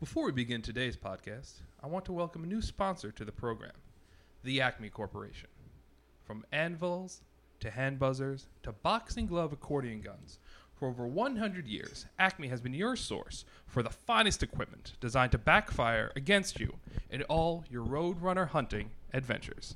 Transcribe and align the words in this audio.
Before 0.00 0.24
we 0.24 0.32
begin 0.32 0.62
today's 0.62 0.96
podcast, 0.96 1.60
I 1.82 1.86
want 1.86 2.06
to 2.06 2.14
welcome 2.14 2.42
a 2.42 2.46
new 2.46 2.62
sponsor 2.62 3.12
to 3.12 3.22
the 3.22 3.32
program, 3.32 3.74
the 4.42 4.58
Acme 4.58 4.88
Corporation. 4.88 5.50
From 6.24 6.46
anvils 6.50 7.20
to 7.60 7.70
hand 7.70 7.98
buzzers 7.98 8.46
to 8.62 8.72
boxing 8.72 9.26
glove 9.26 9.52
accordion 9.52 10.00
guns, 10.00 10.38
for 10.74 10.88
over 10.88 11.06
100 11.06 11.68
years, 11.68 12.06
Acme 12.18 12.48
has 12.48 12.62
been 12.62 12.72
your 12.72 12.96
source 12.96 13.44
for 13.66 13.82
the 13.82 13.90
finest 13.90 14.42
equipment 14.42 14.94
designed 15.00 15.32
to 15.32 15.38
backfire 15.38 16.12
against 16.16 16.58
you 16.58 16.76
in 17.10 17.22
all 17.24 17.66
your 17.68 17.84
roadrunner 17.84 18.48
hunting 18.48 18.92
adventures. 19.12 19.74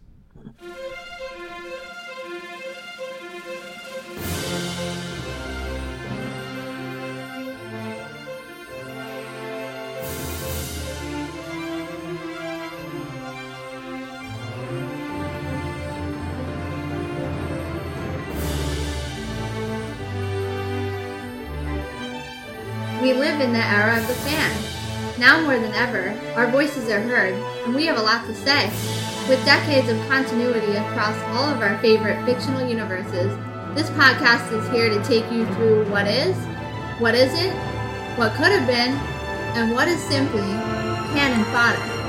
Live 23.35 23.49
in 23.49 23.53
the 23.53 23.67
era 23.67 23.99
of 24.01 24.07
the 24.07 24.15
fan. 24.15 25.19
Now 25.19 25.41
more 25.41 25.59
than 25.59 25.73
ever, 25.75 26.17
our 26.37 26.49
voices 26.53 26.89
are 26.89 27.01
heard, 27.01 27.35
and 27.65 27.75
we 27.75 27.85
have 27.87 27.99
a 27.99 28.03
lot 28.03 28.25
to 28.27 28.35
say. 28.35 28.67
With 29.29 29.45
decades 29.45 29.89
of 29.89 29.99
continuity 30.09 30.77
across 30.77 31.21
all 31.35 31.51
of 31.51 31.61
our 31.61 31.77
favorite 31.79 32.25
fictional 32.25 32.69
universes, 32.69 33.37
this 33.75 33.91
podcast 33.91 34.53
is 34.53 34.69
here 34.70 34.89
to 34.89 35.03
take 35.03 35.29
you 35.33 35.47
through 35.55 35.91
what 35.91 36.07
is, 36.07 36.37
what 37.01 37.17
isn't, 37.17 37.57
what 38.19 38.34
could 38.34 38.53
have 38.53 38.69
been, 38.69 38.93
and 39.59 39.75
what 39.75 39.89
is 39.89 40.01
simply 40.05 40.43
canon 41.11 41.45
fodder. 41.47 42.03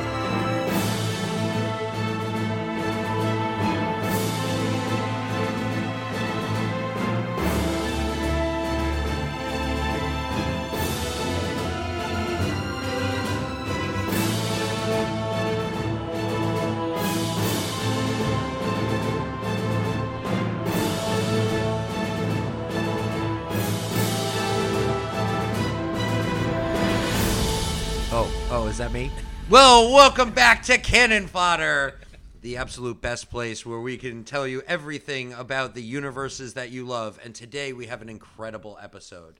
Me? 28.89 29.11
Well, 29.49 29.91
welcome 29.93 30.31
back 30.31 30.63
to 30.63 30.77
Cannon 30.77 31.27
Fodder, 31.27 31.99
the 32.41 32.57
absolute 32.57 33.01
best 33.01 33.29
place 33.29 33.65
where 33.65 33.79
we 33.79 33.97
can 33.97 34.23
tell 34.23 34.47
you 34.47 34.61
everything 34.67 35.33
about 35.33 35.75
the 35.75 35.81
universes 35.81 36.53
that 36.55 36.71
you 36.71 36.85
love. 36.85 37.19
And 37.23 37.33
today 37.33 37.73
we 37.73 37.87
have 37.87 38.01
an 38.01 38.09
incredible 38.09 38.77
episode. 38.81 39.39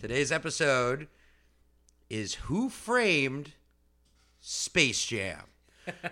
Today's 0.00 0.32
episode 0.32 1.08
is 2.10 2.34
Who 2.34 2.68
Framed 2.68 3.52
Space 4.40 5.06
Jam? 5.06 5.44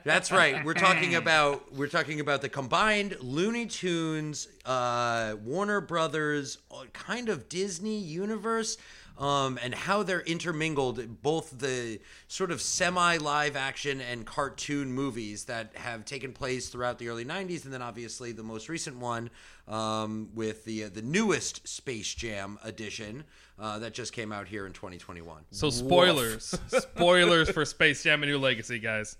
That's 0.04 0.32
right. 0.32 0.64
We're 0.64 0.74
talking 0.74 1.14
about 1.16 1.72
we're 1.74 1.88
talking 1.88 2.20
about 2.20 2.42
the 2.42 2.48
combined 2.48 3.16
Looney 3.20 3.66
Tunes, 3.66 4.48
uh, 4.64 5.34
Warner 5.44 5.80
Brothers, 5.80 6.58
uh, 6.70 6.84
kind 6.92 7.28
of 7.28 7.48
Disney 7.48 7.98
universe, 7.98 8.76
um, 9.20 9.58
and 9.62 9.74
how 9.74 10.02
they're 10.02 10.22
intermingled. 10.22 11.22
Both 11.22 11.58
the 11.58 12.00
sort 12.26 12.50
of 12.50 12.60
semi 12.60 13.18
live 13.18 13.54
action 13.54 14.00
and 14.00 14.26
cartoon 14.26 14.92
movies 14.92 15.44
that 15.44 15.76
have 15.76 16.04
taken 16.04 16.32
place 16.32 16.70
throughout 16.70 16.98
the 16.98 17.08
early 17.08 17.24
'90s, 17.24 17.64
and 17.64 17.72
then 17.72 17.82
obviously 17.82 18.32
the 18.32 18.42
most 18.42 18.68
recent 18.68 18.96
one 18.96 19.30
um, 19.68 20.30
with 20.34 20.64
the 20.64 20.84
uh, 20.84 20.88
the 20.88 21.02
newest 21.02 21.68
Space 21.68 22.12
Jam 22.14 22.58
edition 22.64 23.24
uh, 23.58 23.78
that 23.78 23.92
just 23.92 24.12
came 24.14 24.32
out 24.32 24.48
here 24.48 24.66
in 24.66 24.72
2021. 24.72 25.42
So 25.50 25.68
spoilers, 25.68 26.58
spoilers 26.68 27.50
for 27.50 27.64
Space 27.66 28.02
Jam: 28.02 28.22
A 28.22 28.26
New 28.26 28.38
Legacy, 28.38 28.78
guys. 28.78 29.18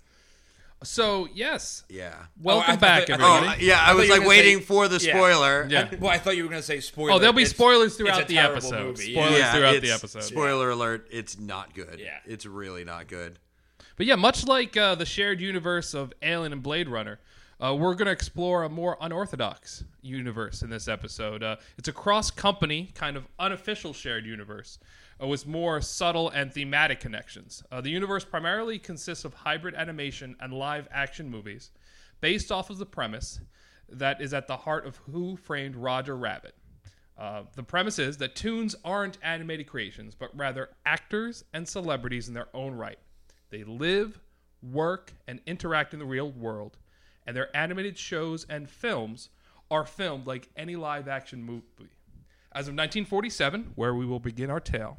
So 0.83 1.27
yes, 1.33 1.83
Yeah. 1.89 2.15
welcome 2.41 2.71
I- 2.71 2.73
I 2.73 2.75
back, 2.75 3.07
thought- 3.07 3.21
I 3.21 3.23
Oh, 3.23 3.35
everybody. 3.37 3.61
uh, 3.61 3.65
yeah. 3.67 3.83
I, 3.83 3.85
thought 3.87 3.95
was 3.97 4.05
you 4.05 4.09
were 4.11 4.15
like 4.15 4.19
gonna 4.21 4.29
waiting 4.29 4.57
say- 4.59 4.63
for 4.65 4.87
the 4.87 4.97
yeah. 5.05 5.13
spoiler. 5.13 5.67
Yeah. 5.69 5.95
Well, 5.99 6.11
I 6.11 6.17
thought 6.17 6.35
you 6.37 6.43
were 6.43 6.49
going 6.49 6.61
to 6.61 6.65
say 6.65 6.79
spoiler. 6.79 7.11
Oh, 7.13 7.19
there'll 7.19 7.33
be 7.33 7.43
It's- 7.43 7.55
spoilers 7.55 7.87
it's 7.89 7.97
throughout 7.97 8.21
a 8.23 8.25
the 8.25 8.33
terrible 8.33 8.57
episode. 8.57 8.85
movie, 8.87 9.13
Spoilers 9.13 9.37
yeah. 9.39 9.53
throughout 9.53 9.71
the 9.73 9.77
it's- 9.77 9.99
episode. 10.03 10.23
Spoiler 10.23 10.69
alert, 10.71 11.07
it's 11.11 11.37
not 11.37 11.75
good. 11.75 11.99
Yeah. 11.99 12.17
It's 12.25 12.45
really 12.47 12.83
not 12.83 13.07
good. 13.07 13.37
But 13.95 14.07
yeah, 14.07 14.15
much 14.15 14.47
like 14.47 14.75
uh, 14.75 14.95
the 14.95 15.05
shared 15.05 15.39
universe 15.39 15.93
of 15.93 16.13
Alien 16.23 16.51
and 16.53 16.63
Blade 16.63 16.89
Runner, 16.89 17.19
uh, 17.63 17.75
we're 17.75 17.93
going 17.93 18.07
to 18.07 18.11
explore 18.11 18.63
a 18.63 18.69
more 18.69 18.97
unorthodox 18.99 19.83
universe 20.01 20.63
in 20.63 20.71
this 20.71 20.87
episode. 20.87 21.43
Uh, 21.43 21.57
it's 21.77 21.89
a 21.89 21.93
cross 21.93 22.31
company, 22.31 22.91
kind 22.95 23.15
of 23.15 23.27
unofficial 23.37 23.93
shared 23.93 24.25
universe 24.25 24.79
uh, 25.21 25.27
with 25.27 25.45
more 25.47 25.81
subtle 25.81 26.29
and 26.29 26.53
thematic 26.53 26.99
connections. 26.99 27.63
Uh, 27.71 27.81
the 27.81 27.89
universe 27.89 28.25
primarily 28.25 28.79
consists 28.79 29.25
of 29.25 29.33
hybrid 29.33 29.75
animation 29.75 30.35
and 30.39 30.53
live 30.53 30.87
action 30.91 31.29
movies 31.29 31.71
based 32.21 32.51
off 32.51 32.69
of 32.69 32.77
the 32.77 32.85
premise 32.85 33.39
that 33.89 34.21
is 34.21 34.33
at 34.33 34.47
the 34.47 34.57
heart 34.57 34.85
of 34.85 34.95
Who 35.11 35.35
Framed 35.35 35.75
Roger 35.75 36.15
Rabbit. 36.15 36.55
Uh, 37.17 37.43
the 37.55 37.63
premise 37.63 37.99
is 37.99 38.17
that 38.17 38.35
tunes 38.35 38.75
aren't 38.83 39.17
animated 39.21 39.67
creations, 39.67 40.15
but 40.15 40.35
rather 40.35 40.69
actors 40.85 41.43
and 41.53 41.67
celebrities 41.67 42.27
in 42.27 42.33
their 42.33 42.47
own 42.53 42.73
right. 42.73 42.97
They 43.49 43.63
live, 43.63 44.19
work, 44.63 45.13
and 45.27 45.39
interact 45.45 45.93
in 45.93 45.99
the 45.99 46.05
real 46.05 46.31
world, 46.31 46.77
and 47.27 47.35
their 47.35 47.55
animated 47.55 47.97
shows 47.97 48.45
and 48.49 48.69
films 48.69 49.29
are 49.69 49.85
filmed 49.85 50.25
like 50.25 50.49
any 50.55 50.75
live 50.75 51.07
action 51.07 51.43
movie. 51.43 51.91
As 52.53 52.67
of 52.67 52.73
1947, 52.73 53.71
where 53.75 53.95
we 53.95 54.05
will 54.05 54.19
begin 54.19 54.49
our 54.49 54.59
tale, 54.59 54.97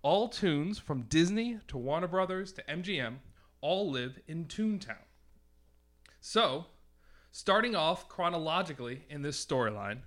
all 0.00 0.26
tunes 0.28 0.78
from 0.78 1.02
Disney 1.02 1.58
to 1.68 1.76
Warner 1.76 2.08
Brothers 2.08 2.50
to 2.52 2.62
MGM 2.62 3.16
all 3.60 3.90
live 3.90 4.18
in 4.26 4.46
Toontown. 4.46 5.04
So, 6.20 6.66
starting 7.30 7.76
off 7.76 8.08
chronologically 8.08 9.04
in 9.10 9.20
this 9.20 9.44
storyline, 9.44 9.98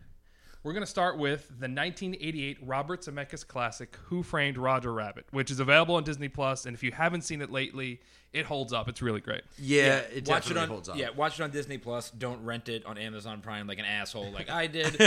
we're 0.64 0.74
going 0.74 0.84
to 0.84 0.90
start 0.90 1.18
with 1.18 1.48
the 1.48 1.68
1988 1.68 2.58
Robert 2.62 3.02
Zemeckis 3.02 3.46
classic 3.48 3.98
Who 4.06 4.22
Framed 4.24 4.58
Roger 4.58 4.94
Rabbit, 4.94 5.26
which 5.32 5.50
is 5.52 5.60
available 5.60 5.96
on 5.96 6.04
Disney 6.04 6.30
Plus, 6.30 6.66
and 6.66 6.76
if 6.76 6.84
you 6.84 6.92
haven't 6.92 7.22
seen 7.22 7.42
it 7.42 7.52
lately, 7.52 8.00
it 8.34 8.46
holds 8.46 8.72
up. 8.72 8.88
It's 8.88 9.02
really 9.02 9.20
great. 9.22 9.42
Yeah, 9.58 9.98
it 9.98 10.28
watch 10.28 10.44
definitely 10.46 10.54
it 10.54 10.64
on 10.64 10.70
holds 10.70 10.90
up. 10.90 10.98
yeah, 10.98 11.10
watch 11.10 11.40
it 11.40 11.44
on 11.44 11.52
Disney 11.52 11.78
Plus. 11.78 12.12
Don't 12.12 12.44
rent 12.46 12.70
it 12.70 12.86
on 12.86 12.98
Amazon 12.98 13.42
Prime 13.42 13.68
like 13.68 13.80
an 13.80 13.86
asshole 13.86 14.32
like 14.32 14.50
I 14.50 14.68
did 14.68 14.98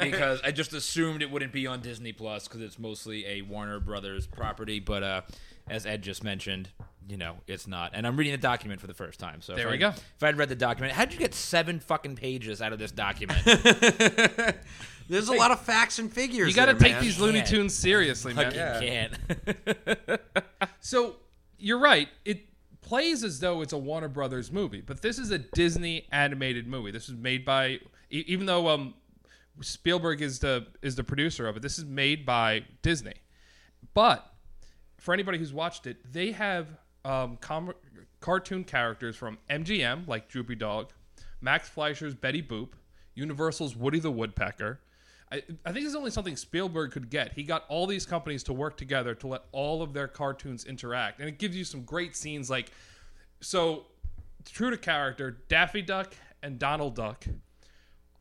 because 0.00 0.40
I 0.42 0.50
just 0.50 0.72
assumed 0.72 1.22
it 1.22 1.30
wouldn't 1.30 1.52
be 1.52 1.66
on 1.66 1.80
Disney 1.80 2.12
Plus 2.12 2.48
because 2.48 2.62
it's 2.62 2.78
mostly 2.78 3.26
a 3.26 3.42
Warner 3.42 3.78
Brothers 3.78 4.26
property. 4.26 4.80
But 4.80 5.02
uh, 5.02 5.20
as 5.68 5.86
Ed 5.86 6.02
just 6.02 6.22
mentioned, 6.24 6.68
you 7.08 7.16
know 7.16 7.36
it's 7.46 7.66
not. 7.66 7.92
And 7.94 8.06
I'm 8.06 8.16
reading 8.16 8.32
the 8.32 8.38
document 8.38 8.80
for 8.80 8.86
the 8.86 8.94
first 8.94 9.18
time. 9.20 9.40
So 9.42 9.54
There 9.54 9.68
we 9.68 9.74
I- 9.74 9.78
go. 9.78 9.88
If 9.88 10.22
I'd 10.22 10.36
read 10.38 10.48
the 10.48 10.54
document, 10.56 10.92
how'd 10.94 11.12
you 11.12 11.18
get 11.18 11.34
seven 11.34 11.80
fucking 11.80 12.16
pages 12.16 12.60
out 12.62 12.72
of 12.72 12.78
this 12.78 12.92
document? 12.92 13.40
There's 15.08 15.28
a 15.28 15.34
lot 15.34 15.50
of 15.50 15.60
facts 15.60 15.98
and 15.98 16.10
figures. 16.10 16.48
You 16.48 16.54
got 16.54 16.66
to 16.66 16.74
take 16.74 16.92
man. 16.92 17.02
these 17.02 17.18
Looney. 17.18 17.42
Tunes 17.42 17.74
seriously, 17.74 18.32
man. 18.34 18.52
Fucking 18.52 18.88
can't. 18.88 20.20
So 20.80 21.16
you're 21.58 21.78
right. 21.78 22.08
It 22.24 22.46
plays 22.80 23.22
as 23.24 23.38
though 23.40 23.62
it's 23.62 23.72
a 23.72 23.78
Warner 23.78 24.08
Brothers 24.08 24.50
movie, 24.50 24.80
but 24.80 25.00
this 25.02 25.18
is 25.18 25.30
a 25.30 25.38
Disney 25.38 26.06
animated 26.10 26.66
movie. 26.66 26.90
This 26.90 27.08
is 27.08 27.14
made 27.16 27.44
by, 27.44 27.78
even 28.10 28.46
though 28.46 28.68
um, 28.68 28.94
Spielberg 29.60 30.22
is 30.22 30.40
the 30.40 30.66
is 30.82 30.96
the 30.96 31.04
producer 31.04 31.46
of 31.46 31.56
it. 31.56 31.62
This 31.62 31.78
is 31.78 31.84
made 31.84 32.26
by 32.26 32.64
Disney, 32.82 33.14
but 33.94 34.31
for 35.02 35.12
anybody 35.12 35.36
who's 35.36 35.52
watched 35.52 35.88
it, 35.88 35.96
they 36.12 36.30
have 36.30 36.68
um, 37.04 37.36
com- 37.40 37.74
cartoon 38.20 38.62
characters 38.62 39.16
from 39.16 39.36
MGM 39.50 40.06
like 40.06 40.28
Droopy 40.28 40.54
Dog, 40.54 40.92
Max 41.40 41.68
Fleischer's 41.68 42.14
Betty 42.14 42.40
Boop, 42.40 42.68
Universal's 43.16 43.74
Woody 43.74 43.98
the 43.98 44.12
Woodpecker. 44.12 44.78
I, 45.32 45.42
I 45.66 45.72
think 45.72 45.86
it's 45.86 45.96
only 45.96 46.12
something 46.12 46.36
Spielberg 46.36 46.92
could 46.92 47.10
get. 47.10 47.32
He 47.32 47.42
got 47.42 47.64
all 47.68 47.88
these 47.88 48.06
companies 48.06 48.44
to 48.44 48.52
work 48.52 48.76
together 48.76 49.12
to 49.16 49.26
let 49.26 49.42
all 49.50 49.82
of 49.82 49.92
their 49.92 50.06
cartoons 50.06 50.66
interact, 50.66 51.18
and 51.18 51.28
it 51.28 51.40
gives 51.40 51.56
you 51.56 51.64
some 51.64 51.82
great 51.82 52.14
scenes. 52.14 52.48
Like, 52.48 52.70
so 53.40 53.86
true 54.44 54.70
to 54.70 54.76
character, 54.76 55.38
Daffy 55.48 55.82
Duck 55.82 56.14
and 56.44 56.60
Donald 56.60 56.94
Duck 56.94 57.24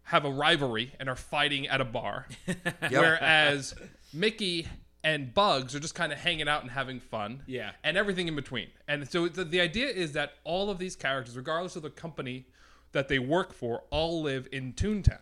have 0.06 0.25
a 0.25 0.31
rivalry 0.31 0.94
and 1.00 1.07
are 1.07 1.16
fighting 1.16 1.68
at 1.68 1.80
a 1.80 1.86
bar, 1.86 2.27
whereas 2.89 3.75
Mickey 4.12 4.68
and 5.03 5.33
Bugs 5.33 5.74
are 5.75 5.80
just 5.80 5.95
kind 5.95 6.12
of 6.12 6.19
hanging 6.19 6.48
out 6.48 6.62
and 6.62 6.71
having 6.71 7.00
fun. 7.00 7.44
Yeah. 7.48 7.71
and 7.83 7.98
everything 7.98 8.27
in 8.27 8.36
between. 8.36 8.68
And 8.88 9.09
so 9.09 9.27
the, 9.27 9.44
the 9.44 9.59
idea 9.59 9.88
is 9.88 10.12
that 10.13 10.33
all 10.44 10.69
of 10.69 10.77
these 10.77 10.95
characters, 10.95 11.36
regardless 11.36 11.75
of 11.75 11.81
the 11.81 11.89
company 11.89 12.45
that 12.92 13.07
they 13.07 13.18
work 13.19 13.53
for, 13.53 13.83
all 13.89 14.21
live 14.21 14.48
in 14.51 14.74
Toontown. 14.74 15.21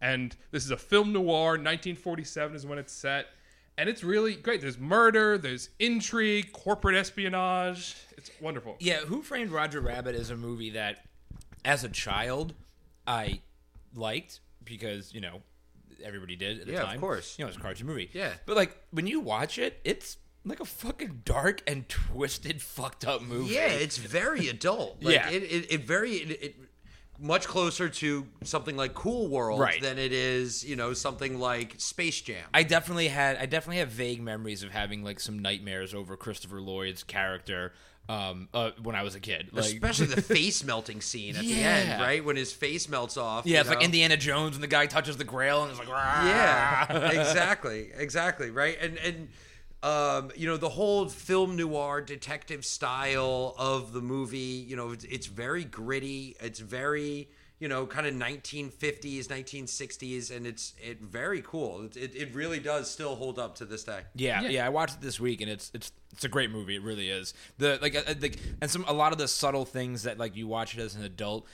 And 0.00 0.36
this 0.50 0.64
is 0.64 0.70
a 0.70 0.76
film 0.76 1.12
noir. 1.12 1.52
1947 1.52 2.56
is 2.56 2.66
when 2.66 2.78
it's 2.78 2.92
set. 2.92 3.26
and 3.76 3.88
it's 3.88 4.04
really 4.04 4.34
great. 4.34 4.60
There's 4.60 4.78
murder, 4.78 5.38
there's 5.38 5.70
intrigue, 5.78 6.52
corporate 6.52 6.96
espionage. 6.96 7.96
It's 8.16 8.30
wonderful. 8.40 8.76
Yeah, 8.80 8.98
Who 9.00 9.22
Framed 9.22 9.50
Roger 9.50 9.80
Rabbit 9.80 10.14
is 10.14 10.30
a 10.30 10.36
movie 10.36 10.70
that, 10.70 11.04
as 11.64 11.84
a 11.84 11.88
child, 11.88 12.54
I 13.06 13.40
liked 13.94 14.40
because 14.64 15.14
you 15.14 15.20
know 15.20 15.40
everybody 16.04 16.36
did 16.36 16.60
at 16.60 16.66
the 16.66 16.72
time. 16.74 16.86
Yeah, 16.88 16.94
of 16.94 17.00
course. 17.00 17.36
You 17.38 17.44
know, 17.44 17.48
it's 17.48 17.56
a 17.56 17.60
cartoon 17.60 17.86
movie. 17.86 18.10
Yeah. 18.12 18.32
but 18.46 18.56
like 18.56 18.76
when 18.90 19.06
you 19.06 19.20
watch 19.20 19.58
it, 19.58 19.80
it's 19.84 20.16
like 20.44 20.60
a 20.60 20.64
fucking 20.64 21.22
dark 21.24 21.62
and 21.66 21.88
twisted, 21.88 22.62
fucked 22.76 23.06
up 23.06 23.22
movie. 23.22 23.54
Yeah, 23.54 23.66
it's 23.68 23.96
very 23.98 24.48
adult. 24.48 24.98
Like, 25.02 25.14
Yeah. 25.14 25.30
it, 25.30 25.42
it, 25.42 25.72
it 25.72 25.80
very 25.84 26.12
it, 26.16 26.42
it 26.42 26.56
much 27.20 27.48
closer 27.48 27.88
to 27.88 28.28
something 28.44 28.76
like 28.76 28.94
Cool 28.94 29.26
World 29.28 29.58
Right. 29.58 29.82
than 29.82 29.98
it 29.98 30.12
is, 30.12 30.64
you 30.64 30.76
know, 30.76 30.92
something 30.92 31.40
like 31.40 31.74
Space 31.78 32.20
Jam. 32.20 32.44
I 32.54 32.62
definitely 32.62 33.08
had 33.08 33.36
I 33.38 33.46
definitely 33.46 33.78
have 33.78 33.88
vague 33.88 34.22
memories 34.22 34.62
of 34.62 34.70
having 34.70 35.02
like 35.02 35.18
some 35.18 35.38
nightmares 35.40 35.94
over 35.94 36.16
Christopher 36.16 36.60
Lloyd's 36.60 37.02
character 37.02 37.72
um, 38.08 38.48
uh, 38.54 38.70
when 38.82 38.94
I 38.96 39.02
was 39.02 39.14
a 39.14 39.20
kid. 39.20 39.50
Like, 39.52 39.66
Especially 39.66 40.06
the 40.06 40.22
face 40.34 40.64
melting 40.64 41.00
scene 41.00 41.36
at 41.36 41.42
the 41.42 41.62
end, 41.62 42.00
right? 42.00 42.24
When 42.24 42.36
his 42.36 42.52
face 42.52 42.88
melts 42.88 43.16
off. 43.16 43.46
yeah, 43.46 43.60
it's 43.60 43.68
like? 43.68 43.82
Indiana 43.82 44.16
Jones 44.16 44.52
when 44.52 44.62
the 44.62 44.66
guy 44.66 44.86
touches 44.86 45.16
the 45.16 45.24
Grail 45.24 45.62
and 45.62 45.70
it's 45.70 45.78
like 45.78 45.88
"Rah." 45.88 46.24
Yeah, 46.24 47.10
exactly, 47.10 47.90
exactly, 47.94 48.50
right. 48.50 48.78
And 48.80 48.98
and 48.98 49.28
um, 49.82 50.30
you 50.34 50.46
know 50.48 50.56
the 50.56 50.70
whole 50.70 51.08
film 51.08 51.56
noir 51.56 52.00
detective 52.00 52.64
style 52.64 53.54
of 53.58 53.92
the 53.92 54.00
movie. 54.00 54.38
You 54.66 54.76
know, 54.76 54.92
it's, 54.92 55.04
it's 55.04 55.26
very 55.26 55.64
gritty. 55.64 56.34
It's 56.40 56.60
very 56.60 57.28
you 57.58 57.68
know 57.68 57.86
kind 57.86 58.06
of 58.06 58.14
1950s, 58.14 59.26
1960s, 59.26 60.34
and 60.34 60.46
it's 60.46 60.74
it 60.82 61.00
very 61.00 61.42
cool. 61.42 61.84
It, 61.86 61.96
it, 61.96 62.16
it 62.16 62.34
really 62.34 62.58
does 62.60 62.90
still 62.90 63.16
hold 63.16 63.38
up 63.38 63.54
to 63.56 63.64
this 63.64 63.84
day. 63.84 64.00
Yeah, 64.14 64.42
Yeah. 64.42 64.48
yeah, 64.48 64.66
I 64.66 64.68
watched 64.68 64.96
it 64.96 65.00
this 65.00 65.18
week, 65.20 65.40
and 65.40 65.50
it's 65.50 65.70
it's 65.74 65.92
it's 66.12 66.24
a 66.24 66.28
great 66.28 66.50
movie. 66.50 66.76
It 66.76 66.82
really 66.82 67.10
is. 67.10 67.34
The 67.58 67.78
like, 67.82 67.94
uh, 67.94 68.14
like, 68.20 68.38
and 68.60 68.70
some 68.70 68.84
a 68.88 68.92
lot 68.92 69.12
of 69.12 69.18
the 69.18 69.28
subtle 69.28 69.64
things 69.64 70.04
that 70.04 70.18
like 70.18 70.36
you 70.36 70.46
watch 70.46 70.76
it 70.76 70.80
as 70.80 70.94
an 70.94 71.02
adult, 71.04 71.46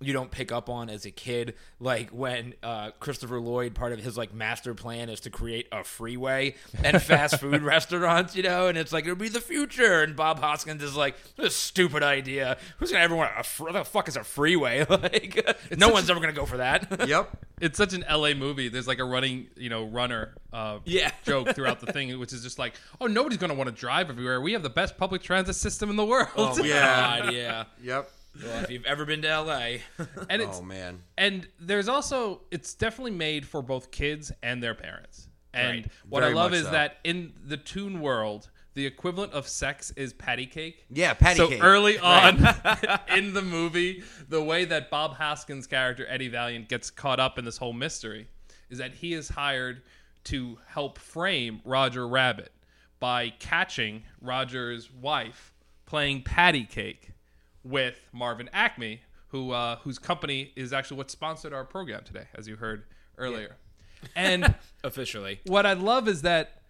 you 0.00 0.12
don't 0.12 0.30
pick 0.30 0.50
up 0.50 0.68
on 0.70 0.88
as 0.88 1.04
a 1.04 1.10
kid. 1.10 1.54
Like 1.78 2.10
when 2.10 2.54
uh, 2.62 2.90
Christopher 3.00 3.40
Lloyd, 3.40 3.74
part 3.74 3.92
of 3.92 4.00
his 4.00 4.16
like 4.16 4.32
master 4.32 4.74
plan 4.74 5.08
is 5.10 5.20
to 5.20 5.30
create 5.30 5.66
a 5.72 5.84
freeway 5.84 6.54
and 6.82 7.00
fast 7.02 7.38
food 7.40 7.62
restaurants, 7.62 8.34
you 8.34 8.42
know, 8.42 8.68
and 8.68 8.78
it's 8.78 8.92
like 8.92 9.04
it'll 9.04 9.16
be 9.16 9.28
the 9.28 9.40
future. 9.40 10.02
And 10.02 10.16
Bob 10.16 10.40
Hoskins 10.40 10.82
is 10.82 10.96
like, 10.96 11.16
this 11.36 11.54
stupid 11.54 12.02
idea. 12.02 12.56
Who's 12.78 12.90
gonna 12.92 13.04
ever 13.04 13.14
want 13.16 13.30
a 13.38 13.42
fr- 13.42 13.64
what 13.64 13.72
the 13.74 13.84
fuck 13.84 14.08
is 14.08 14.16
a 14.16 14.24
freeway? 14.24 14.84
like, 14.88 15.46
no 15.76 15.88
one's 15.90 16.08
ever 16.10 16.20
gonna 16.20 16.32
go 16.32 16.46
for 16.46 16.56
that. 16.58 16.86
Yep. 17.10 17.36
It's 17.60 17.76
such 17.76 17.92
an 17.92 18.04
LA 18.10 18.32
movie. 18.32 18.68
There's 18.70 18.88
like 18.88 19.00
a 19.00 19.04
running, 19.04 19.48
you 19.56 19.68
know, 19.68 19.84
runner 19.84 20.34
uh, 20.52 20.78
Yeah. 20.86 21.10
joke 21.24 21.54
throughout 21.54 21.80
the 21.80 21.92
thing, 21.92 22.18
which 22.18 22.32
is 22.32 22.42
just 22.42 22.58
like, 22.58 22.72
oh, 23.02 23.06
nobody's 23.06 23.36
going 23.36 23.50
to 23.50 23.54
want 23.56 23.68
to 23.68 23.74
drive 23.74 24.08
everywhere. 24.08 24.40
We 24.40 24.52
have 24.54 24.62
the 24.62 24.70
best 24.70 24.96
public 24.96 25.20
transit 25.22 25.56
system 25.56 25.90
in 25.90 25.96
the 25.96 26.04
world. 26.06 26.28
oh 26.36 26.62
Yeah. 26.64 27.20
God, 27.24 27.34
yeah. 27.34 27.64
Yep. 27.82 28.10
Well, 28.42 28.62
if 28.64 28.70
you've 28.70 28.84
ever 28.86 29.04
been 29.04 29.22
to 29.22 29.28
LA. 29.40 29.54
and 30.28 30.42
oh, 30.42 30.48
it's 30.48 30.58
Oh 30.58 30.62
man. 30.62 31.02
and 31.18 31.48
there's 31.58 31.88
also 31.88 32.42
it's 32.50 32.74
definitely 32.74 33.10
made 33.12 33.46
for 33.46 33.62
both 33.62 33.90
kids 33.90 34.30
and 34.42 34.62
their 34.62 34.74
parents. 34.74 35.28
And 35.52 35.78
Right. 35.84 35.92
what 36.08 36.20
Very 36.20 36.32
I 36.32 36.36
love 36.36 36.54
is 36.54 36.64
so. 36.64 36.70
that 36.70 36.98
in 37.02 37.32
the 37.44 37.56
tune 37.56 38.00
world, 38.00 38.48
the 38.74 38.86
equivalent 38.86 39.32
of 39.32 39.48
sex 39.48 39.90
is 39.96 40.12
patty 40.12 40.46
cake. 40.46 40.86
Yeah, 40.90 41.12
patty 41.14 41.38
so 41.38 41.48
cake. 41.48 41.62
early 41.64 41.98
on 41.98 42.36
in 43.16 43.34
the 43.34 43.42
movie, 43.42 44.04
the 44.28 44.40
way 44.42 44.64
that 44.64 44.90
Bob 44.90 45.14
Hoskins' 45.16 45.66
character 45.66 46.06
Eddie 46.08 46.28
Valiant 46.28 46.68
gets 46.68 46.88
caught 46.90 47.18
up 47.18 47.36
in 47.36 47.44
this 47.44 47.56
whole 47.56 47.72
mystery 47.72 48.28
is 48.70 48.78
that 48.78 48.94
he 48.94 49.12
is 49.12 49.28
hired 49.30 49.82
to 50.22 50.56
help 50.68 50.98
frame 51.00 51.60
Roger 51.64 52.06
Rabbit 52.06 52.52
by 53.00 53.30
catching 53.40 54.04
Roger's 54.20 54.88
wife 54.92 55.52
playing 55.86 56.22
patty 56.22 56.64
cake 56.64 57.10
with 57.64 58.00
Marvin 58.12 58.48
Acme, 58.52 59.00
who 59.28 59.52
uh, 59.52 59.76
whose 59.76 59.98
company 59.98 60.52
is 60.56 60.72
actually 60.72 60.96
what 60.96 61.10
sponsored 61.10 61.52
our 61.52 61.64
program 61.64 62.02
today, 62.04 62.24
as 62.34 62.48
you 62.48 62.56
heard 62.56 62.84
earlier. 63.18 63.56
And 64.16 64.54
Officially. 64.84 65.40
what 65.46 65.66
I 65.66 65.74
love 65.74 66.08
is 66.08 66.22
that 66.22 66.62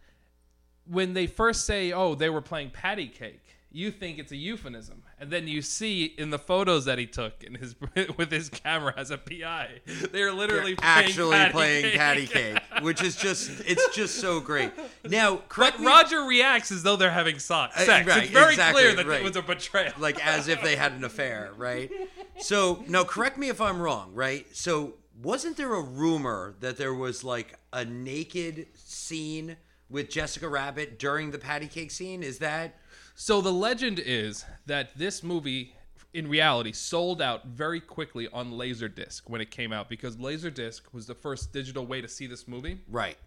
when 0.86 1.14
they 1.14 1.26
first 1.26 1.64
say, 1.64 1.92
"Oh, 1.92 2.14
they 2.14 2.28
were 2.28 2.40
playing 2.42 2.70
patty 2.70 3.06
cake," 3.08 3.42
you 3.72 3.90
think 3.92 4.18
it's 4.18 4.32
a 4.32 4.36
euphemism, 4.36 5.02
and 5.18 5.30
then 5.30 5.46
you 5.46 5.62
see 5.62 6.04
in 6.04 6.30
the 6.30 6.38
photos 6.38 6.86
that 6.86 6.98
he 6.98 7.06
took 7.06 7.44
in 7.44 7.54
his 7.54 7.76
with 8.16 8.30
his 8.30 8.48
camera 8.48 8.92
as 8.96 9.10
a 9.10 9.18
PI, 9.18 9.68
they're 10.10 10.32
literally 10.32 10.74
playing 10.74 11.06
Actually 11.06 11.36
patty 11.36 11.52
playing 11.52 11.82
cake. 11.84 11.94
patty 11.96 12.26
cake, 12.28 12.58
which 12.82 13.02
is 13.02 13.14
just 13.16 13.50
it's 13.66 13.94
just 13.94 14.16
so 14.16 14.40
great. 14.40 14.72
Now, 15.08 15.36
correct 15.48 15.76
But 15.76 15.80
me- 15.82 15.86
Roger 15.86 16.22
reacts 16.22 16.72
as 16.72 16.82
though 16.82 16.96
they're 16.96 17.10
having 17.10 17.38
sex. 17.38 17.76
Uh, 17.80 17.84
right, 17.88 18.06
it's 18.24 18.30
very 18.30 18.50
exactly, 18.54 18.82
clear 18.82 18.96
that 18.96 19.06
right. 19.06 19.20
it 19.20 19.24
was 19.24 19.36
a 19.36 19.42
betrayal. 19.42 19.92
like 19.98 20.24
as 20.26 20.48
if 20.48 20.60
they 20.62 20.74
had 20.76 20.92
an 20.92 21.04
affair, 21.04 21.50
right? 21.56 21.90
So 22.38 22.84
now, 22.88 23.04
correct 23.04 23.38
me 23.38 23.48
if 23.50 23.60
I'm 23.60 23.80
wrong, 23.80 24.12
right? 24.14 24.46
So 24.56 24.94
wasn't 25.22 25.56
there 25.56 25.74
a 25.74 25.82
rumor 25.82 26.54
that 26.60 26.76
there 26.76 26.94
was 26.94 27.22
like 27.22 27.58
a 27.72 27.84
naked 27.84 28.66
scene 28.74 29.56
with 29.88 30.08
Jessica 30.08 30.48
Rabbit 30.48 30.98
during 30.98 31.30
the 31.30 31.38
patty 31.38 31.66
cake 31.68 31.90
scene? 31.90 32.22
Is 32.22 32.38
that 32.38 32.74
So 33.20 33.42
the 33.42 33.52
legend 33.52 33.98
is 33.98 34.46
that 34.64 34.96
this 34.96 35.22
movie, 35.22 35.74
in 36.14 36.26
reality, 36.26 36.72
sold 36.72 37.20
out 37.20 37.44
very 37.44 37.78
quickly 37.78 38.28
on 38.32 38.52
Laserdisc 38.52 39.20
when 39.26 39.42
it 39.42 39.50
came 39.50 39.74
out 39.74 39.90
because 39.90 40.16
Laserdisc 40.16 40.80
was 40.94 41.06
the 41.06 41.14
first 41.14 41.52
digital 41.52 41.84
way 41.84 42.00
to 42.00 42.08
see 42.08 42.26
this 42.26 42.48
movie. 42.48 42.80
right? 42.88 43.18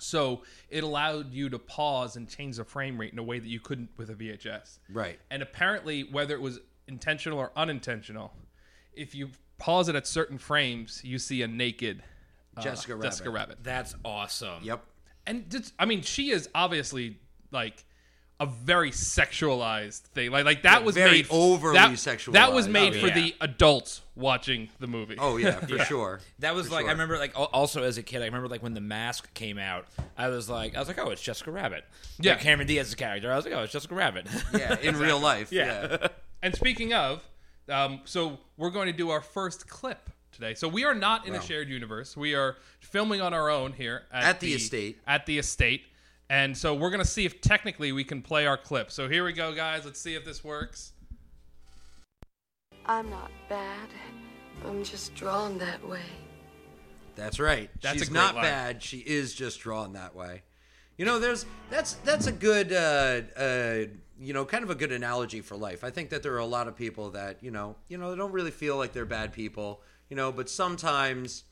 So 0.00 0.42
it 0.68 0.84
allowed 0.84 1.32
you 1.32 1.48
to 1.48 1.58
pause 1.58 2.16
and 2.16 2.28
change 2.28 2.58
the 2.58 2.64
frame 2.64 2.98
rate 3.00 3.14
in 3.14 3.18
a 3.18 3.22
way 3.22 3.38
that 3.38 3.48
you 3.48 3.58
couldn't 3.58 3.88
with 3.96 4.10
a 4.10 4.14
VHS. 4.14 4.80
Right. 4.92 5.18
And 5.30 5.42
apparently, 5.42 6.02
whether 6.02 6.34
it 6.34 6.42
was 6.42 6.60
intentional 6.86 7.38
or 7.38 7.50
unintentional, 7.56 8.34
if 8.92 9.14
you 9.14 9.30
pause 9.56 9.88
it 9.88 9.96
at 9.96 10.06
certain 10.06 10.36
frames, 10.36 11.00
you 11.02 11.18
see 11.18 11.40
a 11.40 11.48
naked 11.48 12.02
uh, 12.54 12.60
Jessica 12.60 12.96
Rabbit. 12.96 13.04
Jessica 13.06 13.30
Rabbit. 13.30 13.58
That's 13.62 13.94
awesome. 14.04 14.62
Yep. 14.62 14.84
And 15.26 15.50
just, 15.50 15.72
I 15.78 15.86
mean, 15.86 16.02
she 16.02 16.32
is 16.32 16.50
obviously 16.54 17.16
like 17.50 17.86
a 18.40 18.46
very 18.46 18.90
sexualized 18.90 20.00
thing. 20.14 20.30
Like, 20.30 20.44
like 20.44 20.62
that 20.62 20.80
Yeah, 20.80 20.86
was 20.86 20.94
very 20.94 21.10
made 21.10 21.26
overly 21.30 21.74
that, 21.74 21.90
sexualized. 21.92 22.32
That 22.32 22.52
was 22.52 22.68
made 22.68 22.94
Oh, 22.96 23.00
for 23.00 23.06
yeah. 23.08 23.14
the 23.14 23.34
adults 23.40 24.02
watching 24.14 24.68
the 24.78 24.86
movie. 24.86 25.16
Oh 25.18 25.36
yeah, 25.36 25.58
for 25.60 25.78
sure. 25.84 26.20
That 26.38 26.54
was 26.54 26.66
For 26.68 26.74
like 26.74 26.82
sure. 26.82 26.88
I 26.90 26.92
remember 26.92 27.18
like 27.18 27.32
also 27.36 27.82
as 27.82 27.98
a 27.98 28.02
kid 28.02 28.22
I 28.22 28.26
remember 28.26 28.48
like 28.48 28.62
when 28.62 28.74
the 28.74 28.80
mask 28.80 29.32
came 29.34 29.58
out 29.58 29.86
I 30.16 30.28
was 30.28 30.48
like 30.48 30.74
I 30.76 30.78
was 30.78 30.88
like 30.88 30.98
oh 30.98 31.10
it's 31.10 31.22
Jessica 31.22 31.50
Rabbit 31.50 31.84
Yeah. 32.20 32.32
Like, 32.32 32.40
Cameron 32.40 32.68
Diaz's 32.68 32.94
character 32.94 33.32
I 33.32 33.36
was 33.36 33.44
like 33.44 33.54
oh 33.54 33.62
it's 33.62 33.72
Jessica 33.72 33.94
Rabbit 33.94 34.26
Yeah, 34.54 34.78
in 34.80 34.96
real 34.98 35.18
life. 35.20 35.52
Yeah. 35.52 35.98
Yeah. 36.00 36.08
And 36.40 36.54
speaking 36.54 36.94
of, 36.94 37.26
um, 37.68 38.02
so 38.04 38.38
we're 38.56 38.70
going 38.70 38.86
to 38.86 38.92
do 38.96 39.10
our 39.10 39.20
first 39.20 39.66
clip 39.68 40.08
today. 40.30 40.54
So 40.54 40.68
we 40.68 40.84
are 40.84 40.94
not 40.94 41.26
in 41.26 41.34
a 41.34 41.42
shared 41.42 41.68
universe. 41.68 42.16
We 42.16 42.36
are 42.36 42.54
filming 42.78 43.20
on 43.20 43.34
our 43.34 43.50
own 43.50 43.72
here 43.72 44.04
at, 44.12 44.22
At 44.22 44.38
the 44.40 44.54
estate. 44.54 45.00
At 45.04 45.26
the 45.26 45.40
estate. 45.40 45.86
And 46.30 46.56
so 46.56 46.74
we're 46.74 46.90
going 46.90 47.02
to 47.02 47.08
see 47.08 47.24
if 47.24 47.40
technically 47.40 47.92
we 47.92 48.04
can 48.04 48.20
play 48.20 48.46
our 48.46 48.58
clip. 48.58 48.90
So 48.90 49.08
here 49.08 49.24
we 49.24 49.32
go, 49.32 49.54
guys. 49.54 49.84
Let's 49.84 50.00
see 50.00 50.14
if 50.14 50.24
this 50.24 50.44
works. 50.44 50.92
I'm 52.84 53.08
not 53.10 53.30
bad. 53.48 53.88
I'm 54.66 54.82
just 54.84 55.14
drawn 55.14 55.58
that 55.58 55.86
way. 55.86 56.02
That's 57.16 57.40
right. 57.40 57.70
That's 57.80 57.96
a 57.96 57.98
She's 57.98 58.08
great 58.08 58.20
not 58.20 58.34
line. 58.34 58.44
bad. 58.44 58.82
She 58.82 58.98
is 58.98 59.34
just 59.34 59.60
drawn 59.60 59.94
that 59.94 60.14
way. 60.14 60.42
You 60.96 61.04
know, 61.04 61.18
there's 61.18 61.46
that's 61.70 61.94
that's 61.94 62.26
a 62.26 62.32
good 62.32 62.72
uh, 62.72 63.20
uh, 63.36 63.84
you 64.20 64.32
know 64.32 64.44
kind 64.44 64.64
of 64.64 64.70
a 64.70 64.74
good 64.74 64.92
analogy 64.92 65.40
for 65.40 65.56
life. 65.56 65.84
I 65.84 65.90
think 65.90 66.10
that 66.10 66.22
there 66.22 66.34
are 66.34 66.38
a 66.38 66.46
lot 66.46 66.66
of 66.68 66.76
people 66.76 67.10
that 67.10 67.42
you 67.42 67.50
know 67.50 67.76
you 67.88 67.98
know 67.98 68.10
they 68.10 68.16
don't 68.16 68.32
really 68.32 68.50
feel 68.50 68.76
like 68.76 68.92
they're 68.92 69.04
bad 69.04 69.32
people. 69.32 69.80
You 70.10 70.16
know, 70.16 70.32
but 70.32 70.48
sometimes 70.48 71.44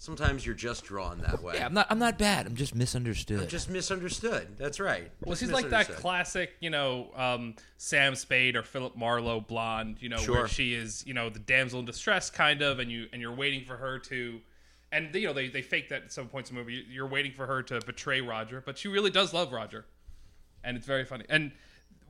sometimes 0.00 0.46
you're 0.46 0.54
just 0.54 0.82
drawn 0.84 1.20
that 1.20 1.42
way. 1.42 1.54
yeah 1.56 1.66
I'm 1.66 1.74
not 1.74 1.86
I'm 1.90 1.98
not 1.98 2.16
bad 2.18 2.46
I'm 2.46 2.56
just 2.56 2.74
misunderstood 2.74 3.42
I'm 3.42 3.48
Just 3.48 3.68
misunderstood. 3.68 4.48
That's 4.58 4.80
right. 4.80 5.10
Well, 5.20 5.32
Just 5.32 5.42
she's 5.42 5.52
like 5.52 5.68
that 5.70 5.88
classic, 5.88 6.54
you 6.60 6.70
know, 6.70 7.10
um, 7.14 7.54
Sam 7.76 8.14
Spade 8.14 8.56
or 8.56 8.62
Philip 8.62 8.96
Marlowe 8.96 9.40
blonde, 9.42 9.98
you 10.00 10.08
know, 10.08 10.16
Sure. 10.16 10.36
where 10.38 10.48
she 10.48 10.72
is, 10.74 11.04
you 11.06 11.12
know, 11.14 11.28
the 11.28 11.38
damsel 11.38 11.80
in 11.80 11.84
distress 11.84 12.30
kind 12.30 12.62
of, 12.62 12.78
and 12.78 12.90
you 12.90 13.06
and 13.12 13.20
you're 13.20 13.34
waiting 13.34 13.64
for 13.66 13.76
her 13.76 13.98
to, 13.98 14.40
and 14.90 15.14
you 15.14 15.26
know 15.26 15.34
they 15.34 15.48
they 15.48 15.62
fake 15.62 15.90
that 15.90 16.04
at 16.04 16.12
some 16.12 16.28
points 16.28 16.48
in 16.50 16.56
the 16.56 16.62
movie. 16.62 16.82
You're 16.90 17.06
waiting 17.06 17.32
for 17.32 17.46
her 17.46 17.62
to 17.64 17.80
betray 17.84 18.22
Roger, 18.22 18.62
but 18.64 18.78
she 18.78 18.88
really 18.88 19.10
does 19.10 19.34
love 19.34 19.52
Roger, 19.52 19.84
and 20.64 20.76
it's 20.78 20.86
very 20.86 21.04
funny. 21.04 21.26
And 21.28 21.52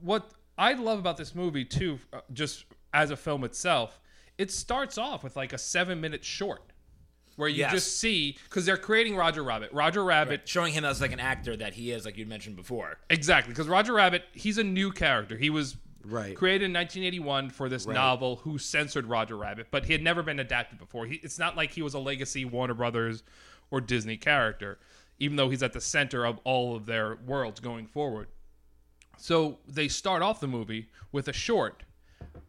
what 0.00 0.30
I 0.56 0.75
love 0.75 1.00
about 1.00 1.16
this 1.16 1.35
movie 1.35 1.64
too, 1.64 1.99
uh, 2.12 2.20
just 2.32 2.66
as 2.94 3.11
a 3.11 3.16
film 3.16 3.42
itself, 3.44 3.99
it 4.38 4.50
starts 4.52 4.97
off 4.97 5.25
with 5.25 5.35
like 5.37 5.52
a 5.52 5.59
seven 5.59 6.00
minute 6.00 6.25
short. 6.25 6.70
Where 7.40 7.49
you 7.49 7.61
Yes. 7.61 7.73
just 7.73 7.99
see 7.99 8.37
because 8.44 8.66
they're 8.66 8.76
creating 8.76 9.16
Roger 9.16 9.42
Rabbit. 9.42 9.73
Roger 9.73 10.04
Rabbit 10.04 10.47
showing 10.47 10.75
him 10.75 10.85
as 10.85 11.00
like 11.00 11.12
an 11.12 11.20
actor 11.20 11.56
that 11.56 11.73
he 11.73 11.90
is 11.90 12.04
like 12.04 12.18
you 12.18 12.26
mentioned 12.26 12.54
before 12.54 12.99
Exactly, 13.09 13.52
because 13.52 13.66
Roger 13.66 13.94
Rabbit, 13.94 14.25
he's 14.32 14.59
a 14.59 14.64
new 14.64 14.92
character. 14.92 15.37
He 15.38 15.49
was 15.50 15.76
Right. 16.04 16.37
created 16.37 16.66
in 16.66 16.73
1981 16.73 17.49
for 17.50 17.68
this 17.70 17.87
Right. 17.87 17.94
novel, 17.94 18.37
Who 18.37 18.59
Censored 18.59 19.06
Roger 19.06 19.37
Rabbit, 19.38 19.68
but 19.70 19.87
he 19.87 19.92
had 19.92 20.02
never 20.02 20.23
been 20.23 20.38
adapted 20.38 20.78
before. 20.78 21.06
He, 21.06 21.16
it's 21.16 21.38
not 21.38 21.56
like 21.56 21.73
he 21.73 21.82
was 21.82 21.94
a 21.94 21.99
legacy 21.99 22.44
Warner 22.44 22.75
Brothers 22.75 23.23
or 23.70 23.80
Disney 23.80 24.16
character. 24.18 24.78
even 25.18 25.37
though 25.37 25.50
he's 25.50 25.62
at 25.62 25.75
the 25.75 25.80
center 25.82 26.25
of 26.25 26.38
all 26.44 26.75
of 26.75 26.87
their 26.87 27.16
worlds 27.26 27.61
going 27.61 27.87
forward. 27.87 28.26
So 29.18 29.59
they 29.68 29.87
start 29.88 30.23
off 30.23 30.40
the 30.40 30.47
movie 30.49 30.88
with 31.12 31.28
a 31.28 31.32
short, 31.35 31.82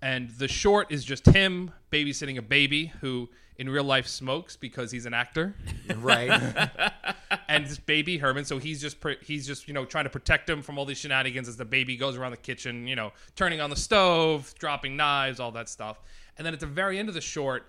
and 0.01 0.29
the 0.31 0.47
short 0.47 0.89
is 0.89 1.03
just 1.03 1.25
him 1.25 1.71
babysitting 1.91 2.37
a 2.37 2.41
baby 2.41 2.93
who 3.01 3.29
in 3.61 3.69
real 3.69 3.83
life 3.83 4.07
smokes 4.07 4.55
because 4.57 4.91
he's 4.91 5.05
an 5.05 5.13
actor 5.13 5.53
Right. 5.97 6.29
and 7.47 7.65
this 7.67 7.77
baby 7.77 8.17
Herman. 8.17 8.43
So 8.43 8.57
he's 8.57 8.81
just 8.81 8.99
pr- 8.99 9.21
he's 9.21 9.45
just 9.45 9.67
you 9.67 9.73
know 9.73 9.85
trying 9.85 10.05
to 10.05 10.09
protect 10.09 10.49
him 10.49 10.61
from 10.63 10.79
all 10.79 10.85
these 10.85 10.97
shenanigans 10.97 11.47
as 11.47 11.57
the 11.57 11.65
baby 11.65 11.95
goes 11.95 12.17
around 12.17 12.31
the 12.31 12.37
kitchen, 12.37 12.87
you 12.87 12.95
know, 12.95 13.11
turning 13.35 13.61
on 13.61 13.69
the 13.69 13.75
stove, 13.75 14.53
dropping 14.57 14.97
knives, 14.97 15.39
all 15.39 15.51
that 15.51 15.69
stuff. 15.69 16.01
And 16.37 16.45
then 16.45 16.53
at 16.53 16.59
the 16.59 16.65
very 16.65 16.97
end 16.97 17.07
of 17.07 17.13
the 17.13 17.21
short, 17.21 17.67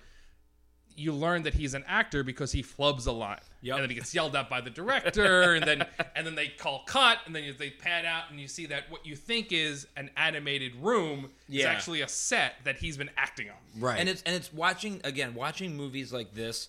you 0.97 1.13
learn 1.13 1.43
that 1.43 1.55
he's 1.55 1.75
an 1.75 1.85
actor 1.87 2.23
because 2.25 2.53
he 2.53 2.63
flubs 2.63 3.07
a 3.07 3.13
line, 3.13 3.41
Yep. 3.63 3.75
and 3.77 3.83
then 3.85 3.91
he 3.91 3.95
gets 3.97 4.13
yelled 4.15 4.35
at 4.37 4.51
by 4.51 4.61
the 4.61 4.71
director, 4.71 5.55
and 5.55 5.65
then 5.65 5.87
and 6.17 6.27
then 6.27 6.35
they 6.35 6.49
call 6.49 6.83
cut, 6.87 7.19
and 7.27 7.35
then 7.35 7.55
they 7.59 7.71
pan 7.71 8.05
out, 8.05 8.25
and 8.31 8.41
you 8.41 8.49
see 8.49 8.67
that 8.67 8.91
what 8.91 9.07
you 9.07 9.15
think 9.17 9.53
is 9.53 9.87
an 9.97 10.11
animated 10.17 10.75
room 10.77 11.31
is 11.49 11.55
Yeah. 11.57 11.67
actually 11.71 12.01
a 12.01 12.09
set 12.09 12.55
that 12.65 12.77
he's 12.79 12.97
been 12.97 13.11
acting 13.17 13.49
on. 13.51 13.57
right. 13.81 13.99
and 14.01 14.09
it's 14.09 14.23
and 14.23 14.35
it's 14.35 14.53
watching 14.53 15.01
again 15.05 15.35
watching 15.35 15.77
movies 15.77 16.13
like 16.13 16.35
this 16.35 16.69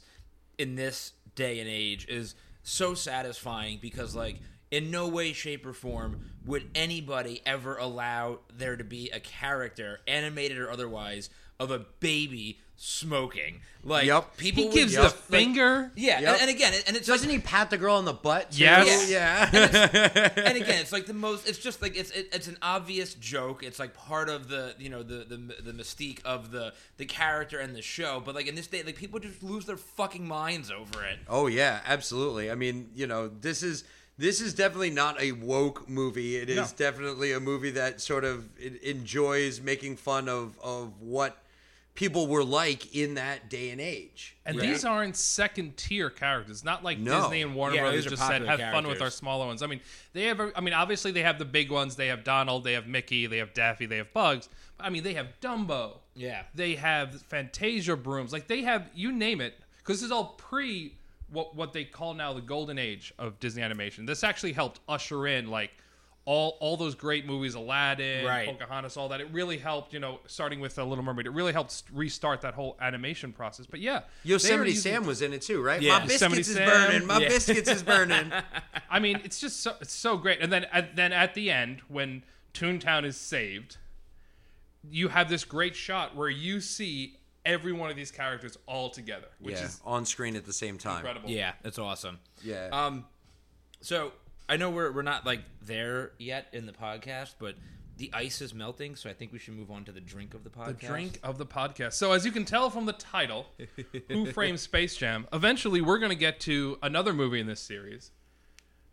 in 0.58 0.76
this 0.76 1.14
day 1.36 1.60
and 1.60 1.68
age 1.70 2.06
is 2.08 2.36
so 2.62 2.94
satisfying 2.94 3.80
because 3.82 4.16
like 4.16 4.38
in 4.70 4.90
no 4.92 5.08
way 5.08 5.34
shape 5.34 5.66
or 5.66 5.74
form 5.74 6.20
would 6.46 6.70
anybody 6.76 7.42
ever 7.46 7.76
allow 7.78 8.40
there 8.56 8.76
to 8.76 8.84
be 8.84 9.10
a 9.12 9.20
character 9.20 10.00
animated 10.08 10.58
or 10.60 10.70
otherwise 10.72 11.30
of 11.60 11.72
a 11.72 11.80
baby 12.00 12.60
smoking 12.75 13.62
like 13.86 14.06
Yep. 14.06 14.38
people 14.38 14.63
He 14.63 14.70
gives 14.70 14.94
just, 14.94 15.15
the 15.27 15.34
like- 15.38 15.44
finger. 15.46 15.92
yeah 15.96 16.20
Yep. 16.22 16.34
and, 16.34 16.42
and 16.42 16.50
again 16.50 16.74
and 16.88 16.96
it's 16.98 17.08
Doesn't 17.08 17.30
like, 17.30 17.39
he 17.42 17.44
pat 17.46 17.70
the 17.70 17.77
girl 17.77 17.96
on 17.96 18.06
the 18.06 18.13
butt? 18.13 18.51
too? 18.51 18.62
Yes. 18.63 19.10
Yeah. 19.10 19.50
and 20.36 20.58
again, 20.58 20.80
it's 20.82 20.92
like 20.92 21.06
the 21.06 21.13
most. 21.13 21.48
It's 21.48 21.58
just 21.60 21.82
like 21.82 21.98
it's 21.98 22.12
it, 22.12 22.30
it's 22.34 22.48
an 22.48 22.58
obvious 22.62 23.13
joke. 23.15 23.63
It's 23.63 23.80
like 23.80 23.94
part 23.94 24.30
of 24.30 24.48
the 24.48 24.74
you 24.80 24.89
know 24.89 25.03
the, 25.03 25.25
the 25.25 25.38
the 25.62 25.72
mystique 25.74 26.24
of 26.25 26.51
the 26.51 26.74
the 26.98 27.06
character 27.06 27.60
and 27.60 27.75
the 27.75 27.82
show. 27.82 28.22
But 28.24 28.36
like 28.36 28.48
in 28.48 28.56
this 28.56 28.68
day, 28.68 28.84
like 28.84 28.96
people 28.96 29.20
just 29.20 29.44
lose 29.44 29.65
their 29.65 29.77
fucking 29.77 30.25
minds 30.27 30.72
over 30.72 31.03
it. 31.03 31.20
Oh 31.27 31.48
yeah, 31.48 31.82
absolutely. 31.86 32.50
I 32.50 32.56
mean, 32.56 32.89
you 32.96 33.06
know, 33.08 33.27
this 33.27 33.63
is 33.63 33.84
this 34.18 34.39
is 34.42 34.53
definitely 34.53 34.92
not 34.92 35.22
a 35.22 35.32
woke 35.34 35.89
movie. 35.89 36.38
It 36.38 36.50
is 36.50 36.56
No. 36.58 36.68
definitely 36.77 37.32
a 37.34 37.39
movie 37.39 37.72
that 37.72 38.00
sort 38.01 38.24
of 38.24 38.46
enjoys 38.84 39.60
making 39.62 39.98
fun 39.98 40.30
of 40.30 40.58
of 40.60 41.00
what 41.01 41.38
people 41.96 42.28
were 42.28 42.44
like 42.44 42.96
in 42.96 43.16
that 43.16 43.50
day 43.50 43.70
and 43.70 43.80
age. 43.80 44.36
And 44.46 44.58
right? 44.58 44.68
these 44.68 44.84
aren't 44.84 45.16
second 45.16 45.78
tier 45.78 46.10
characters. 46.10 46.64
Not 46.64 46.84
like 46.84 46.98
No. 46.98 47.22
Disney 47.22 47.42
and 47.44 47.56
Warner 47.56 47.76
Yeah, 47.76 47.82
Brothers 47.82 48.06
just 48.06 48.22
said, 48.22 48.46
popular 48.46 48.66
have 48.66 48.74
fun 48.74 48.88
with 48.88 49.02
our 49.02 49.10
smaller 49.10 49.46
ones. 49.46 49.62
I 49.62 49.68
mean, 49.68 49.80
they 50.14 50.24
have, 50.24 50.42
I 50.56 50.62
mean, 50.62 50.74
obviously 50.74 51.12
they 51.12 51.22
have 51.22 51.38
the 51.38 51.46
big 51.46 51.72
ones. 51.72 51.96
They 51.96 52.08
have 52.08 52.24
Donald, 52.24 52.64
they 52.64 52.74
have 52.74 52.88
Mickey, 52.88 53.28
they 53.28 53.38
have 53.38 53.54
Daffy, 53.54 53.86
they 53.86 53.98
have 53.98 54.12
Bugs. 54.14 54.50
I 54.80 54.90
mean, 54.90 55.04
they 55.04 55.14
have 55.14 55.28
Dumbo. 55.40 55.98
Yeah. 56.16 56.44
They 56.56 56.76
have 56.76 57.22
Fantasia 57.24 57.96
brooms. 57.96 58.34
Like 58.34 58.48
they 58.48 58.64
have, 58.64 58.90
you 58.96 59.12
name 59.12 59.40
it. 59.40 59.60
Because 59.78 60.00
this 60.00 60.06
is 60.06 60.12
all 60.12 60.36
pre 60.38 60.96
what, 61.30 61.56
what 61.56 61.74
they 61.74 61.84
call 61.84 62.14
now 62.14 62.34
the 62.34 62.42
golden 62.42 62.78
age 62.80 63.14
of 63.20 63.40
Disney 63.40 63.62
animation. 63.62 64.06
This 64.06 64.24
actually 64.24 64.54
helped 64.54 64.80
usher 64.88 65.28
in 65.28 65.50
like 65.50 65.72
all 66.25 66.58
all 66.62 66.77
those 66.77 66.96
great 66.96 67.25
movies, 67.25 67.53
Aladdin, 67.56 68.25
Right. 68.25 68.48
Pocahontas, 68.48 68.96
all 68.96 69.10
that. 69.10 69.20
It 69.20 69.27
really 69.32 69.58
helped, 69.58 69.92
you 69.94 70.00
know, 70.00 70.20
starting 70.25 70.60
with 70.62 70.75
The 70.75 70.86
Little 70.86 71.03
Mermaid. 71.03 71.25
It 71.25 71.32
really 71.32 71.51
helped 71.51 71.84
restart 71.92 72.42
that 72.42 72.53
whole 72.53 72.77
animation 72.80 73.34
process. 73.34 73.65
But 73.65 73.82
yeah, 73.82 74.03
Yosemite 74.24 74.70
using- 74.72 74.92
Sam 74.94 75.06
was 75.06 75.22
in 75.22 75.34
it 75.34 75.42
too, 75.42 75.62
right? 75.62 75.82
Yeah. 75.82 76.00
My 76.00 76.06
biscuits 76.06 76.48
is 76.48 76.56
Sam. 76.56 76.65
burning. 76.70 77.08
My 77.08 77.20
Yeah. 77.20 77.27
biscuits 77.27 77.70
is 77.70 77.84
burning. 77.84 78.32
I 78.89 79.00
mean, 79.00 79.20
it's 79.25 79.39
just 79.42 79.60
so 79.62 79.75
it's 79.82 79.92
so 79.94 80.15
great. 80.18 80.39
And 80.39 80.51
then 80.51 80.65
at, 80.72 80.96
then 80.96 81.12
at 81.12 81.34
the 81.34 81.51
end, 81.51 81.82
when 81.89 82.24
Toontown 82.53 83.03
is 83.03 83.18
saved, 83.18 83.77
you 84.89 85.10
have 85.10 85.30
this 85.30 85.44
great 85.44 85.75
shot 85.75 86.15
where 86.15 86.30
you 86.30 86.62
see 86.62 87.18
every 87.46 87.74
one 87.74 87.89
of 87.89 87.96
these 87.98 88.12
characters 88.12 88.58
all 88.65 88.89
together, 88.89 89.27
which 89.39 89.56
yeah, 89.56 89.65
is 89.65 89.82
on 89.84 90.06
screen 90.06 90.36
at 90.38 90.46
the 90.46 90.53
same 90.53 90.77
time. 90.77 90.98
incredible. 90.98 91.30
Yeah, 91.30 91.53
it's 91.65 91.77
awesome. 91.80 92.20
Yeah. 92.44 92.70
Um, 92.72 93.06
so 93.82 94.13
I 94.50 94.58
know 94.58 94.70
we're 94.70 94.92
we're 94.92 95.02
not 95.02 95.26
like 95.26 95.42
there 95.62 96.12
yet 96.18 96.48
in 96.54 96.66
the 96.66 96.74
podcast, 96.74 97.36
but 97.40 97.56
the 97.98 98.10
ice 98.14 98.42
is 98.42 98.54
melting, 98.54 98.96
so 98.96 99.10
I 99.10 99.14
think 99.14 99.32
we 99.32 99.40
should 99.40 99.54
move 99.54 99.70
on 99.70 99.86
to 99.86 99.92
the 99.92 100.02
drink 100.02 100.34
of 100.34 100.44
the 100.44 100.50
podcast. 100.50 100.80
The 100.80 100.88
drink 100.88 101.20
of 101.24 101.38
the 101.38 101.46
podcast. 101.46 101.94
So, 101.94 102.12
as 102.12 102.26
you 102.26 102.32
can 102.32 102.44
tell 102.44 102.70
from 102.70 102.86
the 102.86 102.94
title, 102.94 103.48
Who 104.08 104.26
Framed 104.32 104.60
Space 104.60 104.96
Jam? 104.96 105.28
Eventually, 105.32 105.82
we're 105.82 106.00
going 106.00 106.10
to 106.10 106.16
get 106.16 106.40
to 106.42 106.78
another 106.82 107.14
movie 107.14 107.40
in 107.40 107.48
this 107.48 107.60
series, 107.60 108.12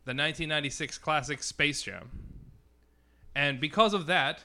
the 0.04 0.10
1996 0.10 0.98
classic 0.98 1.42
Space 1.42 1.82
Jam. 1.82 2.10
And 3.34 3.60
because 3.60 3.94
of 3.94 4.06
that, 4.06 4.44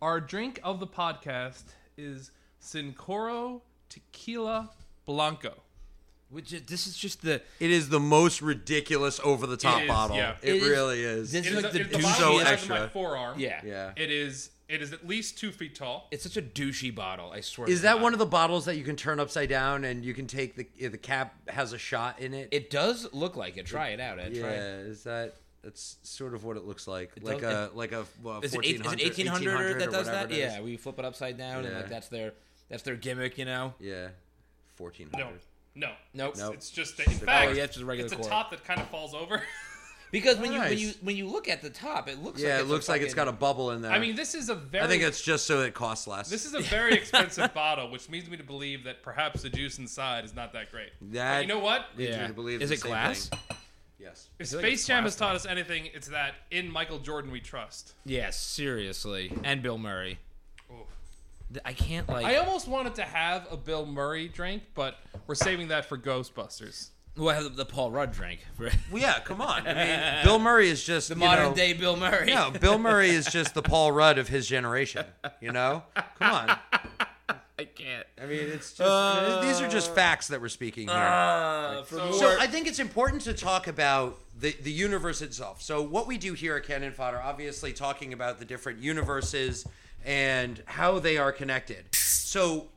our 0.00 0.20
drink 0.20 0.60
of 0.62 0.78
the 0.78 0.86
podcast 0.86 1.64
is 1.96 2.30
Cincoro 2.60 3.62
Tequila 3.88 4.70
Blanco. 5.04 5.54
Which 6.32 6.52
is, 6.52 6.62
this 6.62 6.86
is 6.86 6.96
just 6.96 7.22
the 7.22 7.42
It 7.60 7.70
is 7.70 7.90
the 7.90 8.00
most 8.00 8.40
ridiculous 8.42 9.20
over 9.22 9.46
the 9.46 9.56
top 9.56 9.80
It 9.80 9.84
is, 9.84 9.88
bottle. 9.88 10.16
yeah. 10.16 10.36
It, 10.42 10.48
It 10.56 10.62
is- 10.62 10.68
really 10.68 11.02
is. 11.02 11.32
this- 11.32 11.46
It 11.46 11.50
is 11.52 11.56
is, 11.58 11.62
like 11.64 11.74
a- 11.74 11.78
the 11.78 11.80
it- 11.84 11.90
the 11.92 11.98
bottle 11.98 12.10
So 12.18 12.32
is 12.38 12.38
the 12.38 12.44
size 12.44 12.62
of 12.62 12.68
my 12.70 12.74
extra. 12.76 12.88
forearm. 12.90 13.38
yeah 13.38 13.60
yeah. 13.64 13.92
It 13.96 14.10
is. 14.10 14.50
It 14.68 14.80
is 14.80 14.94
at 14.94 15.06
least 15.06 15.36
two 15.38 15.52
feet 15.52 15.74
tall. 15.74 16.08
It's 16.10 16.22
such 16.22 16.38
a 16.38 16.42
douchey 16.42 16.94
bottle. 16.94 17.30
I 17.30 17.42
swear. 17.42 17.68
Is 17.68 17.80
to 17.80 17.82
that 17.82 17.94
God. 17.96 18.02
one 18.02 18.12
of 18.14 18.18
the 18.18 18.24
bottles 18.26 18.64
that 18.64 18.76
you 18.76 18.84
can 18.84 18.96
turn 18.96 19.20
upside 19.20 19.50
down 19.50 19.84
and 19.84 20.02
you 20.02 20.14
can 20.14 20.26
take 20.26 20.56
the 20.56 20.88
the 20.88 20.96
cap 20.96 21.34
has 21.50 21.74
a 21.74 21.78
shot 21.78 22.18
in 22.20 22.32
it? 22.32 22.48
It 22.50 22.70
does 22.70 23.06
look 23.12 23.36
like 23.36 23.58
it. 23.58 23.66
Try 23.66 23.88
it 23.90 24.00
out. 24.00 24.18
Ed. 24.18 24.34
yeah, 24.34 24.40
Try. 24.42 24.52
is 24.54 25.02
that 25.04 25.34
that's 25.62 25.98
sort 26.02 26.32
of 26.34 26.44
what 26.44 26.56
it 26.56 26.64
looks 26.64 26.88
like, 26.88 27.10
It 27.16 27.22
like 27.24 27.42
does- 27.42 27.70
a 27.70 27.76
like 27.76 27.92
a 27.92 28.06
well, 28.22 28.40
Is 28.40 28.54
it, 28.54 28.60
eight- 28.64 28.76
is 28.76 28.80
1400, 28.80 29.02
1800, 29.04 29.80
that 29.80 29.88
or 29.88 29.90
does 29.90 30.06
whatever 30.06 30.10
that? 30.28 30.32
it 30.32 30.38
is. 30.38 30.52
Yeah, 30.54 30.60
we 30.62 30.76
flip 30.78 30.98
it 30.98 31.04
upside 31.04 31.36
down 31.36 31.64
and 31.66 31.68
Yeah. 31.74 31.76
like 31.80 31.88
that's 31.90 32.08
their 32.08 32.32
that's 32.70 32.82
their 32.84 32.96
gimmick, 32.96 33.36
you 33.36 33.44
know. 33.44 33.74
yeah, 33.78 34.08
fourteen 34.76 35.10
No, 35.12 35.24
hundred. 35.24 35.40
No, 35.74 35.92
Nope. 36.14 36.34
Nope. 36.36 36.54
It's 36.54 36.70
just 36.70 36.98
a, 37.00 37.04
in 37.04 37.10
fact, 37.10 37.50
Oh, 37.50 37.52
yeah, 37.52 37.64
it's 37.64 37.74
just 37.74 37.82
a 37.82 37.86
regular 37.86 38.06
it's 38.06 38.12
a 38.12 38.16
cork. 38.16 38.28
top 38.28 38.50
that 38.50 38.64
kind 38.64 38.80
of 38.80 38.88
falls 38.88 39.14
over. 39.14 39.42
Because 40.10 40.36
when 40.36 40.52
you 40.52 40.60
when 40.60 40.76
you 40.78 40.92
when 41.00 41.16
you 41.16 41.26
look 41.26 41.48
at 41.48 41.62
the 41.62 41.70
top, 41.70 42.06
it 42.06 42.22
looks 42.22 42.38
Yeah, 42.38 42.56
like 42.56 42.60
it 42.64 42.68
looks 42.68 42.86
a 42.88 42.90
like 42.90 43.00
it's 43.00 43.14
got 43.14 43.28
a 43.28 43.32
bubble 43.32 43.70
in 43.70 43.80
there. 43.80 43.90
I 43.90 43.98
mean, 43.98 44.14
this 44.14 44.34
is 44.34 44.50
a 44.50 44.54
very. 44.54 44.84
I 44.84 44.86
think 44.86 45.02
it's 45.02 45.22
just 45.22 45.46
so 45.46 45.62
it 45.62 45.72
costs 45.72 46.06
less. 46.06 46.28
This 46.28 46.44
is 46.44 46.52
a 46.52 46.60
very 46.68 46.92
expensive 46.92 47.54
bottle, 47.54 47.90
which 47.90 48.10
leads 48.10 48.28
me 48.28 48.36
to 48.36 48.42
believe 48.44 48.84
that 48.84 49.02
perhaps 49.02 49.40
the 49.40 49.48
juice 49.48 49.78
inside 49.78 50.26
is 50.26 50.34
not 50.34 50.52
that 50.52 50.70
great. 50.70 50.90
That- 51.12 51.36
But 51.36 51.42
you 51.44 51.48
know 51.48 51.60
what? 51.60 51.86
Yeah. 51.96 52.26
to 52.26 52.34
believe 52.34 52.60
Is 52.60 52.70
it 52.70 52.80
glass? 52.82 53.28
thing. 53.30 53.38
Yes. 53.98 54.28
If 54.38 54.50
feel 54.50 54.58
like 54.58 54.66
Space 54.66 54.86
Jam 54.86 55.04
has 55.04 55.16
taught 55.16 55.34
us 55.34 55.46
anything, 55.46 55.88
it's 55.94 56.08
that 56.08 56.34
in 56.50 56.70
Michael 56.70 56.98
Jordan 56.98 57.30
we 57.30 57.40
trust. 57.40 57.94
Yes, 58.04 58.38
seriously, 58.38 59.32
and 59.44 59.62
Bill 59.62 59.78
Murray. 59.78 60.18
Oof. 61.52 61.62
Th- 61.62 61.62
I 61.64 61.72
can't 61.72 62.08
like. 62.08 62.24
I 62.26 62.36
almost 62.36 62.68
wanted 62.68 62.94
to 62.96 63.02
have 63.02 63.46
a 63.50 63.56
Bill 63.56 63.86
Murray 63.86 64.28
drink, 64.28 64.62
but 64.74 64.96
we're 65.26 65.34
saving 65.34 65.68
that 65.68 65.84
for 65.86 65.96
Ghostbusters. 65.98 66.90
well, 67.16 67.28
I 67.30 67.34
have 67.34 67.44
the, 67.44 67.50
the 67.50 67.64
Paul 67.64 67.90
Rudd 67.90 68.12
drink. 68.12 68.40
For 68.56 68.64
Well, 68.90 69.02
yeah, 69.02 69.20
come 69.20 69.40
on. 69.40 69.66
I 69.66 69.74
mean, 69.74 70.24
Bill 70.24 70.38
Murray 70.38 70.68
is 70.68 70.82
just 70.82 71.08
the 71.08 71.16
modern 71.16 71.50
know- 71.50 71.54
day 71.54 71.72
Bill 71.72 71.96
Murray. 71.96 72.26
No, 72.26 72.50
Bill 72.50 72.78
Murray 72.78 73.10
is 73.10 73.26
just 73.26 73.54
the 73.54 73.62
Paul 73.62 73.92
Rudd 73.92 74.18
of 74.18 74.28
his 74.28 74.46
generation. 74.48 75.04
You 75.40 75.52
know, 75.52 75.82
come 76.18 76.32
on. 76.32 76.58
I 77.62 77.64
can't. 77.66 78.06
I 78.20 78.26
mean, 78.26 78.40
it's 78.48 78.72
just 78.72 79.42
these 79.42 79.60
are 79.60 79.68
just 79.68 79.94
facts 79.94 80.28
that 80.28 80.40
we're 80.40 80.48
speaking 80.48 80.88
here. 80.88 80.96
Uh, 80.96 81.82
for 81.84 81.96
So- 81.96 82.12
So 82.12 82.36
I 82.40 82.46
think 82.46 82.66
it's 82.66 82.78
important 82.78 83.22
to 83.22 83.34
talk 83.34 83.68
about 83.68 84.18
the, 84.38 84.52
the 84.62 84.72
universe 84.72 85.22
itself. 85.22 85.62
So 85.62 85.80
what 85.82 86.06
we 86.06 86.18
do 86.18 86.32
here 86.34 86.56
at 86.56 86.64
Cannon 86.64 86.92
Fodder, 86.92 87.20
obviously 87.22 87.72
talking 87.72 88.12
about 88.12 88.38
the 88.38 88.44
different 88.44 88.80
universes 88.80 89.66
and 90.04 90.62
how 90.66 90.98
they 90.98 91.16
are 91.18 91.30
connected. 91.32 91.94
So 91.94 92.68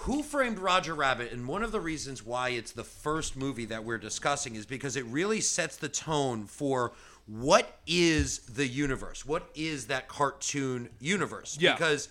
who 0.00 0.22
framed 0.22 0.58
Roger 0.60 0.94
Rabbit? 0.94 1.32
And 1.32 1.48
one 1.48 1.64
of 1.64 1.72
the 1.72 1.80
reasons 1.80 2.24
why 2.24 2.50
it's 2.50 2.70
the 2.72 2.84
first 2.84 3.36
movie 3.36 3.64
that 3.66 3.82
we're 3.84 3.98
discussing 3.98 4.54
is 4.54 4.64
because 4.66 4.94
it 4.96 5.04
really 5.06 5.40
sets 5.40 5.76
the 5.76 5.88
tone 5.88 6.44
for 6.46 6.92
what 7.26 7.78
is 7.86 8.38
the 8.40 8.66
universe? 8.66 9.26
What 9.26 9.50
is 9.54 9.86
that 9.88 10.06
cartoon 10.08 10.88
universe? 11.00 11.58
Yeah. 11.60 11.72
Because 11.74 12.08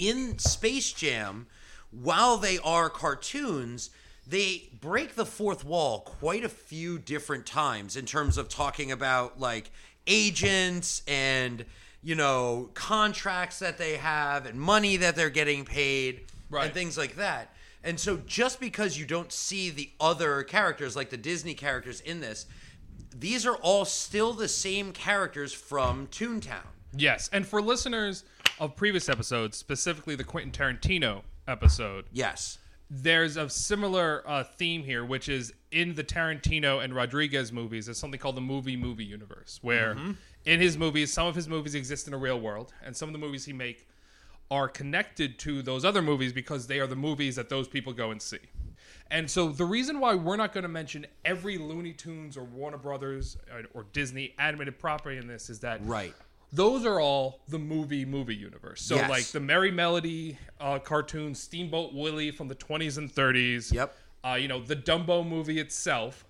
in 0.00 0.38
Space 0.38 0.92
Jam, 0.92 1.46
while 1.90 2.36
they 2.38 2.58
are 2.58 2.88
cartoons, 2.88 3.90
they 4.26 4.70
break 4.80 5.14
the 5.14 5.26
fourth 5.26 5.64
wall 5.64 6.00
quite 6.00 6.44
a 6.44 6.48
few 6.48 6.98
different 6.98 7.46
times 7.46 7.96
in 7.96 8.06
terms 8.06 8.38
of 8.38 8.48
talking 8.48 8.90
about 8.90 9.38
like 9.38 9.70
agents 10.06 11.02
and 11.06 11.64
you 12.02 12.14
know 12.14 12.70
contracts 12.74 13.58
that 13.58 13.76
they 13.78 13.96
have 13.96 14.46
and 14.46 14.58
money 14.60 14.96
that 14.96 15.14
they're 15.16 15.30
getting 15.30 15.64
paid 15.64 16.22
Right. 16.48 16.64
and 16.64 16.74
things 16.74 16.98
like 16.98 17.14
that. 17.16 17.54
And 17.84 17.98
so 17.98 18.16
just 18.26 18.58
because 18.58 18.98
you 18.98 19.06
don't 19.06 19.30
see 19.32 19.70
the 19.70 19.90
other 20.00 20.42
characters 20.42 20.96
like 20.96 21.10
the 21.10 21.16
Disney 21.16 21.54
characters 21.54 22.00
in 22.00 22.20
this, 22.20 22.46
these 23.16 23.46
are 23.46 23.54
all 23.56 23.84
still 23.84 24.32
the 24.32 24.48
same 24.48 24.92
characters 24.92 25.52
from 25.52 26.06
Toontown. 26.08 26.66
Yes, 26.96 27.30
and 27.32 27.46
for 27.46 27.62
listeners 27.62 28.24
of 28.60 28.76
previous 28.76 29.08
episodes, 29.08 29.56
specifically 29.56 30.14
the 30.14 30.22
Quentin 30.24 30.52
Tarantino 30.52 31.22
episode, 31.48 32.04
Yes. 32.12 32.58
there's 32.88 33.36
a 33.36 33.48
similar 33.50 34.22
uh, 34.26 34.44
theme 34.44 34.84
here, 34.84 35.04
which 35.04 35.28
is 35.28 35.52
in 35.72 35.94
the 35.94 36.04
Tarantino 36.04 36.82
and 36.84 36.94
Rodriguez 36.94 37.50
movies. 37.52 37.86
There's 37.86 37.98
something 37.98 38.20
called 38.20 38.36
the 38.36 38.40
movie 38.42 38.76
movie 38.76 39.04
universe, 39.04 39.58
where 39.62 39.96
in 40.44 40.60
his 40.60 40.76
movies, 40.78 41.12
some 41.12 41.26
of 41.26 41.34
his 41.34 41.48
movies 41.48 41.74
exist 41.74 42.06
in 42.06 42.14
a 42.14 42.18
real 42.18 42.38
world, 42.40 42.72
and 42.84 42.96
some 42.96 43.08
of 43.08 43.12
the 43.12 43.18
movies 43.18 43.44
he 43.46 43.52
make 43.52 43.88
are 44.50 44.68
connected 44.68 45.38
to 45.38 45.62
those 45.62 45.84
other 45.84 46.02
movies 46.02 46.32
because 46.32 46.66
they 46.66 46.80
are 46.80 46.86
the 46.86 46.96
movies 46.96 47.36
that 47.36 47.48
those 47.48 47.68
people 47.68 47.92
go 47.92 48.10
and 48.10 48.20
see. 48.20 48.38
And 49.12 49.30
so 49.30 49.48
the 49.48 49.64
reason 49.64 50.00
why 50.00 50.14
we're 50.14 50.36
not 50.36 50.52
going 50.52 50.62
to 50.62 50.68
mention 50.68 51.06
every 51.24 51.56
Looney 51.58 51.92
Tunes 51.92 52.36
or 52.36 52.42
Warner 52.44 52.76
Brothers 52.78 53.36
or, 53.52 53.62
or 53.74 53.86
Disney 53.92 54.34
animated 54.38 54.78
property 54.78 55.18
in 55.18 55.26
this 55.28 55.50
is 55.50 55.60
that 55.60 55.84
Right. 55.84 56.14
Those 56.52 56.84
are 56.84 57.00
all 57.00 57.40
the 57.48 57.58
movie 57.58 58.04
movie 58.04 58.34
universe. 58.36 58.82
So 58.82 58.96
Yes. 58.96 59.10
like 59.10 59.24
the 59.26 59.40
Merry 59.40 59.70
Melody 59.70 60.38
uh, 60.60 60.78
cartoon, 60.78 61.34
Steamboat 61.34 61.92
Willie 61.94 62.30
from 62.30 62.48
the 62.48 62.54
20s 62.54 62.98
and 62.98 63.12
30s. 63.12 63.72
Yep. 63.72 63.94
Uh, 64.24 64.34
you 64.34 64.48
know 64.48 64.60
the 64.62 64.76
Dumbo 64.76 65.26
movie 65.26 65.58
itself, 65.58 66.24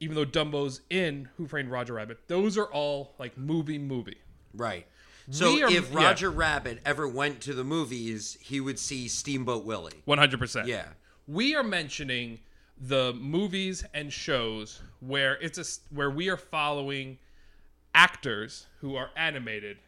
even 0.00 0.16
though 0.16 0.24
Dumbo's 0.26 0.80
in 0.90 1.28
Who 1.36 1.46
Framed 1.46 1.70
Roger 1.70 1.94
Rabbit, 1.94 2.18
those 2.28 2.56
are 2.58 2.66
all 2.66 3.14
like 3.18 3.36
movie 3.38 3.78
movie. 3.78 4.18
Right. 4.54 4.86
So 5.30 5.62
are- 5.62 5.70
if 5.70 5.90
yeah. 5.92 5.96
Roger 5.96 6.30
Rabbit 6.30 6.80
ever 6.84 7.06
went 7.06 7.40
to 7.42 7.54
the 7.54 7.62
movies, 7.64 8.36
he 8.40 8.60
would 8.60 8.78
see 8.78 9.06
Steamboat 9.06 9.64
Willie. 9.64 10.02
100%. 10.08 10.66
Yeah. 10.66 10.86
We 11.28 11.54
are 11.54 11.62
mentioning 11.62 12.40
the 12.76 13.12
movies 13.12 13.84
and 13.94 14.12
shows 14.12 14.82
where 14.98 15.34
it's 15.40 15.58
a 15.58 15.94
where 15.94 16.10
we 16.10 16.28
are 16.28 16.36
following 16.36 17.18
actors 17.94 18.66
who 18.80 18.96
are 18.96 19.10
animated 19.16 19.78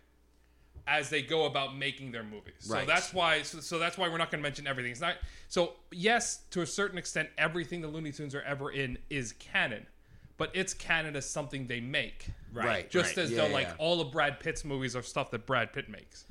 as 0.87 1.08
they 1.08 1.23
go 1.23 1.46
about 1.46 1.76
making 1.76 2.12
their 2.12 2.23
movies. 2.23 2.54
So 2.58 2.84
that's 2.87 3.14
why 3.14 3.42
so, 3.42 3.61
so 3.61 3.78
that's 3.78 3.96
why 3.96 4.08
we're 4.08 4.18
not 4.18 4.30
going 4.30 4.40
to 4.40 4.42
mention 4.42 4.66
everything. 4.66 4.92
It's 4.92 5.00
not 5.00 5.16
so 5.49 5.75
yes, 5.90 6.42
to 6.50 6.61
a 6.61 6.66
certain 6.66 6.99
extent 6.99 7.30
everything 7.38 7.80
the 7.80 7.88
Looney 7.88 8.12
Tunes 8.12 8.34
are 8.34 8.42
ever 8.42 8.70
in 8.70 8.99
is 9.08 9.32
canon, 9.32 9.87
but 10.37 10.50
it's 10.54 10.75
canon 10.75 11.16
as 11.16 11.28
something 11.28 11.66
they 11.66 11.80
make. 11.80 12.26
Right. 12.52 12.90
Just 12.90 13.16
right. 13.16 13.25
as 13.25 13.30
Yeah, 13.30 13.49
though 13.49 13.54
like 13.54 13.68
all 13.78 14.00
of 14.00 14.12
Brad 14.12 14.40
Pitt's 14.40 14.64
movies 14.64 14.94
are 14.94 15.02
stuff 15.02 15.30
that 15.30 15.46
Brad 15.46 15.73
Pitt 15.73 15.88
makes. 15.88 16.26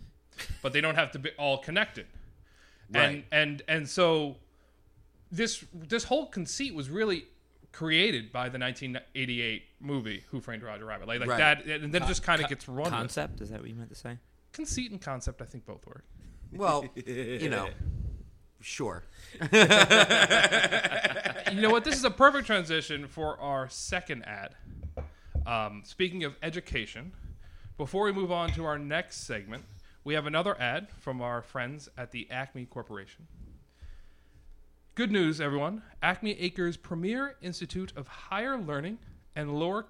But 0.61 0.73
they 0.73 0.81
don't 0.81 0.95
have 0.95 1.11
to 1.11 1.19
be 1.19 1.31
all 1.37 1.57
connected. 1.57 2.05
And 2.93 3.23
and 3.31 3.63
and 3.67 3.89
so 3.89 4.35
this 5.31 5.65
this 5.73 6.03
whole 6.03 6.27
conceit 6.27 6.75
was 6.75 6.89
really 6.89 7.25
created 7.73 8.31
by 8.31 8.47
the 8.47 8.57
1988 8.57 9.63
movie 9.81 10.23
Who 10.29 10.39
Framed 10.39 10.63
Roger 10.63 10.85
Rabbit. 10.85 11.07
Like, 11.07 11.19
like 11.19 11.29
Right. 11.29 11.37
that 11.37 11.65
and 11.65 11.93
then 11.93 12.03
it 12.03 12.07
just 12.07 12.23
kind 12.23 12.41
of 12.41 12.47
gets 12.47 12.69
run 12.69 12.83
with. 12.83 12.89
Concept? 12.93 13.41
Is 13.41 13.49
that 13.49 13.59
what 13.59 13.69
you 13.69 13.75
meant 13.75 13.89
to 13.89 13.95
say? 13.95 14.17
Conceit 14.53 14.91
and 14.91 15.01
concept 15.01 15.41
I 15.41 15.45
think 15.45 15.65
both 15.65 15.85
work. 15.85 16.05
Well, 16.53 16.85
you 16.95 17.49
know, 17.49 17.69
sure. 18.61 19.03
you 19.41 19.47
know 21.61 21.71
what? 21.71 21.83
This 21.83 21.97
is 21.97 22.05
a 22.05 22.11
perfect 22.11 22.45
transition 22.45 23.07
for 23.07 23.39
our 23.39 23.67
second 23.69 24.23
ad. 24.23 24.55
Um, 25.45 25.81
speaking 25.83 26.23
of 26.23 26.35
education, 26.41 27.11
before 27.77 28.05
we 28.05 28.11
move 28.13 28.31
on 28.31 28.51
to 28.51 28.65
our 28.65 28.77
next 28.77 29.25
segment, 29.25 29.65
we 30.03 30.13
have 30.13 30.27
another 30.27 30.59
ad 30.61 30.89
from 30.99 31.21
our 31.21 31.41
friends 31.41 31.89
at 31.97 32.11
the 32.11 32.29
Acme 32.29 32.65
Corporation. 32.65 33.25
Good 34.95 35.11
news, 35.11 35.41
everyone. 35.41 35.81
Acme 36.03 36.39
Acres' 36.39 36.77
premier 36.77 37.35
institute 37.41 37.91
of 37.95 38.07
higher 38.07 38.59
learning 38.59 38.99
and 39.35 39.59
lower 39.59 39.87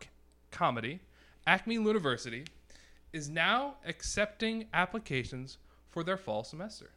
comedy, 0.50 1.02
Acme 1.46 1.76
University, 1.76 2.46
is 3.12 3.28
now 3.28 3.76
accepting 3.86 4.68
applications 4.74 5.58
for 5.90 6.06
their 6.06 6.16
fall 6.16 6.46
semester. 6.46 6.92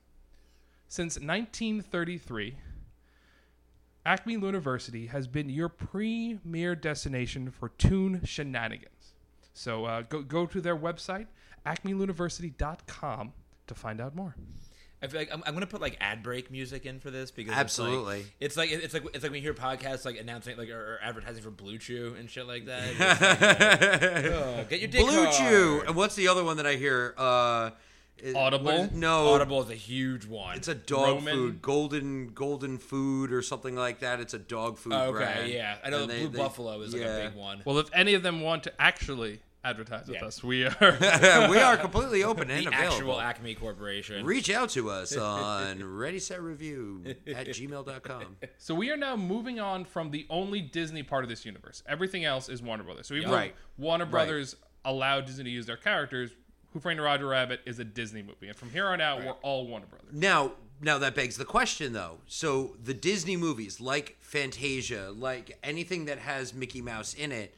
Since 0.86 1.16
1933, 1.16 2.54
Acme 4.04 4.34
University 4.34 5.06
has 5.06 5.26
been 5.26 5.48
your 5.50 5.68
premier 5.68 6.76
destination 6.76 7.50
for 7.50 7.70
tune 7.70 8.20
shenanigans. 8.24 9.14
So 9.52 9.84
uh, 9.84 10.02
go, 10.02 10.22
go 10.22 10.46
to 10.46 10.60
their 10.60 10.76
website, 10.76 11.26
acmeuniversity.com, 11.66 13.32
to 13.66 13.74
find 13.74 14.00
out 14.00 14.14
more. 14.14 14.36
I 15.06 15.08
feel 15.08 15.20
like 15.20 15.32
I'm, 15.32 15.42
I'm 15.46 15.54
gonna 15.54 15.66
put 15.66 15.80
like 15.80 15.96
ad 16.00 16.22
break 16.22 16.50
music 16.50 16.84
in 16.84 16.98
for 17.00 17.10
this 17.10 17.30
because 17.30 17.54
Absolutely. 17.54 18.26
it's 18.40 18.56
like 18.56 18.70
it's 18.72 18.92
like 18.92 19.04
it's 19.04 19.04
like 19.04 19.14
it's 19.14 19.22
like 19.22 19.32
when 19.32 19.40
you 19.40 19.42
hear 19.42 19.54
podcasts 19.54 20.04
like 20.04 20.18
announcing 20.20 20.56
like 20.56 20.68
or, 20.70 20.94
or 20.94 20.98
advertising 21.02 21.42
for 21.42 21.50
Blue 21.50 21.78
Chew 21.78 22.16
and 22.18 22.28
shit 22.28 22.46
like 22.46 22.66
that. 22.66 22.88
Like, 22.98 24.32
oh, 24.32 24.64
get 24.68 24.80
your 24.80 24.88
dick 24.90 25.00
Blue 25.06 25.24
hard. 25.24 25.34
Chew. 25.34 25.82
And 25.86 25.94
what's 25.96 26.14
the 26.16 26.28
other 26.28 26.42
one 26.44 26.56
that 26.56 26.66
I 26.66 26.74
hear? 26.74 27.14
Uh, 27.16 27.70
it- 28.18 28.34
Audible? 28.34 28.64
what 28.64 28.74
is- 28.86 28.92
no. 28.92 29.28
Audible 29.34 29.62
is 29.62 29.70
a 29.70 29.74
huge 29.74 30.24
one. 30.26 30.56
It's 30.56 30.68
a 30.68 30.74
dog 30.74 31.16
Roman? 31.18 31.34
food, 31.34 31.62
golden 31.62 32.28
golden 32.28 32.78
food 32.78 33.32
or 33.32 33.42
something 33.42 33.76
like 33.76 34.00
that. 34.00 34.20
It's 34.20 34.34
a 34.34 34.38
dog 34.38 34.78
food 34.78 34.94
okay, 34.94 35.12
brand. 35.12 35.52
yeah. 35.52 35.76
I 35.84 35.90
know 35.90 36.02
And 36.02 36.10
the 36.10 36.14
they- 36.14 36.20
Blue 36.22 36.28
they- 36.30 36.38
Buffalo 36.38 36.80
is 36.80 36.92
like 36.94 37.02
a 37.02 37.28
big 37.30 37.38
one. 37.38 37.62
Well, 37.64 37.78
if 37.78 37.88
any 37.92 38.14
of 38.14 38.22
them 38.22 38.40
want 38.40 38.64
to 38.64 38.72
actually 38.80 39.40
advertise 39.66 40.06
with 40.08 40.16
Yeah. 40.20 40.26
us, 40.26 40.42
we 40.42 40.64
are. 40.64 40.76
we 41.50 41.58
are 41.58 41.76
completely 41.76 42.22
open 42.30 42.50
and 42.50 42.64
the 42.64 42.68
available. 42.68 42.94
actual 42.96 43.20
Acme 43.20 43.54
Corporation. 43.54 44.24
Reach 44.24 44.50
out 44.50 44.70
to 44.70 44.90
us 44.90 45.16
on 45.16 45.82
Ready 45.84 46.18
Set 46.18 46.40
Review 46.40 47.02
at 47.26 47.46
gmail.com. 47.48 48.36
so 48.58 48.74
we 48.74 48.90
are 48.90 48.96
now 48.96 49.16
moving 49.16 49.58
on 49.60 49.84
from 49.84 50.10
the 50.10 50.26
only 50.30 50.60
Disney 50.60 51.02
part 51.02 51.24
of 51.24 51.28
this 51.30 51.44
universe. 51.44 51.82
Everything 51.88 52.24
else 52.24 52.48
is 52.48 52.62
Warner 52.62 52.84
Brothers. 52.84 53.06
So 53.08 53.14
even 53.14 53.30
Right. 53.30 53.54
Warner 53.78 54.06
Brothers 54.06 54.56
allowed 54.84 55.26
Disney 55.26 55.44
to 55.44 55.50
use 55.50 55.66
their 55.66 55.76
characters, 55.76 56.30
Who 56.72 56.80
Framed 56.80 57.00
Roger 57.00 57.26
Rabbit 57.26 57.60
is 57.66 57.78
a 57.78 57.84
Disney 57.84 58.22
movie, 58.22 58.48
and 58.48 58.56
from 58.56 58.70
here 58.70 58.86
on 58.86 59.00
out, 59.00 59.24
we're 59.24 59.32
all 59.42 59.66
Warner 59.66 59.86
Brothers. 59.86 60.10
Now, 60.12 60.52
now 60.80 60.98
that 60.98 61.14
begs 61.14 61.36
the 61.38 61.44
question 61.44 61.92
though. 61.92 62.18
So 62.26 62.76
the 62.82 62.94
Disney 62.94 63.36
movies, 63.36 63.80
like 63.80 64.16
Fantasia, 64.20 65.10
like 65.16 65.58
anything 65.62 66.04
that 66.04 66.18
has 66.18 66.52
Mickey 66.54 66.80
Mouse 66.82 67.14
in 67.14 67.32
it, 67.32 67.54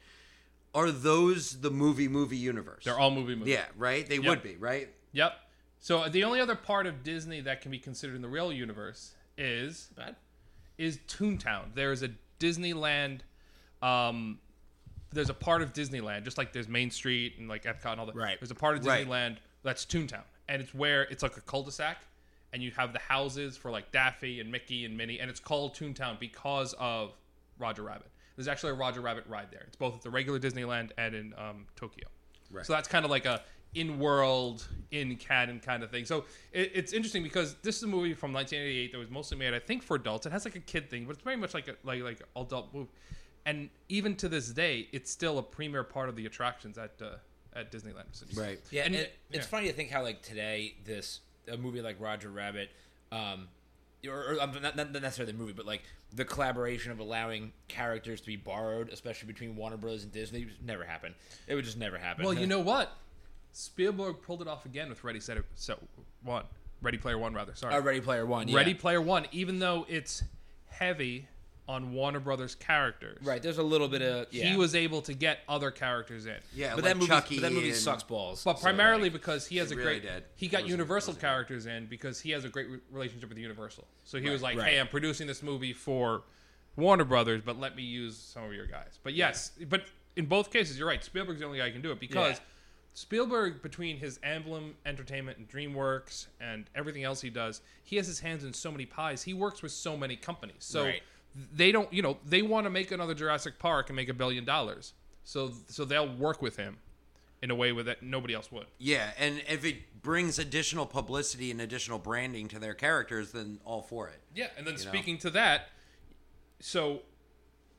are 0.74 0.90
those 0.90 1.60
the 1.60 1.70
movie 1.70 2.08
movie 2.08 2.36
universe? 2.36 2.84
They're 2.84 2.98
all 2.98 3.10
movie 3.10 3.34
movies. 3.34 3.54
Yeah, 3.54 3.64
right? 3.76 4.06
They 4.08 4.18
would 4.18 4.42
be, 4.42 4.56
right? 4.56 4.88
Yep. 5.12 5.32
So 5.80 6.08
the 6.08 6.24
only 6.24 6.40
other 6.40 6.54
part 6.56 6.86
of 6.86 7.02
Disney 7.02 7.40
that 7.40 7.60
can 7.60 7.70
be 7.70 7.78
considered 7.78 8.16
in 8.16 8.22
the 8.22 8.28
real 8.28 8.52
universe 8.52 9.12
is 9.36 9.88
Bad? 9.96 10.16
is 10.76 10.98
Toontown. 11.08 11.74
There 11.74 11.92
is 11.92 12.02
a 12.02 12.10
Disneyland. 12.40 13.20
Um, 13.80 14.38
there's 15.12 15.30
a 15.30 15.34
part 15.34 15.62
of 15.62 15.72
Disneyland, 15.72 16.24
just 16.24 16.36
like 16.36 16.52
there's 16.52 16.68
Main 16.68 16.90
Street 16.90 17.34
and 17.38 17.48
like 17.48 17.64
Epcot 17.64 17.92
and 17.92 18.00
all 18.00 18.06
that. 18.06 18.14
Right. 18.16 18.38
There's 18.40 18.50
a 18.50 18.54
part 18.56 18.76
of 18.76 18.84
Right. 18.84 19.06
Disneyland 19.06 19.36
that's 19.62 19.84
Toontown, 19.86 20.24
and 20.48 20.60
it's 20.60 20.74
where 20.74 21.02
it's 21.04 21.22
like 21.22 21.36
a 21.36 21.40
cul-de-sac, 21.42 21.98
and 22.52 22.62
you 22.62 22.70
have 22.72 22.92
the 22.92 22.98
houses 22.98 23.56
for 23.56 23.70
like 23.70 23.90
Daffy 23.92 24.40
and 24.40 24.50
Mickey 24.50 24.84
and 24.84 24.96
Minnie, 24.96 25.20
and 25.20 25.30
it's 25.30 25.40
called 25.40 25.74
Toontown 25.74 26.18
because 26.18 26.74
of 26.78 27.12
Roger 27.58 27.82
Rabbit. 27.82 28.10
There's 28.38 28.46
actually 28.46 28.70
a 28.70 28.74
Roger 28.74 29.00
Rabbit 29.00 29.24
ride 29.26 29.48
there. 29.50 29.64
It's 29.66 29.74
both 29.74 29.96
at 29.96 30.02
the 30.02 30.10
regular 30.10 30.38
Disneyland 30.38 30.92
and 30.96 31.12
in 31.12 31.34
um, 31.36 31.66
Tokyo. 31.74 32.06
Right. 32.52 32.64
So 32.64 32.72
that's 32.72 32.86
kind 32.86 33.04
of 33.04 33.10
like 33.10 33.26
a 33.26 33.42
in-world, 33.74 34.68
in-canon 34.92 35.58
kind 35.58 35.82
of 35.82 35.90
thing. 35.90 36.04
So 36.04 36.24
it, 36.52 36.70
it's 36.72 36.92
interesting 36.92 37.24
because 37.24 37.56
this 37.62 37.78
is 37.78 37.82
a 37.82 37.88
movie 37.88 38.14
from 38.14 38.32
1988 38.32 38.92
that 38.92 38.98
was 38.98 39.10
mostly 39.10 39.36
made, 39.38 39.54
I 39.54 39.58
think, 39.58 39.82
for 39.82 39.96
adults. 39.96 40.24
It 40.24 40.30
has 40.30 40.44
like 40.44 40.54
a 40.54 40.60
kid 40.60 40.88
thing, 40.88 41.04
but 41.04 41.16
it's 41.16 41.22
very 41.24 41.34
much 41.34 41.52
like 41.52 41.66
a 41.66 41.74
like 41.82 42.00
like 42.00 42.22
adult 42.36 42.72
movie. 42.72 42.90
And 43.44 43.70
even 43.88 44.14
to 44.16 44.28
this 44.28 44.50
day, 44.50 44.86
it's 44.92 45.10
still 45.10 45.38
a 45.38 45.42
premier 45.42 45.82
part 45.82 46.08
of 46.08 46.14
the 46.14 46.24
attractions 46.26 46.78
at 46.78 46.92
uh, 47.02 47.16
at 47.58 47.72
Disneyland. 47.72 48.38
Right. 48.38 48.60
Yeah, 48.70 48.84
And- 48.84 48.94
and, 48.94 49.04
it, 49.04 49.16
it's 49.32 49.46
yeah. 49.46 49.50
funny 49.50 49.66
to 49.66 49.72
think 49.72 49.90
how 49.90 50.04
like 50.04 50.22
today 50.22 50.76
this 50.84 51.22
a 51.50 51.56
movie 51.56 51.82
like 51.82 52.00
Roger 52.00 52.30
Rabbit, 52.30 52.70
um, 53.10 53.48
or, 54.06 54.34
or 54.34 54.40
um, 54.40 54.52
not, 54.62 54.76
not 54.76 54.92
necessarily 54.92 55.32
the 55.32 55.38
movie, 55.38 55.54
but 55.54 55.66
like 55.66 55.82
the 56.12 56.24
collaboration 56.24 56.90
of 56.90 56.98
allowing 57.00 57.52
characters 57.68 58.20
to 58.20 58.26
be 58.26 58.36
borrowed, 58.36 58.88
especially 58.90 59.26
between 59.26 59.56
Warner 59.56 59.76
Bros. 59.76 60.02
and 60.02 60.12
Disney, 60.12 60.46
never 60.64 60.84
happen. 60.84 61.14
It 61.46 61.54
would 61.54 61.64
just 61.64 61.76
never 61.76 61.98
happen. 61.98 62.24
Well, 62.24 62.34
you 62.34 62.46
know 62.54 62.60
what? 62.60 62.92
Spielberg 63.52 64.22
pulled 64.22 64.42
it 64.42 64.48
off 64.48 64.64
again 64.66 64.88
with 64.88 65.02
Ready 65.04 65.20
Set 65.20 65.38
So 65.54 65.78
One, 66.22 66.44
Ready 66.80 66.98
Player 66.98 67.18
One, 67.18 67.34
rather. 67.34 67.54
Sorry, 67.54 67.74
uh, 67.74 67.80
Ready 67.80 68.00
Player 68.00 68.24
One. 68.24 68.48
Yeah. 68.48 68.56
Ready 68.56 68.74
Player 68.74 69.00
One. 69.00 69.26
Even 69.32 69.58
though 69.58 69.84
it's 69.88 70.22
heavy 70.66 71.28
on 71.68 71.92
Warner 71.92 72.18
Brothers 72.18 72.54
characters, 72.54 73.18
Right. 73.22 73.42
There's 73.42 73.58
a 73.58 73.62
little 73.62 73.88
bit 73.88 74.00
of 74.00 74.26
yeah. 74.32 74.50
he 74.50 74.56
was 74.56 74.74
able 74.74 75.02
to 75.02 75.12
get 75.12 75.40
other 75.48 75.70
characters 75.70 76.24
in. 76.24 76.36
Yeah, 76.54 76.70
but 76.74 76.76
like 76.76 76.84
that 76.84 76.96
movie, 76.96 77.06
Chucky 77.08 77.36
but 77.36 77.42
that 77.42 77.52
movie 77.52 77.68
and- 77.68 77.76
sucks 77.76 78.02
balls. 78.02 78.42
But 78.42 78.56
so, 78.58 78.62
primarily 78.62 79.04
like, 79.04 79.12
because 79.12 79.46
he 79.46 79.58
has 79.58 79.70
a 79.70 79.76
really 79.76 80.00
great 80.00 80.02
did. 80.02 80.24
he 80.34 80.48
got 80.48 80.58
Wasn't- 80.62 80.70
Universal 80.70 81.10
wasn't- 81.12 81.20
characters 81.22 81.66
in 81.66 81.84
because 81.86 82.20
he 82.20 82.30
has 82.30 82.44
a 82.44 82.48
great 82.48 82.68
re- 82.70 82.78
relationship 82.90 83.28
with 83.28 83.38
Universal. 83.38 83.86
So 84.04 84.18
he 84.18 84.30
was 84.30 84.40
like, 84.40 84.56
Right. 84.56 84.72
"Hey, 84.72 84.80
I'm 84.80 84.88
producing 84.88 85.26
this 85.26 85.42
movie 85.42 85.74
for 85.74 86.22
Warner 86.76 87.04
Brothers, 87.04 87.42
but 87.44 87.60
let 87.60 87.76
me 87.76 87.82
use 87.82 88.16
some 88.16 88.44
of 88.44 88.54
your 88.54 88.66
guys." 88.66 88.98
But 89.02 89.12
yes, 89.12 89.50
but 89.68 89.84
in 90.16 90.24
both 90.24 90.50
cases, 90.50 90.78
you're 90.78 90.88
right. 90.88 91.04
Spielberg's 91.04 91.40
the 91.40 91.46
only 91.46 91.58
guy 91.58 91.66
who 91.66 91.72
can 91.74 91.82
do 91.82 91.92
it 91.92 92.00
because 92.00 92.36
Yeah. 92.38 92.44
Spielberg, 92.94 93.62
between 93.62 93.98
his 93.98 94.18
Amblin 94.20 94.72
Entertainment 94.86 95.38
and 95.38 95.48
DreamWorks 95.48 96.26
and 96.40 96.64
everything 96.74 97.04
else 97.04 97.20
he 97.20 97.30
does, 97.30 97.60
he 97.84 97.96
has 97.96 98.06
his 98.06 98.20
hands 98.20 98.42
in 98.42 98.52
so 98.52 98.72
many 98.72 98.86
pies. 98.86 99.22
He 99.22 99.34
works 99.34 99.62
with 99.62 99.70
so 99.70 99.96
many 99.96 100.16
companies. 100.16 100.56
So 100.64 100.84
Right. 100.84 101.02
They 101.34 101.72
don't, 101.72 101.92
you 101.92 102.02
know, 102.02 102.18
they 102.24 102.42
want 102.42 102.66
to 102.66 102.70
make 102.70 102.90
another 102.90 103.14
Jurassic 103.14 103.58
Park 103.58 103.88
and 103.88 103.96
make 103.96 104.08
a 104.08 104.14
billion 104.14 104.44
dollars. 104.44 104.94
So 105.24 105.52
so 105.68 105.84
they'll 105.84 106.12
work 106.14 106.40
with 106.40 106.56
him 106.56 106.78
in 107.42 107.50
a 107.50 107.54
way 107.54 107.72
with 107.72 107.86
that 107.86 108.02
nobody 108.02 108.34
else 108.34 108.50
would. 108.50 108.66
Yeah, 108.78 109.10
and 109.18 109.42
if 109.48 109.64
it 109.64 110.02
brings 110.02 110.38
additional 110.38 110.86
publicity 110.86 111.50
and 111.50 111.60
additional 111.60 111.98
branding 111.98 112.48
to 112.48 112.58
their 112.58 112.74
characters, 112.74 113.32
then 113.32 113.60
all 113.64 113.82
for 113.82 114.08
it. 114.08 114.20
Yeah, 114.34 114.48
and 114.56 114.66
then 114.66 114.74
know? 114.74 114.80
speaking 114.80 115.18
to 115.18 115.30
that, 115.30 115.68
so 116.60 117.02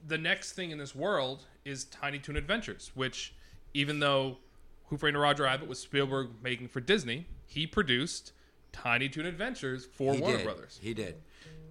the 0.06 0.18
next 0.18 0.54
thing 0.54 0.72
in 0.72 0.78
this 0.78 0.96
world 0.96 1.46
is 1.66 1.86
Tiny 1.86 2.20
Toon 2.20 2.38
Adventures, 2.38 2.92
which 2.94 3.34
even 3.74 4.00
though 4.00 4.38
Who 4.88 4.98
Framed 4.98 5.18
Roger 5.18 5.44
Rabbit 5.44 5.68
was 5.68 5.80
Spielberg 5.80 6.30
making 6.42 6.70
for 6.70 6.80
Disney, 6.80 7.28
he 7.46 7.68
produced 7.68 8.32
Tiny 8.72 9.10
Toon 9.10 9.26
Adventures 9.26 9.86
for 9.86 10.14
He 10.14 10.22
Warner 10.22 10.38
did. 10.38 10.46
Brothers. 10.46 10.80
He 10.82 10.94
did. 10.94 11.16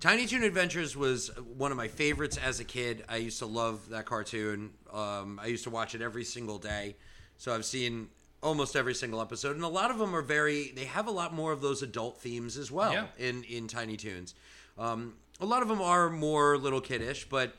Tiny 0.00 0.26
Toon 0.26 0.44
Adventures 0.44 0.96
was 0.96 1.28
one 1.56 1.72
of 1.72 1.76
my 1.76 1.88
favorites 1.88 2.36
as 2.36 2.60
a 2.60 2.64
kid. 2.64 3.04
I 3.08 3.16
used 3.16 3.40
to 3.40 3.46
love 3.46 3.88
that 3.88 4.06
cartoon. 4.06 4.70
Um, 4.92 5.40
I 5.42 5.46
used 5.46 5.64
to 5.64 5.70
watch 5.70 5.94
it 5.94 6.02
every 6.02 6.24
single 6.24 6.58
day. 6.58 6.96
So 7.36 7.52
I've 7.54 7.64
seen 7.64 8.08
almost 8.40 8.76
every 8.76 8.94
single 8.94 9.20
episode, 9.20 9.56
and 9.56 9.64
a 9.64 9.68
lot 9.68 9.90
of 9.90 9.98
them 9.98 10.14
are 10.14 10.22
very. 10.22 10.70
They 10.70 10.84
have 10.84 11.08
a 11.08 11.10
lot 11.10 11.34
more 11.34 11.52
of 11.52 11.60
those 11.60 11.82
adult 11.82 12.20
themes 12.20 12.56
as 12.56 12.70
well 12.70 12.92
Yeah. 12.92 13.06
in 13.18 13.42
in 13.44 13.66
Tiny 13.66 13.96
Toons. 13.96 14.34
Um, 14.78 15.14
a 15.40 15.46
lot 15.46 15.62
of 15.62 15.68
them 15.68 15.80
are 15.80 16.10
more 16.10 16.56
little 16.58 16.80
kiddish, 16.80 17.28
but 17.28 17.56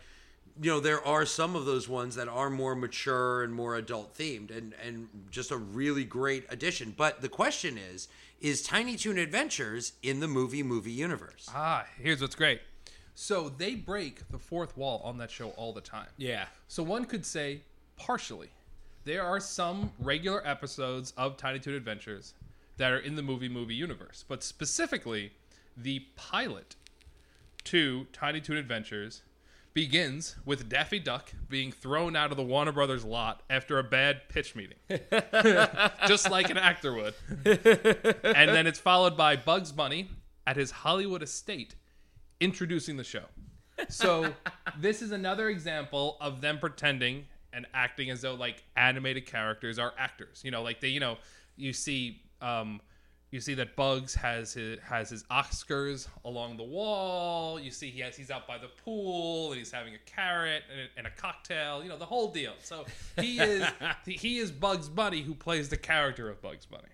you 0.61 0.71
know 0.71 0.79
there 0.79 1.05
are 1.05 1.25
some 1.25 1.55
of 1.55 1.65
those 1.65 1.87
ones 1.89 2.15
that 2.15 2.27
are 2.27 2.49
more 2.49 2.75
mature 2.75 3.43
and 3.43 3.53
more 3.53 3.75
adult 3.75 4.17
themed 4.17 4.55
and 4.55 4.73
and 4.85 5.07
just 5.31 5.51
a 5.51 5.57
really 5.57 6.03
great 6.03 6.45
addition 6.49 6.93
but 6.97 7.21
the 7.21 7.29
question 7.29 7.77
is 7.77 8.09
is 8.41 8.61
tiny 8.61 8.95
toon 8.95 9.17
adventures 9.17 9.93
in 10.01 10.19
the 10.19 10.27
movie 10.27 10.63
movie 10.63 10.91
universe 10.91 11.49
Ah, 11.53 11.85
here's 12.01 12.21
what's 12.21 12.35
great. 12.35 12.61
So 13.15 13.49
they 13.49 13.75
break 13.75 14.29
the 14.29 14.39
fourth 14.39 14.77
wall 14.77 15.01
on 15.03 15.17
that 15.17 15.29
show 15.29 15.49
all 15.57 15.73
the 15.73 15.81
time. 15.81 16.07
Yeah. 16.17 16.45
So 16.69 16.81
one 16.83 17.03
could 17.03 17.25
say 17.25 17.61
partially. 17.97 18.49
There 19.03 19.23
are 19.23 19.41
some 19.41 19.91
regular 19.99 20.45
episodes 20.47 21.11
of 21.17 21.35
Tiny 21.35 21.59
Toon 21.59 21.73
Adventures 21.73 22.33
that 22.77 22.93
are 22.93 22.99
in 22.99 23.15
the 23.15 23.21
movie 23.21 23.49
movie 23.49 23.75
universe, 23.75 24.23
but 24.27 24.41
specifically 24.41 25.33
the 25.75 25.99
pilot 26.15 26.75
to 27.65 28.07
Tiny 28.13 28.39
Toon 28.39 28.55
Adventures 28.55 29.21
begins 29.73 30.35
with 30.45 30.69
Daffy 30.69 30.99
Duck 30.99 31.31
being 31.47 31.71
thrown 31.71 32.15
out 32.15 32.31
of 32.31 32.37
the 32.37 32.43
Warner 32.43 32.71
Brothers 32.71 33.05
lot 33.05 33.43
after 33.49 33.79
a 33.79 33.83
bad 33.83 34.27
pitch 34.29 34.55
meeting. 34.55 34.77
Just 36.07 36.29
like 36.29 36.49
an 36.49 36.57
actor 36.57 36.93
would. 36.93 37.13
and 37.45 38.49
then 38.49 38.67
it's 38.67 38.79
followed 38.79 39.15
by 39.15 39.35
Bugs 39.35 39.71
Bunny 39.71 40.09
at 40.47 40.57
his 40.57 40.71
Hollywood 40.71 41.23
estate 41.23 41.75
introducing 42.39 42.97
the 42.97 43.03
show. 43.03 43.25
So 43.87 44.33
this 44.77 45.01
is 45.01 45.11
another 45.11 45.49
example 45.49 46.17
of 46.19 46.41
them 46.41 46.59
pretending 46.59 47.25
and 47.53 47.65
acting 47.73 48.09
as 48.09 48.21
though 48.21 48.35
like 48.35 48.63
animated 48.75 49.25
characters 49.25 49.79
are 49.79 49.93
actors. 49.97 50.41
You 50.43 50.51
know, 50.51 50.61
like 50.61 50.81
they, 50.81 50.89
you 50.89 50.99
know, 50.99 51.17
you 51.55 51.73
see, 51.73 52.21
um, 52.41 52.81
you 53.31 53.39
see 53.39 53.53
that 53.55 53.75
Bugs 53.75 54.15
has 54.15 54.53
his 54.53 54.79
has 54.79 55.09
his 55.09 55.23
Oscars 55.25 56.07
along 56.25 56.57
the 56.57 56.63
wall. 56.63 57.59
You 57.59 57.69
see 57.69 57.91
he 57.91 57.99
has 58.01 58.15
he's 58.15 58.31
out 58.31 58.47
by 58.47 58.57
the 58.57 58.69
pool 58.83 59.51
and 59.51 59.59
he's 59.59 59.71
having 59.71 59.93
a 59.93 59.99
carrot 60.11 60.63
and 60.71 60.81
a, 60.81 60.85
and 60.97 61.07
a 61.07 61.11
cocktail. 61.11 61.83
You 61.83 61.89
know, 61.89 61.97
the 61.97 62.05
whole 62.05 62.31
deal. 62.31 62.53
So 62.63 62.85
he 63.19 63.39
is 63.39 63.65
he 64.05 64.39
is 64.39 64.51
Bugs 64.51 64.89
Bunny 64.89 65.21
who 65.21 65.35
plays 65.35 65.69
the 65.69 65.77
character 65.77 66.29
of 66.29 66.41
Bugs 66.41 66.65
Bunny. 66.65 66.89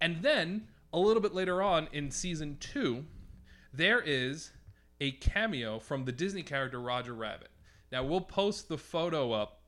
And 0.00 0.22
then 0.22 0.68
a 0.92 0.98
little 0.98 1.22
bit 1.22 1.34
later 1.34 1.60
on 1.60 1.88
in 1.92 2.10
season 2.10 2.56
two, 2.60 3.04
there 3.72 4.00
is 4.00 4.52
a 5.00 5.12
cameo 5.12 5.78
from 5.78 6.06
the 6.06 6.12
Disney 6.12 6.42
character 6.42 6.80
Roger 6.80 7.14
Rabbit. 7.14 7.48
Now 7.92 8.04
we'll 8.04 8.22
post 8.22 8.68
the 8.68 8.78
photo 8.78 9.32
up 9.32 9.60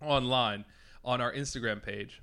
online 0.00 0.64
on 1.04 1.20
our 1.20 1.32
Instagram 1.32 1.82
page. 1.82 2.22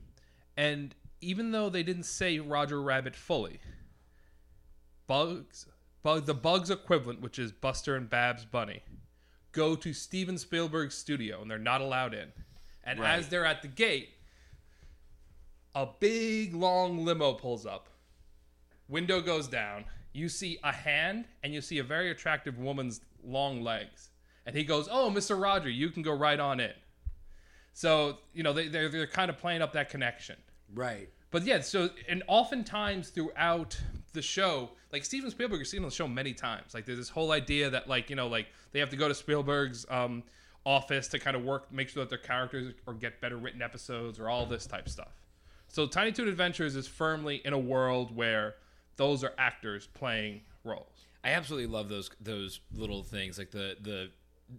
And 0.55 0.95
even 1.23 1.51
though 1.51 1.69
they 1.69 1.83
didn't 1.83 2.03
say 2.03 2.39
Roger 2.39 2.81
Rabbit 2.81 3.15
fully, 3.15 3.59
Bugs, 5.07 5.65
Bug, 6.01 6.25
the 6.25 6.33
Bugs 6.33 6.69
equivalent, 6.69 7.21
which 7.21 7.39
is 7.39 7.51
Buster 7.51 7.95
and 7.95 8.09
Babs 8.09 8.45
Bunny, 8.45 8.83
go 9.51 9.75
to 9.75 9.93
Steven 9.93 10.37
Spielberg's 10.37 10.95
studio 10.95 11.41
and 11.41 11.49
they're 11.49 11.57
not 11.59 11.81
allowed 11.81 12.13
in. 12.13 12.31
And 12.83 12.99
Right. 12.99 13.17
as 13.17 13.29
they're 13.29 13.45
at 13.45 13.61
the 13.61 13.67
gate, 13.67 14.09
a 15.75 15.85
big 15.99 16.53
long 16.53 17.03
limo 17.05 17.33
pulls 17.33 17.65
up. 17.65 17.89
Window 18.87 19.21
goes 19.21 19.47
down. 19.47 19.85
You 20.11 20.29
see 20.29 20.59
a 20.63 20.71
hand 20.71 21.25
and 21.41 21.53
you 21.53 21.61
see 21.61 21.79
a 21.79 21.83
very 21.83 22.11
attractive 22.11 22.57
woman's 22.59 23.01
long 23.23 23.63
legs. 23.63 24.09
And 24.45 24.55
he 24.55 24.63
goes, 24.63 24.87
"Oh, 24.91 25.09
Mr. 25.09 25.41
Roger, 25.41 25.69
you 25.69 25.89
can 25.89 26.03
go 26.03 26.13
right 26.13 26.39
on 26.39 26.59
in." 26.59 26.73
So 27.71 28.19
you 28.33 28.43
know 28.43 28.53
they 28.53 28.67
they're, 28.67 28.89
they're 28.89 29.07
kind 29.07 29.29
of 29.31 29.37
playing 29.37 29.61
up 29.61 29.73
that 29.73 29.89
connection. 29.89 30.35
Right 30.73 31.09
But 31.33 31.45
yeah, 31.45 31.61
so 31.61 31.89
and 32.07 32.21
oftentimes 32.27 33.09
throughout 33.09 33.75
the 34.13 34.21
show, 34.21 34.69
like 34.91 35.03
Steven 35.03 35.31
Spielberg, 35.31 35.57
you've 35.57 35.67
seen 35.67 35.79
on 35.79 35.89
the 35.89 35.95
show 35.95 36.07
many 36.07 36.31
times. 36.31 36.75
Like 36.75 36.85
there's 36.85 36.99
this 36.99 37.09
whole 37.09 37.31
idea 37.31 37.71
that 37.71 37.89
like 37.89 38.11
you 38.11 38.15
know 38.15 38.27
like 38.27 38.45
they 38.71 38.79
have 38.79 38.91
to 38.91 38.95
go 38.95 39.07
to 39.07 39.15
Spielberg's 39.15 39.83
um, 39.89 40.21
office 40.63 41.07
to 41.07 41.17
kind 41.17 41.35
of 41.35 41.43
work, 41.43 41.73
make 41.73 41.89
sure 41.89 42.03
that 42.03 42.09
their 42.09 42.19
characters 42.19 42.75
or 42.85 42.93
get 42.93 43.19
better 43.19 43.37
written 43.37 43.63
episodes 43.63 44.19
or 44.19 44.29
all 44.29 44.45
this 44.45 44.67
type 44.67 44.87
stuff. 44.87 45.11
So 45.69 45.87
Tiny 45.87 46.11
Toon 46.11 46.27
Adventures 46.27 46.75
is 46.75 46.87
firmly 46.87 47.41
in 47.43 47.53
a 47.53 47.57
world 47.57 48.15
where 48.15 48.53
those 48.97 49.23
are 49.23 49.33
actors 49.39 49.87
playing 49.95 50.41
roles. 50.63 51.07
I 51.23 51.29
absolutely 51.29 51.73
love 51.73 51.89
those 51.89 52.11
those 52.21 52.59
little 52.75 53.01
things 53.01 53.39
like 53.39 53.49
the 53.49 53.75
the 53.81 54.11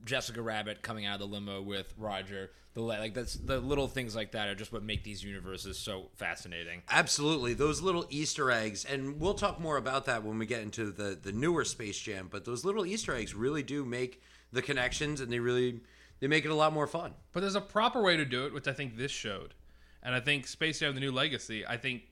Jessica 0.04 0.42
Rabbit 0.42 0.82
coming 0.82 1.06
out 1.06 1.14
of 1.14 1.20
the 1.20 1.26
limo 1.26 1.62
with 1.62 1.92
Roger. 1.96 2.50
The 2.74 2.80
like 2.80 3.14
that's 3.14 3.34
the 3.34 3.58
little 3.60 3.86
things 3.86 4.16
like 4.16 4.32
that 4.32 4.48
are 4.48 4.54
just 4.56 4.72
what 4.72 4.82
make 4.82 5.04
these 5.04 5.22
universes 5.22 5.78
so 5.78 6.10
fascinating. 6.16 6.82
absolutely 6.90 7.54
those 7.54 7.80
little 7.80 8.04
easter 8.10 8.50
eggs 8.50 8.84
and 8.84 9.20
we'll 9.20 9.34
talk 9.34 9.60
more 9.60 9.76
about 9.76 10.06
that 10.06 10.24
when 10.24 10.38
we 10.40 10.44
get 10.46 10.60
into 10.60 10.90
the 10.90 11.16
the 11.22 11.30
newer 11.30 11.64
space 11.64 11.96
jam 11.96 12.26
but 12.28 12.44
those 12.44 12.64
little 12.64 12.84
easter 12.84 13.14
eggs 13.14 13.32
really 13.32 13.62
do 13.62 13.84
make 13.84 14.20
the 14.52 14.60
connections 14.60 15.20
and 15.20 15.30
they 15.32 15.38
really 15.38 15.82
they 16.18 16.26
make 16.26 16.44
it 16.44 16.50
a 16.50 16.54
lot 16.54 16.72
more 16.72 16.88
fun 16.88 17.12
But 17.32 17.40
there's 17.42 17.54
a 17.54 17.60
proper 17.60 18.02
way 18.02 18.16
to 18.16 18.24
do 18.24 18.44
it, 18.46 18.52
which 18.52 18.66
I 18.66 18.72
think 18.72 18.96
this 18.96 19.12
showed, 19.12 19.54
and 20.02 20.12
I 20.12 20.18
think 20.18 20.46
Space 20.48 20.80
Jam: 20.80 20.94
The 20.94 21.00
New 21.00 21.12
Legacy, 21.12 21.64
I 21.64 21.76
think 21.76 22.02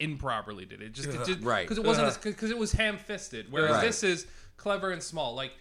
improperly 0.00 0.64
did 0.64 0.80
it. 0.82 0.92
Just, 0.92 1.08
it 1.08 1.24
just 1.24 1.40
Right. 1.42 1.64
because 1.64 1.78
it 1.78 1.84
wasn't 1.84 2.20
because 2.22 2.50
it 2.50 2.58
was 2.58 2.72
ham-fisted. 2.72 3.46
Whereas 3.50 3.72
Right. 3.76 3.82
this 3.82 4.02
is 4.02 4.26
clever 4.56 4.90
and 4.90 5.02
small. 5.02 5.34
Like 5.34 5.52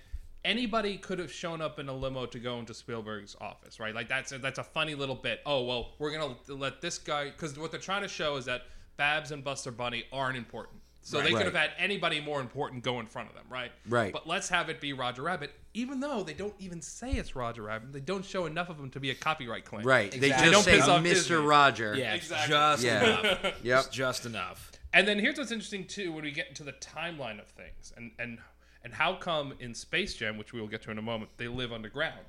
anybody 0.48 0.98
could 0.98 1.20
have 1.20 1.32
shown 1.32 1.62
up 1.62 1.78
in 1.78 1.90
a 1.90 1.94
limo 1.94 2.26
to 2.26 2.40
go 2.40 2.58
into 2.60 2.74
Spielberg's 2.74 3.36
office, 3.42 3.80
right? 3.80 3.94
Like 3.94 4.08
that's 4.10 4.32
a, 4.32 4.38
that's 4.38 4.60
a 4.60 4.64
funny 4.64 4.96
little 4.96 5.16
bit. 5.16 5.42
Oh 5.46 5.64
well, 5.64 5.90
we're 6.00 6.12
gonna 6.12 6.36
let 6.48 6.82
this 6.82 6.98
guy 6.98 7.26
because 7.26 7.60
what 7.60 7.70
they're 7.72 7.80
trying 7.80 8.02
to 8.04 8.08
show 8.08 8.38
is 8.38 8.46
that 8.46 8.64
Babs 8.96 9.32
and 9.32 9.44
Buster 9.44 9.72
Bunny 9.72 10.06
aren't 10.12 10.38
important. 10.38 10.82
So 11.02 11.22
they 11.22 11.30
could 11.30 11.36
Right. 11.36 11.46
have 11.46 11.56
had 11.56 11.72
anybody 11.78 12.20
more 12.20 12.42
important 12.42 12.84
go 12.84 13.00
in 13.00 13.06
front 13.06 13.30
of 13.30 13.36
them, 13.36 13.46
right? 13.50 13.72
Right. 13.88 14.12
But 14.12 14.28
let's 14.28 14.50
have 14.50 14.68
it 14.68 14.82
be 14.82 14.92
Roger 14.92 15.22
Rabbit, 15.22 15.52
even 15.74 16.02
though 16.02 16.22
they 16.24 16.34
don't 16.34 16.54
even 16.60 16.82
say 16.82 17.12
it's 17.14 17.34
Roger 17.34 17.62
Rabbit. 17.62 17.94
They 17.94 18.02
don't 18.02 18.26
show 18.26 18.46
enough 18.46 18.70
of 18.70 18.78
him 18.78 18.90
to 18.90 19.00
be 19.00 19.12
a 19.12 19.16
copyright 19.16 19.64
claim. 19.64 19.84
right 19.86 20.12
they 20.12 20.28
just 20.30 20.40
They 20.40 20.46
say 20.48 20.52
don't 20.52 20.66
piss 20.66 20.88
off 20.90 21.02
mr 21.02 21.04
Disney. 21.14 21.36
roger 21.38 21.96
Yeah, 21.96 22.14
Exactly. 22.14 22.48
just 22.50 22.84
Yeah. 22.84 23.20
enough. 23.20 23.44
yep 23.44 23.54
Just, 23.64 23.92
just 23.94 24.26
enough. 24.26 24.72
And 24.94 25.08
then 25.08 25.18
here's 25.20 25.38
what's 25.38 25.52
interesting 25.52 25.86
too 25.86 26.12
when 26.12 26.24
we 26.26 26.32
get 26.32 26.48
into 26.50 26.64
the 26.66 26.74
timeline 26.74 27.40
of 27.40 27.48
things 27.48 27.94
and 27.96 28.12
and 28.20 28.40
and 28.84 28.94
how 28.94 29.16
come 29.16 29.54
in 29.60 29.74
Space 29.74 30.14
Jam, 30.14 30.38
which 30.38 30.54
we 30.54 30.62
will 30.62 30.68
get 30.68 30.82
to 30.84 30.92
in 30.92 30.98
a 30.98 31.02
moment, 31.02 31.32
they 31.38 31.48
live 31.48 31.72
underground, 31.72 32.28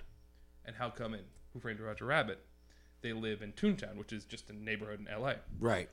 and 0.65 0.77
how 0.77 0.91
come 0.91 1.15
in 1.15 1.21
Who 1.53 1.61
Framed 1.61 1.81
Roger 1.81 2.07
Rabbit, 2.07 2.41
they 3.01 3.13
live 3.13 3.43
in 3.43 3.53
Toontown, 3.53 3.97
which 3.97 4.13
is 4.13 4.25
just 4.25 4.51
a 4.51 4.53
neighborhood 4.53 5.01
in 5.01 5.09
L.A. 5.09 5.37
right 5.61 5.89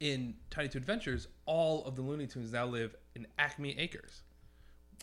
In 0.00 0.34
Tiny 0.50 0.68
Toon 0.68 0.82
Adventures, 0.82 1.28
all 1.46 1.84
of 1.84 1.96
the 1.96 2.02
Looney 2.02 2.26
Tunes 2.26 2.52
now 2.52 2.66
live 2.66 2.94
in 3.14 3.26
Acme 3.38 3.78
Acres. 3.78 4.22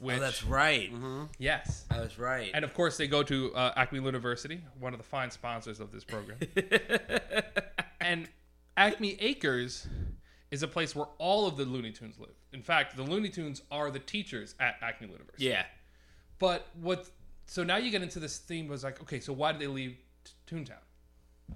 Which, 0.01 0.17
oh, 0.17 0.19
that's 0.19 0.43
right. 0.43 0.91
yes. 1.37 1.85
That's 1.89 2.17
right. 2.17 2.49
And 2.53 2.65
of 2.65 2.73
course, 2.73 2.97
they 2.97 3.07
go 3.07 3.21
to 3.23 3.53
uh, 3.53 3.73
Acme 3.75 3.99
University, 3.99 4.61
one 4.79 4.93
of 4.93 4.99
the 4.99 5.05
fine 5.05 5.29
sponsors 5.29 5.79
of 5.79 5.91
this 5.91 6.03
program. 6.03 6.39
and 8.01 8.27
Acme 8.75 9.17
Acres 9.19 9.87
is 10.53 10.61
a 10.61 10.67
place 10.67 10.95
where 10.95 11.07
all 11.17 11.47
of 11.47 11.57
the 11.57 11.65
Looney 11.65 11.91
Tunes 11.91 12.19
live. 12.19 12.29
In 12.51 12.61
fact, 12.61 12.95
the 12.95 13.01
Looney 13.03 13.29
Tunes 13.29 13.61
are 13.71 13.89
the 13.89 13.97
teachers 13.99 14.53
at 14.59 14.75
Acme 14.83 15.07
University. 15.07 15.45
yeah. 15.45 15.63
But 16.37 16.67
what? 16.79 17.09
So 17.47 17.63
now 17.63 17.77
you 17.77 17.89
get 17.89 18.03
into 18.03 18.19
this 18.19 18.37
theme 18.37 18.67
was 18.67 18.83
like, 18.83 19.01
okay, 19.01 19.19
so 19.19 19.33
why 19.33 19.51
did 19.51 19.61
they 19.61 19.67
leave 19.67 19.97
T- 20.23 20.55
Toontown? 20.55 21.55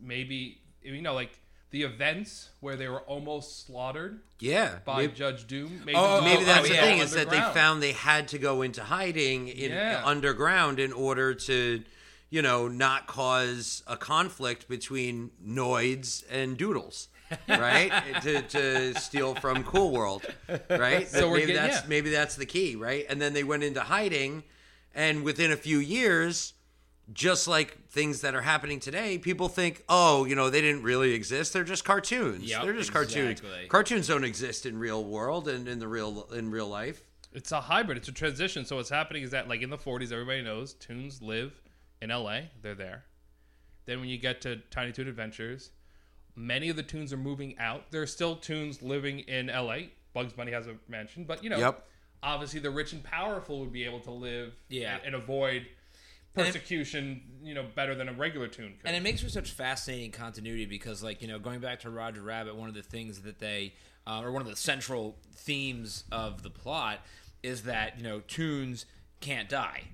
Maybe 0.00 0.60
you 0.82 1.00
know, 1.02 1.14
like 1.14 1.38
the 1.70 1.82
events 1.82 2.50
where 2.60 2.76
they 2.76 2.88
were 2.88 3.00
almost 3.02 3.66
slaughtered 3.66 4.20
yeah 4.38 4.78
by 4.84 4.98
maybe, 5.02 5.12
Judge 5.14 5.46
Doom. 5.46 5.82
Maybe, 5.84 5.96
Oh, 5.96 6.20
maybe 6.22 6.44
that's 6.44 6.68
the 6.68 6.74
thing 6.74 6.98
is 6.98 7.12
that 7.12 7.30
they 7.30 7.40
found 7.40 7.82
they 7.82 7.92
had 7.92 8.28
to 8.28 8.38
go 8.38 8.62
into 8.62 8.82
hiding 8.82 9.48
in 9.48 9.70
Yeah. 9.72 10.02
underground 10.04 10.78
in 10.78 10.92
order 10.92 11.34
to 11.34 11.82
you 12.30 12.42
know 12.42 12.68
not 12.68 13.06
cause 13.06 13.82
a 13.86 13.96
conflict 13.96 14.68
between 14.68 15.30
noids 15.44 16.22
and 16.30 16.56
doodles 16.56 17.08
right 17.48 17.90
to, 18.22 18.42
to 18.42 18.94
steal 19.00 19.34
from 19.34 19.64
cool 19.64 19.90
world 19.90 20.24
right 20.70 21.08
So 21.08 21.30
maybe 21.30 21.46
getting- 21.46 21.56
that's 21.56 21.76
yeah. 21.82 21.88
maybe 21.88 22.10
that's 22.10 22.36
the 22.36 22.46
key 22.46 22.76
right 22.76 23.06
and 23.08 23.20
then 23.20 23.32
they 23.32 23.44
went 23.44 23.62
into 23.62 23.80
hiding 23.80 24.42
and 24.94 25.24
within 25.24 25.50
a 25.52 25.56
few 25.56 25.78
years 25.78 26.52
just 27.12 27.46
like 27.48 27.86
things 27.88 28.22
that 28.22 28.34
are 28.34 28.40
happening 28.40 28.80
today, 28.80 29.18
people 29.18 29.50
think, 29.50 29.84
oh, 29.90 30.24
you 30.24 30.34
know, 30.34 30.48
they 30.48 30.62
didn't 30.62 30.82
really 30.82 31.12
exist. 31.12 31.52
They're 31.52 31.62
just 31.62 31.84
cartoons. 31.84 32.44
Yep, 32.48 32.62
They're 32.62 32.72
just 32.72 32.92
cartoons. 32.94 33.42
Cartoons 33.68 34.06
don't 34.08 34.24
exist 34.24 34.64
in 34.64 34.78
real 34.78 35.04
world 35.04 35.46
and 35.46 35.68
in 35.68 35.80
the 35.80 35.86
real 35.86 36.26
in 36.32 36.50
real 36.50 36.66
life. 36.66 37.02
It's 37.34 37.52
a 37.52 37.60
hybrid. 37.60 37.98
It's 37.98 38.08
a 38.08 38.12
transition. 38.12 38.64
So 38.64 38.76
what's 38.76 38.88
happening 38.88 39.22
is 39.22 39.32
that, 39.32 39.48
like 39.50 39.60
in 39.60 39.68
the 39.68 39.76
'40s, 39.76 40.12
everybody 40.12 40.40
knows 40.40 40.72
Toons 40.72 41.20
live 41.20 41.60
in 42.00 42.08
LA. 42.08 42.40
They're 42.62 42.74
there. 42.74 43.04
Then 43.84 44.00
when 44.00 44.08
you 44.08 44.16
get 44.16 44.40
to 44.40 44.56
Tiny 44.70 44.92
Toon 44.92 45.06
Adventures, 45.06 45.72
many 46.36 46.68
of 46.68 46.76
the 46.76 46.82
Toons 46.82 47.12
are 47.12 47.16
moving 47.18 47.56
out. 47.58 47.90
There 47.90 48.02
are 48.02 48.06
still 48.06 48.36
Toons 48.36 48.82
living 48.82 49.20
in 49.20 49.46
LA. 49.48 49.88
Bugs 50.12 50.32
Bunny 50.32 50.52
has 50.52 50.66
a 50.66 50.76
mansion, 50.88 51.24
but 51.24 51.42
you 51.44 51.50
know, 51.50 51.58
Yep. 51.58 51.86
obviously 52.22 52.60
the 52.60 52.70
rich 52.70 52.92
and 52.92 53.02
powerful 53.02 53.60
would 53.60 53.72
be 53.72 53.84
able 53.84 54.00
to 54.00 54.10
live 54.10 54.54
Yeah. 54.68 54.96
and, 54.96 55.06
and 55.06 55.14
avoid 55.14 55.66
And 56.36 56.46
it- 56.46 56.52
persecution. 56.52 57.40
you 57.42 57.54
know, 57.54 57.64
better 57.74 57.94
than 57.94 58.08
a 58.08 58.12
regular 58.12 58.48
Toon 58.48 58.74
could. 58.78 58.86
And 58.86 58.96
it 58.96 59.02
makes 59.02 59.20
for 59.22 59.28
such 59.28 59.50
fascinating 59.50 60.10
continuity 60.12 60.66
because, 60.66 61.02
like, 61.02 61.20
you 61.22 61.28
know, 61.28 61.38
going 61.38 61.60
back 61.60 61.80
to 61.80 61.90
Roger 61.90 62.22
Rabbit, 62.22 62.56
one 62.56 62.68
of 62.68 62.74
the 62.74 62.82
things 62.82 63.22
that 63.22 63.38
they, 63.38 63.74
uh, 64.06 64.20
or 64.22 64.32
one 64.32 64.42
of 64.42 64.48
the 64.48 64.56
central 64.56 65.18
themes 65.32 66.04
of 66.12 66.42
the 66.42 66.50
plot 66.50 67.00
is 67.42 67.64
that, 67.64 67.96
you 67.98 68.02
know, 68.04 68.20
Toons 68.20 68.86
can't 69.20 69.48
die, 69.48 69.84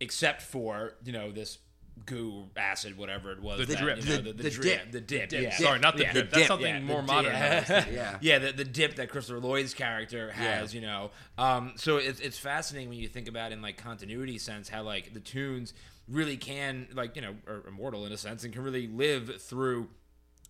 except 0.00 0.40
for, 0.42 0.94
you 1.04 1.12
know, 1.12 1.30
this 1.30 1.58
goo 2.06 2.48
acid, 2.56 2.96
whatever 2.98 3.32
it 3.32 3.40
was. 3.40 3.58
The 3.60 3.66
that, 3.66 3.78
drip. 3.78 3.98
You 3.98 4.04
know, 4.04 4.16
The- 4.16 4.22
the, 4.22 4.32
the, 4.32 4.42
the 4.44 4.50
drip. 4.50 4.64
dip. 4.64 4.92
The 4.92 5.00
dip. 5.00 5.32
Yeah. 5.32 5.56
Sorry, 5.56 5.78
not 5.78 5.96
the 5.96 6.02
Yeah. 6.02 6.12
drip. 6.12 6.24
The 6.26 6.30
That's 6.30 6.42
dip. 6.42 6.48
something 6.48 6.74
Yeah, 6.74 6.80
more 6.80 7.00
the- 7.00 7.06
modern. 7.06 7.32
yeah. 7.32 7.84
Yeah. 7.90 8.18
yeah, 8.20 8.38
the, 8.40 8.52
the 8.52 8.64
dip 8.64 8.96
that 8.96 9.08
Christopher 9.10 9.38
Lloyd's 9.40 9.72
character 9.74 10.30
has, 10.32 10.74
Yeah. 10.74 10.80
you 10.80 10.86
know. 10.86 11.10
Um, 11.38 11.72
so 11.76 11.96
it's 11.96 12.20
it's 12.20 12.38
fascinating 12.38 12.88
when 12.90 12.98
you 12.98 13.08
think 13.08 13.28
about 13.28 13.52
in 13.52 13.62
like 13.62 13.76
continuity 13.76 14.38
sense 14.38 14.68
how 14.68 14.82
like 14.82 15.14
the 15.14 15.20
tunes 15.20 15.72
really 16.08 16.36
can 16.36 16.86
like 16.92 17.16
you 17.16 17.22
know 17.22 17.34
are 17.46 17.64
immortal 17.66 18.04
in 18.04 18.12
a 18.12 18.18
sense 18.18 18.44
and 18.44 18.52
can 18.52 18.62
really 18.62 18.86
live 18.86 19.40
through 19.40 19.88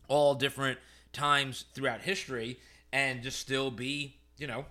all 0.08 0.34
different 0.34 0.78
times 1.12 1.64
throughout 1.74 2.00
history 2.00 2.58
and 2.92 3.22
just 3.22 3.38
still 3.38 3.70
be 3.70 4.16
you 4.38 4.46
know 4.48 4.64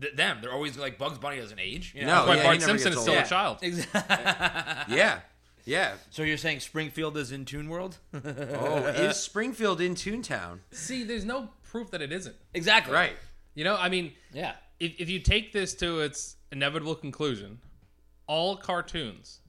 th- 0.00 0.14
them. 0.16 0.38
They're 0.40 0.52
always 0.52 0.78
like 0.78 0.96
Bugs 0.98 1.18
Bunny 1.18 1.36
doesn't 1.38 1.58
age. 1.60 1.92
You 1.94 2.02
know? 2.06 2.06
No, 2.06 2.14
That's 2.14 2.28
why 2.28 2.36
yeah, 2.36 2.42
Bart 2.44 2.62
Simpson 2.62 2.92
is 2.94 3.00
still 3.00 3.14
old. 3.14 3.24
a 3.24 3.28
child. 3.28 3.58
Exactly. 3.60 4.96
Yeah. 4.96 5.20
Yeah. 5.64 5.94
so 6.10 6.22
you're 6.22 6.36
saying 6.36 6.60
Springfield 6.60 7.16
is 7.16 7.32
in 7.32 7.44
Toon 7.44 7.68
World? 7.68 7.98
Oh, 8.14 8.76
is 8.86 9.16
Springfield 9.16 9.80
in 9.80 9.94
Toontown? 9.94 10.58
See, 10.72 11.04
there's 11.04 11.24
no 11.24 11.48
proof 11.62 11.90
that 11.90 12.02
it 12.02 12.12
isn't. 12.12 12.36
exactly. 12.52 12.92
Right. 12.94 13.16
You 13.54 13.64
know, 13.64 13.76
I 13.76 13.88
mean, 13.88 14.12
Yeah. 14.32 14.54
if, 14.80 15.00
if 15.00 15.08
you 15.08 15.20
take 15.20 15.52
this 15.52 15.74
to 15.76 16.00
its 16.00 16.36
inevitable 16.52 16.94
conclusion, 16.96 17.58
all 18.26 18.56
cartoons 18.56 19.40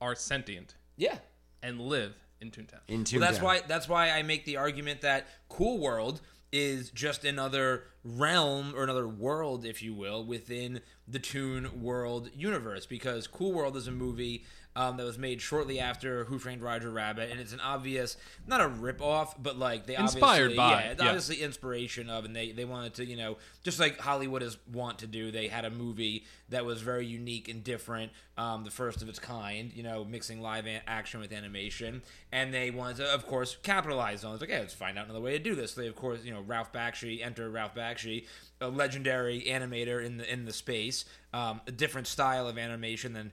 are 0.00 0.14
sentient 0.14 0.74
Yeah. 0.96 1.18
and 1.62 1.80
live 1.80 2.14
in 2.40 2.50
Toontown. 2.50 2.80
In 2.88 3.04
Toontown. 3.04 3.20
Well, 3.20 3.30
that's 3.30 3.42
why 3.42 3.60
that's 3.68 3.88
why 3.88 4.10
I 4.10 4.22
make 4.22 4.44
the 4.44 4.56
argument 4.56 5.02
that 5.02 5.26
Cool 5.48 5.78
World 5.78 6.20
is 6.52 6.90
just 6.90 7.24
another 7.24 7.84
realm 8.02 8.74
or 8.74 8.82
another 8.82 9.06
world, 9.06 9.64
if 9.64 9.82
you 9.82 9.94
will, 9.94 10.24
within 10.24 10.80
the 11.06 11.18
Toon 11.18 11.82
World 11.82 12.30
universe. 12.34 12.86
Because 12.86 13.26
Cool 13.26 13.52
World 13.52 13.76
is 13.76 13.86
a 13.86 13.92
movie 13.92 14.44
um, 14.76 14.96
that 14.96 15.04
was 15.04 15.18
made 15.18 15.40
shortly 15.42 15.80
after 15.80 16.24
Who 16.24 16.38
Framed 16.38 16.62
Roger 16.62 16.90
Rabbit, 16.90 17.30
and 17.30 17.40
it's 17.40 17.52
an 17.52 17.60
obvious, 17.60 18.16
not 18.46 18.60
a 18.60 18.68
rip 18.68 19.02
off, 19.02 19.40
but 19.42 19.58
like 19.58 19.86
they 19.86 19.96
Inspired 19.96 20.52
obviously, 20.52 20.56
by, 20.56 20.70
yeah, 20.70 20.94
yeah. 20.98 21.06
obviously 21.06 21.42
inspiration 21.42 22.08
of, 22.08 22.24
and 22.24 22.34
they 22.34 22.52
they 22.52 22.64
wanted 22.64 22.94
to, 22.94 23.04
you 23.04 23.16
know, 23.16 23.38
just 23.64 23.80
like 23.80 23.98
Hollywood 23.98 24.42
is 24.42 24.56
want 24.72 25.00
to 25.00 25.06
do. 25.06 25.30
They 25.30 25.48
had 25.48 25.64
a 25.64 25.70
movie 25.70 26.24
that 26.50 26.64
was 26.64 26.82
very 26.82 27.06
unique 27.06 27.48
and 27.48 27.64
different, 27.64 28.12
um, 28.38 28.64
the 28.64 28.70
first 28.70 29.02
of 29.02 29.08
its 29.08 29.18
kind, 29.18 29.72
you 29.74 29.82
know, 29.82 30.04
mixing 30.04 30.40
live 30.40 30.66
an- 30.66 30.82
action 30.86 31.20
with 31.20 31.32
animation, 31.32 32.02
and 32.30 32.54
they 32.54 32.70
wanted 32.70 32.98
to, 32.98 33.12
of 33.12 33.26
course, 33.26 33.56
capitalize 33.62 34.24
on. 34.24 34.32
it. 34.32 34.34
It's 34.34 34.42
like, 34.42 34.50
hey, 34.50 34.60
let's 34.60 34.74
find 34.74 34.98
out 34.98 35.06
another 35.06 35.20
way 35.20 35.32
to 35.32 35.38
do 35.42 35.54
this. 35.56 35.74
They, 35.74 35.88
of 35.88 35.96
course, 35.96 36.24
you 36.24 36.32
know, 36.32 36.42
Ralph 36.42 36.72
Bakshi, 36.72 37.24
enter 37.24 37.50
Ralph 37.50 37.74
Bakshi, 37.74 38.26
a 38.60 38.68
legendary 38.68 39.42
animator 39.48 40.04
in 40.04 40.18
the 40.18 40.32
in 40.32 40.44
the 40.44 40.52
space, 40.52 41.04
um, 41.32 41.60
a 41.66 41.72
different 41.72 42.06
style 42.06 42.46
of 42.46 42.56
animation 42.58 43.14
than 43.14 43.32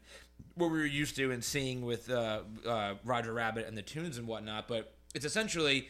what 0.58 0.72
we 0.72 0.78
were 0.78 0.86
used 0.86 1.16
to 1.18 1.32
and 1.32 1.44
seeing 1.44 1.86
with 1.86 2.10
uh, 2.10 2.42
uh, 2.68 2.96
Roger 3.04 3.34
Rabbit 3.34 3.68
and 3.68 3.78
the 3.78 3.82
tunes 3.82 4.18
and 4.18 4.28
whatnot. 4.28 4.68
But 4.68 4.94
it's 5.16 5.26
essentially 5.26 5.90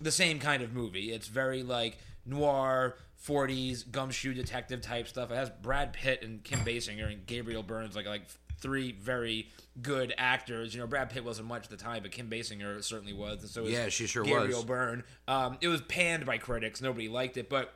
the 0.00 0.12
same 0.12 0.38
kind 0.38 0.62
of 0.62 0.72
movie. 0.72 1.12
It's 1.12 1.28
very 1.28 1.62
like 1.62 1.98
noir, 2.26 2.96
40s 3.26 3.90
gumshoe 3.90 4.34
detective 4.34 4.80
type 4.80 5.08
stuff. 5.08 5.30
It 5.30 5.36
has 5.36 5.50
Brad 5.50 5.92
Pitt 5.92 6.22
and 6.22 6.42
Kim 6.42 6.60
Basinger 6.60 7.10
and 7.10 7.26
Gabriel 7.26 7.62
Burns 7.62 7.96
like 7.96 8.06
like 8.06 8.22
three 8.60 8.92
very 8.92 9.50
good 9.82 10.14
actors. 10.16 10.74
You 10.74 10.80
know, 10.80 10.86
Brad 10.86 11.10
Pitt 11.10 11.24
wasn't 11.24 11.48
much 11.48 11.64
at 11.64 11.70
the 11.70 11.76
time, 11.76 12.02
but 12.02 12.12
Kim 12.12 12.30
Basinger 12.30 12.82
certainly 12.82 13.12
was, 13.12 13.42
and 13.42 13.50
so 13.50 13.62
was 13.62 13.72
Yeah, 13.72 13.88
she 13.88 14.06
sure 14.06 14.24
Gabriel 14.24 14.58
was. 14.58 14.64
Byrne. 14.64 15.04
Um, 15.28 15.58
it 15.60 15.68
was 15.68 15.80
panned 15.82 16.24
by 16.24 16.38
critics. 16.38 16.80
Nobody 16.80 17.08
liked 17.08 17.36
it, 17.36 17.48
but 17.48 17.74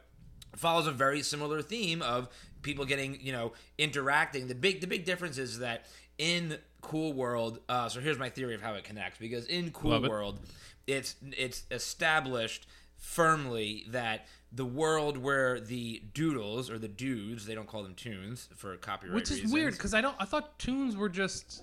follows 0.57 0.87
a 0.87 0.93
very 0.93 1.23
similar 1.23 1.63
theme 1.63 2.03
of 2.03 2.29
people 2.63 2.85
getting 2.85 3.21
you 3.21 3.33
know 3.33 3.53
interacting 3.77 4.49
the 4.49 4.55
big 4.55 4.81
the 4.81 4.87
big 4.87 5.05
difference 5.05 5.39
is 5.39 5.59
that 5.61 5.87
in 6.19 6.59
cool 6.81 7.13
world 7.13 7.61
uh, 7.69 7.89
so 7.89 8.01
here's 8.01 8.19
my 8.19 8.29
theory 8.29 8.55
of 8.55 8.61
how 8.63 8.75
it 8.75 8.85
connects 8.85 9.19
because 9.19 9.47
in 9.47 9.71
cool 9.71 9.93
Love 9.93 10.05
it. 10.05 10.11
world 10.11 10.39
it's 10.87 11.17
it's 11.37 11.65
established 11.71 12.67
firmly 12.97 13.85
that 13.91 14.27
the 14.53 14.65
world 14.65 15.17
where 15.17 15.61
the 15.61 16.03
doodles 16.15 16.71
or 16.71 16.79
the 16.79 16.89
dudes 16.89 17.47
they 17.47 17.55
don't 17.55 17.67
call 17.69 17.83
them 17.83 17.95
tunes 17.95 18.49
for 18.57 18.77
copyright 18.77 19.15
Which 19.15 19.25
is 19.31 19.37
reasons. 19.39 19.53
weird 19.53 19.73
because 19.75 19.95
I 19.95 20.01
don't. 20.01 20.17
I 20.19 20.25
thought 20.25 20.59
tunes 20.59 20.97
were 20.97 21.09
just 21.09 21.63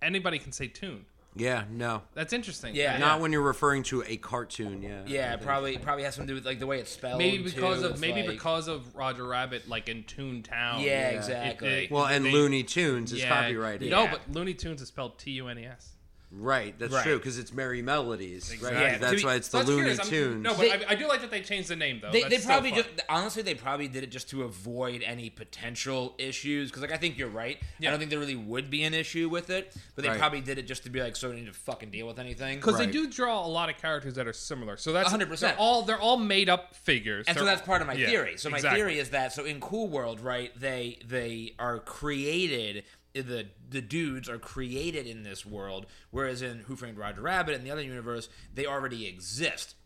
anybody 0.00 0.38
can 0.38 0.52
say 0.52 0.68
tune. 0.68 1.04
Yeah, 1.36 1.64
no. 1.70 2.02
That's 2.14 2.32
interesting. 2.32 2.74
Yeah. 2.76 2.96
Not 2.98 3.20
when 3.20 3.32
you're 3.32 3.42
referring 3.42 3.82
to 3.84 4.04
a 4.06 4.16
cartoon, 4.16 4.82
yeah. 4.82 5.02
yeah 5.06 5.32
I 5.32 5.42
probably 5.42 5.76
probably 5.78 6.04
has 6.04 6.14
something 6.14 6.28
to 6.28 6.32
do 6.32 6.34
with 6.36 6.46
like 6.46 6.60
the 6.60 6.66
way 6.66 6.78
it's 6.78 6.92
spelled 6.92 7.18
Maybe 7.18 7.42
because 7.42 7.80
too. 7.80 7.86
of 7.86 7.92
It's 7.92 8.00
maybe 8.00 8.22
like- 8.22 8.30
because 8.30 8.68
of 8.68 8.94
Roger 8.94 9.26
Rabbit, 9.26 9.68
like 9.68 9.88
in 9.88 10.04
Toontown. 10.04 10.82
Yeah, 10.84 11.08
It- 11.10 11.16
exactly. 11.16 11.84
it- 11.86 11.90
Well, 11.90 12.06
and 12.06 12.24
they- 12.24 12.30
Looney 12.32 12.62
Tunes 12.62 13.12
is 13.12 13.20
yeah, 13.20 13.28
copyrighted. 13.28 13.90
No, 13.90 14.04
Yeah. 14.04 14.12
but 14.12 14.30
Looney 14.32 14.54
Tunes 14.54 14.80
is 14.80 14.88
spelled 14.88 15.18
T 15.18 15.32
U 15.32 15.48
N 15.48 15.58
E 15.58 15.66
S. 15.66 15.93
Right, 16.30 16.76
that's 16.78 16.92
Right. 16.92 17.04
true 17.04 17.16
because 17.18 17.38
it's 17.38 17.52
Merry 17.52 17.80
Melodies. 17.80 18.50
Exactly. 18.50 18.80
Right, 18.80 18.92
Yeah, 18.92 18.98
that's 18.98 19.20
be- 19.22 19.24
why 19.24 19.34
it's 19.36 19.48
the 19.48 19.58
that's 19.58 19.68
Looney 19.68 19.82
curious. 19.94 20.08
Tunes. 20.08 20.42
No, 20.42 20.50
but 20.50 20.58
They- 20.62 20.72
I, 20.72 20.90
I 20.90 20.94
do 20.96 21.06
like 21.06 21.20
that 21.20 21.30
they 21.30 21.40
changed 21.42 21.68
the 21.68 21.76
name 21.76 22.00
though. 22.02 22.10
They, 22.10 22.24
they 22.24 22.38
probably 22.38 22.72
just 22.72 22.88
honestly 23.08 23.42
they 23.42 23.54
probably 23.54 23.86
did 23.86 24.02
it 24.02 24.08
just 24.10 24.28
to 24.30 24.42
avoid 24.42 25.02
any 25.04 25.30
potential 25.30 26.14
issues 26.18 26.70
because 26.70 26.82
like 26.82 26.90
I 26.92 26.96
think 26.96 27.18
you're 27.18 27.28
right. 27.28 27.58
Yeah. 27.78 27.88
I 27.88 27.90
don't 27.92 28.00
think 28.00 28.10
there 28.10 28.18
really 28.18 28.34
would 28.34 28.68
be 28.68 28.82
an 28.82 28.94
issue 28.94 29.28
with 29.28 29.48
it, 29.50 29.74
but 29.94 30.02
they 30.02 30.08
Right. 30.08 30.18
probably 30.18 30.40
did 30.40 30.58
it 30.58 30.66
just 30.66 30.82
to 30.84 30.90
be 30.90 31.00
like 31.00 31.14
so 31.14 31.28
they 31.28 31.36
need 31.36 31.46
to 31.46 31.52
fucking 31.52 31.90
deal 31.90 32.06
with 32.08 32.18
anything. 32.18 32.56
because 32.58 32.78
they 32.78 32.86
do 32.86 33.06
draw 33.08 33.46
a 33.46 33.48
lot 33.48 33.68
of 33.68 33.78
characters 33.78 34.14
that 34.14 34.26
are 34.26 34.32
similar. 34.32 34.76
So 34.76 34.92
that's 34.92 35.10
100%. 35.12 35.38
They're 35.38 35.56
all 35.56 35.82
they're 35.82 36.00
all 36.00 36.16
made 36.16 36.48
up 36.48 36.74
figures. 36.74 37.26
and 37.28 37.36
so 37.36 37.44
They're- 37.44 37.54
that's 37.54 37.64
part 37.66 37.80
of 37.80 37.86
my 37.86 37.94
yeah, 37.94 38.06
theory. 38.08 38.38
So 38.38 38.50
my 38.50 38.56
exactly. 38.56 38.80
theory 38.80 38.98
is 38.98 39.10
that 39.10 39.32
so 39.32 39.44
in 39.44 39.60
Cool 39.60 39.86
World, 39.88 40.20
right? 40.20 40.50
They 40.58 40.98
they 41.06 41.54
are 41.60 41.78
created. 41.78 42.84
The 43.14 43.46
the 43.70 43.80
dudes 43.80 44.28
are 44.28 44.38
created 44.38 45.06
in 45.06 45.22
this 45.22 45.46
world, 45.46 45.86
whereas 46.10 46.42
in 46.42 46.60
Who 46.60 46.74
Framed 46.76 46.98
Roger 46.98 47.20
Rabbit 47.22 47.54
and 47.54 47.64
the 47.64 47.70
other 47.70 47.82
universe, 47.82 48.28
they 48.52 48.66
already 48.66 49.06
exist. 49.06 49.76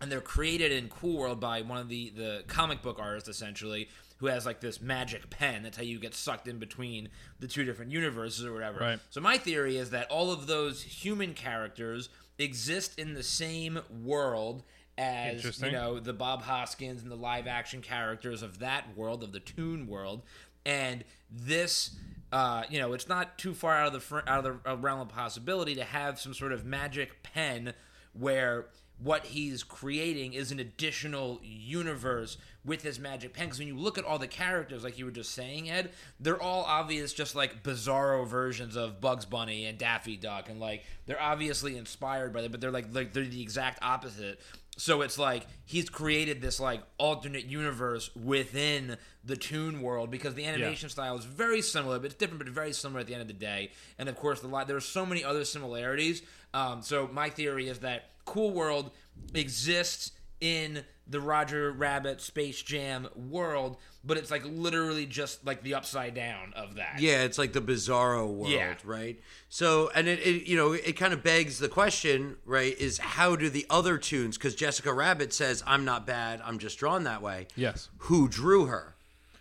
and 0.00 0.10
they're 0.12 0.20
created 0.20 0.72
in 0.72 0.88
Cool 0.88 1.16
World 1.16 1.40
by 1.40 1.62
one 1.62 1.78
of 1.78 1.88
the 1.88 2.10
the 2.10 2.44
comic 2.48 2.82
book 2.82 2.98
artists 3.00 3.28
essentially 3.28 3.88
who 4.18 4.26
has 4.26 4.44
like 4.46 4.60
this 4.60 4.80
magic 4.80 5.28
pen. 5.30 5.62
That's 5.62 5.76
how 5.76 5.82
you 5.84 5.98
get 5.98 6.14
sucked 6.14 6.48
in 6.48 6.58
between 6.58 7.08
the 7.38 7.46
two 7.46 7.64
different 7.64 7.92
universes 7.92 8.44
or 8.44 8.52
whatever. 8.52 8.78
Right. 8.80 8.98
So 9.10 9.20
my 9.20 9.36
theory 9.38 9.76
is 9.76 9.90
that 9.90 10.10
all 10.10 10.30
of 10.30 10.46
those 10.46 10.82
human 10.82 11.34
characters 11.34 12.08
exist 12.38 12.98
in 12.98 13.14
the 13.14 13.22
same 13.22 13.78
world 14.04 14.62
as 14.98 15.60
you 15.60 15.70
know 15.70 16.00
the 16.00 16.12
Bob 16.14 16.42
Hoskins 16.42 17.02
and 17.02 17.10
the 17.10 17.16
live 17.16 17.46
action 17.46 17.80
characters 17.82 18.42
of 18.42 18.58
that 18.58 18.96
world 18.96 19.22
of 19.22 19.32
the 19.32 19.40
Toon 19.40 19.86
world, 19.86 20.22
and 20.64 21.04
this. 21.30 21.90
Uh, 22.32 22.64
you 22.68 22.78
know, 22.78 22.92
it's 22.92 23.08
not 23.08 23.38
too 23.38 23.54
far 23.54 23.74
out 23.74 23.88
of 23.88 23.92
the 23.92 24.00
fr- 24.00 24.18
out 24.26 24.44
of 24.44 24.62
the 24.62 24.70
uh, 24.70 24.76
realm 24.76 25.00
of 25.00 25.08
possibility 25.08 25.74
to 25.76 25.84
have 25.84 26.18
some 26.18 26.34
sort 26.34 26.52
of 26.52 26.64
magic 26.64 27.22
pen 27.22 27.72
where 28.12 28.66
what 28.98 29.26
he's 29.26 29.62
creating 29.62 30.32
is 30.32 30.50
an 30.50 30.58
additional 30.58 31.38
universe 31.42 32.38
with 32.64 32.82
his 32.82 32.98
magic 32.98 33.34
pen. 33.34 33.46
Because 33.46 33.58
when 33.58 33.68
you 33.68 33.76
look 33.76 33.98
at 33.98 34.04
all 34.04 34.18
the 34.18 34.26
characters, 34.26 34.82
like 34.82 34.98
you 34.98 35.04
were 35.04 35.10
just 35.10 35.32
saying, 35.32 35.70
Ed, 35.70 35.90
they're 36.18 36.40
all 36.40 36.64
obvious, 36.64 37.12
just 37.12 37.34
like 37.34 37.62
bizarro 37.62 38.26
versions 38.26 38.74
of 38.74 39.00
Bugs 39.00 39.26
Bunny 39.26 39.66
and 39.66 39.78
Daffy 39.78 40.16
Duck, 40.16 40.48
and 40.48 40.58
like 40.58 40.84
they're 41.04 41.20
obviously 41.20 41.76
inspired 41.76 42.32
by 42.32 42.42
them, 42.42 42.50
but 42.50 42.60
they're 42.60 42.70
like 42.70 42.86
like 42.92 43.12
they're 43.12 43.24
the 43.24 43.42
exact 43.42 43.78
opposite. 43.82 44.40
So 44.78 45.00
it's 45.00 45.18
like 45.18 45.46
he's 45.64 45.88
created 45.88 46.42
this 46.42 46.60
like 46.60 46.82
alternate 46.98 47.46
universe 47.46 48.14
within 48.14 48.98
the 49.24 49.36
Toon 49.36 49.80
world 49.80 50.10
because 50.10 50.34
the 50.34 50.44
animation 50.44 50.88
style 50.90 51.16
is 51.16 51.24
very 51.24 51.62
similar, 51.62 51.98
but 51.98 52.06
it's 52.06 52.14
different, 52.14 52.44
but 52.44 52.52
very 52.52 52.72
similar 52.72 53.00
at 53.00 53.06
the 53.06 53.14
end 53.14 53.22
of 53.22 53.28
the 53.28 53.34
day. 53.34 53.70
And 53.98 54.08
of 54.08 54.16
course, 54.16 54.40
the 54.40 54.48
li- 54.48 54.64
there 54.66 54.76
are 54.76 54.80
so 54.80 55.06
many 55.06 55.24
other 55.24 55.44
similarities. 55.44 56.22
Um, 56.52 56.82
so 56.82 57.08
my 57.10 57.30
theory 57.30 57.68
is 57.68 57.78
that 57.80 58.10
Cool 58.26 58.52
World 58.52 58.90
exists 59.34 60.12
in 60.40 60.84
the 61.08 61.20
Roger 61.20 61.70
Rabbit 61.70 62.20
Space 62.20 62.60
Jam 62.62 63.08
world, 63.14 63.76
but 64.04 64.16
it's 64.16 64.30
like 64.30 64.42
literally 64.44 65.06
just 65.06 65.46
like 65.46 65.62
the 65.62 65.74
upside 65.74 66.14
down 66.14 66.52
of 66.56 66.74
that. 66.76 66.96
Yeah, 66.98 67.22
it's 67.22 67.38
like 67.38 67.52
the 67.52 67.60
bizarro 67.60 68.26
world, 68.28 68.48
Yeah. 68.50 68.74
right? 68.84 69.20
So, 69.48 69.88
and 69.94 70.08
it, 70.08 70.18
it 70.20 70.48
you 70.48 70.56
know, 70.56 70.72
it 70.72 70.94
kind 70.96 71.12
of 71.12 71.22
begs 71.22 71.58
the 71.60 71.68
question, 71.68 72.36
right? 72.44 72.76
Is 72.78 72.98
how 72.98 73.36
do 73.36 73.48
the 73.48 73.66
other 73.70 73.98
tunes? 73.98 74.36
Because 74.36 74.54
Jessica 74.56 74.92
Rabbit 74.92 75.32
says, 75.32 75.62
"I'm 75.66 75.84
not 75.84 76.06
bad. 76.06 76.40
I'm 76.44 76.58
just 76.58 76.78
drawn 76.78 77.04
that 77.04 77.22
way." 77.22 77.46
Yes. 77.54 77.88
Who 77.98 78.28
drew 78.28 78.66
her? 78.66 78.94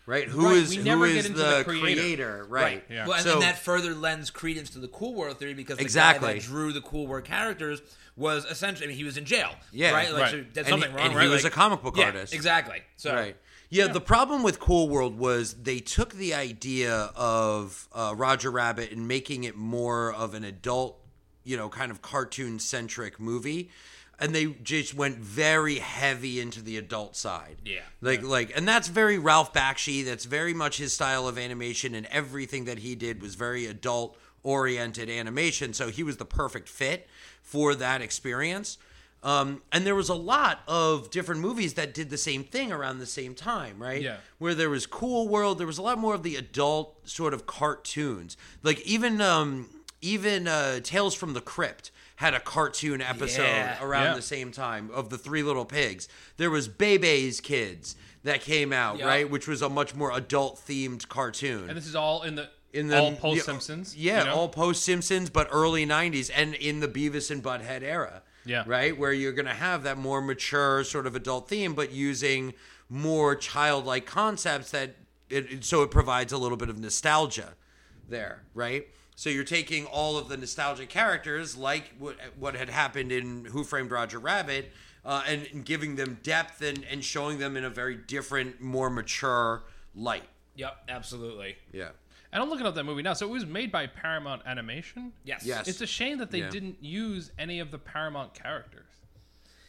Right? 0.08 0.28
Who 0.28 0.46
Right, 0.46 0.58
is 0.58 0.78
we 0.78 0.84
never 0.84 1.08
is 1.08 1.16
get 1.16 1.26
into 1.26 1.40
the, 1.40 1.58
the 1.58 1.64
creator. 1.64 1.82
creator? 2.02 2.46
Right. 2.48 2.84
Yeah. 2.92 3.08
Well, 3.08 3.16
and 3.16 3.24
So- 3.24 3.32
then 3.32 3.40
that 3.40 3.58
further 3.64 3.96
lends 3.96 4.30
credence 4.30 4.70
to 4.72 4.80
the 4.80 4.88
Cool 4.88 5.16
World 5.16 5.40
theory 5.40 5.56
because 5.56 5.78
the 5.78 5.84
guy 5.84 5.86
Exactly. 5.86 6.34
that 6.36 6.44
drew 6.44 6.72
the 6.74 6.82
Cool 6.82 7.08
World 7.08 7.26
characters 7.26 7.82
was 8.16 8.46
essentially, 8.46 8.86
I 8.86 8.90
mean, 8.90 8.98
he 8.98 9.04
was 9.04 9.18
in 9.18 9.26
jail. 9.26 9.50
Yeah, 9.72 9.92
right. 9.92 10.12
Like, 10.12 10.22
right. 10.22 10.32
so 10.32 10.38
did 10.38 10.58
And 10.60 10.68
something 10.68 10.90
he- 10.92 10.96
wrong. 10.98 11.12
and 11.12 11.22
he 11.22 11.28
was 11.28 11.44
Like- 11.44 11.52
a 11.54 11.56
comic 11.56 11.82
book 11.82 11.98
yeah, 11.98 12.06
artist. 12.06 12.34
Exactly. 12.34 12.82
So 12.96 13.14
Right. 13.14 13.38
Yeah, 13.70 13.88
the 13.88 14.00
problem 14.00 14.44
with 14.44 14.60
Cool 14.60 14.88
World 14.90 15.18
was 15.18 15.54
they 15.64 15.80
took 15.80 16.14
the 16.14 16.34
idea 16.36 17.12
of 17.16 17.90
uh, 17.92 18.14
Roger 18.16 18.52
Rabbit 18.52 18.92
and 18.92 19.08
making 19.08 19.44
it 19.44 19.56
more 19.56 20.14
of 20.14 20.34
an 20.36 20.44
adult, 20.44 20.98
you 21.44 21.58
know, 21.58 21.68
kind 21.68 21.92
of 21.92 22.02
cartoon 22.02 22.60
centric 22.60 23.20
movie. 23.20 23.70
And 24.18 24.34
they 24.34 24.46
just 24.46 24.94
went 24.94 25.18
very 25.18 25.80
heavy 25.80 26.40
into 26.40 26.62
the 26.62 26.78
adult 26.78 27.18
side. 27.18 27.58
Yeah. 27.66 27.82
Like 28.00 28.24
like 28.24 28.56
and 28.56 28.66
that's 28.66 28.88
very 28.88 29.18
Ralph 29.18 29.52
Bakshi, 29.52 30.06
that's 30.06 30.24
very 30.24 30.54
much 30.54 30.78
his 30.78 30.94
style 30.94 31.28
of 31.28 31.38
animation 31.38 31.94
and 31.96 32.06
everything 32.06 32.64
that 32.66 32.78
he 32.80 32.96
did 32.96 33.22
was 33.22 33.36
very 33.36 33.66
adult 33.66 34.18
oriented 34.46 35.10
animation, 35.10 35.74
so 35.74 35.90
he 35.90 36.04
was 36.04 36.18
the 36.18 36.26
perfect 36.26 36.70
fit 36.70 37.08
for 37.42 37.76
that 37.76 38.02
experience. 38.02 38.78
Um, 39.24 39.64
and 39.72 39.86
there 39.88 39.96
was 39.96 40.08
a 40.10 40.14
lot 40.16 40.60
of 40.68 41.10
different 41.10 41.42
movies 41.42 41.74
that 41.74 41.96
did 41.96 42.12
the 42.12 42.18
same 42.18 42.44
thing 42.44 42.72
around 42.72 43.00
the 43.00 43.08
same 43.08 43.34
time, 43.34 43.82
right? 43.82 44.02
Yeah. 44.02 44.18
Where 44.38 44.54
there 44.54 44.70
was 44.70 44.86
Cool 44.86 45.28
World, 45.28 45.58
there 45.58 45.66
was 45.66 45.80
a 45.80 45.82
lot 45.82 45.98
more 45.98 46.14
of 46.14 46.22
the 46.22 46.36
adult 46.36 47.10
sort 47.10 47.34
of 47.34 47.48
cartoons. 47.48 48.38
Like 48.62 48.80
even 48.82 49.22
um, 49.22 49.68
even 50.02 50.48
uh, 50.48 50.80
Tales 50.82 51.16
from 51.16 51.34
the 51.34 51.42
Crypt 51.42 51.90
had 52.18 52.36
a 52.36 52.40
cartoon 52.40 53.02
episode 53.02 53.42
Yeah. 53.42 53.84
around 53.84 54.04
Yeah. 54.04 54.14
the 54.14 54.22
same 54.22 54.52
time 54.52 54.92
of 54.94 55.10
the 55.10 55.18
Three 55.18 55.42
Little 55.42 55.66
Pigs. 55.66 56.08
There 56.38 56.52
was 56.52 56.68
Bebe's 56.68 57.42
Kids 57.42 57.96
that 58.24 58.42
came 58.42 58.72
out, 58.72 59.00
Yeah. 59.00 59.08
right, 59.08 59.30
which 59.30 59.48
was 59.48 59.62
a 59.64 59.70
much 59.70 59.96
more 59.96 60.12
adult 60.16 60.58
themed 60.68 61.08
cartoon 61.08 61.68
And 61.68 61.76
this 61.78 61.88
is 61.88 61.96
all 61.96 62.22
in 62.24 62.36
the 62.36 62.50
in 62.76 62.88
the 62.88 63.00
all 63.00 63.16
post 63.16 63.46
Simpsons. 63.46 63.96
Yeah, 63.96 64.20
you 64.20 64.26
know? 64.26 64.36
all 64.36 64.50
post 64.50 64.84
Simpsons, 64.84 65.30
but 65.30 65.48
early 65.52 65.86
'90s, 65.86 66.30
and 66.34 66.54
in 66.56 66.80
the 66.80 66.88
Beavis 66.88 67.32
and 67.32 67.44
Butthead 67.44 67.82
era. 67.82 68.22
Yeah. 68.48 68.64
right, 68.68 68.96
where 68.96 69.12
you're 69.12 69.32
going 69.32 69.48
to 69.48 69.56
have 69.56 69.82
that 69.84 69.98
more 69.98 70.22
mature 70.22 70.84
sort 70.84 71.08
of 71.08 71.16
adult 71.16 71.50
theme, 71.50 71.74
but 71.74 71.92
using 71.92 72.54
more 72.90 73.36
childlike 73.36 74.06
concepts 74.06 74.70
that 74.70 74.98
it, 75.32 75.64
so 75.64 75.82
it 75.82 75.90
provides 75.90 76.32
a 76.32 76.38
little 76.38 76.56
bit 76.56 76.70
of 76.70 76.78
nostalgia 76.78 77.56
there, 78.08 78.44
right? 78.54 78.88
So 79.16 79.32
you're 79.32 79.46
taking 79.46 79.86
all 79.86 80.18
of 80.18 80.28
the 80.30 80.38
nostalgic 80.38 80.90
characters, 80.90 81.58
like 81.58 81.94
what 81.98 82.18
what 82.38 82.56
had 82.56 82.70
happened 82.70 83.12
in 83.12 83.46
Who 83.46 83.64
Framed 83.64 83.90
Roger 83.90 84.20
Rabbit, 84.20 84.72
uh, 85.06 85.24
and, 85.28 85.48
and 85.54 85.66
giving 85.66 85.96
them 85.96 86.20
depth 86.22 86.62
and, 86.62 86.86
and 86.90 87.04
showing 87.04 87.40
them 87.40 87.56
in 87.56 87.64
a 87.64 87.70
very 87.70 87.96
different, 87.96 88.62
more 88.62 88.90
mature 88.90 89.64
light. 89.96 90.28
Yep. 90.56 90.76
Absolutely. 90.90 91.56
Yeah. 91.72 91.90
And 92.36 92.44
I'm 92.44 92.50
looking 92.50 92.66
up 92.68 92.76
that 92.76 92.84
movie 92.84 93.02
now. 93.02 93.14
So 93.14 93.26
it 93.26 93.32
was 93.32 93.46
made 93.46 93.72
by 93.72 93.88
Paramount 93.88 94.42
Animation. 94.46 95.14
Yes. 95.24 95.46
Yes. 95.46 95.70
It's 95.70 95.80
a 95.80 95.88
shame 95.88 96.18
that 96.18 96.32
they 96.32 96.40
Yeah. 96.40 96.50
didn't 96.50 96.84
use 96.84 97.32
any 97.40 97.62
of 97.62 97.72
the 97.72 97.78
Paramount 97.78 98.34
characters. 98.34 98.90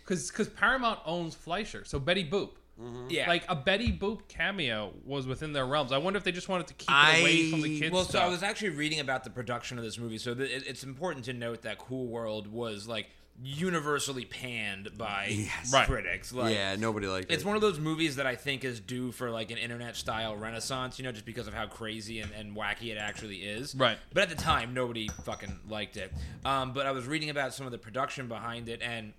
Because 0.02 0.28
because 0.32 0.48
Paramount 0.48 0.98
owns 1.06 1.36
Fleischer. 1.36 1.84
So 1.84 2.00
Betty 2.00 2.28
Boop. 2.28 2.50
Mm-hmm. 2.82 3.06
Yeah. 3.08 3.28
Like 3.28 3.44
a 3.48 3.54
Betty 3.54 3.96
Boop 3.96 4.26
cameo 4.26 4.92
was 5.04 5.28
within 5.28 5.52
their 5.52 5.64
realms. 5.64 5.92
I 5.92 5.98
wonder 5.98 6.16
if 6.16 6.24
they 6.24 6.32
just 6.32 6.48
wanted 6.48 6.66
to 6.66 6.74
keep 6.74 6.90
I- 6.90 7.18
it 7.18 7.20
away 7.20 7.50
from 7.52 7.60
the 7.62 7.78
kids. 7.78 7.92
Well, 7.92 8.04
so. 8.04 8.18
I 8.18 8.26
was 8.28 8.42
actually 8.42 8.70
reading 8.70 8.98
about 8.98 9.22
the 9.22 9.30
production 9.30 9.78
of 9.78 9.84
this 9.84 9.96
movie. 9.96 10.18
So 10.18 10.34
th- 10.34 10.64
it's 10.66 10.82
important 10.82 11.24
to 11.26 11.32
note 11.32 11.62
that 11.62 11.78
Cool 11.78 12.06
World 12.08 12.48
was 12.48 12.88
like 12.88 13.10
universally 13.42 14.24
panned 14.24 14.96
by 14.96 15.26
Yes. 15.30 15.72
Right. 15.72 15.86
critics. 15.86 16.32
Like, 16.32 16.54
yeah, 16.54 16.76
nobody 16.76 17.06
liked 17.06 17.24
It's 17.24 17.32
it. 17.32 17.34
It's 17.36 17.44
one 17.44 17.56
of 17.56 17.62
those 17.62 17.78
movies 17.78 18.16
that 18.16 18.26
I 18.26 18.34
think 18.34 18.64
is 18.64 18.80
due 18.80 19.12
for 19.12 19.30
like 19.30 19.50
an 19.50 19.58
internet 19.58 19.96
style 19.96 20.36
renaissance, 20.36 20.98
you 20.98 21.04
know, 21.04 21.12
just 21.12 21.26
because 21.26 21.46
of 21.46 21.54
how 21.54 21.66
crazy 21.66 22.20
and, 22.20 22.32
and 22.32 22.56
wacky 22.56 22.92
it 22.92 22.98
actually 22.98 23.38
is. 23.38 23.74
Right. 23.74 23.98
But 24.12 24.22
at 24.24 24.28
the 24.30 24.34
time, 24.36 24.74
nobody 24.74 25.08
fucking 25.24 25.60
liked 25.68 25.96
it. 25.96 26.12
Um, 26.44 26.72
but 26.72 26.86
I 26.86 26.92
was 26.92 27.06
reading 27.06 27.30
about 27.30 27.54
some 27.54 27.66
of 27.66 27.72
the 27.72 27.78
production 27.78 28.28
behind 28.28 28.68
it, 28.68 28.80
and 28.82 29.12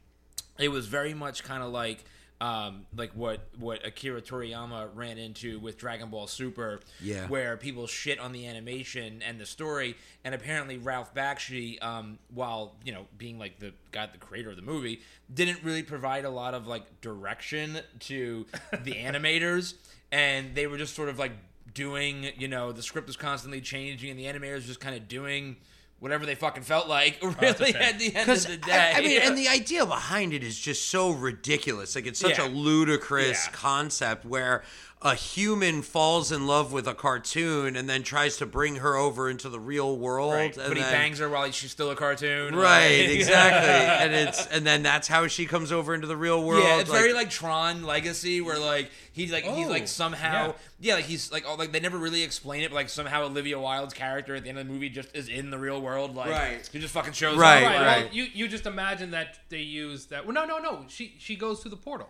it 0.58 0.70
was 0.70 0.88
very 0.88 1.14
much 1.14 1.44
kind 1.44 1.64
of 1.64 1.72
like. 1.72 2.04
Um, 2.39 2.86
like 2.95 3.12
what 3.13 3.39
what 3.58 3.84
Akira 3.84 4.21
Toriyama 4.21 4.89
ran 4.93 5.17
into 5.17 5.60
with 5.60 5.78
Dragon 5.80 6.10
Ball 6.12 6.28
Super, 6.28 6.80
Yeah. 7.02 7.28
where 7.28 7.58
people 7.58 7.88
shit 7.88 8.19
on 8.19 8.32
the 8.32 8.45
animation 8.45 9.23
and 9.26 9.39
the 9.39 9.45
story, 9.47 9.95
and 10.23 10.36
apparently 10.36 10.78
Ralph 10.78 11.15
Bakshi, 11.15 11.82
um, 11.84 12.19
while 12.32 12.76
you 12.86 12.91
know 12.91 13.08
being 13.17 13.39
like 13.39 13.58
the 13.60 13.73
guy, 13.91 14.06
the 14.06 14.19
creator 14.19 14.52
of 14.52 14.56
the 14.56 14.62
movie, 14.62 15.02
didn't 15.34 15.63
really 15.63 15.82
provide 15.82 16.26
a 16.26 16.30
lot 16.30 16.54
of 16.54 16.67
like 16.67 17.02
direction 17.02 17.80
to 18.02 18.45
the 18.84 18.93
animators, 18.93 19.73
and 20.12 20.54
they 20.54 20.67
were 20.67 20.78
just 20.78 20.93
sort 20.95 21.10
of 21.10 21.17
like 21.17 21.32
doing, 21.73 22.28
you 22.38 22.47
know, 22.47 22.71
the 22.71 22.84
script 22.84 23.08
was 23.08 23.17
constantly 23.17 23.62
changing, 23.62 24.12
and 24.12 24.19
the 24.19 24.26
animators 24.26 24.65
just 24.65 24.80
kind 24.80 24.95
of 24.95 25.08
doing 25.08 25.56
whatever 26.00 26.26
they 26.26 26.36
fucking 26.36 26.64
felt 26.64 26.88
like. 26.88 27.18
Oh, 27.24 27.36
really, 27.42 27.72
shame. 27.74 27.82
at 27.82 28.00
the 28.00 28.16
end 28.16 28.30
of 28.30 28.46
the 28.48 28.58
day, 28.58 28.72
I, 28.96 28.98
I 29.00 29.02
mean, 29.02 29.12
Yeah. 29.12 29.28
and 29.28 29.38
the 29.44 29.48
idea 29.48 29.86
behind 29.86 30.34
it 30.34 30.44
is 30.44 30.58
just 30.60 30.90
so 30.90 31.12
ridiculous. 31.12 31.96
Like 31.96 32.06
it's 32.08 32.20
such 32.20 32.38
Yeah. 32.38 32.48
a 32.48 32.50
ludicrous 32.50 33.46
Yeah. 33.48 33.52
concept 33.54 34.26
where 34.26 34.64
a 35.00 35.14
human 35.14 35.84
falls 35.84 36.32
in 36.32 36.48
love 36.48 36.72
with 36.74 36.88
a 36.88 36.94
cartoon 36.96 37.76
and 37.76 37.88
then 37.88 38.02
tries 38.02 38.36
to 38.38 38.48
bring 38.48 38.78
her 38.78 38.96
over 38.96 39.30
into 39.30 39.48
the 39.48 39.60
real 39.60 39.96
world. 39.96 40.34
Right. 40.34 40.58
and 40.58 40.68
But 40.70 40.76
he 40.78 40.82
then- 40.82 40.92
bangs 40.92 41.20
her 41.20 41.30
while 41.30 41.50
she's 41.52 41.70
still 41.70 41.92
a 41.92 41.96
cartoon. 41.96 42.56
Right, 42.56 43.02
Like- 43.02 43.10
exactly. 43.16 43.70
and 44.06 44.14
it's 44.16 44.48
and 44.48 44.66
then 44.66 44.82
that's 44.82 45.08
how 45.08 45.28
she 45.28 45.46
comes 45.46 45.72
over 45.72 45.94
into 45.94 46.08
the 46.08 46.18
real 46.18 46.44
world. 46.44 46.64
Yeah, 46.64 46.80
it's 46.80 46.90
very 46.90 47.14
like 47.14 47.30
Tron 47.30 47.84
Legacy, 47.84 48.42
where 48.42 48.58
like 48.58 48.90
he's 49.14 49.32
like 49.32 49.44
he's 49.44 49.68
Oh, 49.68 49.70
like 49.70 49.88
somehow 49.88 50.48
yeah. 50.48 50.54
yeah. 50.80 50.96
like 50.96 51.06
he's 51.06 51.32
like 51.32 51.44
oh 51.48 51.54
like 51.54 51.72
they 51.72 51.80
never 51.80 52.00
really 52.00 52.24
explain 52.24 52.64
it, 52.64 52.72
but 52.72 52.76
like 52.78 52.90
somehow 52.90 53.24
Olivia 53.26 53.60
Wilde's 53.60 53.94
character 53.94 54.34
at 54.36 54.44
the 54.44 54.50
end 54.50 54.58
of 54.58 54.66
the 54.66 54.74
movie 54.74 54.90
just 54.90 55.16
is 55.16 55.30
in 55.30 55.52
the 55.52 55.60
real 55.60 55.80
world, 55.80 56.16
like 56.16 56.32
Right. 56.32 56.70
he 56.74 56.80
just 56.80 56.94
fucking 56.96 57.14
shows 57.14 57.38
Right, 57.38 57.64
up. 57.64 57.72
right. 57.72 57.86
like- 57.86 58.06
Well, 58.06 58.14
you 58.16 58.24
you 58.34 58.48
just 58.48 58.66
imagine 58.66 59.12
that 59.12 59.38
they 59.50 59.60
use 59.62 60.08
that. 60.08 60.26
Well, 60.26 60.34
no, 60.34 60.46
no, 60.46 60.58
no. 60.58 60.86
She 60.88 61.14
she 61.20 61.36
goes 61.36 61.60
through 61.60 61.72
the 61.72 61.78
portal. 61.78 62.10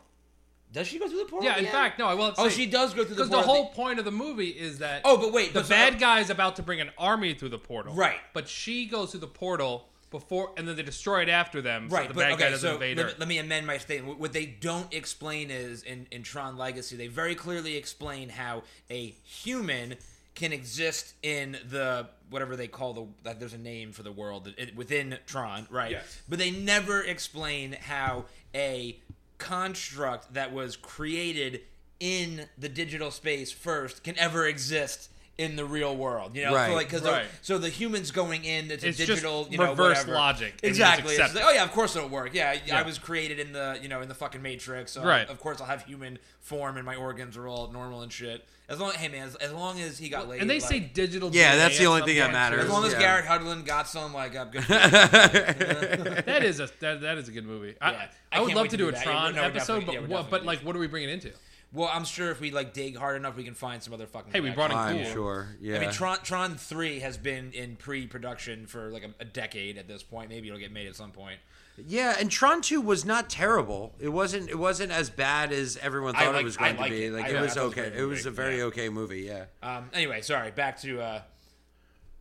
Does 0.71 0.87
she 0.87 0.99
go 0.99 1.07
through 1.07 1.19
the 1.19 1.25
portal? 1.25 1.49
Yeah. 1.49 1.57
In 1.57 1.65
fact, 1.65 1.97
no. 1.97 2.07
I 2.07 2.13
will. 2.13 2.33
Oh, 2.37 2.49
she 2.49 2.65
does 2.65 2.93
go 2.93 3.03
through 3.03 3.15
the 3.15 3.23
portal. 3.23 3.27
Because 3.27 3.29
the 3.29 3.35
portal. 3.47 3.63
whole 3.65 3.73
point 3.73 3.99
of 3.99 4.05
the 4.05 4.11
movie 4.11 4.49
is 4.49 4.79
that. 4.79 5.01
Oh, 5.05 5.17
but 5.17 5.31
wait, 5.31 5.53
the 5.53 5.61
but 5.61 5.65
so- 5.67 5.69
bad 5.75 5.99
guy's 5.99 6.29
about 6.29 6.57
to 6.57 6.63
bring 6.63 6.81
an 6.81 6.91
army 6.97 7.33
through 7.33 7.49
the 7.49 7.57
portal. 7.59 7.93
Right. 7.93 8.17
But 8.33 8.47
she 8.49 8.85
goes 8.85 9.11
through 9.11 9.21
the 9.21 9.27
portal 9.27 9.87
before, 10.11 10.51
and 10.57 10.67
then 10.67 10.75
they 10.75 10.83
destroy 10.83 11.21
it 11.21 11.29
after 11.29 11.61
them. 11.61 11.89
Right, 11.89 12.03
So 12.03 12.07
the 12.09 12.13
but 12.13 12.19
bad 12.21 12.31
okay, 12.33 12.43
guy 12.43 12.49
doesn't 12.51 12.67
so 12.69 12.73
invade 12.75 12.97
let 12.97 13.03
her. 13.07 13.11
me, 13.11 13.15
let 13.19 13.27
me 13.27 13.37
amend 13.39 13.67
my 13.67 13.77
statement. 13.77 14.19
What 14.19 14.33
they 14.33 14.45
don't 14.45 14.93
explain 14.93 15.51
is 15.51 15.83
in, 15.83 16.07
in 16.11 16.23
Tron 16.23 16.57
Legacy, 16.57 16.95
they 16.95 17.07
very 17.07 17.35
clearly 17.35 17.75
explain 17.75 18.29
how 18.29 18.63
a 18.89 19.07
human 19.23 19.95
can 20.35 20.53
exist 20.53 21.13
in 21.23 21.57
the 21.69 22.07
whatever 22.29 22.55
they 22.55 22.67
call 22.67 22.93
the 22.93 23.07
like 23.25 23.39
there's 23.39 23.53
a 23.53 23.57
name 23.57 23.91
for 23.91 24.03
the 24.03 24.11
world 24.11 24.53
it, 24.57 24.75
within 24.75 25.17
Tron, 25.25 25.65
right? 25.71 25.91
Yes. 25.91 26.21
But 26.29 26.37
they 26.39 26.51
never 26.51 27.01
explain 27.01 27.73
how 27.73 28.25
a 28.53 28.99
construct 29.37 30.33
that 30.33 30.53
was 30.53 30.75
created 30.75 31.61
in 31.99 32.47
the 32.57 32.69
digital 32.69 33.11
space 33.11 33.51
first 33.51 34.03
can 34.03 34.17
ever 34.17 34.45
exist 34.45 35.09
in 35.37 35.55
the 35.55 35.65
real 35.65 35.95
world. 35.95 36.35
You 36.35 36.45
know, 36.45 36.55
Right. 36.55 36.69
so 36.69 36.75
like 36.75 36.89
because 36.89 37.03
Right. 37.03 37.25
so 37.41 37.57
the 37.59 37.69
humans 37.69 38.09
going 38.11 38.43
in 38.43 38.71
it's, 38.71 38.83
It's 38.83 38.97
a 38.99 39.05
just 39.05 39.21
digital, 39.21 39.47
you 39.51 39.57
know, 39.57 39.69
reverse 39.69 39.97
whatever. 39.99 40.13
logic, 40.13 40.53
and 40.63 40.75
you 40.75 40.77
just 40.79 40.79
Exactly. 40.99 41.15
It's 41.15 41.35
like, 41.35 41.43
oh 41.45 41.51
yeah, 41.51 41.63
of 41.63 41.71
course 41.71 41.95
it'll 41.95 42.09
work. 42.09 42.31
Yeah, 42.33 42.49
I- 42.49 42.61
Yeah. 42.65 42.79
I 42.79 42.81
was 42.81 42.97
created 42.97 43.39
in 43.39 43.53
the 43.53 43.77
you 43.81 43.87
know 43.87 44.01
in 44.01 44.07
the 44.07 44.15
fucking 44.15 44.41
Matrix. 44.41 44.93
So 44.93 45.03
Right. 45.03 45.29
Of 45.29 45.39
course 45.39 45.61
I'll 45.61 45.67
have 45.67 45.83
human 45.83 46.17
form 46.41 46.77
and 46.77 46.85
my 46.85 46.95
organs 46.95 47.37
are 47.37 47.47
all 47.47 47.71
normal 47.71 48.01
and 48.01 48.11
shit. 48.11 48.45
As 48.69 48.79
long, 48.79 48.91
hey 48.93 49.07
man, 49.07 49.27
as, 49.27 49.35
as 49.35 49.53
long 49.53 49.79
as 49.79 49.97
he 49.97 50.09
got 50.09 50.27
laid. 50.27 50.41
and 50.41 50.49
they 50.49 50.59
like, 50.59 50.69
say 50.69 50.79
digital. 50.79 51.29
Yeah, 51.33 51.53
DNA 51.53 51.57
that's 51.57 51.77
the 51.77 51.85
only 51.85 51.99
some 52.01 52.07
thing 52.07 52.17
that 52.17 52.31
matters. 52.33 52.63
as 52.65 52.69
long 52.69 52.83
as 52.85 52.93
Yeah. 52.93 52.99
Garrett 52.99 53.25
Hedlund 53.25 53.65
got 53.65 53.87
some, 53.87 54.13
like 54.13 54.35
I'm 54.35 54.49
good. 54.49 54.63
That 54.67 56.41
is 56.43 56.59
a 56.59 56.69
that, 56.79 57.01
that 57.01 57.17
is 57.17 57.27
a 57.27 57.31
good 57.31 57.45
movie. 57.45 57.75
I, 57.81 57.91
Yeah. 57.91 58.07
I, 58.31 58.37
I 58.37 58.41
would 58.41 58.53
love 58.53 58.65
to 58.67 58.71
to 58.71 58.77
do 58.77 58.89
a 58.89 58.91
that. 58.91 59.03
Tron 59.03 59.35
Yeah, 59.35 59.45
episode, 59.45 59.85
but 59.85 59.93
yeah, 59.93 59.99
what? 60.01 60.29
But 60.29 60.45
like, 60.45 60.59
what 60.59 60.75
are 60.75 60.79
we 60.79 60.87
bringing 60.87 61.09
into? 61.09 61.31
Well, 61.73 61.89
I'm 61.93 62.05
sure 62.05 62.31
if 62.31 62.39
we 62.39 62.51
like 62.51 62.73
dig 62.73 62.95
hard 62.97 63.15
enough, 63.17 63.35
we 63.35 63.43
can 63.43 63.53
find 63.53 63.81
some 63.83 63.93
other 63.93 64.07
fucking. 64.07 64.31
Hey, 64.31 64.39
we 64.39 64.49
brought 64.51 64.71
in. 64.71 64.77
I'm 64.77 65.03
Cool. 65.03 65.13
sure. 65.13 65.47
Yeah. 65.59 65.77
I 65.77 65.79
mean, 65.79 65.91
Tron 65.91 66.19
Tron 66.23 66.55
Three 66.55 66.99
has 66.99 67.17
been 67.17 67.51
in 67.51 67.75
pre-production 67.75 68.65
for 68.67 68.89
like 68.89 69.03
a, 69.03 69.09
a 69.19 69.25
decade 69.25 69.77
at 69.77 69.87
this 69.87 70.01
point. 70.03 70.29
Maybe 70.29 70.47
it'll 70.47 70.59
get 70.59 70.71
made 70.71 70.87
at 70.87 70.95
some 70.95 71.11
point. 71.11 71.39
yeah, 71.85 72.15
and 72.19 72.31
Tron 72.31 72.61
2 72.61 72.81
was 72.81 73.05
not 73.05 73.29
terrible. 73.29 73.93
It 73.99 74.09
wasn't 74.09 74.49
it 74.49 74.57
wasn't 74.57 74.91
as 74.91 75.09
bad 75.11 75.51
as 75.51 75.77
everyone 75.77 76.13
thought 76.15 76.33
like- 76.33 76.41
it 76.41 76.45
was 76.45 76.57
I 76.57 76.71
going 76.73 76.83
to 76.83 76.89
be. 76.89 77.05
it. 77.05 77.13
Like 77.13 77.25
I- 77.25 77.29
it 77.37 77.41
was 77.41 77.53
thought 77.53 77.61
it 77.61 77.65
was 77.65 77.77
okay. 77.77 77.97
It 77.99 78.03
was 78.05 78.25
a 78.25 78.31
very 78.31 78.57
Yeah. 78.57 78.63
okay 78.63 78.89
movie, 78.89 79.21
yeah. 79.21 79.45
Um, 79.61 79.89
anyway, 79.93 80.21
sorry. 80.21 80.49
Back 80.51 80.79
to 80.81 80.99
uh, 81.01 81.21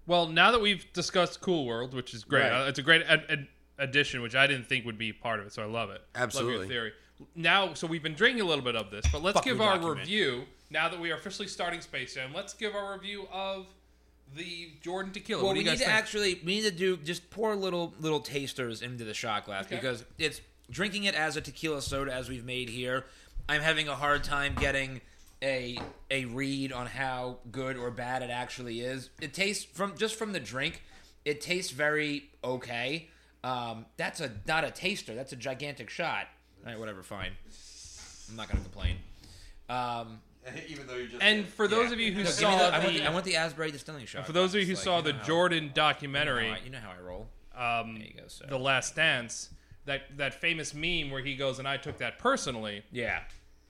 Well, 0.06 0.28
now 0.28 0.50
that 0.52 0.60
we've 0.60 0.92
discussed 0.92 1.40
Cool 1.40 1.64
World, 1.66 1.94
which 1.94 2.12
is 2.14 2.22
great, 2.24 2.42
Right. 2.50 2.64
uh, 2.64 2.68
it's 2.68 2.78
a 2.78 2.82
great 2.82 3.02
ad- 3.06 3.24
ad- 3.28 3.48
addition, 3.78 4.20
which 4.22 4.34
I 4.34 4.46
didn't 4.46 4.66
think 4.68 4.84
would 4.86 4.98
be 4.98 5.12
part 5.12 5.40
of 5.40 5.46
it, 5.46 5.52
so 5.52 5.62
I 5.62 5.66
love 5.66 5.90
it. 5.90 6.02
Absolutely. 6.14 6.52
love 6.58 6.60
your 6.62 6.68
theory. 6.68 6.92
Now, 7.34 7.74
so 7.74 7.86
we've 7.86 8.02
been 8.02 8.14
drinking 8.14 8.42
a 8.42 8.46
little 8.46 8.64
bit 8.64 8.76
of 8.76 8.90
this, 8.90 9.04
but 9.10 9.22
let's 9.22 9.34
Fuck 9.36 9.44
give 9.44 9.60
our 9.60 9.74
document. 9.74 10.00
review 10.00 10.44
now 10.70 10.88
that 10.88 11.00
we 11.00 11.10
are 11.10 11.16
officially 11.16 11.48
starting 11.48 11.80
Space 11.80 12.14
Jam. 12.14 12.32
Let's 12.34 12.54
give 12.54 12.74
our 12.74 12.94
review 12.94 13.26
of 13.32 13.66
the 14.34 14.70
Jordan 14.82 15.12
Tequila. 15.12 15.42
Well, 15.44 15.52
we 15.52 15.60
need 15.60 15.70
to 15.70 15.76
think? 15.76 15.88
actually 15.90 16.40
we 16.44 16.56
need 16.56 16.62
to 16.64 16.70
do 16.72 16.96
just 16.96 17.30
pour 17.30 17.54
little 17.54 17.94
little 18.00 18.20
tasters 18.20 18.82
into 18.82 19.04
the 19.04 19.14
shot 19.14 19.44
glass 19.44 19.66
Okay. 19.66 19.76
because 19.76 20.04
it's 20.18 20.40
drinking 20.70 21.04
it 21.04 21.14
as 21.14 21.36
a 21.36 21.40
tequila 21.40 21.80
soda 21.80 22.12
as 22.12 22.28
we've 22.28 22.44
made 22.44 22.68
here. 22.68 23.04
I'm 23.48 23.62
having 23.62 23.86
a 23.88 23.94
hard 23.94 24.24
time 24.24 24.54
getting 24.56 25.00
a 25.42 25.78
a 26.10 26.24
read 26.24 26.72
on 26.72 26.86
how 26.86 27.38
good 27.52 27.76
or 27.76 27.90
bad 27.92 28.22
it 28.22 28.30
actually 28.30 28.80
is. 28.80 29.10
It 29.20 29.32
tastes 29.32 29.64
from 29.64 29.96
just 29.96 30.16
from 30.16 30.32
the 30.32 30.40
drink, 30.40 30.82
it 31.24 31.40
tastes 31.40 31.70
very 31.70 32.30
okay. 32.42 33.08
Um, 33.44 33.86
that's 33.96 34.20
a 34.20 34.32
not 34.48 34.64
a 34.64 34.72
taster. 34.72 35.14
That's 35.14 35.32
a 35.32 35.36
gigantic 35.36 35.88
shot. 35.88 36.26
All 36.66 36.72
right, 36.72 36.80
whatever, 36.80 37.02
fine. 37.04 37.30
I'm 38.28 38.36
not 38.36 38.48
gonna 38.48 38.60
complain. 38.62 38.96
Um, 39.68 40.18
Even 40.68 40.86
though 40.86 40.96
you 40.96 41.08
just 41.08 41.22
and 41.22 41.46
for 41.46 41.68
those 41.68 41.92
of 41.92 42.00
you 42.00 42.12
who 42.12 42.22
no, 42.24 42.24
give 42.24 42.36
me 42.36 42.42
saw 42.42 42.50
the- 42.50 42.56
the, 42.70 42.74
I, 42.74 42.78
want 42.84 42.94
the, 42.94 43.02
I 43.06 43.10
want 43.10 43.24
the 43.24 43.36
Asbury 43.36 43.70
Distilling 43.70 44.06
shot. 44.06 44.26
for 44.26 44.32
those 44.32 44.54
of 44.54 44.60
you 44.60 44.66
who 44.66 44.72
It's 44.72 44.80
like, 44.80 44.84
saw 44.84 44.96
you 44.98 45.02
the 45.04 45.12
know 45.12 45.18
how- 45.18 45.24
Jordan 45.24 45.62
you 45.64 45.68
know 45.70 45.74
documentary, 45.74 46.50
I- 46.50 46.58
you 46.64 46.70
know 46.70 46.78
how 46.78 46.90
I 46.90 47.00
roll. 47.00 47.28
um, 47.56 47.94
There 47.98 48.06
you 48.08 48.14
go, 48.14 48.26
sir. 48.28 48.46
The 48.48 48.58
Last 48.58 48.96
Dance, 48.96 49.50
that 49.84 50.16
that 50.16 50.34
famous 50.34 50.74
meme 50.74 51.10
where 51.10 51.22
he 51.22 51.36
goes, 51.36 51.58
and 51.60 51.68
I 51.68 51.76
took 51.76 51.98
that 51.98 52.18
personally. 52.18 52.82
Yeah. 52.92 53.20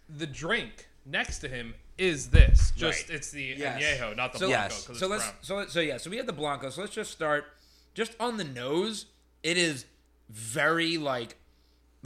The 0.09 0.26
drink 0.26 0.86
next 1.05 1.40
to 1.40 1.49
him 1.49 1.74
is 1.99 2.28
this. 2.30 2.72
Just 2.76 3.09
Right. 3.09 3.16
it's 3.16 3.30
the 3.30 3.55
Yes. 3.59 3.82
añejo, 4.01 4.14
not 4.16 4.32
the 4.32 4.38
So, 4.40 4.49
blanco. 4.49 4.74
Yes. 4.74 4.86
'cause 4.86 4.99
so 4.99 5.07
it's 5.07 5.11
let's 5.11 5.24
brown. 5.24 5.34
so 5.42 5.57
let- 5.57 5.70
so 5.70 5.80
yeah 5.80 5.97
so 5.99 6.11
we 6.11 6.16
have 6.18 6.26
the 6.26 6.32
blanco 6.32 6.68
so 6.70 6.80
let's 6.82 6.94
just 6.94 7.11
start 7.11 7.47
just 7.94 8.12
on 8.20 8.36
the 8.36 8.44
nose 8.44 9.07
it 9.42 9.57
is 9.57 9.86
very 10.28 10.99
like 10.99 11.36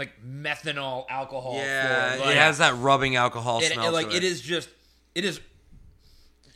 like 0.00 0.12
methanol 0.26 1.04
alcohol 1.08 1.54
yeah, 1.54 2.16
forward. 2.16 2.30
it 2.32 2.36
has 2.36 2.58
that 2.58 2.76
rubbing 2.78 3.14
alcohol 3.14 3.60
it, 3.60 3.72
smell. 3.72 3.86
it, 3.86 3.92
like 3.92 4.10
to 4.10 4.16
it 4.16 4.24
is 4.24 4.40
just 4.40 4.68
it 5.14 5.24
is 5.24 5.40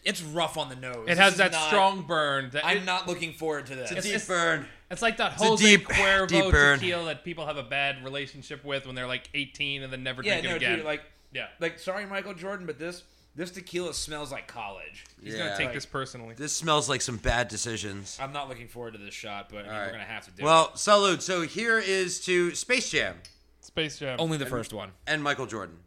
it's 0.04 0.20
rough 0.22 0.58
on 0.58 0.68
the 0.68 0.76
nose 0.76 0.96
It 1.04 1.06
This 1.10 1.18
has 1.18 1.36
that 1.38 1.52
not- 1.52 1.66
strong 1.68 2.02
burn. 2.02 2.50
That 2.50 2.64
i'm 2.66 2.78
it- 2.78 2.84
not 2.84 3.06
looking 3.06 3.32
forward 3.32 3.66
to 3.66 3.74
this 3.76 3.90
It's 3.92 4.00
a 4.00 4.02
deep 4.02 4.14
it's- 4.16 4.26
burn. 4.28 4.66
It's 4.90 5.02
like 5.02 5.16
that 5.16 5.40
a 5.40 5.44
Jose 5.44 5.64
deep- 5.64 5.86
Cuervo 5.88 6.26
deep 6.28 6.50
burn. 6.50 6.78
tequila 6.78 7.04
that 7.06 7.24
people 7.24 7.46
have 7.46 7.56
a 7.56 7.62
bad 7.62 8.04
relationship 8.04 8.64
with 8.64 8.86
when 8.86 8.94
they're 8.94 9.06
like 9.06 9.28
18 9.34 9.82
and 9.82 9.92
then 9.92 10.02
never 10.02 10.22
yeah 10.22 10.40
drink 10.40 10.46
it 10.54 10.56
again. 10.56 10.76
dude 10.78 10.84
like 10.84 11.02
yeah, 11.32 11.46
like 11.60 11.78
sorry 11.78 12.06
michael 12.06 12.34
jordan 12.34 12.64
but 12.66 12.78
this 12.78 13.02
this 13.36 13.50
tequila 13.50 13.92
smells 13.92 14.30
like 14.30 14.46
college 14.46 15.04
he's 15.20 15.32
Yeah. 15.32 15.38
gonna 15.40 15.56
take 15.56 15.66
Like- 15.66 15.74
this 15.74 15.86
personally. 15.86 16.34
This 16.36 16.54
smells 16.54 16.88
like 16.88 17.00
some 17.00 17.16
bad 17.16 17.48
decisions. 17.48 18.16
i'm 18.20 18.32
not 18.32 18.48
looking 18.48 18.68
forward 18.68 18.92
to 18.92 18.98
this 18.98 19.14
shot 19.14 19.48
but 19.50 19.60
I 19.60 19.62
mean, 19.62 19.72
All 19.72 19.80
we're 19.86 19.90
gonna 19.92 20.04
have 20.04 20.26
to 20.26 20.30
do 20.30 20.44
Well, 20.44 20.76
salute. 20.76 21.22
So 21.22 21.42
here 21.42 21.78
is 21.80 22.20
to 22.26 22.54
Space 22.54 22.90
Jam 22.90 23.16
Space 23.64 23.98
Jam. 23.98 24.16
only 24.20 24.36
the 24.36 24.44
first 24.44 24.74
one 24.74 24.90
and 25.06 25.22
Michael 25.22 25.46
Jordan. 25.46 25.78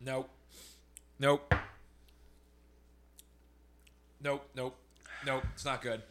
Nope. 0.00 0.28
Nope. 1.20 1.54
Nope. 4.22 4.48
Nope. 4.56 4.76
Nope. 5.24 5.44
It's 5.54 5.64
not 5.64 5.82
good. 5.82 6.02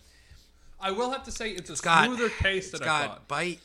I 0.80 0.92
will 0.92 1.12
have 1.12 1.24
to 1.24 1.32
say 1.32 1.52
it's 1.52 1.70
a 1.70 1.76
Scott, 1.76 2.06
smoother 2.06 2.30
taste 2.30 2.72
than 2.72 2.84
I 2.84 2.86
Scott, 2.86 3.08
thought. 3.08 3.28
bite. 3.28 3.60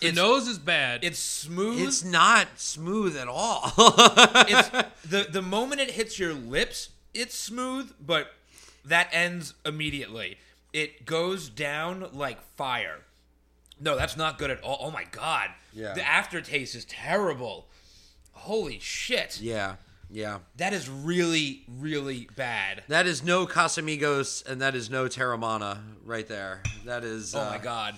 The 0.00 0.12
nose 0.12 0.46
is 0.46 0.58
bad. 0.58 1.02
It's 1.02 1.18
smooth. 1.18 1.80
It's 1.80 2.04
not 2.04 2.46
smooth 2.56 3.16
at 3.16 3.26
all. 3.28 3.72
It's 4.48 4.68
the 5.08 5.26
the 5.30 5.42
moment 5.42 5.80
it 5.80 5.90
hits 5.92 6.18
your 6.18 6.32
lips, 6.32 6.90
it's 7.12 7.36
smooth, 7.36 7.92
but 8.00 8.32
that 8.84 9.08
ends 9.12 9.54
immediately. 9.64 10.38
It 10.76 11.06
goes 11.06 11.48
down 11.48 12.06
like 12.12 12.38
fire. 12.54 12.98
No, 13.80 13.96
that's 13.96 14.14
not 14.14 14.36
good 14.36 14.50
at 14.50 14.62
all. 14.62 14.76
Oh 14.82 14.90
my 14.90 15.04
god. 15.10 15.48
Yeah. 15.72 15.94
The 15.94 16.06
aftertaste 16.06 16.74
is 16.74 16.84
terrible. 16.84 17.66
Holy 18.32 18.78
shit. 18.78 19.40
yeah, 19.40 19.76
yeah. 20.10 20.40
That 20.58 20.74
is 20.74 20.86
really, 20.86 21.62
really 21.78 22.28
bad. 22.36 22.82
That 22.88 23.06
is 23.06 23.24
no 23.24 23.46
Casamigos, 23.46 24.44
and 24.46 24.60
that 24.60 24.74
is 24.74 24.90
no 24.90 25.06
Teremana 25.06 25.78
right 26.04 26.28
there. 26.28 26.62
That 26.84 27.04
is. 27.04 27.34
Oh 27.34 27.40
uh, 27.40 27.50
my 27.52 27.58
god. 27.58 27.94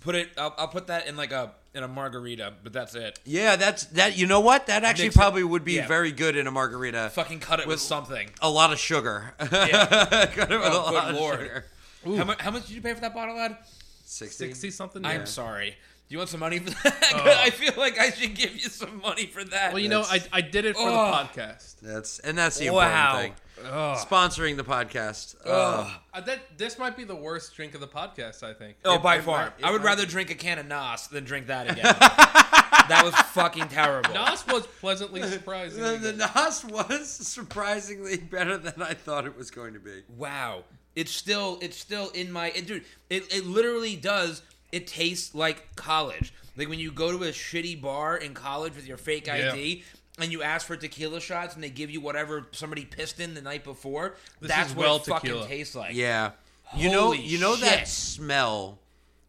Put 0.00 0.14
it 0.14 0.30
I'll, 0.38 0.54
I'll 0.56 0.68
put 0.68 0.86
that 0.86 1.06
in 1.06 1.18
like 1.18 1.30
a 1.32 1.52
in 1.74 1.82
a 1.82 1.88
margarita, 1.88 2.54
but 2.62 2.72
that's 2.72 2.94
it. 2.94 3.18
Yeah, 3.26 3.56
that's 3.56 3.84
that. 3.86 4.16
You 4.16 4.26
know 4.26 4.40
what? 4.40 4.68
That 4.68 4.82
actually 4.82 5.06
Mix 5.08 5.16
it- 5.16 5.18
probably 5.18 5.44
would 5.44 5.64
be 5.64 5.74
yeah. 5.74 5.86
very 5.86 6.10
good 6.10 6.36
in 6.36 6.46
a 6.46 6.50
margarita. 6.50 7.10
Fucking 7.12 7.40
cut 7.40 7.60
it 7.60 7.66
with, 7.66 7.80
something. 7.80 8.30
A 8.40 8.48
lot 8.48 8.72
of 8.72 8.78
sugar. 8.78 9.34
Yeah. 9.52 10.26
Cut 10.34 10.50
it 10.50 10.58
with 10.58 10.68
Oh, 10.72 10.90
a 10.90 10.92
lot 10.92 11.04
good 11.06 11.14
of 11.14 11.20
lord. 11.20 11.64
Sugar. 12.04 12.16
How 12.18 12.24
much, 12.24 12.40
how 12.40 12.50
much 12.50 12.66
did 12.66 12.74
you 12.76 12.82
pay 12.82 12.94
for 12.94 13.00
that 13.00 13.14
bottle, 13.14 13.36
lad? 13.36 13.56
60. 14.04 14.46
60 14.48 14.70
something. 14.70 15.04
I'm 15.04 15.26
sorry. 15.26 15.70
Do 16.06 16.12
you 16.14 16.18
want 16.18 16.28
some 16.28 16.40
money 16.40 16.58
for 16.58 16.70
that? 16.70 17.00
Oh. 17.14 17.22
I 17.40 17.48
feel 17.50 17.72
like 17.78 17.98
I 17.98 18.10
should 18.10 18.34
give 18.34 18.52
you 18.54 18.68
some 18.68 19.00
money 19.00 19.24
for 19.26 19.42
that. 19.44 19.72
Well, 19.72 19.80
you 19.80 19.88
know, 19.88 20.02
I, 20.02 20.22
I 20.32 20.40
did 20.42 20.64
it 20.66 20.76
for 20.76 20.82
Oh. 20.82 20.90
the 20.90 21.40
podcast. 21.40 21.80
That's 21.80 22.18
and 22.18 22.36
that's 22.36 22.58
the 22.58 22.68
Wow. 22.70 23.16
important 23.20 23.38
thing. 23.56 23.64
Sponsoring 23.96 24.56
the 24.56 24.64
podcast. 24.64 25.36
Ugh. 25.46 25.50
Uh, 25.50 25.90
Uh, 26.12 26.20
that 26.22 26.58
this 26.58 26.78
might 26.78 26.96
be 26.96 27.04
the 27.04 27.14
worst 27.16 27.54
drink 27.56 27.74
of 27.74 27.80
the 27.80 27.86
podcast. 27.88 28.42
I 28.42 28.52
think. 28.52 28.76
oh, 28.84 28.96
it- 28.96 29.02
by 29.02 29.16
it 29.16 29.22
far. 29.22 29.44
might- 29.58 29.64
I 29.66 29.70
would 29.70 29.80
might 29.80 29.86
rather 29.86 30.04
drink 30.06 30.30
a 30.30 30.34
can 30.34 30.58
of 30.58 30.66
Nas 30.66 31.06
than 31.08 31.24
drink 31.24 31.46
that 31.46 31.70
again. 31.70 31.84
that 31.98 33.00
was 33.04 33.14
fucking 33.32 33.68
terrible. 33.68 34.12
Nas 34.12 34.46
was 34.46 34.66
pleasantly 34.80 35.22
surprising. 35.22 35.82
the, 35.82 35.96
the 35.96 36.12
Nas 36.12 36.64
was 36.66 37.08
surprisingly 37.08 38.18
better 38.18 38.58
than 38.58 38.82
I 38.82 38.92
thought 38.94 39.24
it 39.24 39.36
was 39.38 39.50
going 39.50 39.72
to 39.74 39.80
be. 39.80 40.02
Wow. 40.16 40.64
It's 40.96 41.10
still 41.12 41.58
it's 41.60 41.76
still 41.76 42.10
in 42.10 42.30
my 42.30 42.50
it, 42.50 42.66
dude. 42.66 42.84
It 43.10 43.32
it 43.34 43.46
literally 43.46 43.96
does. 43.96 44.42
It 44.72 44.86
tastes 44.86 45.34
like 45.34 45.74
college. 45.76 46.32
Like 46.56 46.68
when 46.68 46.78
you 46.78 46.92
go 46.92 47.10
to 47.16 47.24
a 47.24 47.28
shitty 47.32 47.80
bar 47.80 48.16
in 48.16 48.34
college 48.34 48.76
with 48.76 48.86
your 48.86 48.96
fake 48.96 49.26
Yeah. 49.26 49.52
ID 49.52 49.82
and 50.20 50.30
you 50.30 50.42
ask 50.42 50.66
for 50.66 50.76
tequila 50.76 51.20
shots 51.20 51.54
and 51.54 51.64
they 51.64 51.70
give 51.70 51.90
you 51.90 52.00
whatever 52.00 52.46
somebody 52.52 52.84
pissed 52.84 53.18
in 53.20 53.34
the 53.34 53.42
night 53.42 53.64
before. 53.64 54.14
This 54.40 54.50
that's 54.50 54.70
is 54.70 54.76
what 54.76 54.84
well 54.86 54.96
it 54.96 55.04
fucking 55.06 55.46
tastes 55.46 55.74
like. 55.74 55.94
Yeah. 55.94 56.32
You 56.76 56.90
know, 56.90 57.12
you 57.12 57.38
know 57.38 57.54
shit. 57.56 57.64
that 57.66 57.88
smell 57.88 58.78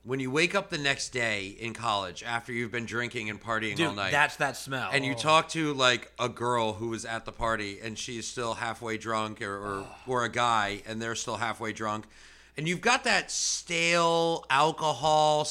when 0.06 0.20
you 0.20 0.30
wake 0.30 0.54
up 0.54 0.70
the 0.70 0.78
next 0.78 1.10
day 1.10 1.48
in 1.60 1.74
college 1.74 2.24
after 2.24 2.54
you've 2.54 2.72
been 2.72 2.86
drinking 2.86 3.30
and 3.30 3.42
partying 3.42 3.72
all 3.72 3.88
Dude, 3.88 3.96
night. 3.96 4.12
that's 4.12 4.36
that 4.38 4.56
smell. 4.56 4.90
and 4.94 5.04
you 5.04 5.14
oh. 5.14 5.18
talk 5.18 5.50
to 5.50 5.74
like 5.74 6.12
a 6.20 6.30
girl 6.30 6.74
who 6.74 6.90
was 6.90 7.06
at 7.06 7.26
the 7.26 7.32
party 7.32 7.80
and 7.84 7.98
she's 7.98 8.28
still 8.28 8.54
halfway 8.54 8.98
drunk 8.98 9.42
or 9.42 9.56
or, 9.56 9.88
or 10.08 10.24
a 10.24 10.30
guy 10.30 10.82
and 10.88 11.02
they're 11.02 11.16
still 11.16 11.38
halfway 11.38 11.74
drunk 11.74 12.06
and 12.58 12.68
you've 12.68 12.82
got 12.82 13.04
that 13.04 13.32
stale 13.32 14.46
alcohol 14.50 15.48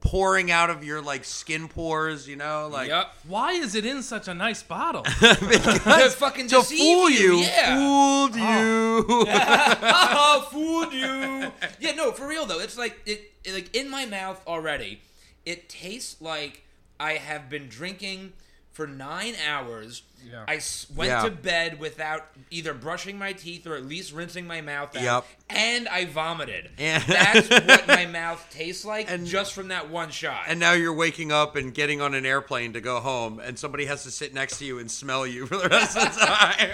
pouring 0.00 0.50
out 0.50 0.70
of 0.70 0.84
your 0.84 1.02
like 1.02 1.24
skin 1.24 1.66
pores 1.68 2.28
you 2.28 2.36
know 2.36 2.68
like 2.72 2.88
Yep. 2.88 3.12
Why 3.26 3.52
is 3.52 3.74
it 3.74 3.84
in 3.84 4.02
such 4.02 4.28
a 4.28 4.34
nice 4.34 4.62
bottle? 4.62 5.02
to 5.02 6.14
fucking 6.16 6.48
to 6.48 6.62
fool 6.62 7.10
you, 7.10 7.38
Yeah. 7.38 7.76
fooled 7.76 8.32
oh. 8.34 8.98
you 8.98 9.24
oh, 9.28 10.48
fooled 10.52 10.92
you. 10.92 11.52
Yeah, 11.80 11.92
no, 11.96 12.12
for 12.12 12.26
real 12.26 12.46
though. 12.46 12.60
It's 12.60 12.78
like 12.78 13.00
it, 13.06 13.32
it- 13.44 13.54
like 13.54 13.74
in 13.74 13.90
my 13.90 14.06
mouth 14.06 14.40
already. 14.46 15.00
It 15.44 15.68
tastes 15.68 16.20
like 16.22 16.62
I 16.98 17.14
have 17.14 17.50
been 17.50 17.68
drinking 17.68 18.32
for 18.74 18.86
nine 18.86 19.34
hours. 19.48 20.02
Yeah. 20.30 20.44
I 20.48 20.56
s- 20.56 20.86
went 20.94 21.10
Yeah. 21.10 21.22
to 21.24 21.30
bed 21.30 21.78
without 21.78 22.26
either 22.50 22.72
brushing 22.72 23.18
my 23.18 23.34
teeth 23.34 23.66
or 23.66 23.76
at 23.76 23.84
least 23.84 24.10
rinsing 24.12 24.46
my 24.46 24.62
mouth 24.62 24.96
out. 24.96 25.02
Yep. 25.02 25.24
And 25.50 25.86
I 25.88 26.06
vomited. 26.06 26.70
And- 26.78 27.02
That's 27.04 27.48
what 27.50 27.86
my 27.86 28.06
mouth 28.06 28.44
tastes 28.50 28.84
like 28.86 29.10
And- 29.10 29.26
just 29.26 29.52
from 29.52 29.68
that 29.68 29.90
one 29.90 30.10
shot. 30.10 30.44
and 30.48 30.58
now 30.58 30.72
you're 30.72 30.94
waking 30.94 31.30
up 31.30 31.56
and 31.56 31.72
getting 31.74 32.00
on 32.00 32.14
an 32.14 32.24
airplane 32.26 32.72
to 32.72 32.80
go 32.80 33.00
home 33.00 33.38
and 33.38 33.58
somebody 33.58 33.84
has 33.84 34.02
to 34.04 34.10
sit 34.10 34.32
next 34.34 34.58
to 34.58 34.64
you 34.64 34.78
and 34.78 34.90
smell 34.90 35.26
you 35.26 35.46
for 35.50 35.58
the 35.58 35.68
rest 35.68 35.96
of 35.96 36.14
the 36.14 36.20
time 36.24 36.70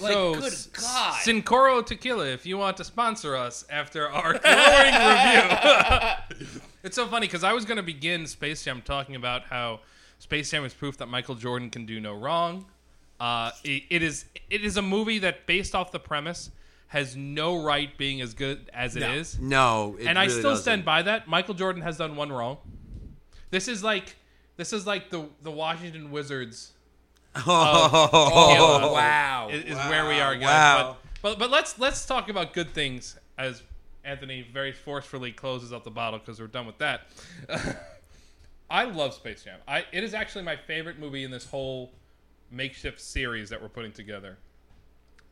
like, 0.00 0.12
so, 0.12 0.34
good 0.34 0.52
S- 0.52 0.66
God. 0.66 1.14
Cincoro 1.14 1.84
Tequila, 1.86 2.26
if 2.26 2.44
you 2.46 2.58
want 2.58 2.76
to 2.76 2.84
sponsor 2.84 3.34
us 3.36 3.64
after 3.70 4.08
our 4.10 4.38
glowing 4.38 5.58
review. 6.38 6.60
it's 6.82 6.96
so 6.96 7.06
funny 7.06 7.26
because 7.26 7.42
I 7.44 7.52
was 7.54 7.64
going 7.64 7.76
to 7.78 7.82
begin 7.82 8.26
Space 8.26 8.62
Jam 8.64 8.82
talking 8.84 9.16
about 9.16 9.44
how 9.44 9.80
Space 10.22 10.52
Jam 10.52 10.64
is 10.64 10.72
proof 10.72 10.98
that 10.98 11.06
Michael 11.06 11.34
Jordan 11.34 11.68
can 11.68 11.84
do 11.84 11.98
no 11.98 12.14
wrong. 12.14 12.64
Uh, 13.18 13.50
it, 13.64 13.82
it 13.90 14.02
is 14.04 14.24
it 14.50 14.62
is 14.62 14.76
a 14.76 14.82
movie 14.82 15.18
that, 15.18 15.46
based 15.46 15.74
off 15.74 15.90
the 15.90 15.98
premise, 15.98 16.52
has 16.86 17.16
no 17.16 17.60
right 17.60 17.98
being 17.98 18.20
as 18.20 18.32
good 18.32 18.70
as 18.72 18.94
it 18.94 19.02
is. 19.02 19.40
no 19.40 19.96
it 19.98 20.06
and 20.06 20.16
I 20.16 20.28
still 20.28 20.50
doesn't. 20.50 20.62
stand 20.62 20.84
by 20.84 21.02
that. 21.02 21.26
Michael 21.26 21.54
Jordan 21.54 21.82
has 21.82 21.96
done 21.96 22.14
one 22.14 22.30
wrong. 22.30 22.58
This 23.50 23.66
is 23.66 23.82
like 23.82 24.14
this 24.56 24.72
is 24.72 24.86
like 24.86 25.10
the 25.10 25.28
the 25.42 25.50
Washington 25.50 26.12
Wizards 26.12 26.70
oh, 27.34 28.92
wow. 28.94 29.48
is, 29.50 29.64
is 29.64 29.76
where 29.76 30.06
we 30.06 30.20
are, 30.20 30.36
guys. 30.36 30.44
Wow. 30.44 30.96
But, 31.20 31.30
but 31.30 31.38
but 31.40 31.50
let's 31.50 31.80
let's 31.80 32.06
talk 32.06 32.28
about 32.28 32.52
good 32.52 32.70
things 32.70 33.18
as 33.36 33.60
Anthony 34.04 34.46
very 34.52 34.70
forcefully 34.70 35.32
closes 35.32 35.72
up 35.72 35.82
the 35.82 35.90
bottle 35.90 36.20
because 36.20 36.38
we're 36.38 36.46
done 36.46 36.66
with 36.66 36.78
that. 36.78 37.08
I 38.72 38.84
love 38.84 39.12
Space 39.14 39.44
Jam. 39.44 39.58
I 39.68 39.84
it 39.92 40.02
is 40.02 40.14
actually 40.14 40.44
my 40.44 40.56
favorite 40.56 40.98
movie 40.98 41.22
in 41.24 41.30
this 41.30 41.44
whole 41.44 41.92
makeshift 42.50 43.00
series 43.00 43.50
that 43.50 43.60
we're 43.60 43.68
putting 43.68 43.92
together. 43.92 44.38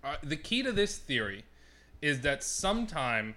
Uh, 0.05 0.17
the 0.23 0.37
key 0.37 0.63
to 0.63 0.71
this 0.73 0.99
theory 0.99 1.45
is 2.03 2.21
that 2.21 2.45
sometime 2.45 3.35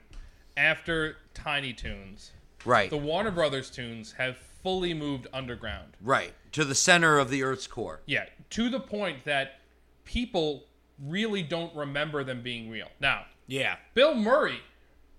after 0.58 1.18
Tiny 1.34 1.74
Toons, 1.74 2.32
Right. 2.66 2.89
the 2.89 2.97
Warner 2.97 3.32
Brothers 3.32 3.70
tunes 3.70 4.14
have 4.14 4.38
fully 4.38 4.93
moved 4.93 5.28
underground. 5.34 5.93
right. 6.01 6.34
To 6.54 6.64
the 6.64 6.76
center 6.76 7.18
of 7.18 7.30
the 7.30 7.41
Earth's 7.43 7.66
core. 7.68 8.01
Yeah, 8.06 8.26
to 8.51 8.70
the 8.70 8.80
point 8.80 9.24
that 9.26 9.60
people 10.06 10.66
really 10.99 11.41
don't 11.43 11.74
remember 11.76 12.24
them 12.24 12.41
being 12.43 12.70
real. 12.70 12.89
Now, 12.99 13.26
Yeah. 13.47 13.78
Bill 13.93 14.14
Murray 14.16 14.60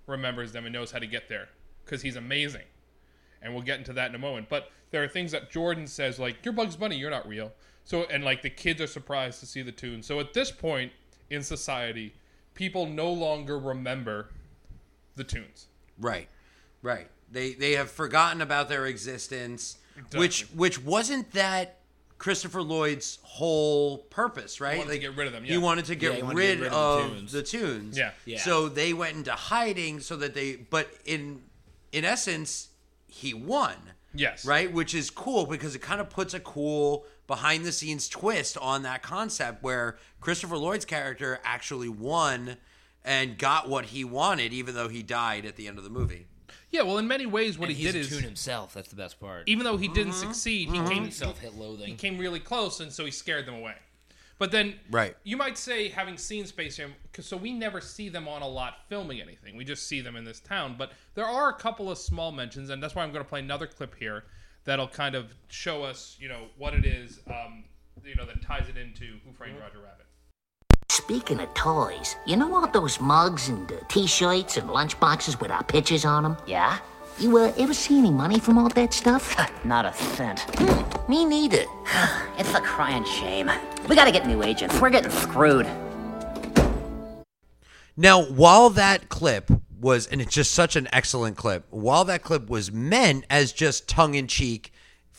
remembers 0.07 0.53
them 0.53 0.65
and 0.67 0.73
knows 0.73 0.91
how 0.93 0.99
to 1.01 1.07
get 1.07 1.29
there 1.29 1.49
because 1.85 2.03
he's 2.03 2.17
amazing. 2.17 2.65
And 3.45 3.53
we'll 3.55 3.63
get 3.63 3.79
into 3.79 3.93
that 3.93 4.09
in 4.09 4.15
a 4.17 4.19
moment. 4.19 4.49
But 4.49 4.71
there 4.91 5.05
are 5.05 5.09
things 5.09 5.31
that 5.33 5.51
Jordan 5.53 5.87
says, 5.87 6.19
like, 6.19 6.37
You're 6.45 6.55
Bugs 6.55 6.75
Bunny, 6.77 6.97
you're 6.97 7.11
not 7.11 7.29
real. 7.29 7.53
So, 7.85 8.05
and 8.11 8.25
like 8.25 8.43
the 8.43 8.51
kids 8.51 8.81
are 8.81 8.87
surprised 8.87 9.41
to 9.41 9.47
see 9.47 9.61
the 9.63 9.71
tune. 9.73 10.03
So 10.03 10.19
at 10.19 10.33
this 10.33 10.51
point 10.51 10.91
in 11.31 11.43
society, 11.43 12.15
people 12.55 12.87
no 12.87 13.13
longer 13.13 13.59
remember 13.59 14.31
the 15.17 15.25
tunes. 15.25 15.67
Right. 16.01 16.29
Right. 16.83 17.09
They 17.31 17.53
they 17.55 17.73
have 17.73 17.91
forgotten 17.91 18.41
about 18.41 18.69
their 18.69 18.87
existence, 18.87 19.77
which 20.15 20.43
which 20.55 20.83
wasn't 20.83 21.33
that 21.33 21.81
Christopher 22.19 22.63
Lloyd's 22.63 23.19
whole 23.23 23.99
purpose, 23.99 24.61
right? 24.61 24.79
wanted 24.79 24.93
to 24.93 24.99
get 24.99 25.17
rid 25.17 25.27
of 25.27 25.33
them, 25.33 25.45
He 25.45 25.59
wanted 25.59 25.85
to 25.87 25.95
get, 25.95 26.13
Yeah, 26.13 26.17
he 26.17 26.23
wanted 26.23 26.35
to 26.35 26.39
rid, 26.39 26.59
get 26.59 26.65
rid 26.65 26.73
of, 26.73 27.01
of 27.01 27.11
the 27.11 27.17
tunes. 27.19 27.33
the 27.33 27.43
tunes. 27.43 27.99
Yeah. 27.99 28.11
Yeah. 28.25 28.39
So 28.39 28.69
they 28.69 28.93
went 28.93 29.17
into 29.17 29.33
hiding 29.33 30.01
so 30.01 30.17
that 30.17 30.33
they 30.35 30.57
but 30.57 30.89
in 31.05 31.43
in 31.93 32.05
essence 32.05 32.69
he 33.15 33.33
won. 33.33 33.75
Yes. 34.13 34.45
Right? 34.45 34.73
Which 34.73 34.95
is 34.95 35.11
cool 35.11 35.47
because 35.47 35.75
it 35.75 35.81
kind 35.81 36.01
of 36.01 36.11
puts 36.11 36.35
a 36.35 36.41
cool 36.41 37.05
behind 37.27 37.65
the 37.65 37.73
scenes 37.73 38.09
twist 38.09 38.59
on 38.59 38.83
that 38.83 39.03
concept 39.03 39.63
where 39.63 39.97
Christopher 40.21 40.57
Lloyd's 40.57 40.85
character 40.85 41.41
actually 41.45 41.89
won 41.89 42.57
and 43.05 43.39
got 43.39 43.69
what 43.69 43.87
he 43.87 44.05
wanted 44.05 44.53
even 44.53 44.75
though 44.75 44.89
he 44.89 45.03
died 45.03 45.45
at 45.45 45.57
the 45.57 45.67
end 45.67 45.79
of 45.79 45.85
the 45.85 45.91
movie. 45.91 46.27
Yeah, 46.71 46.83
well, 46.83 46.99
in 46.99 47.07
many 47.07 47.25
ways, 47.25 47.57
what 47.57 47.69
And 47.69 47.77
he 47.77 47.85
he's 47.85 47.93
did 47.93 47.99
a 47.99 48.03
is, 48.03 48.09
tune 48.09 48.25
himself. 48.25 48.75
That's 48.75 48.89
the 48.89 48.97
best 48.97 49.21
part. 49.21 49.45
even 49.47 49.65
though 49.65 49.77
he 49.77 49.87
didn't 49.87 50.13
mm-hmm. 50.13 50.27
succeed, 50.27 50.71
he 50.71 50.79
mm-hmm. 50.79 50.89
came 50.89 51.11
Self 51.13 51.39
hit 51.39 51.53
he 51.85 51.95
came 51.95 52.19
really 52.19 52.41
close, 52.41 52.81
and 52.81 52.93
so 52.93 53.05
he 53.05 53.13
scared 53.13 53.47
them 53.47 53.55
away. 53.55 53.77
But 54.45 54.51
then, 54.51 54.79
Right. 54.91 55.17
You 55.25 55.39
might 55.39 55.57
say, 55.57 55.89
having 55.89 56.19
seen 56.19 56.45
Space 56.45 56.77
Jam, 56.77 56.95
'cause- 57.15 57.25
so 57.25 57.35
we 57.35 57.51
never 57.51 57.81
see 57.81 58.11
them 58.11 58.29
on 58.29 58.43
a 58.43 58.47
lot 58.47 58.81
filming 58.91 59.19
anything. 59.19 59.57
We 59.57 59.65
just 59.65 59.89
see 59.89 60.03
them 60.03 60.17
in 60.17 60.25
this 60.27 60.39
town. 60.39 60.75
But 60.77 60.93
there 61.15 61.25
are 61.25 61.49
a 61.49 61.55
couple 61.55 61.91
of 61.91 61.97
small 61.97 62.31
mentions, 62.31 62.69
and 62.69 62.83
that's 62.83 62.95
why 62.95 63.05
I'm 63.05 63.11
going 63.11 63.25
to 63.25 63.29
play 63.29 63.41
another 63.41 63.67
clip 63.67 63.95
here 63.95 64.25
that'll 64.65 64.89
kind 64.89 65.15
of 65.15 65.33
show 65.49 65.83
us, 65.83 66.19
you 66.21 66.29
know, 66.29 66.51
what 66.59 66.75
it 66.75 66.85
is, 66.85 67.21
um, 67.27 67.65
you 68.05 68.17
know, 68.17 68.27
that 68.27 68.43
ties 68.43 68.69
it 68.69 68.77
into 68.77 69.19
Who 69.25 69.33
Framed 69.33 69.59
Roger 69.59 69.79
Rabbit. 69.79 70.05
Speaking 70.91 71.41
of 71.41 71.55
toys, 71.55 72.15
you 72.27 72.37
know 72.37 72.55
all 72.55 72.67
those 72.69 73.01
mugs 73.01 73.49
and 73.49 73.73
uh, 73.73 73.77
t-shirts 73.89 74.59
and 74.59 74.69
lunchboxes 74.69 75.41
with 75.41 75.51
our 75.51 75.65
pictures 75.65 76.05
on 76.05 76.23
them? 76.25 76.37
Yeah? 76.47 76.81
You 77.17 77.39
uh, 77.39 77.53
ever 77.59 77.73
see 77.73 77.97
any 77.97 78.11
money 78.11 78.41
from 78.41 78.59
all 78.59 78.69
that 78.71 78.93
stuff? 78.93 79.37
Not 79.65 79.87
a 79.87 79.93
cent. 79.93 80.45
Me 81.09 81.25
neither. 81.25 81.65
It's 82.37 82.53
a 82.53 82.61
crying 82.61 83.05
shame. 83.05 83.49
We 83.89 83.95
gotta 83.95 84.11
get 84.11 84.27
new 84.27 84.43
agents. 84.43 84.81
We're 84.81 84.91
getting 84.91 85.13
screwed. 85.13 85.69
Now, 87.97 88.25
while 88.25 88.71
that 88.71 89.09
clip 89.09 89.53
was, 89.81 90.09
and 90.09 90.21
it's 90.21 90.35
just 90.35 90.51
such 90.51 90.75
an 90.75 90.89
excellent 90.93 91.37
clip, 91.37 91.65
while 91.71 92.05
that 92.07 92.25
clip 92.25 92.51
was 92.51 92.73
meant 92.73 93.25
as 93.31 93.53
just 93.53 93.87
tongue 93.87 94.15
in 94.17 94.27
cheek 94.27 94.73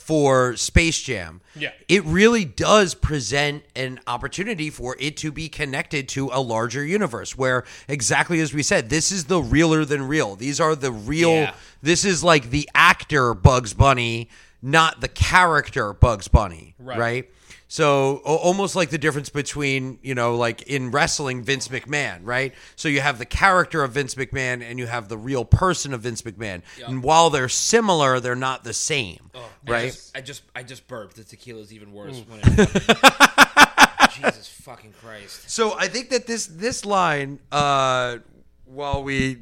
for 0.05 0.55
Space 0.55 1.01
Jam, 1.01 1.41
Yeah. 1.55 1.71
it 1.87 2.03
really 2.05 2.45
does 2.45 2.93
present 2.93 3.63
an 3.75 3.99
opportunity 4.05 4.69
for 4.69 4.95
it 4.99 5.17
to 5.17 5.31
be 5.31 5.49
connected 5.49 6.07
to 6.09 6.29
a 6.31 6.39
larger 6.39 6.85
universe 6.85 7.35
where, 7.35 7.63
exactly 7.87 8.39
as 8.39 8.53
we 8.53 8.61
said, 8.61 8.89
this 8.91 9.11
is 9.11 9.25
the 9.25 9.41
realer 9.41 9.83
than 9.83 10.07
real. 10.07 10.35
These 10.35 10.59
are 10.59 10.75
the 10.75 10.91
real, 10.91 11.31
Yeah. 11.33 11.53
this 11.81 12.05
is 12.05 12.23
like 12.23 12.51
the 12.51 12.69
actor 12.75 13.33
Bugs 13.33 13.73
Bunny, 13.73 14.29
not 14.61 15.01
the 15.01 15.07
character 15.07 15.91
Bugs 15.91 16.27
Bunny, 16.27 16.75
Right. 16.77 16.99
right? 16.99 17.29
So 17.67 18.17
almost 18.25 18.75
like 18.75 18.91
the 18.91 18.97
difference 18.97 19.29
between, 19.29 19.97
you 20.03 20.13
know, 20.13 20.35
like 20.35 20.61
in 20.63 20.91
wrestling, 20.91 21.43
Vince 21.43 21.67
McMahon, 21.67 22.19
right? 22.23 22.53
So 22.75 22.87
you 22.87 23.01
have 23.01 23.17
the 23.17 23.25
character 23.25 23.83
of 23.83 23.93
Vince 23.93 24.15
McMahon 24.15 24.61
and 24.63 24.77
you 24.77 24.85
have 24.85 25.09
the 25.09 25.17
real 25.17 25.43
person 25.45 25.93
of 25.93 26.01
Vince 26.01 26.21
McMahon. 26.21 26.61
And 26.85 27.01
while 27.01 27.31
they're 27.31 27.49
similar, 27.49 28.19
they're 28.19 28.35
not 28.35 28.63
the 28.63 28.73
same, 28.73 29.31
I 29.67 29.71
right? 29.71 29.91
just, 29.91 30.15
I 30.15 30.21
just, 30.21 30.43
I 30.55 30.63
just 30.63 30.87
burped. 30.87 31.15
The 31.15 31.23
tequila 31.23 31.61
is 31.61 31.73
even 31.73 31.91
worse. 31.91 32.19
Mm. 32.19 34.11
Jesus 34.11 34.47
fucking 34.47 34.93
Christ. 35.01 35.49
So 35.49 35.77
I 35.77 35.87
think 35.87 36.09
that 36.11 36.27
this 36.27 36.45
this 36.47 36.85
line, 36.85 37.39
uh, 37.51 38.17
while 38.65 39.03
we 39.03 39.39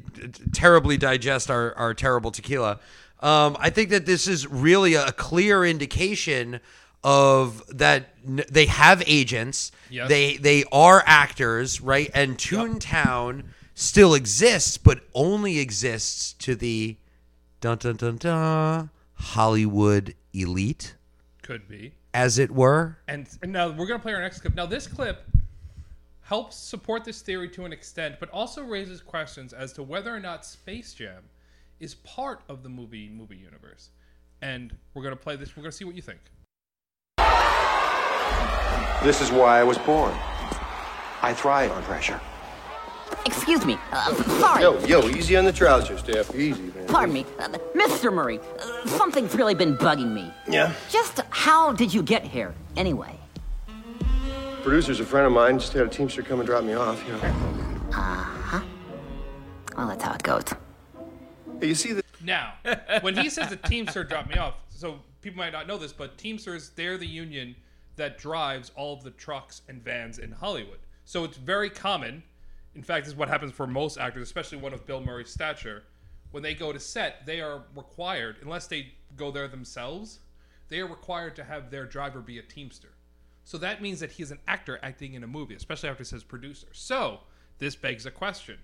terribly 0.52 0.96
digest 0.96 1.50
our, 1.50 1.74
our 1.74 1.94
terrible 1.94 2.30
tequila, 2.30 2.80
um, 3.20 3.56
I 3.60 3.70
think 3.70 3.90
that 3.90 4.06
this 4.06 4.26
is 4.26 4.46
really 4.46 4.94
a 4.94 5.12
clear 5.12 5.64
indication 5.64 6.60
of 7.04 7.62
that 7.68 8.08
n- 8.26 8.44
they 8.50 8.66
have 8.66 9.02
agents. 9.06 9.70
Yes. 9.90 10.08
They 10.08 10.36
they 10.38 10.64
are 10.72 11.02
actors, 11.06 11.80
right? 11.80 12.10
And 12.14 12.36
Toontown 12.38 13.44
still 13.74 14.14
exists, 14.14 14.78
but 14.78 15.02
only 15.14 15.58
exists 15.58 16.32
to 16.34 16.54
the 16.56 16.96
dun 17.60 17.78
dun 17.78 17.96
dun 17.96 18.16
dun 18.16 18.90
Hollywood 19.14 20.14
elite, 20.32 20.94
Could 21.42 21.68
be. 21.68 21.92
as 22.12 22.38
it 22.38 22.50
were. 22.50 22.98
And, 23.08 23.28
and 23.42 23.52
now 23.52 23.68
we're 23.68 23.86
going 23.86 23.98
to 23.98 24.02
play 24.02 24.12
our 24.14 24.20
next 24.20 24.40
clip. 24.40 24.54
Now, 24.54 24.66
this 24.66 24.86
clip 24.86 25.24
helps 26.22 26.56
support 26.56 27.04
this 27.04 27.20
theory 27.22 27.48
to 27.50 27.64
an 27.64 27.72
extent, 27.72 28.16
but 28.20 28.30
also 28.30 28.62
raises 28.62 29.00
questions 29.00 29.52
as 29.52 29.72
to 29.74 29.82
whether 29.82 30.14
or 30.14 30.20
not 30.20 30.44
Space 30.46 30.94
Jam 30.94 31.22
is 31.80 31.94
part 31.96 32.40
of 32.48 32.62
the 32.62 32.68
movie 32.68 33.08
movie 33.08 33.36
universe. 33.36 33.90
And 34.42 34.76
we're 34.94 35.02
going 35.02 35.16
to 35.16 35.20
play 35.22 35.36
this. 35.36 35.56
We're 35.56 35.62
going 35.62 35.70
to 35.72 35.76
see 35.76 35.84
what 35.84 35.94
you 35.94 36.02
think. 36.02 36.20
This 39.04 39.20
is 39.20 39.30
why 39.30 39.60
I 39.60 39.64
was 39.64 39.76
born. 39.76 40.14
I 41.20 41.34
thrive 41.36 41.70
on 41.72 41.82
pressure. 41.82 42.18
Excuse 43.26 43.66
me. 43.66 43.76
Uh, 43.92 44.14
sorry. 44.40 44.62
Yo, 44.62 44.78
yo, 44.86 45.06
easy 45.10 45.36
on 45.36 45.44
the 45.44 45.52
trousers, 45.52 46.00
Steph. 46.00 46.34
Easy, 46.34 46.62
man. 46.62 46.86
Pardon 46.86 47.12
me. 47.12 47.26
Uh, 47.38 47.48
Mr. 47.74 48.10
Murray, 48.10 48.40
uh, 48.58 48.86
something's 48.86 49.34
really 49.34 49.54
been 49.54 49.76
bugging 49.76 50.14
me. 50.14 50.32
Yeah. 50.48 50.72
Just 50.88 51.20
how 51.28 51.74
did 51.74 51.92
you 51.92 52.02
get 52.02 52.24
here, 52.24 52.54
anyway? 52.78 53.14
Producer's 54.62 55.00
a 55.00 55.04
friend 55.04 55.26
of 55.26 55.32
mine. 55.32 55.58
Just 55.58 55.74
had 55.74 55.84
a 55.86 55.90
teamster 55.90 56.22
come 56.22 56.40
and 56.40 56.46
drop 56.46 56.64
me 56.64 56.72
off. 56.72 57.04
You 57.06 57.12
know. 57.12 57.18
Uh-huh. 57.92 58.62
Well, 59.76 59.88
that's 59.88 60.02
how 60.02 60.14
it 60.14 60.22
goes. 60.22 60.44
Hey, 61.60 61.66
you 61.66 61.74
see 61.74 61.92
the 61.92 62.02
Now, 62.22 62.54
when 63.02 63.18
he 63.18 63.28
says 63.28 63.50
the 63.50 63.56
Teamster 63.56 64.02
dropped 64.02 64.30
me 64.30 64.36
off, 64.36 64.54
so 64.70 65.00
people 65.20 65.36
might 65.36 65.52
not 65.52 65.66
know 65.66 65.76
this, 65.76 65.92
but 65.92 66.16
Teamsters, 66.16 66.70
they're 66.70 66.96
the 66.96 67.06
union 67.06 67.54
that 67.96 68.18
drives 68.18 68.70
all 68.74 68.94
of 68.94 69.02
the 69.02 69.10
trucks 69.10 69.62
and 69.68 69.82
vans 69.82 70.18
in 70.18 70.32
Hollywood. 70.32 70.78
So 71.04 71.24
it's 71.24 71.36
very 71.36 71.70
common. 71.70 72.22
In 72.74 72.82
fact, 72.82 73.04
this 73.04 73.12
is 73.12 73.18
what 73.18 73.28
happens 73.28 73.52
for 73.52 73.66
most 73.66 73.98
actors, 73.98 74.22
especially 74.22 74.58
one 74.58 74.72
of 74.72 74.86
Bill 74.86 75.00
Murray's 75.00 75.30
stature. 75.30 75.84
When 76.30 76.42
they 76.42 76.54
go 76.54 76.72
to 76.72 76.80
set, 76.80 77.26
they 77.26 77.40
are 77.40 77.62
required, 77.76 78.38
unless 78.42 78.66
they 78.66 78.94
go 79.16 79.30
there 79.30 79.46
themselves, 79.46 80.18
they 80.68 80.80
are 80.80 80.86
required 80.86 81.36
to 81.36 81.44
have 81.44 81.70
their 81.70 81.86
driver 81.86 82.20
be 82.20 82.38
a 82.38 82.42
Teamster. 82.42 82.94
So 83.44 83.58
that 83.58 83.82
means 83.82 84.00
that 84.00 84.12
he 84.12 84.22
is 84.22 84.30
an 84.30 84.40
actor 84.48 84.80
acting 84.82 85.14
in 85.14 85.22
a 85.22 85.26
movie, 85.28 85.54
especially 85.54 85.90
after 85.90 86.02
it 86.02 86.06
says 86.06 86.24
producer. 86.24 86.66
So 86.72 87.20
this 87.58 87.76
begs 87.76 88.06
a 88.06 88.10
question 88.10 88.58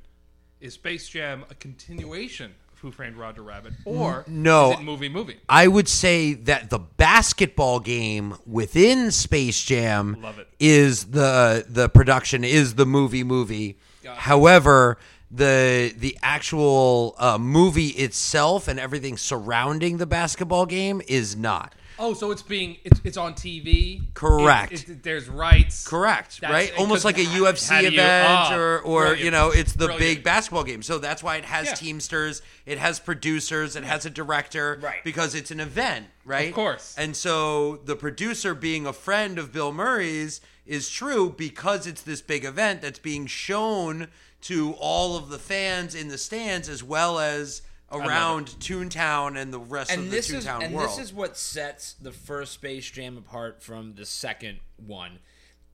Is 0.60 0.74
Space 0.74 1.08
Jam 1.08 1.44
a 1.50 1.54
continuation 1.54 2.54
Who 2.82 2.90
Framed 2.90 3.16
Roger 3.16 3.42
Rabbit, 3.42 3.74
or 3.84 4.24
No. 4.26 4.72
is 4.72 4.78
it 4.80 4.82
movie 4.82 5.08
movie? 5.10 5.36
I 5.48 5.68
would 5.68 5.86
say 5.88 6.32
that 6.32 6.70
the 6.70 6.78
basketball 6.78 7.78
game 7.80 8.36
within 8.46 9.10
Space 9.10 9.62
Jam 9.62 10.16
Love 10.22 10.38
it. 10.38 10.48
is 10.58 11.04
the 11.06 11.66
the 11.68 11.88
production 11.90 12.42
is 12.42 12.76
the 12.76 12.86
movie 12.86 13.22
movie. 13.24 13.76
However, 14.06 14.96
the 15.30 15.94
the 15.96 16.16
actual 16.22 17.14
uh, 17.18 17.36
movie 17.38 17.88
itself 17.88 18.66
and 18.66 18.80
everything 18.80 19.16
surrounding 19.18 19.98
the 19.98 20.06
basketball 20.06 20.64
game 20.66 21.02
is 21.06 21.36
not. 21.36 21.74
Oh, 22.02 22.14
so 22.14 22.30
it's 22.30 22.42
being 22.42 22.78
it's, 22.82 23.00
it's 23.04 23.16
on 23.18 23.34
TV. 23.34 24.00
Correct. 24.14 24.72
It- 24.72 24.88
it- 24.88 25.02
there's 25.02 25.28
rights. 25.28 25.86
Correct, 25.86 26.40
That's- 26.40 26.70
right? 26.70 26.78
Almost 26.78 27.04
like 27.04 27.18
a 27.18 27.24
how- 27.24 27.44
UFC 27.44 27.68
how 27.74 27.80
do 27.80 27.86
you- 27.88 27.92
event, 27.92 28.28
ah, 28.28 28.54
or 28.56 28.78
or 28.80 29.14
you 29.14 29.30
know, 29.30 29.50
it's 29.50 29.74
the 29.74 29.88
big 29.98 30.24
basketball 30.24 30.64
game. 30.64 30.82
So 30.82 30.98
that's 30.98 31.22
why 31.22 31.36
it 31.36 31.44
has 31.44 31.66
Yeah. 31.66 31.74
teamsters, 31.74 32.40
it 32.66 32.78
has 32.78 32.98
producers, 32.98 33.76
it 33.76 33.84
has 33.84 34.06
a 34.06 34.10
director, 34.10 34.78
Right. 34.82 35.04
Because 35.04 35.34
it's 35.34 35.50
an 35.50 35.60
event, 35.60 36.06
right? 36.24 36.48
Of 36.48 36.54
course. 36.54 36.94
And 36.96 37.14
so 37.14 37.80
the 37.84 37.96
producer 37.96 38.54
being 38.54 38.86
a 38.86 38.92
friend 38.94 39.38
of 39.38 39.52
Bill 39.52 39.72
Murray's 39.72 40.40
is 40.66 40.88
true 40.88 41.34
because 41.36 41.86
it's 41.86 42.00
this 42.02 42.22
big 42.22 42.44
event 42.44 42.80
that's 42.80 42.98
being 42.98 43.26
shown 43.26 44.08
to 44.42 44.72
all 44.78 45.16
of 45.18 45.28
the 45.28 45.38
fans 45.38 45.94
in 45.94 46.08
the 46.08 46.16
stands 46.16 46.66
as 46.68 46.82
well 46.82 47.18
as 47.18 47.60
around 47.92 48.46
Toontown 48.60 49.36
and 49.40 49.52
the 49.52 49.58
rest 49.58 49.90
and 49.90 50.00
of 50.00 50.04
the 50.06 50.10
this 50.10 50.30
is 50.30 50.44
Toontown 50.46 50.64
and 50.64 50.74
world. 50.74 50.90
this 50.90 50.98
is 50.98 51.12
what 51.12 51.36
sets 51.36 51.94
the 51.94 52.12
first 52.12 52.52
Space 52.52 52.90
Jam 52.90 53.16
apart 53.16 53.62
from 53.62 53.94
the 53.94 54.06
second 54.06 54.60
one, 54.76 55.18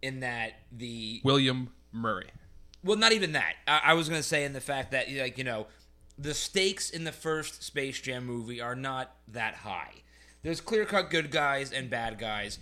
in 0.03 0.21
that 0.21 0.53
the 0.73 1.21
William 1.25 1.71
Murray. 1.93 2.31
well, 2.83 2.97
not 2.97 3.13
even 3.13 3.33
that. 3.33 3.55
I, 3.67 3.81
I 3.85 3.95
was 3.95 4.09
gonna 4.09 4.23
say 4.23 4.45
in 4.45 4.53
the 4.53 4.61
fact 4.61 4.93
that 4.93 5.11
like 5.13 5.39
you 5.39 5.45
know, 5.45 5.67
the 6.19 6.35
stakes 6.35 6.91
in 6.91 7.05
the 7.05 7.13
first 7.13 7.63
Space 7.63 8.01
Jam 8.01 8.25
movie 8.27 8.61
are 8.61 8.75
not 8.75 9.15
that 9.29 9.55
high. 9.57 10.03
There's 10.43 10.61
clear 10.61 10.85
cut 10.85 11.11
good 11.11 11.31
guys 11.31 11.73
and 11.73 11.91
bad 11.91 12.19
guys. 12.19 12.59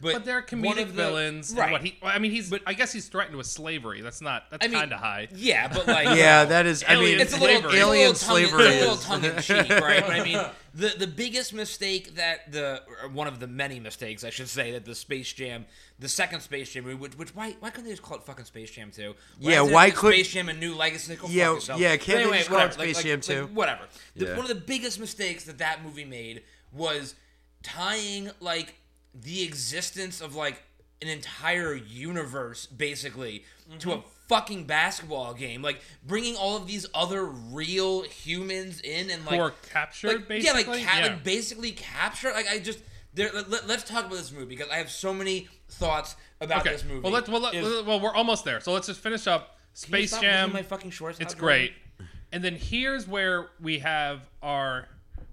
But, 0.00 0.12
But 0.12 0.24
they're 0.26 0.40
one 0.40 0.46
comedic 0.46 0.82
of 0.82 0.88
the- 0.88 1.02
villains. 1.02 1.50
and 1.50 1.58
right? 1.58 1.72
What 1.72 1.82
he, 1.82 1.98
I 2.02 2.18
mean, 2.18 2.30
he's. 2.30 2.50
But 2.50 2.62
I 2.66 2.74
guess 2.74 2.92
he's 2.92 3.08
threatened 3.08 3.36
with 3.36 3.46
slavery. 3.46 4.02
That's 4.02 4.20
not. 4.20 4.50
That's 4.50 4.64
I 4.64 4.68
mean, 4.68 4.78
kind 4.78 4.92
of 4.92 4.98
high. 5.00 5.28
Yeah, 5.34 5.68
but 5.68 5.86
like 5.86 6.16
Yeah, 6.18 6.44
that 6.44 6.66
is. 6.66 6.84
I 6.86 6.96
mean, 6.96 7.18
it's 7.18 7.32
a 7.34 7.40
little, 7.40 7.62
slavery. 7.62 7.78
alien 7.80 8.10
it's 8.10 8.28
a 8.28 8.32
little 8.34 8.48
slavery 8.50 8.64
tongue, 8.64 8.72
it's 8.72 9.06
a 9.08 9.12
little 9.12 9.20
tongue 9.20 9.24
in 9.24 9.42
cheek, 9.66 9.70
right? 9.80 10.00
But 10.06 10.10
I 10.10 10.22
mean, 10.22 10.38
the 10.74 10.94
the 10.98 11.06
biggest 11.06 11.54
mistake 11.54 12.16
that 12.16 12.52
the 12.52 12.82
one 13.12 13.26
of 13.26 13.40
the 13.40 13.46
many 13.46 13.80
mistakes 13.80 14.22
I 14.22 14.30
should 14.30 14.48
say 14.48 14.72
that 14.72 14.84
the 14.84 14.94
Space 14.94 15.32
Jam, 15.32 15.64
the 15.98 16.08
second 16.08 16.40
Space 16.40 16.70
Jam 16.72 16.84
movie, 16.84 16.96
which, 16.96 17.16
which 17.16 17.34
why 17.34 17.56
why 17.60 17.70
couldn't 17.70 17.84
they 17.86 17.92
just 17.92 18.02
call 18.02 18.18
it 18.18 18.22
fucking 18.24 18.44
Space 18.44 18.70
Jam 18.70 18.90
two? 18.90 19.14
Yeah, 19.40 19.62
why 19.62 19.70
like 19.86 19.94
could- 19.94 20.12
Space 20.12 20.28
Jam 20.28 20.50
a 20.50 20.52
new 20.52 20.74
legacy? 20.74 21.16
Go 21.16 21.22
fuck 21.22 21.30
Yeah, 21.34 21.52
yourself. 21.54 21.80
yeah, 21.80 21.92
But 21.96 22.00
can't 22.00 22.16
they 22.18 22.22
anyway, 22.24 22.36
just 22.38 22.48
call 22.50 22.58
it 22.58 22.62
whatever, 22.64 22.82
Space 22.82 22.96
like, 22.96 23.04
Jam 23.06 23.16
like, 23.40 23.48
2? 23.48 23.54
whatever. 23.54 23.82
The, 24.14 24.24
Yeah. 24.26 24.30
One 24.36 24.42
of 24.42 24.48
the 24.48 24.54
biggest 24.54 25.00
mistakes 25.00 25.44
that 25.44 25.56
that 25.58 25.82
movie 25.82 26.04
made 26.04 26.42
was 26.72 27.14
tying 27.62 28.30
like 28.40 28.74
the 29.22 29.42
existence 29.42 30.20
of 30.20 30.34
like 30.34 30.62
an 31.02 31.08
entire 31.08 31.74
universe 31.74 32.66
basically 32.66 33.44
to 33.78 33.88
Mm-hmm. 33.88 33.98
a 33.98 34.02
fucking 34.28 34.64
basketball 34.64 35.32
game 35.34 35.62
like 35.62 35.80
bringing 36.04 36.34
all 36.34 36.56
of 36.56 36.66
these 36.66 36.84
other 36.94 37.24
real 37.26 38.02
humans 38.02 38.80
in 38.80 39.08
and 39.10 39.24
like 39.24 39.38
Who 39.40 39.50
captured, 39.70 40.28
like, 40.28 40.42
yeah 40.42 40.50
like, 40.52 40.66
basically? 40.66 40.82
ca- 40.84 40.98
Yeah. 40.98 41.06
like 41.06 41.22
basically 41.24 41.70
captured 41.72 42.32
like 42.32 42.48
i 42.50 42.58
just 42.58 42.80
there, 43.14 43.30
let, 43.32 43.70
us 43.70 43.84
talk 43.84 44.06
about 44.06 44.16
this 44.16 44.32
movie 44.32 44.46
because 44.46 44.68
i 44.68 44.76
have 44.78 44.90
so 44.90 45.14
many 45.14 45.48
thoughts 45.68 46.16
about 46.40 46.62
Okay. 46.62 46.72
this 46.72 46.84
movie 46.84 47.00
Well, 47.00 47.12
let's. 47.12 47.28
Well, 47.28 47.40
let, 47.40 47.54
Is- 47.54 47.84
well, 47.84 47.98
we're 48.00 48.14
almost 48.14 48.44
there. 48.44 48.60
So 48.60 48.72
let's 48.72 48.88
just 48.88 49.00
finish 49.00 49.26
up 49.26 49.56
Space 49.74 50.18
Jam. 50.20 50.52
my 50.52 50.62
fucking 50.62 50.90
shorts 50.90 51.18
It's 51.20 51.34
great. 51.34 51.72
And 52.32 52.42
then 52.44 52.56
here's 52.56 53.06
where 53.08 53.46
we 53.60 53.78
have 53.78 54.20
our 54.42 54.86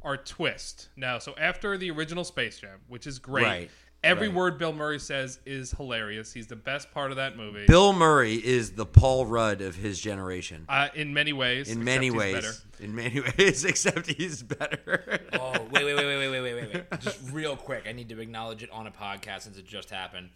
our 0.03 0.17
twist. 0.17 0.89
Now, 0.95 1.19
so 1.19 1.33
after 1.39 1.77
the 1.77 1.91
original 1.91 2.23
Space 2.23 2.59
Jam, 2.59 2.79
which 2.87 3.07
is 3.07 3.19
great, 3.19 3.43
Right. 3.43 3.71
every 4.03 4.27
Right. 4.27 4.35
word 4.35 4.57
Bill 4.57 4.73
Murray 4.73 4.99
says 4.99 5.39
is 5.45 5.71
hilarious. 5.71 6.33
He's 6.33 6.47
the 6.47 6.55
best 6.55 6.91
part 6.91 7.11
of 7.11 7.17
that 7.17 7.37
movie. 7.37 7.65
Bill 7.67 7.93
Murray 7.93 8.35
is 8.35 8.71
the 8.73 8.85
Paul 8.85 9.25
Rudd 9.25 9.61
of 9.61 9.75
his 9.75 9.99
generation. 9.99 10.65
uh, 10.69 10.89
in 10.93 11.13
many 11.13 11.31
ways. 11.33 11.69
In 11.69 11.83
many 11.83 12.11
ways. 12.11 12.33
better. 12.35 12.53
In 12.79 12.95
many 12.95 13.21
ways, 13.37 13.63
except 13.65 14.07
he's 14.07 14.43
better. 14.43 15.19
Oh, 15.33 15.51
wait, 15.71 15.83
wait, 15.83 15.95
wait, 15.95 16.05
wait, 16.05 16.17
wait, 16.17 16.29
wait, 16.29 16.41
wait, 16.41 16.53
wait, 16.55 16.73
wait. 16.91 16.99
Just 17.01 17.19
real 17.31 17.55
quick, 17.57 17.85
I 17.87 17.91
need 17.91 18.09
to 18.09 18.19
acknowledge 18.19 18.61
it 18.63 18.69
on 18.71 18.87
a 18.87 18.91
podcast 18.91 19.41
since 19.41 19.57
it 19.57 19.65
just 19.65 19.89
happened. 19.89 20.29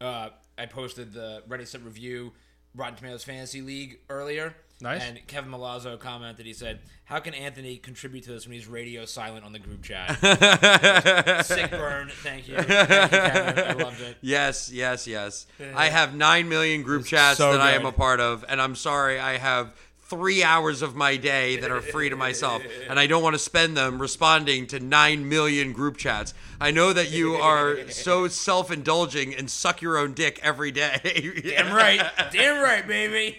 Uh, 0.00 0.30
I 0.56 0.66
posted 0.66 1.12
the 1.12 1.42
Ready 1.46 1.64
Set 1.66 1.82
Review 1.82 2.32
Rotten 2.74 2.96
Tomatoes 2.96 3.22
Fantasy 3.24 3.60
League 3.60 3.98
earlier. 4.08 4.54
Nice. 4.82 5.02
And 5.02 5.26
Kevin 5.26 5.50
Malazzo 5.50 5.98
commented, 5.98 6.46
he 6.46 6.52
said, 6.54 6.80
How 7.04 7.20
can 7.20 7.34
Anthony 7.34 7.76
contribute 7.76 8.24
to 8.24 8.30
this 8.30 8.46
when 8.46 8.54
he's 8.54 8.66
radio 8.66 9.04
silent 9.04 9.44
on 9.44 9.52
the 9.52 9.58
group 9.58 9.82
chat? 9.82 10.16
Sick 11.46 11.70
burn. 11.70 12.10
Thank 12.22 12.48
you. 12.48 12.56
Thank 12.62 12.68
you, 12.68 13.18
Kevin. 13.18 13.64
I 13.64 13.72
loved 13.82 14.00
it. 14.00 14.16
Yes, 14.22 14.72
yes, 14.72 15.06
yes. 15.06 15.46
I 15.74 15.88
have 15.90 16.14
nine 16.14 16.48
million 16.48 16.82
group 16.82 17.04
chats 17.04 17.38
so 17.38 17.52
that 17.52 17.60
I 17.60 17.72
am 17.72 17.84
a 17.84 17.92
part 17.92 18.20
of, 18.20 18.44
and 18.48 18.60
I'm 18.60 18.74
sorry 18.74 19.18
I 19.18 19.36
have 19.36 19.74
three 20.10 20.42
hours 20.42 20.82
of 20.82 20.96
my 20.96 21.16
day 21.16 21.56
that 21.56 21.70
are 21.70 21.80
free 21.80 22.08
to 22.08 22.16
myself, 22.16 22.62
and 22.88 22.98
I 22.98 23.06
don't 23.06 23.22
want 23.22 23.34
to 23.34 23.38
spend 23.38 23.76
them 23.76 24.00
responding 24.00 24.66
to 24.68 24.80
nine 24.80 25.28
million 25.28 25.72
group 25.72 25.98
chats. 25.98 26.34
I 26.60 26.72
know 26.72 26.92
that 26.92 27.10
you 27.10 27.34
are 27.34 27.88
so 27.90 28.28
self 28.28 28.72
indulging 28.72 29.34
and 29.34 29.48
suck 29.50 29.82
your 29.82 29.98
own 29.98 30.14
dick 30.14 30.40
every 30.42 30.72
day. 30.72 31.42
Damn 31.44 31.74
right. 31.74 32.02
Damn 32.32 32.62
right, 32.62 32.86
baby. 32.86 33.38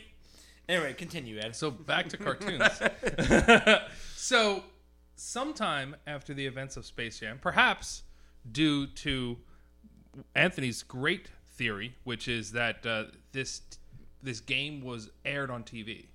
Anyway, 0.72 0.94
continue, 0.94 1.38
Ed. 1.38 1.54
So 1.56 1.70
back 1.70 2.08
to 2.10 2.18
cartoons. 2.18 2.64
so, 4.16 4.64
sometime 5.16 5.98
after 6.08 6.34
the 6.34 6.46
events 6.46 6.78
of 6.78 6.86
Space 6.86 7.20
Jam, 7.20 7.40
perhaps 7.42 8.04
due 8.50 8.88
to 8.88 9.38
Anthony's 10.34 10.82
great 10.82 11.28
theory, 11.46 11.96
which 12.06 12.30
is 12.30 12.54
that 12.54 12.86
uh, 12.86 13.04
this 13.34 13.62
this 14.24 14.40
game 14.40 14.82
was 14.82 15.10
aired 15.26 15.52
on 15.52 15.64
TV. 15.64 16.06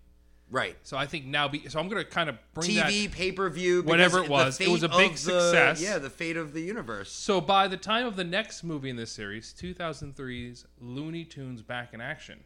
Right. 0.49 0.77
So 0.85 0.97
I 0.97 1.07
think 1.07 1.27
now, 1.27 1.49
be, 1.49 1.69
so 1.69 1.81
I'm 1.81 1.89
going 1.89 2.03
to 2.03 2.09
kind 2.09 2.31
of 2.31 2.39
bring 2.55 2.71
TV, 2.71 3.05
that. 3.05 3.13
pay 3.13 3.33
per 3.33 3.51
view, 3.51 3.83
Whatever 3.83 4.23
it 4.23 4.31
was, 4.31 4.61
it 4.61 4.69
was 4.69 4.85
a 4.85 4.89
big 4.89 5.19
success. 5.19 5.83
Yeah, 5.83 5.99
the 5.99 6.09
fate 6.09 6.37
of 6.37 6.55
the 6.55 6.63
universe. 6.63 7.11
So 7.13 7.41
by 7.41 7.69
the 7.69 7.77
time 7.77 8.07
of 8.07 8.17
the 8.17 8.25
next 8.25 8.63
movie 8.63 8.89
in 8.89 8.97
this 8.97 9.11
series, 9.13 9.55
2003's 9.61 10.65
Looney 10.81 11.25
Tunes 11.25 11.63
Back 11.63 11.93
in 11.93 12.01
Action, 12.01 12.41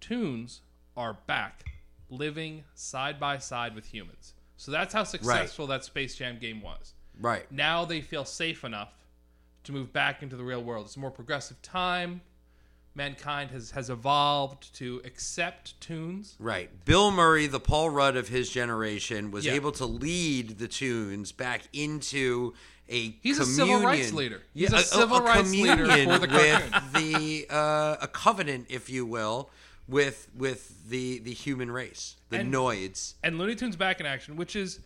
Tunes 0.00 0.60
are 0.98 1.16
back, 1.26 1.64
living 2.10 2.64
side 2.74 3.18
by 3.20 3.38
side 3.38 3.74
with 3.74 3.86
humans. 3.86 4.34
So 4.56 4.72
that's 4.72 4.92
how 4.92 5.04
successful 5.04 5.68
that 5.68 5.84
Space 5.84 6.16
Jam 6.16 6.38
game 6.38 6.60
was. 6.60 6.92
Right. 7.20 7.50
Now 7.52 7.84
they 7.84 8.00
feel 8.00 8.24
safe 8.24 8.64
enough 8.64 8.92
to 9.64 9.72
move 9.72 9.92
back 9.92 10.22
into 10.22 10.36
the 10.36 10.42
real 10.44 10.62
world. 10.62 10.86
It's 10.86 10.96
a 10.96 11.00
more 11.00 11.12
progressive 11.12 11.62
time. 11.62 12.20
Mankind 12.94 13.52
has, 13.52 13.70
has 13.70 13.90
evolved 13.90 14.74
to 14.76 15.00
accept 15.04 15.80
tunes. 15.80 16.34
Right. 16.40 16.68
Bill 16.84 17.12
Murray, 17.12 17.46
the 17.46 17.60
Paul 17.60 17.90
Rudd 17.90 18.16
of 18.16 18.26
his 18.28 18.50
generation, 18.50 19.30
was 19.30 19.46
Yeah. 19.46 19.52
able 19.52 19.70
to 19.72 19.86
lead 19.86 20.58
the 20.58 20.66
tunes 20.66 21.30
back 21.30 21.62
into 21.72 22.54
a 22.88 23.10
He's 23.22 23.38
a 23.38 23.44
civil 23.44 23.80
rights 23.80 24.12
leader. 24.12 24.42
He's 24.52 24.72
Yeah, 24.72 24.78
a 24.78 24.82
civil 24.82 25.20
rights 25.20 25.52
leader 25.52 25.86
for 25.86 26.18
the 26.18 26.62
with 26.72 26.92
the 26.94 27.46
uh, 27.50 27.96
a 28.00 28.08
covenant, 28.08 28.66
if 28.68 28.90
you 28.90 29.06
will, 29.06 29.50
with 29.88 30.28
with 30.36 30.88
the 30.88 31.18
the 31.20 31.32
human 31.32 31.70
race, 31.70 32.16
the 32.30 32.38
And- 32.38 32.52
Noids. 32.52 33.14
and 33.24 33.38
Looney 33.38 33.54
Tunes 33.56 33.76
Back 33.76 34.00
in 34.00 34.06
Action, 34.06 34.36
which 34.36 34.54
is 34.54 34.80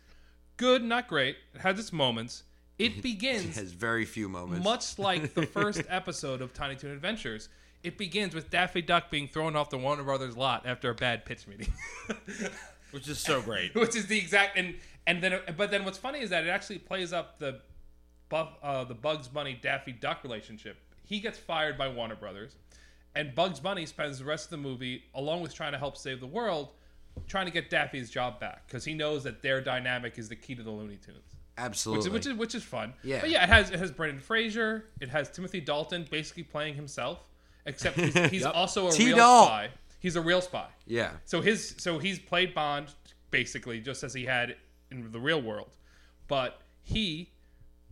good, 0.56 0.82
not 0.82 1.08
great. 1.08 1.36
It 1.54 1.60
has 1.62 1.78
its 1.78 1.92
moments. 1.92 2.44
It 2.78 2.92
It 2.98 3.02
begins 3.02 3.56
has 3.56 3.72
very 3.72 4.04
few 4.04 4.28
moments. 4.28 4.64
much 4.64 4.98
like 4.98 5.34
the 5.34 5.46
first 5.58 5.82
episode 5.88 6.40
of 6.40 6.54
Tiny 6.54 6.76
Toon 6.76 6.92
Adventures. 6.92 7.48
It 7.82 7.98
begins 7.98 8.32
with 8.32 8.48
Daffy 8.48 8.80
Duck 8.80 9.10
being 9.10 9.26
thrown 9.26 9.56
off 9.56 9.68
the 9.70 9.76
Warner 9.78 10.04
Brothers 10.04 10.36
lot 10.36 10.64
after 10.66 10.88
a 10.90 10.94
bad 10.94 11.24
pitch 11.24 11.48
meeting, 11.48 11.72
Which 12.92 13.08
is 13.08 13.18
so 13.18 13.42
great. 13.42 13.74
which 13.74 13.96
is 13.96 14.06
the 14.06 14.18
exact 14.18 14.56
and 14.56 14.76
and 15.06 15.20
then 15.22 15.40
but 15.56 15.70
then 15.72 15.84
what's 15.84 15.98
funny 15.98 16.20
is 16.20 16.30
that 16.30 16.44
it 16.46 16.50
actually 16.50 16.78
plays 16.78 17.12
up 17.12 17.38
the 17.40 17.60
Buff, 18.28 18.50
uh, 18.62 18.84
the 18.84 18.94
Bugs 18.94 19.28
Bunny 19.28 19.58
Daffy 19.60 19.92
Duck 19.92 20.22
relationship. 20.22 20.76
He 21.04 21.18
gets 21.20 21.38
fired 21.38 21.76
by 21.76 21.88
Warner 21.88 22.14
Brothers, 22.16 22.54
and 23.14 23.34
Bugs 23.34 23.60
Bunny 23.60 23.86
spends 23.86 24.18
the 24.18 24.24
rest 24.24 24.46
of 24.46 24.50
the 24.50 24.56
movie 24.56 25.04
along 25.14 25.42
with 25.42 25.54
trying 25.54 25.72
to 25.72 25.78
help 25.78 25.96
save 25.96 26.20
the 26.20 26.26
world, 26.26 26.68
trying 27.28 27.46
to 27.46 27.52
get 27.52 27.70
Daffy's 27.70 28.10
job 28.10 28.40
back 28.40 28.66
because 28.66 28.84
he 28.84 28.94
knows 28.94 29.24
that 29.24 29.42
their 29.42 29.60
dynamic 29.60 30.18
is 30.18 30.28
the 30.28 30.36
key 30.36 30.54
to 30.54 30.62
the 30.62 30.70
Looney 30.70 30.96
Tunes. 30.96 31.18
Absolutely. 31.58 32.10
which 32.10 32.26
is, 32.26 32.28
which 32.28 32.34
is 32.34 32.38
which 32.38 32.54
is 32.54 32.62
fun. 32.64 32.94
Yeah. 33.04 33.20
but 33.20 33.30
yeah, 33.30 33.42
it 33.42 33.48
has 33.48 33.70
it 33.70 33.78
has 33.78 33.90
Brendan 33.90 34.20
Fraser. 34.20 34.86
It 35.00 35.10
has 35.10 35.28
Timothy 35.30 35.60
Dalton 35.60 36.06
basically 36.10 36.44
playing 36.44 36.74
himself, 36.74 37.24
except 37.66 37.98
he's, 37.98 38.14
he's 38.30 38.44
also 38.44 38.88
a 38.88 38.96
real 38.96 39.16
spy. 39.16 39.68
He's 40.00 40.16
a 40.16 40.20
real 40.20 40.40
spy. 40.40 40.66
yeah. 40.86 41.10
So 41.26 41.40
his 41.40 41.74
so 41.78 41.98
he's 41.98 42.18
played 42.18 42.54
Bond 42.54 42.88
basically 43.30 43.80
just 43.80 44.02
as 44.02 44.14
he 44.14 44.24
had 44.24 44.56
in 44.90 45.10
the 45.12 45.20
real 45.20 45.42
world, 45.42 45.76
but 46.28 46.60
he. 46.82 47.30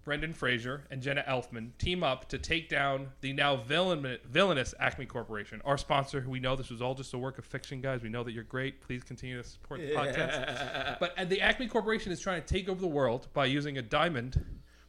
Brendan 0.05 0.32
Fraser 0.32 0.84
and 0.90 1.03
Jenna 1.03 1.24
Elfman 1.28 1.76
team 1.78 2.03
up 2.03 2.28
to 2.30 2.38
take 2.38 2.68
down 2.68 3.09
the 3.20 3.32
now 3.32 3.57
villain, 3.57 4.18
villainous 4.24 4.74
Acme 4.80 5.07
Corporation, 5.07 5.61
our 5.64 5.76
sponsor. 5.76 6.20
Who 6.20 6.30
we 6.30 6.40
know 6.40 6.57
this 6.57 6.70
was 6.70 6.80
all 6.80 6.94
just 6.94 7.12
a 7.12 7.18
work 7.18 7.38
of 7.38 7.44
fiction, 7.44 7.80
guys. 7.80 8.03
We 8.03 8.09
know 8.09 8.24
that 8.24 8.32
you're 8.32 8.44
great. 8.44 8.80
Please 8.80 9.03
continue 9.03 9.36
to 9.42 9.48
support 9.48 9.80
the 9.80 9.92
podcast. 9.92 10.98
But 10.98 11.28
the 11.28 11.40
Acme 11.40 11.68
Corporation 11.68 12.12
is 12.12 12.20
trying 12.20 12.42
to 12.42 12.46
take 12.46 12.68
over 12.68 12.80
the 12.80 12.86
world 12.86 13.28
by 13.34 13.46
using 13.46 13.78
a 13.78 13.82
diamond, 13.82 14.44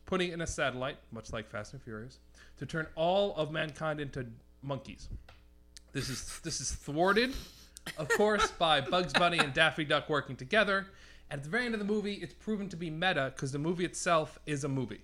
putting 0.06 0.30
it 0.30 0.34
in 0.34 0.42
a 0.42 0.48
satellite, 0.48 0.98
much 1.12 1.34
like 1.34 1.50
Fast 1.50 1.74
and 1.74 1.82
Furious, 1.82 2.20
to 2.58 2.66
turn 2.66 2.88
all 2.96 3.36
of 3.36 3.52
mankind 3.52 4.00
into 4.00 4.26
monkeys. 4.62 5.10
This 5.94 6.10
is 6.10 6.40
this 6.44 6.62
is 6.62 6.72
thwarted, 6.72 7.34
of 7.98 8.08
course, 8.10 8.50
by 8.52 8.80
Bugs 8.80 9.12
Bunny 9.12 9.40
and 9.40 9.54
Daffy 9.54 9.84
Duck 9.84 10.10
working 10.10 10.38
together. 10.38 10.86
And 11.32 11.40
at 11.40 11.44
the 11.46 11.50
very 11.50 11.66
end 11.66 11.74
of 11.74 11.80
the 11.80 11.86
movie, 11.86 12.16
it's 12.16 12.34
proven 12.34 12.68
to 12.70 12.76
be 12.76 12.90
meta 12.90 13.32
because 13.34 13.54
the 13.54 13.58
movie 13.60 13.86
itself 13.86 14.38
is 14.46 14.66
a 14.66 14.68
movie. 14.68 15.00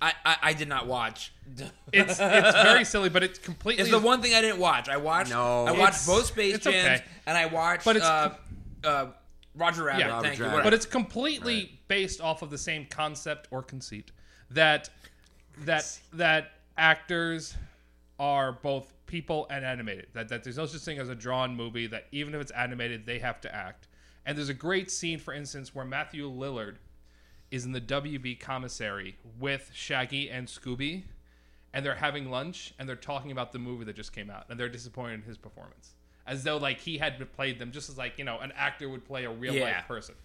I, 0.00 0.12
I, 0.24 0.36
I 0.42 0.52
did 0.54 0.68
not 0.68 0.86
watch. 0.86 1.32
It's 1.92 2.18
it's 2.20 2.62
very 2.62 2.84
silly, 2.84 3.08
but 3.08 3.22
it's 3.22 3.38
completely. 3.38 3.82
It's 3.82 3.90
the 3.90 3.98
one 3.98 4.20
thing 4.20 4.34
I 4.34 4.40
didn't 4.40 4.58
watch. 4.58 4.88
I 4.88 4.96
watched. 4.96 5.30
No. 5.30 5.66
I 5.66 5.72
watched 5.72 5.80
It's- 6.02 6.06
both 6.06 6.26
Space 6.26 6.56
it's 6.56 6.64
Jams, 6.64 7.00
okay. 7.00 7.04
and 7.26 7.38
I 7.38 7.46
watched. 7.46 7.84
But 7.84 7.96
it's- 7.96 8.10
uh, 8.10 8.34
uh, 8.84 9.06
Roger 9.54 9.84
Rabbit. 9.84 10.00
Yeah. 10.00 10.08
Roger 10.08 10.22
thank 10.28 10.38
you. 10.38 10.44
Rabbit. 10.44 10.54
whatever. 10.56 10.70
but 10.70 10.74
it's 10.74 10.86
completely 10.86 11.78
based 11.88 12.20
off 12.20 12.42
of 12.42 12.50
the 12.50 12.58
same 12.58 12.86
concept 12.90 13.48
or 13.50 13.62
conceit 13.62 14.10
that 14.50 14.90
that 15.60 15.98
that 16.14 16.52
actors 16.76 17.54
are 18.18 18.52
both 18.52 18.92
people 19.06 19.46
and 19.50 19.64
animated. 19.64 20.08
That 20.12 20.28
that 20.28 20.44
there's 20.44 20.56
no 20.56 20.66
such 20.66 20.82
thing 20.82 20.98
as 20.98 21.08
a 21.08 21.14
drawn 21.14 21.54
movie. 21.56 21.86
That 21.86 22.06
even 22.12 22.34
if 22.34 22.40
it's 22.40 22.50
animated, 22.52 23.06
they 23.06 23.18
have 23.20 23.40
to 23.42 23.54
act. 23.54 23.88
And 24.24 24.36
there's 24.36 24.48
a 24.48 24.54
great 24.54 24.90
scene, 24.90 25.18
for 25.18 25.32
instance, 25.32 25.74
where 25.74 25.84
Matthew 25.84 26.28
Lillard 26.30 26.76
is 27.50 27.64
in 27.64 27.72
the 27.72 27.80
WB 27.80 28.40
commissary 28.40 29.16
with 29.38 29.70
Shaggy 29.72 30.28
and 30.28 30.48
Scooby, 30.48 31.04
and 31.72 31.84
they're 31.86 31.94
having 31.94 32.28
lunch 32.30 32.74
and 32.78 32.88
they're 32.88 32.96
talking 32.96 33.30
about 33.30 33.52
the 33.52 33.58
movie 33.60 33.84
that 33.84 33.94
just 33.94 34.12
came 34.12 34.30
out, 34.30 34.46
and 34.48 34.58
they're 34.58 34.68
disappointed 34.68 35.14
in 35.14 35.22
his 35.22 35.38
performance. 35.38 35.92
as 36.28 36.42
though 36.42 36.56
like 36.56 36.80
he 36.80 36.98
had 36.98 37.24
played 37.34 37.56
them, 37.60 37.70
just 37.70 37.88
as 37.88 37.96
like 37.96 38.18
you 38.18 38.24
know 38.24 38.38
an 38.40 38.52
actor 38.56 38.88
would 38.88 39.04
play 39.04 39.24
a 39.24 39.30
real 39.30 39.54
Yeah. 39.54 39.62
life 39.76 39.86
person. 39.86 40.16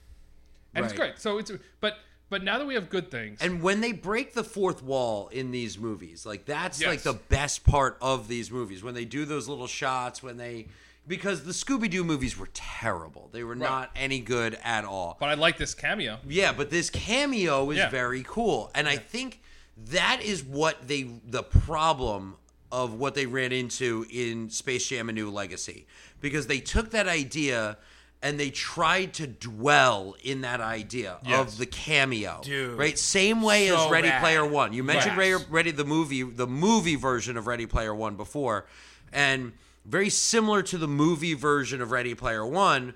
And 0.74 0.84
it's 0.84 0.96
great. 0.96 1.20
So 1.20 1.38
it's 1.38 1.52
but 1.80 1.98
but 2.32 2.44
now 2.44 2.58
that 2.58 2.66
we 2.66 2.74
have 2.76 2.90
good 2.90 3.12
things, 3.12 3.40
And 3.42 3.62
when 3.62 3.82
they 3.82 3.92
break 3.92 4.34
the 4.34 4.44
fourth 4.44 4.82
wall 4.82 5.28
in 5.28 5.52
these 5.52 5.78
movies, 5.78 6.26
like 6.26 6.46
that's 6.46 6.80
Yes. 6.82 6.88
like 6.90 7.02
the 7.04 7.14
best 7.14 7.64
part 7.66 7.98
of 8.02 8.28
these 8.30 8.50
movies 8.50 8.82
when 8.82 8.94
they 8.96 9.06
do 9.06 9.26
those 9.26 9.48
little 9.48 9.68
shots 9.68 10.24
when 10.24 10.38
they 10.38 10.68
because 11.08 11.44
the 11.44 11.52
Scooby 11.52 11.90
Doo 11.90 12.04
movies 12.04 12.38
were 12.38 12.48
terrible. 12.54 13.28
They 13.34 13.44
were 13.44 13.56
not 13.56 13.90
any 13.96 14.20
good 14.20 14.58
at 14.64 14.86
all. 14.86 15.18
but 15.20 15.30
I 15.30 15.34
like 15.34 15.58
this 15.58 15.74
cameo. 15.74 16.20
Yeah, 16.28 16.54
but 16.54 16.70
this 16.70 16.90
cameo 16.90 17.70
is 17.72 17.78
Yeah. 17.80 17.90
very 17.90 18.24
cool. 18.26 18.72
And 18.76 18.88
I 18.88 18.98
think 18.98 19.42
that 19.90 20.22
is 20.24 20.42
what 20.44 20.88
they 20.88 21.04
the 21.28 21.44
problem 21.44 22.38
of 22.72 22.94
what 22.94 23.16
they 23.16 23.26
ran 23.26 23.52
into 23.52 24.06
in 24.10 24.50
Space 24.50 24.88
Jam 24.88 25.10
A 25.10 25.12
New 25.12 25.30
Legacy. 25.30 25.86
Because 26.22 26.48
they 26.48 26.60
took 26.60 26.92
that 26.92 27.08
idea 27.10 27.78
and 28.24 28.40
they 28.40 28.50
tried 28.52 29.14
to 29.16 29.26
dwell 29.28 30.16
in 30.24 30.42
that 30.42 30.62
idea 30.62 31.18
Yes. 31.26 31.40
of 31.54 31.58
the 31.58 31.66
cameo. 31.66 32.42
Dude. 32.44 32.78
Right? 32.78 32.98
Same 32.98 33.42
way 33.42 33.68
So 33.70 33.86
as 33.86 33.92
Ready 33.92 34.10
rad. 34.10 34.22
Player 34.22 34.46
One. 34.46 34.74
You 34.74 34.84
mentioned 34.84 35.18
Right. 35.18 35.34
Ready, 35.34 35.46
Ready 35.50 35.72
the 35.72 35.86
movie, 35.86 36.22
the 36.24 36.48
movie 36.48 36.96
version 36.96 37.36
of 37.38 37.48
Ready 37.48 37.66
Player 37.66 37.96
One 37.96 38.16
before. 38.16 38.66
And 39.12 39.54
very 39.86 40.10
similar 40.10 40.62
to 40.64 40.78
the 40.78 40.88
movie 40.88 41.34
version 41.34 41.82
of 41.82 41.92
Ready 41.92 42.14
Player 42.14 42.46
One, 42.46 42.94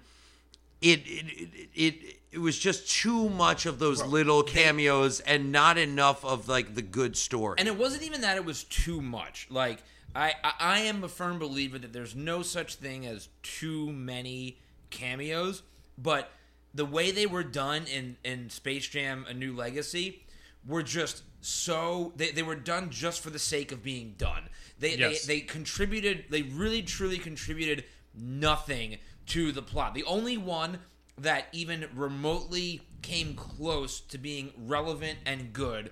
it 0.82 0.99
it 1.07 1.26
it, 1.32 1.69
it, 1.73 1.95
it 2.34 2.38
was 2.39 2.59
just 2.59 2.89
too 2.91 3.30
much 3.30 3.65
of 3.65 3.80
those 3.80 4.03
little 4.03 4.43
cameos 4.43 5.21
and 5.21 5.51
not 5.51 5.78
enough 5.78 6.23
of 6.23 6.47
like 6.47 6.76
the 6.76 6.82
good 6.82 7.17
story. 7.17 7.55
And 7.57 7.67
it 7.67 7.78
wasn't 7.78 8.03
even 8.03 8.21
that 8.21 8.38
it 8.38 8.45
was 8.45 8.63
too 8.65 9.01
much. 9.01 9.47
Like 9.49 9.82
I, 10.13 10.34
I, 10.43 10.51
I 10.59 10.80
am 10.82 11.03
a 11.03 11.07
firm 11.09 11.39
believer 11.39 11.80
that 11.80 11.91
there's 11.93 12.13
no 12.15 12.41
such 12.43 12.76
thing 12.76 13.05
as 13.05 13.30
too 13.41 13.91
many 13.91 14.57
cameos, 14.96 15.62
but 15.98 16.32
the 16.74 16.86
way 16.86 17.12
they 17.12 17.26
were 17.26 17.43
done 17.43 17.86
in 17.86 18.18
in 18.24 18.50
Space 18.50 18.88
Jam: 18.88 19.26
A 19.28 19.34
New 19.34 19.56
Legacy 19.56 20.24
were 20.66 20.84
just 20.84 21.24
so 21.41 22.12
they, 22.16 22.32
they 22.32 22.41
were 22.43 22.56
done 22.56 22.89
just 22.89 23.22
for 23.22 23.30
the 23.30 23.39
sake 23.39 23.72
of 23.72 23.84
being 23.84 24.16
done. 24.18 24.50
They, 24.80 24.96
Yes. 24.98 25.26
they 25.26 25.36
they 25.36 25.41
contributed. 25.41 26.26
They 26.30 26.41
really 26.41 26.82
truly 26.82 27.18
contributed 27.20 27.86
nothing 28.14 28.98
to 29.28 29.52
the 29.52 29.62
plot. 29.62 29.93
The 29.93 30.04
only 30.06 30.38
one 30.38 30.80
that 31.18 31.46
even 31.52 31.88
remotely 31.93 32.82
came 33.02 33.36
close 33.36 34.00
to 34.02 34.18
being 34.18 34.52
relevant 34.58 35.20
and 35.26 35.54
good 35.54 35.91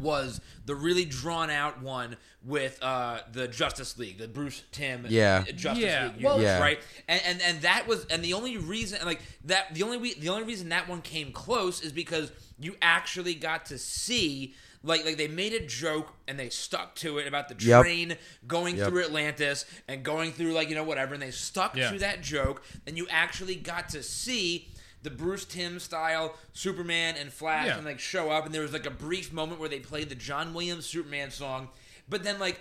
was 0.00 0.40
the 0.66 0.74
really 0.74 1.04
drawn 1.04 1.50
out 1.50 1.82
one 1.82 2.16
with 2.44 2.78
uh, 2.82 3.20
the 3.32 3.48
Justice 3.48 3.98
League, 3.98 4.18
the 4.18 4.28
Bruce 4.28 4.62
Timm 4.72 5.06
Yeah. 5.08 5.42
Justice 5.54 5.82
Yeah, 5.84 6.10
League 6.14 6.22
well- 6.24 6.36
universe, 6.36 6.58
Yeah. 6.58 6.60
right? 6.62 6.80
And, 7.08 7.22
and 7.26 7.42
and 7.42 7.60
that 7.62 7.86
was 7.86 8.04
and 8.06 8.22
the 8.24 8.34
only 8.34 8.56
reason 8.58 8.98
like 9.06 9.20
that 9.44 9.72
the 9.74 9.82
only 9.82 9.96
we, 9.98 10.14
the 10.14 10.28
only 10.28 10.44
reason 10.44 10.68
that 10.70 10.88
one 10.88 11.00
came 11.02 11.32
close 11.32 11.80
is 11.82 11.92
because 11.92 12.30
you 12.58 12.76
actually 12.82 13.34
got 13.34 13.66
to 13.66 13.78
see 13.78 14.54
like 14.82 15.04
like 15.06 15.16
they 15.16 15.28
made 15.28 15.54
a 15.54 15.64
joke 15.64 16.12
and 16.28 16.38
they 16.38 16.50
stuck 16.50 16.94
to 16.96 17.16
it 17.18 17.26
about 17.26 17.48
the 17.48 17.56
Yep. 17.64 17.82
train 17.82 18.16
going 18.46 18.76
Yep. 18.76 18.88
through 18.88 19.04
Atlantis 19.04 19.64
and 19.88 20.02
going 20.02 20.32
through 20.32 20.52
like 20.52 20.68
you 20.68 20.74
know 20.74 20.84
whatever 20.84 21.14
and 21.14 21.22
they 21.22 21.30
stuck 21.30 21.74
Yeah. 21.76 21.90
to 21.90 21.98
that 22.00 22.20
joke 22.20 22.62
and 22.86 22.98
you 22.98 23.06
actually 23.10 23.54
got 23.54 23.88
to 23.90 24.02
see 24.02 24.68
the 25.04 25.10
Bruce 25.10 25.44
Timm 25.44 25.78
style 25.78 26.34
Superman 26.52 27.14
and 27.16 27.32
Flash 27.32 27.66
Yeah. 27.68 27.76
and 27.76 27.86
like 27.86 28.00
show 28.00 28.30
up 28.30 28.44
and 28.46 28.52
there 28.54 28.62
was 28.62 28.72
like 28.72 28.86
a 28.86 28.90
brief 28.90 29.32
moment 29.32 29.60
where 29.60 29.68
they 29.68 29.78
played 29.78 30.08
the 30.08 30.14
John 30.16 30.52
Williams 30.54 30.86
Superman 30.86 31.30
song 31.30 31.68
but 32.08 32.24
then 32.24 32.38
like 32.40 32.58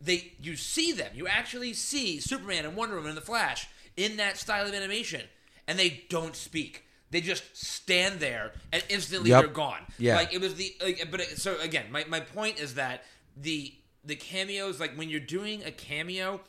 they 0.00 0.32
you 0.40 0.56
see 0.56 0.92
them 0.92 1.10
you 1.14 1.26
actually 1.28 1.74
see 1.74 2.18
Superman 2.20 2.64
and 2.64 2.74
Wonder 2.76 2.94
Woman 2.96 3.10
and 3.10 3.16
the 3.18 3.22
Flash 3.22 3.68
in 3.96 4.16
that 4.16 4.38
style 4.38 4.66
of 4.66 4.72
animation 4.74 5.22
and 5.68 5.78
they 5.78 6.04
don't 6.08 6.34
speak 6.34 6.84
they 7.10 7.20
just 7.20 7.42
stand 7.56 8.20
there 8.20 8.52
and 8.72 8.82
instantly 8.88 9.30
Yep. 9.30 9.40
they're 9.44 9.52
gone 9.52 9.82
Yeah. 9.98 10.16
like 10.16 10.32
it 10.32 10.40
was 10.40 10.54
the 10.54 10.74
like, 10.82 11.08
but 11.10 11.20
it, 11.20 11.38
so 11.38 11.58
again 11.60 11.86
my, 11.90 12.04
my 12.08 12.20
point 12.20 12.58
is 12.60 12.74
that 12.74 13.04
the 13.36 13.74
the 14.04 14.16
cameos 14.16 14.80
like 14.80 14.94
when 14.96 15.10
you're 15.10 15.20
doing 15.20 15.62
a 15.64 15.70
cameo 15.70 16.40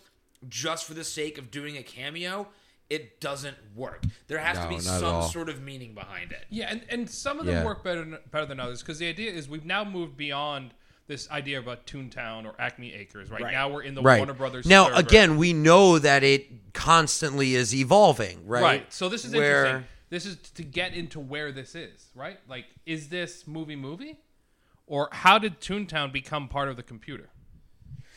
just 0.48 0.86
for 0.86 0.94
the 0.94 1.04
sake 1.04 1.38
of 1.38 1.52
doing 1.52 1.78
a 1.78 1.84
cameo 1.84 2.48
it 2.92 3.22
doesn't 3.22 3.56
work 3.76 4.04
there 4.28 4.38
has 4.38 4.60
to 4.60 4.68
be 4.68 4.80
some 4.80 5.24
sort 5.30 5.48
of 5.50 5.62
meaning 5.62 5.94
behind 5.94 6.32
it 6.34 6.46
Yeah, 6.50 6.68
and, 6.70 6.82
and 6.90 7.10
some 7.10 7.40
of 7.40 7.46
them 7.46 7.56
Yeah. 7.56 7.66
work 7.66 7.84
better 7.84 8.20
better 8.32 8.46
than 8.46 8.60
others 8.60 8.82
because 8.82 9.00
the 9.00 9.08
idea 9.08 9.32
is 9.32 9.48
we've 9.48 9.66
now 9.66 9.84
moved 9.86 10.18
beyond 10.18 10.74
this 11.08 11.30
idea 11.32 11.58
of 11.60 11.68
a 11.68 11.76
Toontown 11.78 12.46
or 12.46 12.54
Acme 12.60 12.94
Acres. 12.94 13.30
Right, 13.30 13.42
Right. 13.42 13.52
now 13.52 13.68
we're 13.70 13.82
in 13.82 13.96
the 13.96 14.02
right. 14.02 14.18
Warner 14.20 14.34
Brothers. 14.34 14.66
now 14.66 14.86
server. 14.88 15.00
again, 15.00 15.38
we 15.38 15.52
know 15.52 16.00
that 16.00 16.24
it 16.24 16.74
constantly 16.74 17.54
is 17.56 17.74
evolving, 17.76 18.46
right? 18.48 18.62
right. 18.62 18.94
So 18.94 19.10
this 19.10 19.26
is 19.26 19.34
Where- 19.34 19.66
interesting. 19.66 19.88
This 20.10 20.26
is 20.26 20.36
to 20.56 20.64
get 20.64 20.94
into 20.94 21.20
where 21.20 21.52
this 21.54 21.76
is. 21.76 22.06
Right, 22.16 22.38
like 22.48 22.66
is 22.86 23.08
this 23.10 23.46
movie 23.48 23.76
movie, 23.78 24.20
or 24.86 25.10
how 25.12 25.38
did 25.38 25.60
Toontown 25.60 26.12
become 26.14 26.48
part 26.50 26.68
of 26.70 26.76
the 26.78 26.84
computer? 26.84 27.30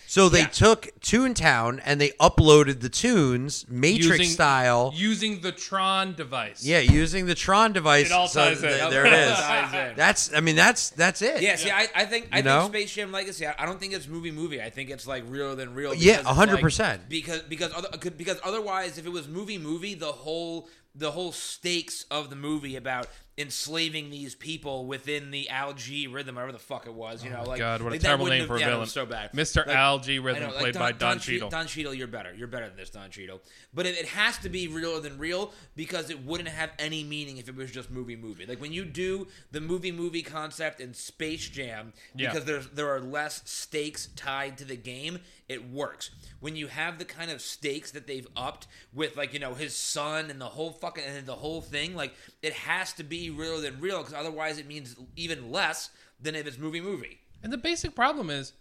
So 0.07 0.29
they 0.29 0.41
Yeah. 0.41 0.47
took 0.47 0.89
Toontown 1.01 1.81
and 1.85 2.01
they 2.01 2.11
uploaded 2.21 2.81
the 2.81 2.89
tunes 2.89 3.65
Matrix 3.69 4.07
Using- 4.21 4.29
style. 4.29 4.93
using 4.95 5.41
the 5.41 5.51
Tron 5.53 6.15
device. 6.15 6.63
yeah, 6.65 6.79
using 6.81 7.27
the 7.27 7.35
Tron 7.35 7.73
device. 7.73 8.07
It 8.07 8.13
all 8.13 8.29
so 8.29 8.45
ties 8.45 8.63
in. 8.63 8.69
th- 8.69 8.91
there 8.91 9.07
it 9.07 9.13
is. 9.13 9.97
That's. 9.97 10.33
I 10.33 10.41
mean, 10.41 10.57
that's 10.57 10.91
that's 10.91 11.23
it. 11.23 11.43
Yeah, 11.43 11.57
see, 11.57 11.71
I, 11.71 11.89
I 11.95 12.05
think 12.05 12.29
I 12.33 12.39
You 12.39 12.43
know? 12.45 12.61
think 12.63 12.75
Space 12.75 12.95
Jam 12.95 13.13
Legacy. 13.13 13.47
I, 13.47 13.55
I 13.59 13.67
don't 13.67 13.81
think 13.81 13.93
it's 13.93 14.07
movie 14.07 14.31
movie. 14.31 14.61
I 14.63 14.71
think 14.71 14.91
it's 14.91 15.07
like 15.07 15.25
realer 15.27 15.55
than 15.55 15.75
real. 15.75 15.95
Yeah, 15.95 16.19
because 16.19 16.39
it's 16.39 16.79
100%. 16.79 16.79
like- 16.81 17.09
because 17.09 17.43
because 17.43 17.73
other, 17.75 17.89
because 18.17 18.39
otherwise, 18.45 18.99
if 18.99 19.07
it 19.07 19.11
was 19.13 19.27
movie 19.27 19.59
movie, 19.59 19.95
the 19.95 20.13
whole 20.13 20.69
the 20.95 21.11
whole 21.11 21.33
stakes 21.33 22.05
of 22.11 22.31
the 22.31 22.37
movie 22.37 22.77
about 22.77 23.09
enslaving 23.37 24.11
these 24.11 24.35
people 24.35 24.87
within 24.87 25.31
the 25.33 25.49
algae 25.51 26.07
rhythm, 26.07 26.37
whatever 26.37 26.53
the 26.53 26.59
fuck 26.59 26.87
it 26.87 26.95
was, 26.95 27.25
you 27.25 27.31
oh 27.31 27.43
know, 27.43 27.49
like 27.49 27.61
Oh 27.61 27.65
God, 27.65 27.83
what 27.83 27.89
a 27.89 27.91
like, 27.93 28.01
that 28.01 28.07
terrible 28.07 28.27
name 28.27 28.47
for 28.47 28.57
a 28.57 28.61
yeah, 28.61 28.71
villain. 28.71 28.87
so 28.87 29.05
bad, 29.05 29.33
Mr. 29.33 29.67
Like, 29.67 29.75
Al 29.77 29.99
G 29.99 30.19
Rhythm, 30.21 30.43
know, 30.43 30.49
like, 30.51 30.59
played 30.59 30.75
by 30.79 30.93
Don 30.93 31.19
Che- 31.19 31.33
Cheadle. 31.35 31.51
Don 31.51 31.67
Cheadle, 31.67 31.95
you're 31.95 32.07
better. 32.07 32.33
You're 32.33 32.47
better 32.47 32.69
than 32.69 32.77
this, 32.77 32.91
Don 32.91 33.11
Cheadle. 33.11 33.41
But 33.73 33.87
it, 33.87 33.97
it 33.99 34.07
has 34.07 34.39
to 34.39 34.49
be 34.49 34.69
realer 34.69 35.01
than 35.01 35.19
real 35.19 35.53
because 35.75 36.11
it 36.11 36.25
wouldn't 36.25 36.49
have 36.49 36.71
any 36.79 37.03
meaning 37.03 37.39
if 37.39 37.49
it 37.49 37.57
was 37.57 37.71
just 37.73 37.91
movie 37.91 38.17
movie. 38.17 38.47
Like 38.47 38.61
when 38.61 38.73
you 38.73 38.85
do 38.85 39.27
the 39.51 39.61
movie 39.61 39.93
movie 39.93 40.23
concept 40.23 40.81
in 40.81 40.95
Space 40.95 41.49
Jam, 41.49 41.93
Yeah. 42.15 42.31
because 42.31 42.45
there's 42.45 42.69
there 42.69 42.95
are 42.95 43.01
less 43.01 43.43
stakes 43.45 44.09
tied 44.15 44.59
to 44.59 44.65
the 44.65 44.77
game, 44.77 45.19
it 45.49 45.69
works. 45.71 46.11
When 46.41 46.55
you 46.57 46.69
have 46.69 46.99
the 46.99 47.05
kind 47.05 47.31
of 47.31 47.41
stakes 47.41 47.91
that 47.93 48.07
they've 48.07 48.29
upped 48.37 48.67
with 48.93 49.17
like 49.17 49.33
you 49.33 49.41
know 49.41 49.55
his 49.55 49.75
son 49.75 50.31
and 50.31 50.41
the 50.41 50.47
whole 50.47 50.71
fucking 50.71 51.03
and 51.05 51.27
the 51.27 51.35
whole 51.35 51.61
thing, 51.61 51.97
like 51.97 52.15
it 52.43 52.53
has 52.53 52.93
to 52.95 53.03
be 53.03 53.24
realer 53.31 53.61
than 53.61 53.81
real 53.81 53.99
because 53.99 54.15
otherwise 54.15 54.59
it 54.59 54.67
means 54.67 54.97
even 55.17 55.51
less 55.51 55.91
than 56.21 56.35
if 56.35 56.47
it's 56.47 56.59
movie 56.59 56.81
movie. 56.81 57.19
And 57.43 57.53
the 57.53 57.59
basic 57.59 57.95
problem 57.95 58.31
is 58.31 58.53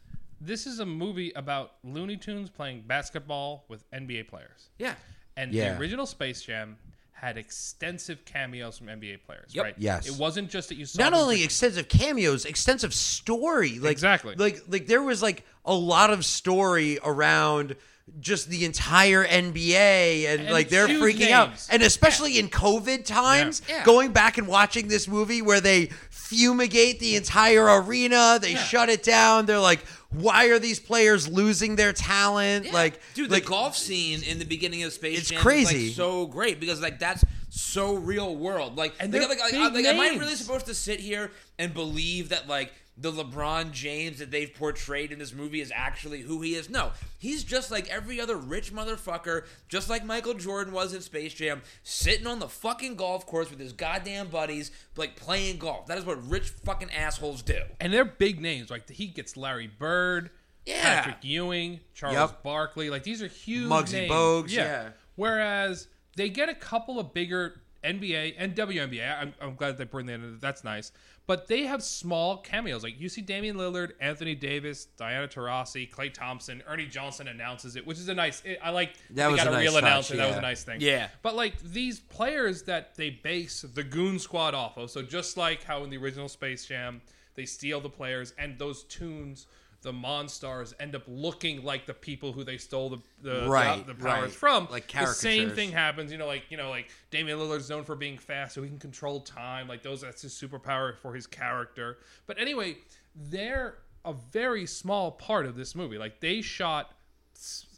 this 0.42 0.68
is 0.68 0.80
a 0.80 0.86
movie 0.86 1.32
about 1.36 1.74
Looney 1.84 2.18
Tunes 2.18 2.50
playing 2.50 2.84
basketball 2.86 3.66
with 3.70 3.90
NBA 3.92 4.28
players. 4.28 4.70
Yeah. 4.78 4.96
And 5.38 5.54
Yeah. 5.54 5.74
the 5.74 5.80
original 5.80 6.06
Space 6.06 6.42
Jam 6.42 6.78
had 7.12 7.38
extensive 7.38 8.26
cameos 8.26 8.78
from 8.78 8.90
NBA 8.90 9.18
players, 9.26 9.56
Yep. 9.56 9.64
right? 9.64 9.76
Yes. 9.78 10.08
It 10.08 10.16
wasn't 10.16 10.50
just 10.50 10.68
that 10.70 10.76
you 10.76 10.86
saw 10.86 11.02
not 11.02 11.14
only 11.14 11.42
extensive 11.44 11.88
cameos, 11.88 12.44
extensive 12.44 12.94
story. 12.94 13.80
Like 13.80 13.92
Exactly. 13.94 14.36
Like 14.36 14.62
like 14.68 14.88
there 14.88 15.02
was 15.02 15.22
like 15.22 15.46
a 15.64 15.74
lot 15.74 16.10
of 16.10 16.26
story 16.26 17.00
around 17.04 17.78
just 18.20 18.50
the 18.50 18.64
entire 18.66 19.26
NBA 19.26 20.26
and, 20.28 20.42
And 20.44 20.52
like 20.52 20.70
they're 20.70 20.88
huge 20.88 21.02
freaking 21.18 21.32
out. 21.32 21.50
And 21.70 21.82
especially 21.84 22.38
in 22.40 22.50
COVID 22.50 23.06
times, 23.06 23.62
Yeah. 23.68 23.78
Yeah. 23.78 23.86
going 23.86 24.12
back 24.12 24.38
and 24.38 24.48
watching 24.48 24.88
this 24.88 25.08
movie 25.08 25.42
where 25.42 25.60
they 25.62 25.90
fumigate 26.10 27.00
the 27.00 27.16
entire 27.16 27.66
arena, 27.82 28.40
they 28.42 28.56
shut 28.56 28.90
it 28.90 29.04
down. 29.04 29.46
They're 29.46 29.60
like, 29.60 29.86
why 30.10 30.48
are 30.50 30.60
these 30.60 30.80
players 30.80 31.28
losing 31.28 31.76
their 31.76 31.92
talent? 31.94 32.66
Yeah. 32.68 32.74
Like 32.74 33.00
dude, 33.14 33.32
like, 33.32 33.44
the 33.44 33.50
golf 33.50 33.76
scene 33.76 34.22
in 34.24 34.40
the 34.40 34.46
beginning 34.46 34.84
of 34.84 34.94
Space 34.94 35.20
It's 35.20 35.30
Jam 35.30 35.42
crazy. 35.42 35.88
is 35.88 35.90
like 35.90 35.96
so 35.96 36.26
great 36.28 36.60
because 36.60 36.82
like 36.82 37.00
that's 37.00 37.24
so 37.50 37.96
real 37.96 38.36
world. 38.36 38.78
Like, 38.78 38.94
And 39.00 39.14
like, 39.14 39.28
like, 39.30 39.40
like, 39.40 39.74
like, 39.74 39.86
am 39.86 40.00
I 40.00 40.10
really 40.20 40.36
supposed 40.36 40.66
to 40.68 40.74
sit 40.74 41.00
here 41.00 41.32
and 41.60 41.74
believe 41.74 42.30
that 42.30 42.48
like 42.48 42.74
the 42.96 43.12
LeBron 43.12 43.72
James 43.72 44.20
that 44.20 44.30
they've 44.30 44.54
portrayed 44.54 45.12
in 45.12 45.18
this 45.20 45.34
movie 45.34 45.62
is 45.62 45.72
actually 45.74 46.22
who 46.22 46.42
he 46.42 46.54
is? 46.56 46.70
No, 46.70 46.92
he's 47.18 47.44
just 47.44 47.72
like 47.72 47.88
every 47.90 48.22
other 48.22 48.36
rich 48.38 48.72
motherfucker, 48.72 49.46
just 49.68 49.90
like 49.90 50.06
Michael 50.06 50.36
Jordan 50.36 50.74
was 50.74 50.94
in 50.94 51.02
Space 51.02 51.34
Jam, 51.34 51.62
sitting 51.82 52.28
on 52.28 52.38
the 52.40 52.48
fucking 52.48 52.96
golf 52.96 53.26
course 53.26 53.50
with 53.50 53.60
his 53.60 53.74
goddamn 53.74 54.28
buddies, 54.28 54.70
like 54.96 55.16
playing 55.16 55.58
golf. 55.58 55.88
That 55.88 55.98
is 55.98 56.06
what 56.06 56.24
rich 56.30 56.50
fucking 56.50 56.92
assholes 56.92 57.42
do. 57.42 57.62
and 57.80 57.92
they're 57.92 58.06
big 58.06 58.40
names. 58.40 58.70
Like 58.70 58.88
he 58.90 59.08
gets 59.08 59.36
Larry 59.36 59.68
Bird, 59.68 60.30
Yeah. 60.66 60.82
Patrick 61.02 61.24
Ewing, 61.24 61.80
Charles 61.96 62.16
Yep. 62.16 62.44
Barkley. 62.44 62.90
Like 62.92 63.04
these 63.04 63.24
are 63.24 63.28
huge 63.28 63.70
Muggsy 63.70 63.94
names. 63.94 64.12
Bogues, 64.12 64.52
yeah. 64.52 64.90
Whereas 65.16 65.88
they 66.16 66.30
get 66.30 66.48
a 66.50 66.56
couple 66.56 67.00
of 67.00 67.14
bigger 67.14 67.60
NBA 67.84 68.36
and 68.38 68.56
WNBA. 68.56 69.20
I'm, 69.22 69.34
I'm 69.42 69.56
glad 69.56 69.78
they 69.78 69.84
bring 69.84 70.06
that 70.06 70.14
in. 70.16 70.38
That's 70.40 70.64
nice. 70.64 70.92
But 71.26 71.48
they 71.48 71.64
have 71.64 71.82
small 71.82 72.38
cameos. 72.38 72.84
Like 72.84 73.00
you 73.00 73.08
see 73.08 73.22
Damian 73.22 73.56
Lillard, 73.56 73.92
Anthony 74.02 74.36
Davis, 74.36 74.86
Diana 74.98 75.28
Taurasi, 75.28 75.90
Klay 75.90 76.14
Thompson, 76.14 76.62
Ernie 76.68 76.86
Johnson 76.86 77.30
announces 77.30 77.76
it, 77.78 77.88
which 77.88 77.98
is 77.98 78.10
a 78.10 78.14
nice. 78.14 78.42
It, 78.44 78.60
I 78.62 78.72
like 78.72 78.94
That 79.12 79.28
they 79.28 79.32
was 79.32 79.38
got 79.38 79.48
a 79.48 79.52
a, 79.52 79.54
nice 79.54 79.64
real 79.64 79.74
touch, 79.74 79.84
announcer. 79.84 80.18
That 80.18 80.28
was 80.28 80.38
a 80.38 80.42
nice 80.42 80.64
thing. 80.64 80.82
Yeah. 80.82 81.08
But 81.22 81.36
like 81.36 81.60
these 81.62 82.00
players 82.00 82.64
that 82.64 82.96
they 82.96 83.10
base 83.10 83.62
the 83.62 83.84
Goon 83.84 84.20
Squad 84.20 84.54
off 84.54 84.78
of, 84.78 84.92
so 84.92 85.02
just 85.02 85.38
like 85.38 85.64
how 85.64 85.84
in 85.84 85.90
the 85.90 85.98
original 85.98 86.28
Space 86.28 86.66
Jam 86.66 87.02
they 87.36 87.46
steal 87.46 87.80
the 87.80 87.90
players 87.90 88.34
and 88.38 88.60
those 88.60 88.84
tunes, 88.84 89.48
the 89.84 89.92
Monstars 89.94 90.74
end 90.80 90.96
up 90.96 91.04
looking 91.08 91.64
like 91.64 91.86
the 91.86 91.94
people 91.94 92.32
who 92.32 92.44
they 92.44 92.58
stole 92.58 92.90
the 92.90 93.00
the, 93.22 93.48
Right, 93.48 93.86
the, 93.86 93.94
the 93.94 94.04
powers 94.04 94.22
right. 94.22 94.32
from. 94.32 94.68
Like 94.72 94.92
the 94.92 95.06
same 95.08 95.52
thing 95.52 95.72
happens. 95.72 96.12
You 96.12 96.18
know, 96.18 96.26
like 96.26 96.46
you 96.50 96.58
know, 96.58 96.70
like 96.70 96.90
Damian 97.12 97.38
Lillard's 97.38 97.70
known 97.70 97.84
for 97.84 97.96
being 97.96 98.18
fast, 98.18 98.56
so 98.56 98.64
he 98.64 98.70
can 98.70 98.80
control 98.80 99.20
time. 99.20 99.68
Like 99.68 99.84
those, 99.84 100.02
that's 100.02 100.24
his 100.24 100.34
superpower 100.34 100.98
for 100.98 101.14
his 101.14 101.28
character. 101.28 102.00
But 102.26 102.40
anyway, 102.40 102.78
they're 103.16 103.76
a 104.06 104.14
very 104.14 104.66
small 104.66 105.12
part 105.12 105.46
of 105.46 105.56
this 105.56 105.76
movie. 105.76 105.98
Like 105.98 106.20
they 106.20 106.42
shot 106.42 106.94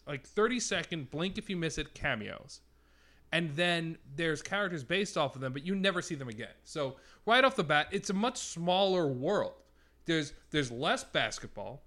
like 0.07 0.25
30 0.25 0.59
second 0.59 1.11
blink 1.11 1.37
if 1.37 1.49
you 1.49 1.57
miss 1.57 1.77
it 1.77 1.93
cameos 1.93 2.61
and 3.31 3.55
then 3.55 3.97
there's 4.15 4.41
characters 4.41 4.83
based 4.83 5.17
off 5.17 5.35
of 5.35 5.41
them 5.41 5.51
but 5.51 5.65
you 5.65 5.75
never 5.75 6.01
see 6.01 6.15
them 6.15 6.29
again 6.29 6.53
so 6.63 6.95
right 7.25 7.43
off 7.43 7.55
the 7.55 7.63
bat 7.63 7.87
it's 7.91 8.09
a 8.09 8.13
much 8.13 8.37
smaller 8.37 9.07
world 9.07 9.53
there's 10.05 10.33
there's 10.51 10.71
less 10.71 11.03
basketball 11.03 11.81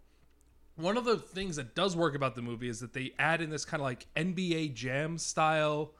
one 0.79 0.97
of 0.97 1.05
the 1.05 1.17
things 1.17 1.57
that 1.57 1.75
does 1.75 1.95
work 1.97 2.15
about 2.15 2.35
the 2.35 2.43
movie 2.43 2.69
is 2.69 2.81
that 2.81 2.93
they 2.95 3.13
add 3.19 3.41
in 3.43 3.51
this 3.51 3.65
kind 3.65 3.81
of 3.81 3.85
like 3.85 4.07
NBA 4.17 4.73
Jam 4.75 5.19
style 5.19 5.93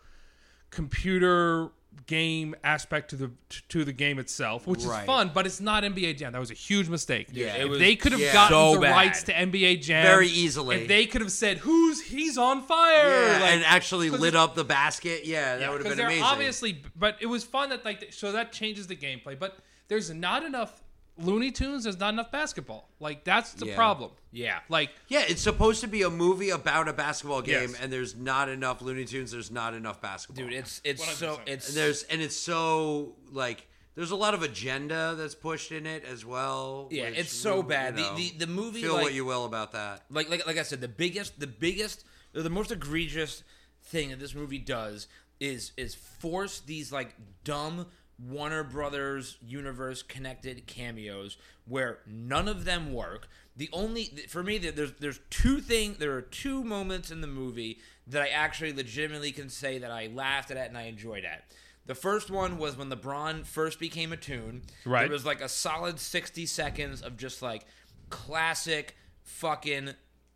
computer 0.71 1.71
game 2.07 2.55
aspect 2.63 3.11
to 3.11 3.17
the 3.17 3.31
to 3.71 3.85
the 3.85 3.93
game 3.93 4.19
itself, 4.19 4.67
which 4.67 4.83
Right. 4.85 5.01
is 5.01 5.07
fun, 5.07 5.31
but 5.35 5.47
it's 5.47 5.61
not 5.61 5.83
NBA 5.85 6.13
Jam. 6.15 6.33
That 6.33 6.39
was 6.39 6.51
a 6.51 6.55
huge 6.55 6.89
mistake. 6.89 7.29
Yeah. 7.33 7.65
was 7.65 7.79
they 7.79 7.97
could 7.97 8.13
have 8.13 8.21
yeah. 8.21 8.33
gotten 8.33 8.55
so 8.57 8.75
the 8.75 8.81
bad. 8.83 8.91
rights 8.93 9.23
to 9.25 9.33
NBA 9.33 9.77
Jam 9.83 10.05
Very 10.05 10.29
easily. 10.29 10.83
if 10.83 10.89
they 10.89 11.07
could 11.07 11.23
have 11.23 11.33
said, 11.33 11.59
"Who's 11.59 12.01
he's 12.03 12.37
on 12.39 12.63
fire?" 12.63 13.09
Yeah, 13.11 13.33
like- 13.41 13.51
and 13.53 13.65
actually 13.65 14.11
lit 14.11 14.37
up 14.37 14.55
the 14.55 14.65
basket. 14.65 15.25
Yeah, 15.25 15.57
that 15.57 15.61
yeah, 15.63 15.71
would 15.71 15.85
have 15.85 15.97
been 15.97 16.05
amazing. 16.07 16.23
Obviously, 16.23 16.83
but 16.95 17.17
it 17.21 17.27
was 17.27 17.43
fun 17.43 17.71
that 17.71 17.85
like 17.85 18.13
so 18.13 18.33
that 18.33 18.53
changes 18.53 18.87
the 18.87 18.97
gameplay. 18.97 19.37
But 19.39 19.59
there's 19.89 20.11
not 20.11 20.45
enough 20.45 20.83
Looney 21.19 21.51
Tunes. 21.51 21.85
There's 21.85 21.99
not 21.99 22.15
enough 22.15 22.31
basketball. 22.31 22.89
Like 23.01 23.25
that's 23.25 23.53
the 23.53 23.67
Yeah. 23.67 23.75
problem. 23.77 24.13
Yeah. 24.33 24.61
Like 24.69 24.91
yeah, 25.09 25.25
it's 25.29 25.43
supposed 25.43 25.81
to 25.83 25.87
be 25.89 26.03
a 26.03 26.11
movie 26.11 26.51
about 26.51 26.89
a 26.89 26.93
basketball 26.93 27.43
game, 27.43 27.71
Yes. 27.71 27.81
and 27.81 27.93
there's 27.93 28.15
not 28.17 28.49
enough 28.49 28.81
Looney 28.83 29.05
Tunes. 29.05 29.33
There's 29.33 29.51
not 29.51 29.75
enough 29.75 30.01
basketball. 30.01 30.45
Dude, 30.45 30.55
it's 30.55 30.81
it's 30.85 31.05
so 31.19 31.37
100%. 31.37 31.41
it's 31.49 31.69
And 31.69 31.77
there's 31.77 32.03
and 32.05 32.23
it's 32.23 32.37
so 32.37 33.17
like 33.33 33.67
there's 33.95 34.13
a 34.13 34.17
lot 34.17 34.33
of 34.35 34.43
agenda 34.45 35.17
that's 35.19 35.35
pushed 35.35 35.73
in 35.73 35.85
it 35.87 36.05
as 36.05 36.25
well. 36.25 36.89
Yeah, 36.93 37.11
which, 37.11 37.19
it's 37.19 37.33
so 37.33 37.57
you 37.57 37.63
bad. 37.65 37.97
The- 37.97 38.03
know, 38.03 38.17
the- 38.17 38.35
the 38.39 38.47
movie, 38.47 38.81
Feel 38.83 38.95
like- 38.95 39.03
what 39.03 39.15
you 39.15 39.25
will 39.25 39.45
about 39.45 39.73
that. 39.73 40.05
like 40.11 40.29
like 40.31 40.47
like 40.47 40.57
I 40.57 40.63
said, 40.63 40.81
the 40.81 40.89
biggest 40.89 41.41
the 41.41 41.47
biggest 41.49 42.05
or 42.35 42.43
the 42.43 42.51
most 42.51 42.71
egregious 42.71 43.43
thing 43.83 44.11
that 44.11 44.21
this 44.21 44.35
movie 44.35 44.59
does 44.59 45.09
is 45.41 45.73
is 45.77 45.95
force 45.95 46.61
these 46.61 46.93
like 46.93 47.15
dumb 47.45 47.87
Warner 48.19 48.65
Brothers 48.65 49.39
universe 49.41 50.03
connected 50.03 50.67
cameos 50.67 51.37
where 51.67 52.01
none 52.07 52.49
of 52.49 52.65
them 52.65 52.93
work. 52.93 53.29
The 53.57 53.69
only 53.73 54.05
for 54.29 54.43
me 54.43 54.59
there's 54.59 54.93
there's 54.95 55.21
two 55.31 55.61
thing 55.61 55.97
there 55.99 56.13
are 56.15 56.23
two 56.23 56.65
moments 56.65 57.11
in 57.11 57.21
the 57.21 57.27
movie 57.27 57.79
that 58.07 58.23
I 58.23 58.29
actually 58.29 58.73
legitimately 58.73 59.33
can 59.33 59.49
say 59.49 59.79
that 59.79 59.91
I 59.91 60.09
laughed 60.09 60.51
at 60.51 60.69
and 60.69 60.77
I 60.77 60.83
enjoyed 60.85 61.25
at. 61.25 61.45
The 61.87 61.95
first 61.95 62.31
one 62.31 62.59
was 62.59 62.77
when 62.77 62.91
LeBron 62.91 63.47
first 63.47 63.81
became 63.81 64.13
a 64.13 64.17
tune. 64.17 64.63
Right. 64.85 65.03
There 65.03 65.11
was 65.11 65.25
like 65.25 65.41
a 65.41 65.49
solid 65.49 65.99
60 65.99 66.45
seconds 66.45 67.01
of 67.01 67.17
just 67.17 67.41
like 67.41 67.65
classic 68.11 68.97
fucking 69.23 69.91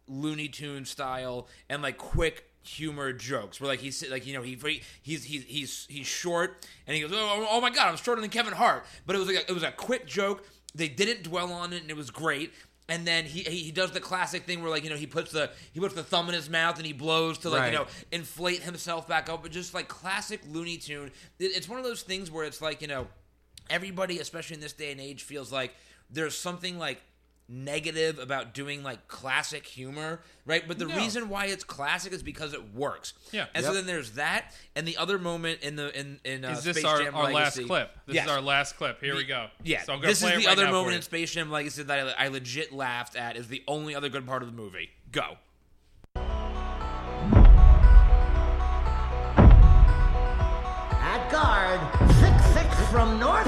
Looney 0.06 0.48
Tune 0.48 0.84
style 0.84 1.48
and 1.68 1.82
like 1.82 1.98
quick 1.98 2.51
humor 2.62 3.12
jokes. 3.12 3.60
Where 3.60 3.68
like 3.68 3.80
he's 3.80 4.08
like 4.10 4.26
you 4.26 4.34
know 4.34 4.42
he 4.42 4.56
he's 5.02 5.24
he's 5.24 5.44
he's 5.44 5.86
he's 5.88 6.06
short 6.06 6.66
and 6.86 6.94
he 6.96 7.02
goes 7.02 7.10
oh, 7.12 7.16
oh, 7.18 7.46
oh 7.50 7.60
my 7.60 7.70
god 7.70 7.88
I'm 7.88 7.96
shorter 7.96 8.20
than 8.20 8.30
Kevin 8.30 8.52
Hart. 8.54 8.84
But 9.06 9.16
it 9.16 9.18
was 9.18 9.28
like 9.28 9.36
a, 9.36 9.50
it 9.50 9.52
was 9.52 9.62
a 9.62 9.72
quick 9.72 10.06
joke. 10.06 10.44
They 10.74 10.88
didn't 10.88 11.24
dwell 11.24 11.52
on 11.52 11.72
it 11.72 11.82
and 11.82 11.90
it 11.90 11.96
was 11.96 12.10
great. 12.10 12.52
And 12.88 13.06
then 13.06 13.24
he, 13.24 13.40
he 13.40 13.56
he 13.58 13.70
does 13.72 13.92
the 13.92 14.00
classic 14.00 14.44
thing 14.44 14.60
where 14.60 14.70
like 14.70 14.84
you 14.84 14.90
know 14.90 14.96
he 14.96 15.06
puts 15.06 15.30
the 15.32 15.50
he 15.72 15.80
puts 15.80 15.94
the 15.94 16.02
thumb 16.02 16.28
in 16.28 16.34
his 16.34 16.50
mouth 16.50 16.76
and 16.76 16.86
he 16.86 16.92
blows 16.92 17.38
to 17.38 17.48
like 17.50 17.60
you 17.72 17.78
know 17.78 17.86
inflate 18.10 18.62
himself 18.62 19.06
back 19.08 19.28
up. 19.28 19.42
But 19.42 19.52
just 19.52 19.72
like 19.72 19.88
classic 19.88 20.40
Looney 20.50 20.76
Tune. 20.78 21.10
It- 21.38 21.44
it's 21.56 21.68
one 21.68 21.78
of 21.78 21.84
those 21.84 22.02
things 22.02 22.30
where 22.30 22.44
it's 22.44 22.60
like 22.60 22.82
you 22.82 22.88
know 22.88 23.06
everybody, 23.70 24.18
especially 24.18 24.54
in 24.54 24.60
this 24.60 24.72
day 24.72 24.90
and 24.92 25.00
age, 25.00 25.22
feels 25.22 25.52
like 25.52 25.74
there's 26.10 26.36
something 26.36 26.78
like 26.78 27.00
negative 27.52 28.18
about 28.18 28.54
doing 28.54 28.82
like 28.82 29.06
classic 29.08 29.66
humor, 29.66 30.20
right? 30.46 30.66
But 30.66 30.78
the 30.78 30.86
No. 30.86 30.96
reason 30.96 31.28
why 31.28 31.46
it's 31.46 31.62
classic 31.64 32.12
is 32.12 32.22
because 32.22 32.54
it 32.54 32.74
works. 32.74 33.12
Yeah. 33.30 33.46
And 33.54 33.64
so 33.64 33.74
then 33.74 33.86
there's 33.86 34.12
that, 34.12 34.54
and 34.74 34.88
the 34.88 34.96
other 34.96 35.18
moment 35.18 35.60
in 35.60 35.76
the 35.76 35.96
in 35.98 36.18
in 36.24 36.44
uh, 36.44 36.52
is 36.52 36.64
this 36.64 36.78
Space 36.78 36.86
our, 36.86 37.02
Jam 37.02 37.14
our 37.14 37.32
last 37.32 37.62
clip? 37.66 37.90
This 38.06 38.16
Yes. 38.16 38.24
is 38.26 38.30
our 38.32 38.40
last 38.40 38.76
clip. 38.76 39.00
Here 39.00 39.14
we 39.14 39.24
go. 39.24 39.48
Yeah, 39.62 39.82
So 39.82 39.92
I'm 39.92 39.98
gonna 39.98 40.08
this 40.08 40.18
is 40.18 40.24
play 40.24 40.32
it 40.34 40.40
the 40.40 40.46
right 40.46 40.58
other 40.58 40.70
moment 40.70 40.96
in 40.96 41.02
Space 41.02 41.30
Jam 41.32 41.50
Legacy 41.50 41.82
that 41.82 42.16
I, 42.18 42.24
I 42.26 42.28
legit 42.28 42.72
laughed 42.72 43.16
at. 43.16 43.36
Is 43.36 43.48
the 43.48 43.62
only 43.68 43.94
other 43.94 44.08
good 44.08 44.26
part 44.26 44.42
of 44.42 44.48
the 44.50 44.54
movie. 44.56 44.90
Go. 45.10 45.36
At 51.04 51.28
guard, 51.30 51.80
six 52.20 52.44
six 52.54 52.90
from 52.90 53.18
North 53.18 53.46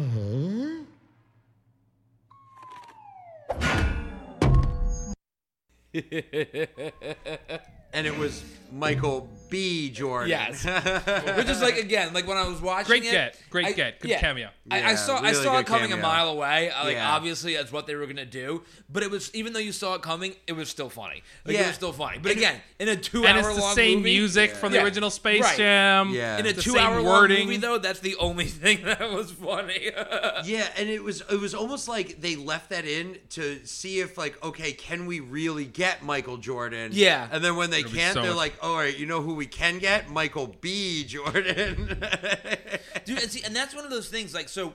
And 7.95 8.07
it 8.07 8.17
was 8.19 8.45
Michael 8.73 9.29
B. 9.51 9.91
Jordan. 9.91 10.31
Yes. 10.31 10.65
Which 11.37 11.49
is 11.49 11.61
like 11.63 11.77
again, 11.79 12.13
like 12.13 12.27
when 12.27 12.37
I 12.37 12.47
was 12.49 12.61
watching 12.61 12.87
Great 12.87 13.05
it, 13.05 13.11
get. 13.11 13.41
Great 13.51 13.67
I- 13.67 13.73
get. 13.73 14.01
Good 14.01 14.11
yeah. 14.11 14.21
cameo. 14.21 14.49
I, 14.71 14.77
I 14.77 14.81
Yeah, 14.81 14.95
saw 14.97 15.17
I 15.17 15.31
really 15.31 15.35
saw 15.45 15.53
good 15.55 15.61
it 15.61 15.67
coming 15.67 15.89
cameo. 15.91 16.05
a 16.05 16.09
mile 16.09 16.29
away. 16.29 16.71
Like 16.85 16.95
Yeah. 16.95 17.13
obviously 17.15 17.55
that's 17.57 17.73
what 17.73 17.87
they 17.87 17.95
were 17.95 18.07
gonna 18.07 18.27
do. 18.27 18.63
But 18.91 19.03
it 19.03 19.11
was 19.11 19.35
even 19.35 19.53
though 19.55 19.59
you 19.61 19.73
saw 19.73 19.95
it 19.95 20.03
coming, 20.03 20.35
it 20.47 20.53
was 20.53 20.69
still 20.69 20.91
funny. 20.91 21.23
Like 21.47 21.55
it 21.55 21.61
Yeah. 21.61 21.67
was 21.69 21.75
still 21.77 21.93
funny. 21.93 22.19
But 22.19 22.33
again, 22.33 22.61
in 22.79 22.89
a 22.89 22.97
two 22.97 23.25
and 23.25 23.39
hour 23.39 23.49
it's 23.49 23.57
the 23.57 23.63
long 23.63 23.75
same 23.75 23.99
movie, 23.99 24.17
music 24.19 24.51
from 24.53 24.73
the 24.73 24.79
Yeah. 24.79 24.85
original 24.85 25.11
Space 25.11 25.43
Right. 25.43 25.57
Jam. 25.57 26.11
Yeah. 26.11 26.39
In 26.39 26.47
a 26.47 26.53
the 26.53 26.61
two 26.63 26.73
same 26.73 26.81
hour 26.81 26.97
long 27.01 27.05
wording. 27.07 27.47
movie 27.47 27.57
though, 27.59 27.79
that's 27.79 28.01
the 28.01 28.17
only 28.17 28.45
thing 28.63 28.83
that 28.85 29.01
was 29.11 29.31
funny. 29.33 29.91
Yeah, 30.45 30.67
and 30.77 30.89
it 30.89 31.03
was 31.03 31.23
it 31.31 31.41
was 31.41 31.55
almost 31.55 31.89
like 31.89 32.21
they 32.21 32.37
left 32.37 32.71
that 32.71 32.85
in 32.85 33.19
to 33.31 33.65
see 33.67 34.01
if 34.01 34.17
like 34.19 34.43
okay, 34.45 34.73
can 34.73 35.07
we 35.07 35.21
really 35.21 35.65
get 35.65 36.03
Michael 36.03 36.37
Jordan? 36.37 36.91
Yeah. 36.95 37.27
and 37.33 37.43
then 37.45 37.57
when 37.57 37.71
they 37.71 37.81
It'll 37.81 37.91
be 37.93 37.99
can't, 37.99 38.15
so 38.15 38.21
they're 38.23 38.31
much- 38.31 38.37
like, 38.37 38.55
all 38.63 38.77
right, 38.77 38.97
you 38.97 39.07
know 39.07 39.21
who 39.21 39.35
we 39.39 39.47
can 39.47 39.79
get? 39.79 40.11
Michael 40.11 40.55
B. 40.61 41.05
Jordan. 41.05 41.87
dude 43.05 43.23
and, 43.23 43.31
see, 43.31 43.43
and 43.45 43.57
that's 43.57 43.75
one 43.75 43.85
of 43.85 43.91
those 43.91 44.09
things 44.09 44.35
like 44.35 44.49
so 44.49 44.75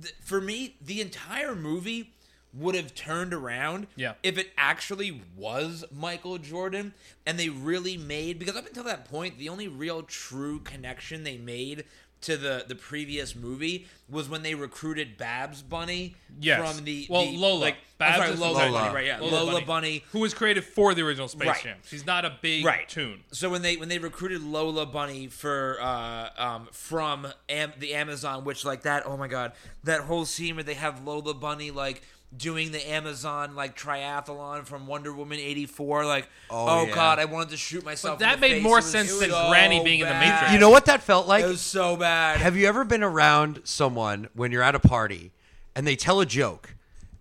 th- 0.00 0.14
for 0.22 0.40
me 0.40 0.76
the 0.80 1.00
entire 1.00 1.54
movie 1.54 2.12
would 2.54 2.74
have 2.74 2.94
turned 2.94 3.32
around 3.32 3.86
Yeah. 3.96 4.14
if 4.22 4.36
it 4.36 4.50
actually 4.58 5.22
was 5.36 5.84
michael 5.90 6.36
jordan 6.38 6.92
and 7.24 7.38
they 7.38 7.48
really 7.48 7.96
made 7.96 8.38
because 8.38 8.56
up 8.56 8.66
until 8.66 8.84
that 8.84 9.04
point 9.06 9.38
the 9.38 9.48
only 9.48 9.68
real 9.68 10.02
true 10.02 10.58
connection 10.60 11.24
they 11.24 11.38
made 11.38 11.84
to 12.22 12.36
the 12.36 12.64
the 12.66 12.74
previous 12.74 13.34
movie 13.36 13.86
was 14.08 14.28
when 14.28 14.42
they 14.42 14.54
recruited 14.54 15.16
Babs 15.16 15.62
Bunny 15.62 16.14
Yes. 16.40 16.74
from 16.76 16.84
the 16.84 17.06
well, 17.10 17.24
the, 17.24 17.36
Lola. 17.36 17.58
like 17.60 17.76
Babs 17.98 18.16
sorry, 18.16 18.30
is 18.32 18.40
Lola, 18.40 18.70
Bunny, 18.70 18.94
right? 18.94 19.06
Yeah, 19.06 19.20
Lola, 19.20 19.44
Lola, 19.44 19.62
Bunny. 19.64 20.04
who 20.12 20.20
was 20.20 20.34
created 20.34 20.64
for 20.64 20.94
the 20.94 21.02
original 21.02 21.28
Space 21.28 21.48
Right. 21.48 21.62
Jam. 21.62 21.76
She's 21.86 22.04
not 22.06 22.24
a 22.24 22.36
big 22.40 22.64
right. 22.64 22.88
tune. 22.88 23.22
So 23.32 23.48
when 23.50 23.62
they 23.62 23.76
when 23.76 23.88
they 23.88 23.98
recruited 23.98 24.42
Lola 24.42 24.86
Bunny 24.86 25.28
for 25.28 25.78
uh, 25.80 26.30
um, 26.36 26.68
from 26.72 27.26
Am- 27.48 27.72
the 27.78 27.94
Amazon, 27.94 28.44
which 28.44 28.64
like 28.64 28.82
that, 28.82 29.04
oh 29.06 29.16
my 29.16 29.28
god, 29.28 29.52
that 29.84 30.02
whole 30.02 30.24
scene 30.24 30.54
where 30.56 30.64
they 30.64 30.74
have 30.74 31.04
Lola 31.04 31.34
Bunny 31.34 31.70
like 31.70 32.02
doing 32.36 32.72
the 32.72 32.90
Amazon 32.90 33.54
like 33.54 33.76
triathlon 33.76 34.64
from 34.64 34.86
Wonder 34.86 35.12
Woman 35.12 35.38
eighty 35.38 35.66
four, 35.66 36.04
like 36.06 36.28
Oh, 36.50 36.80
oh, 36.80 36.86
yeah. 36.86 36.94
god, 36.94 37.18
I 37.18 37.26
wanted 37.26 37.50
to 37.50 37.56
shoot 37.56 37.84
myself. 37.84 38.18
But 38.18 38.24
in 38.24 38.30
that 38.30 38.34
the 38.36 38.40
made 38.40 38.52
face. 38.54 38.62
more 38.62 38.80
sense 38.80 39.18
than 39.18 39.30
so 39.30 39.48
Granny 39.50 39.82
being 39.84 40.00
in 40.00 40.06
the 40.06 40.12
bad. 40.12 40.32
Matrix. 40.34 40.52
you 40.52 40.58
know 40.58 40.70
what 40.70 40.86
that 40.86 41.02
felt 41.02 41.26
like? 41.28 41.44
It 41.44 41.48
was 41.48 41.60
so 41.60 41.96
bad. 41.96 42.38
Have 42.38 42.56
you 42.56 42.66
ever 42.66 42.84
been 42.84 43.02
around 43.02 43.60
someone 43.64 44.28
when 44.34 44.50
you're 44.52 44.62
at 44.62 44.74
a 44.74 44.80
party 44.80 45.32
and 45.74 45.86
they 45.86 45.96
tell 45.96 46.20
a 46.20 46.26
joke 46.26 46.74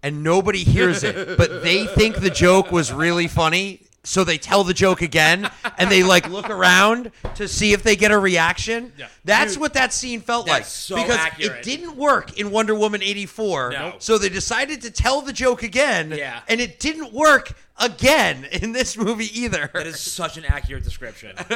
and 0.04 0.24
nobody 0.24 0.64
hears 0.64 1.04
it, 1.04 1.38
but 1.38 1.62
they 1.64 1.86
think 1.86 2.16
the 2.18 2.30
joke 2.30 2.72
was 2.72 2.92
really 2.92 3.28
funny 3.28 3.82
so 4.04 4.24
they 4.24 4.38
tell 4.38 4.64
the 4.64 4.74
joke 4.74 5.02
again 5.02 5.50
and 5.78 5.92
they 5.92 6.02
like 6.02 6.28
look 6.30 6.50
around 6.50 7.12
to 7.36 7.48
see 7.48 7.74
if 7.74 7.84
they 7.84 7.96
get 7.96 8.12
a 8.12 8.18
reaction. 8.18 8.92
Yeah. 8.98 9.08
That's 9.24 9.54
Dude, 9.54 9.62
what 9.62 9.74
that 9.76 9.94
scene 9.94 10.22
felt 10.22 10.48
like. 10.48 10.64
that's 10.64 10.72
so 10.72 10.96
because 10.96 11.18
accurate. 11.18 11.60
it 11.60 11.64
didn't 11.64 11.96
work 11.96 12.40
in 12.40 12.50
Wonder 12.52 12.74
Woman 12.74 13.04
84. 13.04 13.72
No. 13.72 13.94
So 14.00 14.18
they 14.18 14.30
decided 14.30 14.82
to 14.82 14.92
tell 14.92 15.22
the 15.22 15.34
joke 15.34 15.62
again. 15.62 16.12
Yeah. 16.12 16.42
And 16.48 16.60
it 16.60 16.80
didn't 16.80 17.14
work 17.14 17.54
again 17.78 18.46
in 18.52 18.72
this 18.72 18.98
movie 18.98 19.30
either. 19.40 19.70
That 19.74 19.86
is 19.88 20.00
such 20.00 20.38
an 20.38 20.46
accurate 20.46 20.84
description. 20.84 21.36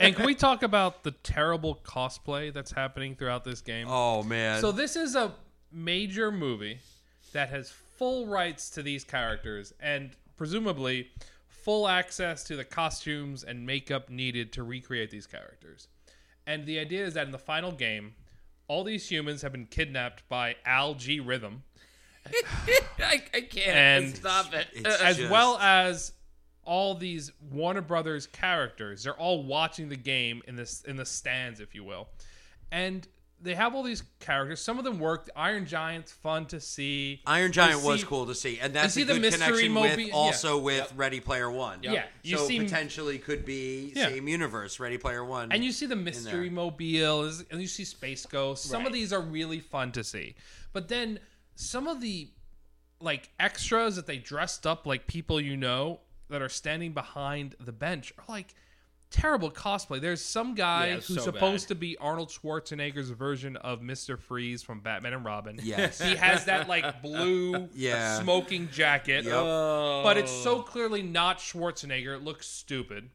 and 0.00 0.16
can 0.16 0.26
we 0.26 0.34
talk 0.34 0.62
about 0.64 1.04
the 1.04 1.12
terrible 1.12 1.80
cosplay 1.84 2.52
that's 2.52 2.72
happening 2.72 3.14
throughout 3.14 3.44
this 3.44 3.60
game? 3.60 3.86
oh 3.88 4.22
man. 4.24 4.60
So 4.60 4.72
this 4.72 4.96
is 4.96 5.14
a 5.14 5.32
major 5.70 6.32
movie 6.32 6.80
that 7.32 7.50
has 7.50 7.70
full 7.70 8.26
rights 8.26 8.70
to 8.70 8.82
these 8.82 9.04
characters 9.04 9.72
and 9.80 10.10
presumably 10.36 11.08
full 11.64 11.88
access 11.88 12.44
to 12.44 12.56
the 12.56 12.64
costumes 12.64 13.42
and 13.42 13.64
makeup 13.66 14.10
needed 14.10 14.52
to 14.52 14.62
recreate 14.62 15.10
these 15.10 15.26
characters. 15.26 15.88
And 16.46 16.66
the 16.66 16.78
idea 16.78 17.04
is 17.06 17.14
that 17.14 17.24
in 17.26 17.32
the 17.32 17.38
final 17.38 17.72
game, 17.72 18.14
all 18.68 18.84
these 18.84 19.10
humans 19.10 19.42
have 19.42 19.52
been 19.52 19.66
kidnapped 19.66 20.28
by 20.28 20.56
Al 20.66 20.94
G 20.94 21.20
Rhythm, 21.20 21.62
I, 22.98 23.22
I 23.34 23.40
can't 23.42 23.76
And 23.76 24.16
stop 24.16 24.52
it. 24.54 24.66
as 24.86 25.16
just- 25.18 25.30
well 25.30 25.58
as 25.58 26.12
all 26.64 26.94
these 26.94 27.30
Warner 27.50 27.82
Brothers 27.82 28.26
characters. 28.26 29.02
They're 29.04 29.12
all 29.18 29.42
watching 29.44 29.88
the 29.90 29.96
game 29.96 30.42
in 30.48 30.56
this 30.56 30.82
in 30.84 30.96
the 30.96 31.04
stands, 31.04 31.60
if 31.60 31.74
you 31.74 31.84
will, 31.84 32.08
and 32.72 33.06
they 33.40 33.54
have 33.54 33.74
all 33.74 33.82
these 33.82 34.02
characters. 34.20 34.60
Some 34.60 34.78
of 34.78 34.84
them 34.84 34.98
work. 34.98 35.28
Iron 35.36 35.66
Giant's 35.66 36.12
fun 36.12 36.46
to 36.46 36.60
see. 36.60 37.20
Iron 37.26 37.52
Giant 37.52 37.82
You 37.82 37.88
was 37.88 38.02
cool 38.04 38.26
to 38.26 38.34
see, 38.34 38.58
and 38.58 38.72
that's 38.74 38.94
see 38.94 39.02
a 39.02 39.04
the 39.04 39.14
good 39.14 39.22
mystery 39.22 39.40
connection 39.68 39.72
mobi- 39.74 39.96
with 39.96 40.08
yeah. 40.08 40.14
also 40.14 40.58
with 40.58 40.92
Ready 40.96 41.20
Player 41.20 41.50
One. 41.50 41.80
Yeah, 41.82 42.04
you 42.22 42.38
so 42.38 42.46
see- 42.46 42.58
potentially 42.60 43.18
could 43.18 43.44
be 43.44 43.92
Yeah. 43.94 44.08
same 44.08 44.28
universe, 44.28 44.80
Ready 44.80 44.96
Player 44.98 45.24
One. 45.24 45.52
And 45.52 45.62
you 45.64 45.72
see 45.72 45.86
the 45.86 45.96
mystery 45.96 46.48
mobile, 46.48 47.24
and 47.50 47.60
you 47.60 47.66
see 47.68 47.84
Space 47.84 48.24
Ghost. 48.26 48.64
Some 48.64 48.86
of 48.86 48.92
these 48.92 49.12
are 49.12 49.20
really 49.20 49.60
fun 49.60 49.92
to 49.92 50.04
see, 50.04 50.34
but 50.72 50.88
then 50.88 51.18
some 51.54 51.86
of 51.86 52.00
the 52.00 52.28
like 53.00 53.28
extras 53.38 53.96
that 53.96 54.06
they 54.06 54.16
dressed 54.16 54.66
up 54.66 54.86
like 54.86 55.06
people 55.06 55.38
you 55.40 55.56
know 55.56 56.00
that 56.30 56.40
are 56.40 56.48
standing 56.48 56.92
behind 56.92 57.54
the 57.60 57.72
bench 57.72 58.14
are 58.18 58.24
like 58.28 58.54
terrible 59.14 59.50
cosplay. 59.50 60.00
There's 60.00 60.20
some 60.20 60.54
guy 60.54 60.88
Yeah, 60.88 60.94
who's 60.96 61.06
so 61.06 61.20
supposed 61.20 61.64
bad. 61.68 61.74
to 61.74 61.74
be 61.76 61.96
Arnold 61.98 62.30
Schwarzenegger's 62.30 63.10
version 63.10 63.56
of 63.56 63.80
Mister 63.82 64.16
Freeze 64.16 64.62
from 64.62 64.80
Batman 64.80 65.12
and 65.14 65.24
Robin. 65.24 65.58
Yes. 65.62 66.00
he 66.00 66.16
has 66.16 66.44
that 66.46 66.68
like 66.68 67.00
blue 67.02 67.68
Yeah. 67.74 68.20
smoking 68.20 68.68
jacket. 68.70 69.24
Yep. 69.24 69.32
But 69.34 70.16
it's 70.16 70.32
so 70.32 70.62
clearly 70.62 71.02
not 71.02 71.38
Schwarzenegger. 71.38 72.14
It 72.16 72.24
looks 72.24 72.46
stupid. 72.48 73.10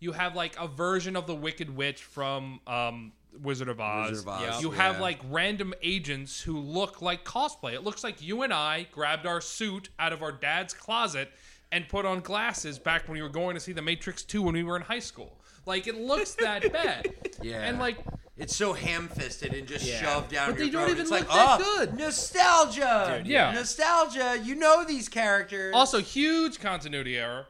You 0.00 0.12
have 0.12 0.34
like 0.34 0.58
a 0.60 0.66
version 0.66 1.16
of 1.16 1.26
the 1.26 1.34
Wicked 1.34 1.74
Witch 1.74 2.02
from 2.02 2.60
um, 2.66 3.12
Wizard 3.42 3.68
of 3.68 3.80
Oz. 3.80 4.10
Wizard 4.10 4.28
of 4.28 4.34
Oz, 4.54 4.62
You 4.62 4.70
yeah. 4.72 4.76
have 4.76 5.00
like 5.00 5.18
random 5.30 5.72
agents 5.82 6.40
who 6.40 6.58
look 6.58 7.00
like 7.00 7.24
cosplay. 7.24 7.72
It 7.74 7.84
looks 7.84 8.04
like 8.04 8.20
you 8.20 8.42
and 8.42 8.52
I 8.52 8.86
grabbed 8.92 9.24
our 9.26 9.40
suit 9.40 9.88
out 9.98 10.12
of 10.12 10.22
our 10.22 10.32
dad's 10.32 10.74
closet 10.74 11.30
and 11.72 11.88
put 11.88 12.04
on 12.04 12.20
glasses 12.20 12.78
back 12.78 13.08
when 13.08 13.16
we 13.16 13.22
were 13.22 13.28
going 13.28 13.54
to 13.54 13.60
see 13.60 13.72
The 13.72 13.82
Matrix 13.82 14.22
2 14.22 14.42
when 14.42 14.54
we 14.54 14.62
were 14.62 14.76
in 14.76 14.82
high 14.82 14.98
school. 15.00 15.40
Like 15.66 15.86
it 15.86 15.96
looks 15.96 16.32
that 16.36 16.70
bad. 16.72 17.12
Yeah. 17.42 17.60
And 17.62 17.78
like 17.78 17.98
It's 18.36 18.54
so 18.56 18.72
ham-fisted 18.72 19.54
and 19.54 19.66
just 19.68 19.84
Yeah. 19.86 20.00
shoved 20.02 20.30
down 20.32 20.50
But 20.50 20.58
your 20.58 20.66
they 20.66 20.72
don't 20.72 20.82
throat. 20.82 20.90
even 20.92 21.02
it's 21.02 21.10
look 21.10 21.28
like, 21.28 21.36
that 21.36 21.60
oh, 21.62 21.76
good." 21.78 21.94
Nostalgia. 21.94 23.14
Dude, 23.18 23.26
yeah. 23.28 23.52
Nostalgia. 23.52 24.40
You 24.42 24.54
know 24.56 24.84
these 24.84 25.08
characters. 25.08 25.72
also 25.74 25.98
huge 26.00 26.60
continuity 26.60 27.16
error. 27.16 27.46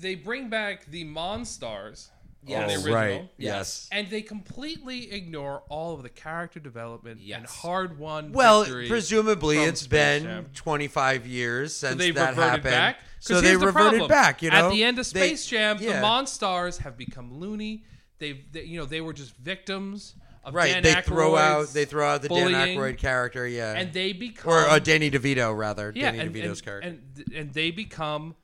They 0.00 0.14
bring 0.14 0.48
back 0.48 0.86
the 0.86 1.04
Monstars. 1.04 2.08
Yes. 2.44 2.68
the 2.68 2.74
Oh, 2.74 2.76
original. 2.94 2.94
right. 2.94 3.28
Yes. 3.38 3.88
And 3.92 4.08
they 4.10 4.22
completely 4.22 5.12
ignore 5.12 5.62
all 5.68 5.94
of 5.94 6.02
the 6.02 6.08
character 6.08 6.58
development 6.58 7.20
and 7.32 7.46
hard 7.46 7.98
won. 7.98 8.32
Well, 8.32 8.64
presumably 8.64 9.56
from 9.56 9.68
it's 9.68 9.82
Space 9.82 9.88
been 9.88 10.22
Jam. 10.24 10.46
25 10.54 11.26
years 11.26 11.74
since 11.76 11.92
So 11.92 11.98
they've 11.98 12.14
that 12.14 12.30
reverted 12.30 12.48
happened. 12.50 12.64
back. 12.64 12.96
'Cause 12.98 13.04
So 13.20 13.40
they 13.40 13.48
here's 13.50 13.60
the 13.60 13.66
reverted 13.66 13.90
problem. 14.00 14.08
back. 14.08 14.42
You 14.42 14.50
know, 14.50 14.66
at 14.68 14.72
the 14.72 14.82
end 14.82 14.98
of 14.98 15.10
They- 15.12 15.28
Space 15.28 15.46
Jam, 15.46 15.78
yeah. 15.80 16.00
the 16.00 16.06
Monstars 16.06 16.78
have 16.78 16.96
become 16.96 17.32
loony. 17.38 17.84
They've, 18.18 18.40
they, 18.52 18.64
you 18.64 18.78
know, 18.78 18.86
they 18.86 19.00
were 19.00 19.12
just 19.12 19.36
victims 19.36 20.14
of 20.44 20.54
right. 20.54 20.72
Dan 20.72 20.82
they 20.82 21.00
throw 21.02 21.36
out. 21.36 21.68
They 21.68 21.84
throw 21.84 22.08
out 22.08 22.22
the 22.22 22.28
bullying, 22.28 22.50
Dan 22.52 22.68
Aykroyd 22.76 22.98
character. 22.98 23.46
Yeah. 23.46 23.74
and 23.74 23.92
they 23.92 24.12
become 24.12 24.52
or 24.52 24.58
uh, 24.68 24.78
Danny 24.80 25.10
DeVito 25.12 25.56
rather. 25.56 25.92
yeah, 25.94 26.10
Danny 26.10 26.18
and, 26.18 26.34
DeVito's 26.34 26.58
and, 26.58 26.64
character. 26.64 26.88
and 26.88 27.32
and 27.36 27.52
they 27.54 27.70
become, 27.70 28.34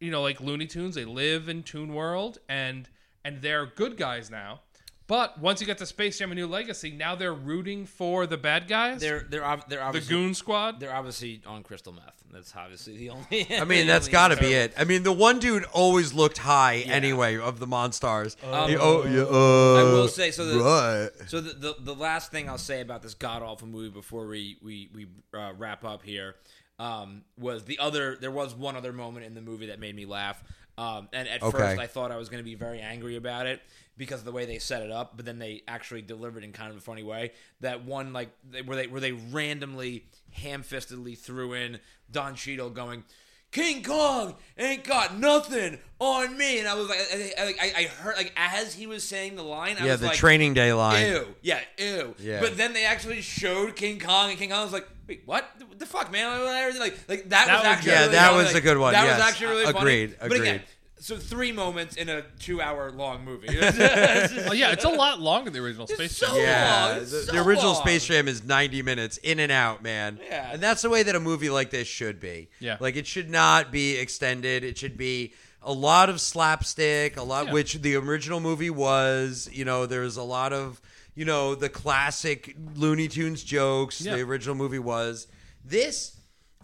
you 0.00 0.10
know, 0.10 0.20
like 0.20 0.40
Looney 0.42 0.66
Tunes. 0.66 0.94
They 0.94 1.06
live 1.06 1.48
in 1.48 1.62
Toon 1.62 1.94
World, 1.94 2.36
and 2.48 2.88
and 3.24 3.40
they're 3.42 3.66
good 3.66 3.96
guys 3.96 4.30
now. 4.30 4.60
But 5.08 5.38
once 5.38 5.60
you 5.60 5.66
get 5.66 5.78
to 5.78 5.86
Space 5.86 6.18
Jam: 6.18 6.32
A 6.32 6.34
New 6.34 6.46
Legacy, 6.46 6.90
now 6.90 7.14
they're 7.14 7.34
rooting 7.34 7.84
for 7.86 8.26
the 8.26 8.38
bad 8.38 8.68
guys. 8.68 9.00
They're 9.00 9.26
they're 9.28 9.44
ob- 9.44 9.68
they're 9.68 9.80
the 9.80 9.84
obviously 9.84 10.14
Goon 10.14 10.32
Squad. 10.34 10.80
they're 10.80 10.94
obviously 10.94 11.42
on 11.44 11.62
crystal 11.64 11.92
meth. 11.92 12.22
That's 12.32 12.54
obviously 12.56 12.96
the 12.96 13.10
only. 13.10 13.46
I 13.50 13.64
mean, 13.66 13.86
that's 13.86 14.08
got 14.08 14.28
to 14.28 14.36
be 14.36 14.54
it. 14.54 14.72
I 14.78 14.84
mean, 14.84 15.02
the 15.02 15.12
one 15.12 15.38
dude 15.38 15.64
always 15.64 16.14
looked 16.14 16.38
high 16.38 16.76
anyway 16.86 17.36
of 17.36 17.58
the 17.58 17.66
Monstars. 17.66 18.36
He- 18.40 18.76
oh, 18.76 19.04
yeah, 19.04 19.24
uh, 19.24 19.80
I 19.80 19.92
will 19.92 20.08
say 20.08 20.30
so. 20.30 20.46
The, 20.46 20.58
right. 20.60 21.28
So 21.28 21.40
the, 21.40 21.52
the 21.52 21.74
the 21.80 21.94
last 21.94 22.30
thing 22.30 22.48
I'll 22.48 22.56
say 22.56 22.80
about 22.80 23.02
this 23.02 23.14
god 23.14 23.42
awful 23.42 23.68
movie 23.68 23.90
before 23.90 24.26
we 24.26 24.56
we 24.62 24.88
we 24.94 25.08
uh, 25.38 25.52
wrap 25.58 25.84
up 25.84 26.02
here 26.04 26.36
um, 26.78 27.22
was 27.36 27.64
the 27.64 27.78
other. 27.80 28.16
There 28.16 28.30
was 28.30 28.54
one 28.54 28.76
other 28.76 28.92
moment 28.92 29.26
in 29.26 29.34
the 29.34 29.42
movie 29.42 29.66
that 29.66 29.78
made 29.78 29.94
me 29.94 30.06
laugh. 30.06 30.42
Um, 30.78 31.08
and 31.12 31.28
at 31.28 31.42
Okay. 31.42 31.50
first, 31.58 31.78
I 31.78 31.86
thought 31.86 32.10
I 32.10 32.16
was 32.16 32.28
going 32.28 32.38
to 32.42 32.44
be 32.48 32.54
very 32.54 32.80
angry 32.80 33.16
about 33.16 33.46
it 33.46 33.60
because 33.98 34.20
of 34.20 34.24
the 34.24 34.32
way 34.32 34.46
they 34.46 34.58
set 34.58 34.82
it 34.82 34.90
up, 34.90 35.16
but 35.16 35.26
then 35.26 35.38
they 35.38 35.62
actually 35.68 36.00
delivered 36.02 36.44
in 36.44 36.52
kind 36.52 36.70
of 36.70 36.78
a 36.78 36.80
funny 36.80 37.02
way. 37.02 37.32
That 37.60 37.84
one, 37.84 38.12
like, 38.14 38.30
they, 38.50 38.62
where 38.62 38.76
they 38.76 38.86
where 38.86 39.00
they 39.00 39.12
randomly 39.12 40.06
ham-fistedly 40.30 41.16
threw 41.18 41.52
in 41.54 41.78
Don 42.10 42.34
Cheadle 42.34 42.70
going. 42.70 43.04
King 43.50 43.82
Kong 43.82 44.34
ain't 44.56 44.82
got 44.82 45.18
nothing 45.18 45.78
on 45.98 46.38
me, 46.38 46.58
and 46.58 46.66
I 46.66 46.72
was 46.72 46.88
like, 46.88 46.98
I, 47.12 47.32
I, 47.38 47.54
I- 47.60 47.72
I 47.80 47.84
heard 47.84 48.16
like 48.16 48.32
as 48.34 48.72
he 48.74 48.86
was 48.86 49.04
saying 49.04 49.36
the 49.36 49.42
line, 49.42 49.76
I 49.78 49.84
Yeah, 49.84 49.92
was 49.92 50.00
the 50.00 50.06
like, 50.06 50.16
training 50.16 50.54
day 50.54 50.72
line. 50.72 51.06
Ew. 51.06 51.34
Yeah, 51.42 51.60
ew. 51.78 52.14
Yeah. 52.18 52.40
But 52.40 52.56
then 52.56 52.72
they 52.72 52.86
actually 52.86 53.20
showed 53.20 53.76
King 53.76 54.00
Kong, 54.00 54.30
and 54.30 54.38
King 54.38 54.48
Kong 54.50 54.62
was 54.62 54.72
like, 54.72 54.88
"Wait, 55.12 55.22
what? 55.26 55.44
What 55.68 55.78
the 55.78 55.86
fuck, 55.86 56.10
man?" 56.10 56.44
Like, 56.78 56.96
like 57.08 57.28
that, 57.30 57.46
That 57.46 57.48
was 57.48 57.58
was 57.58 57.64
actually. 57.66 57.92
Yeah, 57.92 57.98
really 58.00 58.12
that 58.12 58.26
funny. 58.30 58.36
was 58.44 58.46
Like, 58.54 58.62
a 58.62 58.66
good 58.66 58.78
one, 58.78 58.92
That 58.92 59.04
yes. 59.04 59.18
was 59.18 59.28
actually 59.28 59.46
really 59.48 59.64
funny. 59.64 59.78
Agreed, 59.78 60.16
But 60.20 60.32
again, 60.32 60.54
agreed. 60.56 60.62
so 61.00 61.16
three 61.16 61.52
moments 61.52 61.96
in 61.96 62.08
a 62.08 62.22
two-hour-long 62.38 63.24
movie. 63.24 63.48
oh 63.60 64.52
yeah, 64.52 64.72
it's 64.72 64.84
a 64.84 64.88
lot 64.88 65.20
longer 65.20 65.50
than 65.50 65.60
the 65.60 65.66
original 65.66 65.84
It's 65.84 65.94
Space 65.94 66.16
so 66.16 66.26
Jam. 66.28 66.36
Yeah, 66.36 66.84
long. 66.86 66.94
the, 66.96 67.02
It's 67.02 67.10
the 67.26 67.32
so 67.32 67.42
original 67.44 67.72
long. 67.72 67.82
Space 67.82 68.06
Jam 68.06 68.28
is 68.28 68.44
90 68.44 68.82
minutes 68.82 69.16
in 69.18 69.38
and 69.40 69.52
out, 69.52 69.82
man. 69.82 70.18
Yeah. 70.24 70.50
And 70.52 70.62
that's 70.62 70.82
the 70.82 70.90
way 70.90 71.02
that 71.02 71.14
a 71.16 71.20
movie 71.20 71.50
like 71.50 71.70
this 71.70 71.88
should 71.88 72.20
be. 72.20 72.48
Yeah. 72.60 72.76
Like 72.80 72.96
it 72.96 73.06
should 73.06 73.30
not 73.30 73.70
be 73.72 73.96
extended. 73.96 74.64
It 74.64 74.78
should 74.78 74.96
be 74.96 75.34
a 75.64 75.72
lot 75.72 76.08
of 76.08 76.20
slapstick, 76.20 77.16
a 77.16 77.22
lot 77.22 77.46
Yeah. 77.46 77.52
which 77.52 77.74
the 77.74 77.94
original 77.96 78.40
movie 78.40 78.70
was, 78.70 79.48
you 79.52 79.64
know, 79.64 79.86
there's 79.86 80.16
a 80.16 80.22
lot 80.22 80.52
of, 80.52 80.80
you 81.14 81.24
know, 81.24 81.54
the 81.54 81.68
classic 81.68 82.56
Looney 82.74 83.08
Tunes 83.08 83.42
jokes 83.44 84.00
Yeah. 84.00 84.16
the 84.16 84.22
original 84.22 84.54
movie 84.54 84.78
was. 84.78 85.26
This 85.64 86.16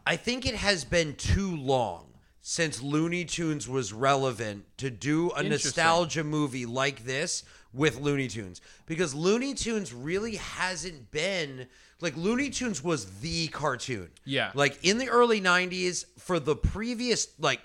I 0.06 0.16
think 0.16 0.46
it 0.46 0.54
has 0.54 0.84
been 0.86 1.14
too 1.16 1.54
long 1.54 2.06
since 2.40 2.80
Looney 2.80 3.26
Tunes 3.26 3.68
was 3.68 3.92
relevant 3.92 4.64
to 4.78 4.88
do 4.90 5.30
a 5.32 5.42
nostalgia 5.42 6.24
movie 6.24 6.64
like 6.64 7.04
this 7.04 7.42
with 7.74 8.00
Looney 8.00 8.26
Tunes 8.28 8.62
because 8.86 9.14
Looney 9.14 9.52
Tunes 9.52 9.92
really 9.92 10.36
hasn't 10.36 11.10
been 11.10 11.66
like 12.00 12.16
Looney 12.16 12.48
Tunes 12.48 12.82
was 12.82 13.20
the 13.20 13.48
cartoon. 13.48 14.08
Yeah. 14.24 14.50
Like 14.54 14.78
in 14.82 14.96
the 14.96 15.10
early 15.10 15.42
90s 15.42 16.06
for 16.18 16.40
the 16.40 16.56
previous 16.56 17.28
like 17.38 17.60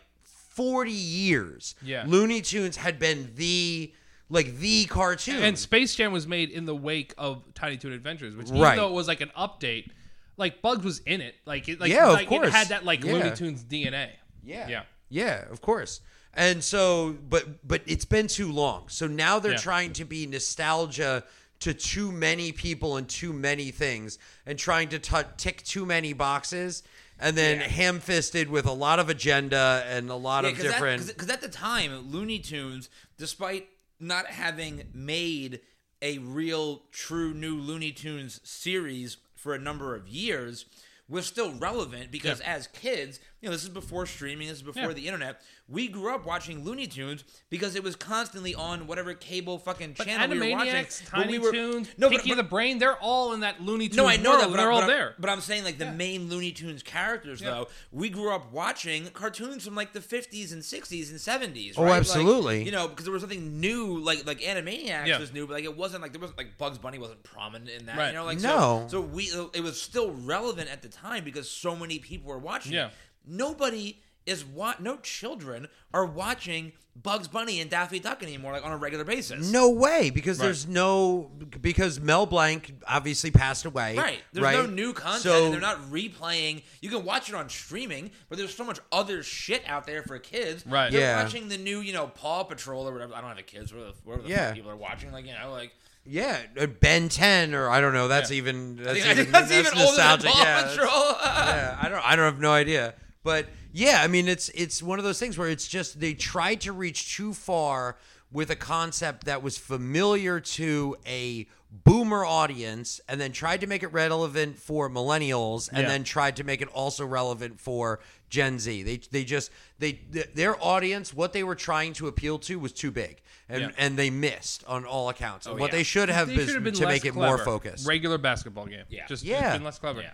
40 0.55 0.91
years, 0.91 1.75
Yeah. 1.81 2.03
Looney 2.07 2.41
Tunes 2.41 2.77
had 2.77 2.99
been 2.99 3.31
the 3.35 3.93
like 4.29 4.57
the 4.57 4.85
cartoon. 4.85 5.43
And 5.43 5.59
Space 5.59 5.93
Jam 5.95 6.11
was 6.11 6.25
made 6.25 6.49
in 6.49 6.65
the 6.65 6.75
wake 6.75 7.13
of 7.17 7.43
Tiny 7.53 7.77
Toon 7.77 7.93
Adventures, 7.93 8.35
which 8.35 8.47
even 8.47 8.59
Right. 8.61 8.75
though 8.75 8.87
it 8.87 8.93
was 8.93 9.07
like 9.07 9.21
an 9.21 9.31
update, 9.37 9.89
like 10.37 10.61
Bugs 10.61 10.83
was 10.83 10.99
in 10.99 11.21
it. 11.21 11.35
Like 11.45 11.69
it, 11.69 11.79
like, 11.79 11.91
Yeah, 11.91 12.07
of 12.07 12.13
like, 12.13 12.27
course. 12.29 12.47
it 12.47 12.51
had 12.51 12.69
that 12.69 12.83
like 12.85 13.03
Yeah. 13.03 13.13
Looney 13.13 13.35
Tunes 13.35 13.63
DNA. 13.63 14.09
Yeah. 14.43 14.67
Yeah. 14.67 14.83
Yeah, 15.09 15.45
of 15.51 15.61
course. 15.61 16.01
And 16.33 16.63
so 16.63 17.15
but 17.29 17.67
but 17.67 17.81
it's 17.85 18.05
been 18.05 18.27
too 18.27 18.51
long. 18.51 18.89
So 18.89 19.05
now 19.07 19.37
they're 19.39 19.51
Yeah. 19.51 19.57
trying 19.57 19.93
to 19.93 20.05
be 20.05 20.25
nostalgia 20.25 21.23
to 21.59 21.73
too 21.73 22.11
many 22.11 22.51
people 22.51 22.97
and 22.97 23.07
too 23.07 23.33
many 23.33 23.69
things 23.71 24.17
and 24.45 24.57
trying 24.57 24.89
to 24.89 24.99
t- 24.99 25.15
tick 25.37 25.63
too 25.63 25.85
many 25.85 26.11
boxes 26.13 26.81
and 27.19 27.37
then 27.37 27.59
ham-fisted 27.59 28.49
with 28.49 28.65
a 28.65 28.71
lot 28.71 28.99
of 28.99 29.09
agenda 29.09 29.83
and 29.87 30.09
a 30.09 30.15
lot 30.15 30.45
of 30.45 30.57
different 30.57 31.07
Because 31.07 31.29
at 31.29 31.41
the 31.41 31.49
time, 31.49 32.11
Looney 32.11 32.39
Tunes, 32.39 32.89
despite 33.17 33.67
not 33.99 34.27
having 34.27 34.83
made 34.93 35.61
a 36.01 36.17
real, 36.17 36.83
true 36.91 37.33
new 37.33 37.55
Looney 37.55 37.91
Tunes 37.91 38.41
series 38.43 39.17
for 39.35 39.53
a 39.53 39.59
number 39.59 39.95
of 39.95 40.07
years, 40.07 40.65
was 41.07 41.25
still 41.25 41.53
relevant 41.53 42.11
because 42.11 42.39
as 42.41 42.67
kids, 42.67 43.19
you 43.43 43.49
know, 43.49 43.51
this 43.53 43.63
is 43.63 43.69
before 43.69 44.05
streaming, 44.05 44.47
this 44.47 44.57
is 44.57 44.63
before 44.63 44.83
Yeah. 44.83 44.93
the 44.93 45.05
internet. 45.05 45.41
We 45.67 45.89
grew 45.89 46.13
up 46.15 46.25
watching 46.25 46.63
Looney 46.63 46.87
Tunes 46.87 47.23
because 47.49 47.75
it 47.75 47.83
was 47.83 47.95
constantly 47.97 48.55
on 48.55 48.87
whatever 48.87 49.13
cable 49.13 49.59
fucking 49.59 49.95
But 49.97 50.07
channel 50.07 50.29
we 50.29 50.39
were 50.51 50.55
watching. 50.57 50.73
Animaniacs, 50.73 51.01
But 51.11 51.17
Tiny 51.23 51.31
we 51.33 51.39
were- 51.39 51.51
Toons, 51.51 51.89
no, 51.97 52.09
Pinky 52.09 52.29
but, 52.29 52.35
the 52.35 52.43
Brain, 52.43 52.79
they're 52.79 52.97
all 52.97 53.33
in 53.33 53.41
that 53.41 53.61
Looney 53.61 53.87
Tunes 53.89 53.97
no, 53.97 54.07
I 54.07 54.15
know 54.15 54.31
world. 54.31 54.41
that, 54.43 54.49
but 54.51 54.57
they're 54.57 54.67
I'm, 54.69 54.73
all 54.73 54.81
but 54.81 54.89
I'm- 54.89 54.97
there. 54.97 55.15
But 55.19 55.29
I'm 55.29 55.41
saying 55.41 55.63
like 55.65 55.77
the 55.77 55.91
main 55.91 56.29
Looney 56.29 56.51
Tunes 56.53 56.83
characters, 56.83 57.41
though, 57.41 57.67
we 57.91 58.09
grew 58.09 58.31
up 58.33 58.51
watching 58.53 59.07
cartoons 59.09 59.65
from 59.65 59.75
like 59.75 59.91
the 59.93 59.99
50s 59.99 60.53
and 60.53 60.63
60s 60.63 61.09
and 61.09 61.19
70s. 61.19 61.73
Oh, 61.77 61.83
right? 61.83 61.89
Like, 61.91 61.99
absolutely. 61.99 62.63
you 62.63 62.71
know, 62.71 62.87
because 62.87 63.03
there 63.05 63.11
was 63.13 63.21
something 63.21 63.59
new, 63.59 63.97
like 63.99 64.25
like 64.25 64.39
Animaniacs 64.39 65.07
Yeah. 65.07 65.19
was 65.19 65.33
new, 65.33 65.45
but 65.47 65.53
like 65.53 65.65
it 65.65 65.75
wasn't 65.75 66.01
like 66.01 66.13
there 66.13 66.21
wasn't 66.21 66.37
like 66.37 66.57
Bugs 66.57 66.77
Bunny 66.77 66.97
wasn't 66.97 67.23
prominent 67.23 67.69
in 67.71 67.85
that. 67.87 67.97
Right. 67.97 68.07
You 68.07 68.13
know, 68.13 68.25
like 68.25 68.39
No. 68.39 68.85
So, 68.89 68.97
so 68.97 69.01
we 69.01 69.31
uh, 69.33 69.47
it 69.53 69.61
was 69.61 69.81
still 69.81 70.11
relevant 70.11 70.69
at 70.69 70.81
the 70.81 70.89
time 70.89 71.23
because 71.25 71.49
so 71.49 71.75
many 71.75 71.99
people 71.99 72.29
were 72.29 72.37
watching. 72.39 72.73
Yeah. 72.73 72.87
it. 72.87 72.93
Nobody 73.25 73.99
is 74.25 74.45
what 74.45 74.81
no 74.81 74.97
children 74.97 75.67
are 75.93 76.05
watching 76.05 76.71
Bugs 76.95 77.27
Bunny 77.27 77.59
and 77.59 77.69
Daffy 77.71 77.99
Duck 77.99 78.21
anymore 78.21 78.53
like 78.53 78.63
on 78.63 78.71
a 78.71 78.77
regular 78.77 79.03
basis. 79.03 79.51
No 79.51 79.69
way, 79.71 80.11
because 80.11 80.37
Right. 80.39 80.45
there's 80.45 80.67
no 80.67 81.31
because 81.59 81.99
Mel 81.99 82.25
Blanc 82.27 82.71
obviously 82.87 83.31
passed 83.31 83.65
away. 83.65 83.97
Right. 83.97 84.19
There's 84.31 84.43
right? 84.43 84.55
no 84.55 84.67
new 84.67 84.93
content. 84.93 85.23
So 85.23 85.45
and 85.45 85.53
they're 85.53 85.59
not 85.59 85.81
replaying. 85.91 86.61
You 86.81 86.89
can 86.91 87.03
watch 87.03 87.29
it 87.29 87.35
on 87.35 87.49
streaming, 87.49 88.11
but 88.29 88.37
there's 88.37 88.55
so 88.55 88.63
much 88.63 88.79
other 88.91 89.23
shit 89.23 89.63
out 89.67 89.87
there 89.87 90.03
for 90.03 90.19
kids. 90.19 90.65
Right. 90.67 90.91
They're 90.91 91.01
Yeah. 91.01 91.23
watching 91.23 91.49
the 91.49 91.57
new, 91.57 91.79
you 91.79 91.93
know, 91.93 92.07
Paw 92.07 92.43
Patrol 92.43 92.87
or 92.87 92.93
whatever. 92.93 93.15
I 93.15 93.19
don't 93.21 93.29
have 93.29 93.37
the 93.37 93.43
kids. 93.43 93.73
Whatever 93.73 93.91
the, 93.91 93.97
whatever 94.03 94.27
the 94.27 94.29
Yeah. 94.33 94.53
people 94.53 94.69
are 94.69 94.75
watching. 94.77 95.11
Like, 95.11 95.25
you 95.25 95.33
know, 95.33 95.51
like. 95.51 95.71
yeah, 96.05 96.41
uh, 96.59 96.67
Ben 96.67 97.09
Ten 97.09 97.55
or 97.55 97.69
I 97.69 97.81
don't 97.81 97.93
know. 97.93 98.07
That's 98.07 98.29
Yeah. 98.29 98.37
even 98.37 98.77
I 98.79 98.83
that's 98.83 98.93
think, 98.99 99.05
I 99.07 99.11
even, 99.13 99.23
think 99.25 99.31
that's, 99.33 99.51
even 99.51 99.77
older 99.79 99.97
than. 99.97 100.19
Paw 100.31 100.39
yeah, 100.43 100.43
that's- 100.61 100.75
Patrol. 100.75 100.89
yeah, 101.23 101.77
I 101.81 101.89
don't 101.89 102.05
I 102.05 102.15
don't 102.15 102.25
have 102.25 102.39
no 102.39 102.51
idea. 102.51 102.93
But 103.23 103.47
yeah, 103.71 104.01
I 104.03 104.07
mean 104.07 104.27
it's 104.27 104.49
it's 104.49 104.83
one 104.83 104.99
of 104.99 105.05
those 105.05 105.19
things 105.19 105.37
where 105.37 105.49
it's 105.49 105.67
just 105.67 105.99
they 105.99 106.13
tried 106.13 106.61
to 106.61 106.71
reach 106.73 107.15
too 107.15 107.33
far 107.33 107.97
with 108.31 108.49
a 108.49 108.55
concept 108.55 109.25
that 109.25 109.41
was 109.43 109.57
familiar 109.57 110.39
to 110.39 110.95
a 111.05 111.47
boomer 111.71 112.23
audience 112.25 112.99
and 113.07 113.19
then 113.19 113.31
tried 113.31 113.61
to 113.61 113.67
make 113.67 113.81
it 113.81 113.87
relevant 113.93 114.57
for 114.59 114.89
millennials 114.89 115.69
and 115.69 115.79
Yeah. 115.79 115.87
then 115.87 116.03
tried 116.03 116.35
to 116.35 116.43
make 116.43 116.61
it 116.61 116.67
also 116.69 117.05
relevant 117.05 117.59
for 117.59 117.99
Gen 118.29 118.59
Z. 118.59 118.83
They 118.83 118.97
they 118.97 119.23
just 119.23 119.51
they 119.79 119.93
th- 119.93 120.29
their 120.35 120.61
audience 120.63 121.13
what 121.13 121.33
they 121.33 121.43
were 121.43 121.55
trying 121.55 121.93
to 121.93 122.07
appeal 122.07 122.37
to 122.39 122.59
was 122.59 122.73
too 122.73 122.91
big. 122.91 123.21
And 123.49 123.61
Yeah. 123.61 123.71
and 123.77 123.97
they 123.97 124.09
missed 124.09 124.63
on 124.67 124.85
all 124.85 125.09
accounts. 125.09 125.45
And 125.47 125.59
what 125.59 125.71
yeah. 125.71 125.77
they 125.77 125.83
should 125.83 126.09
have 126.09 126.27
They 126.27 126.37
been, 126.37 126.45
should 126.45 126.55
have 126.55 126.63
been 126.63 126.73
to 126.75 126.85
less 126.85 126.93
make 126.93 127.05
it 127.05 127.13
clever. 127.13 127.37
more 127.37 127.45
focused. 127.45 127.87
Regular 127.87 128.17
basketball 128.17 128.65
game. 128.65 128.85
Yeah. 128.89 129.05
Just, 129.07 129.23
Yeah. 129.23 129.41
just 129.41 129.53
been 129.53 129.63
less 129.63 129.79
clever. 129.79 130.01
Yeah. 130.01 130.11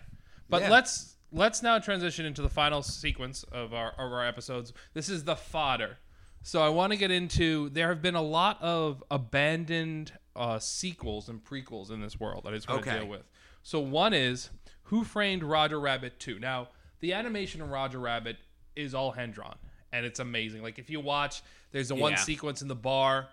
But 0.50 0.64
Yeah. 0.64 0.70
let's 0.72 1.16
let's 1.32 1.62
now 1.62 1.80
transition 1.80 2.26
into 2.26 2.42
the 2.42 2.50
final 2.50 2.82
sequence 2.82 3.44
of 3.52 3.74
our 3.74 3.92
of 3.92 4.12
our 4.12 4.26
episodes. 4.26 4.74
This 4.94 5.10
is 5.10 5.24
the 5.24 5.36
fodder. 5.36 5.98
So 6.42 6.62
I 6.62 6.70
want 6.70 6.94
to 6.94 6.98
get 6.98 7.12
into 7.12 7.70
there 7.70 7.90
have 7.90 8.02
been 8.02 8.16
a 8.16 8.22
lot 8.22 8.62
of 8.62 9.04
abandoned 9.12 10.14
uh, 10.36 10.60
sequels 10.60 11.28
and 11.30 11.44
prequels 11.44 11.92
in 11.92 12.02
this 12.02 12.20
world 12.20 12.46
that 12.46 12.54
I 12.54 12.56
just 12.56 12.70
want 12.70 12.84
to 12.84 13.00
deal 13.00 13.08
with. 13.08 13.24
So 13.62 13.80
one 13.80 14.14
is 14.14 14.50
Who 14.84 15.04
Framed 15.04 15.44
Roger 15.44 15.80
Rabbit 15.80 16.18
2. 16.20 16.40
Now, 16.40 16.70
the 17.02 17.14
animation 17.14 17.62
in 17.62 17.70
Roger 17.70 18.00
Rabbit 18.00 18.38
is 18.76 18.96
all 18.96 19.12
hand 19.12 19.34
drawn 19.34 19.58
and 19.92 20.06
it's 20.06 20.20
amazing. 20.20 20.62
Like 20.62 20.80
if 20.80 20.90
you 20.90 21.00
watch 21.00 21.42
there's 21.72 21.92
a 21.92 21.96
one 21.96 22.18
sequence 22.18 22.62
in 22.62 22.68
the 22.68 22.76
bar 22.76 23.28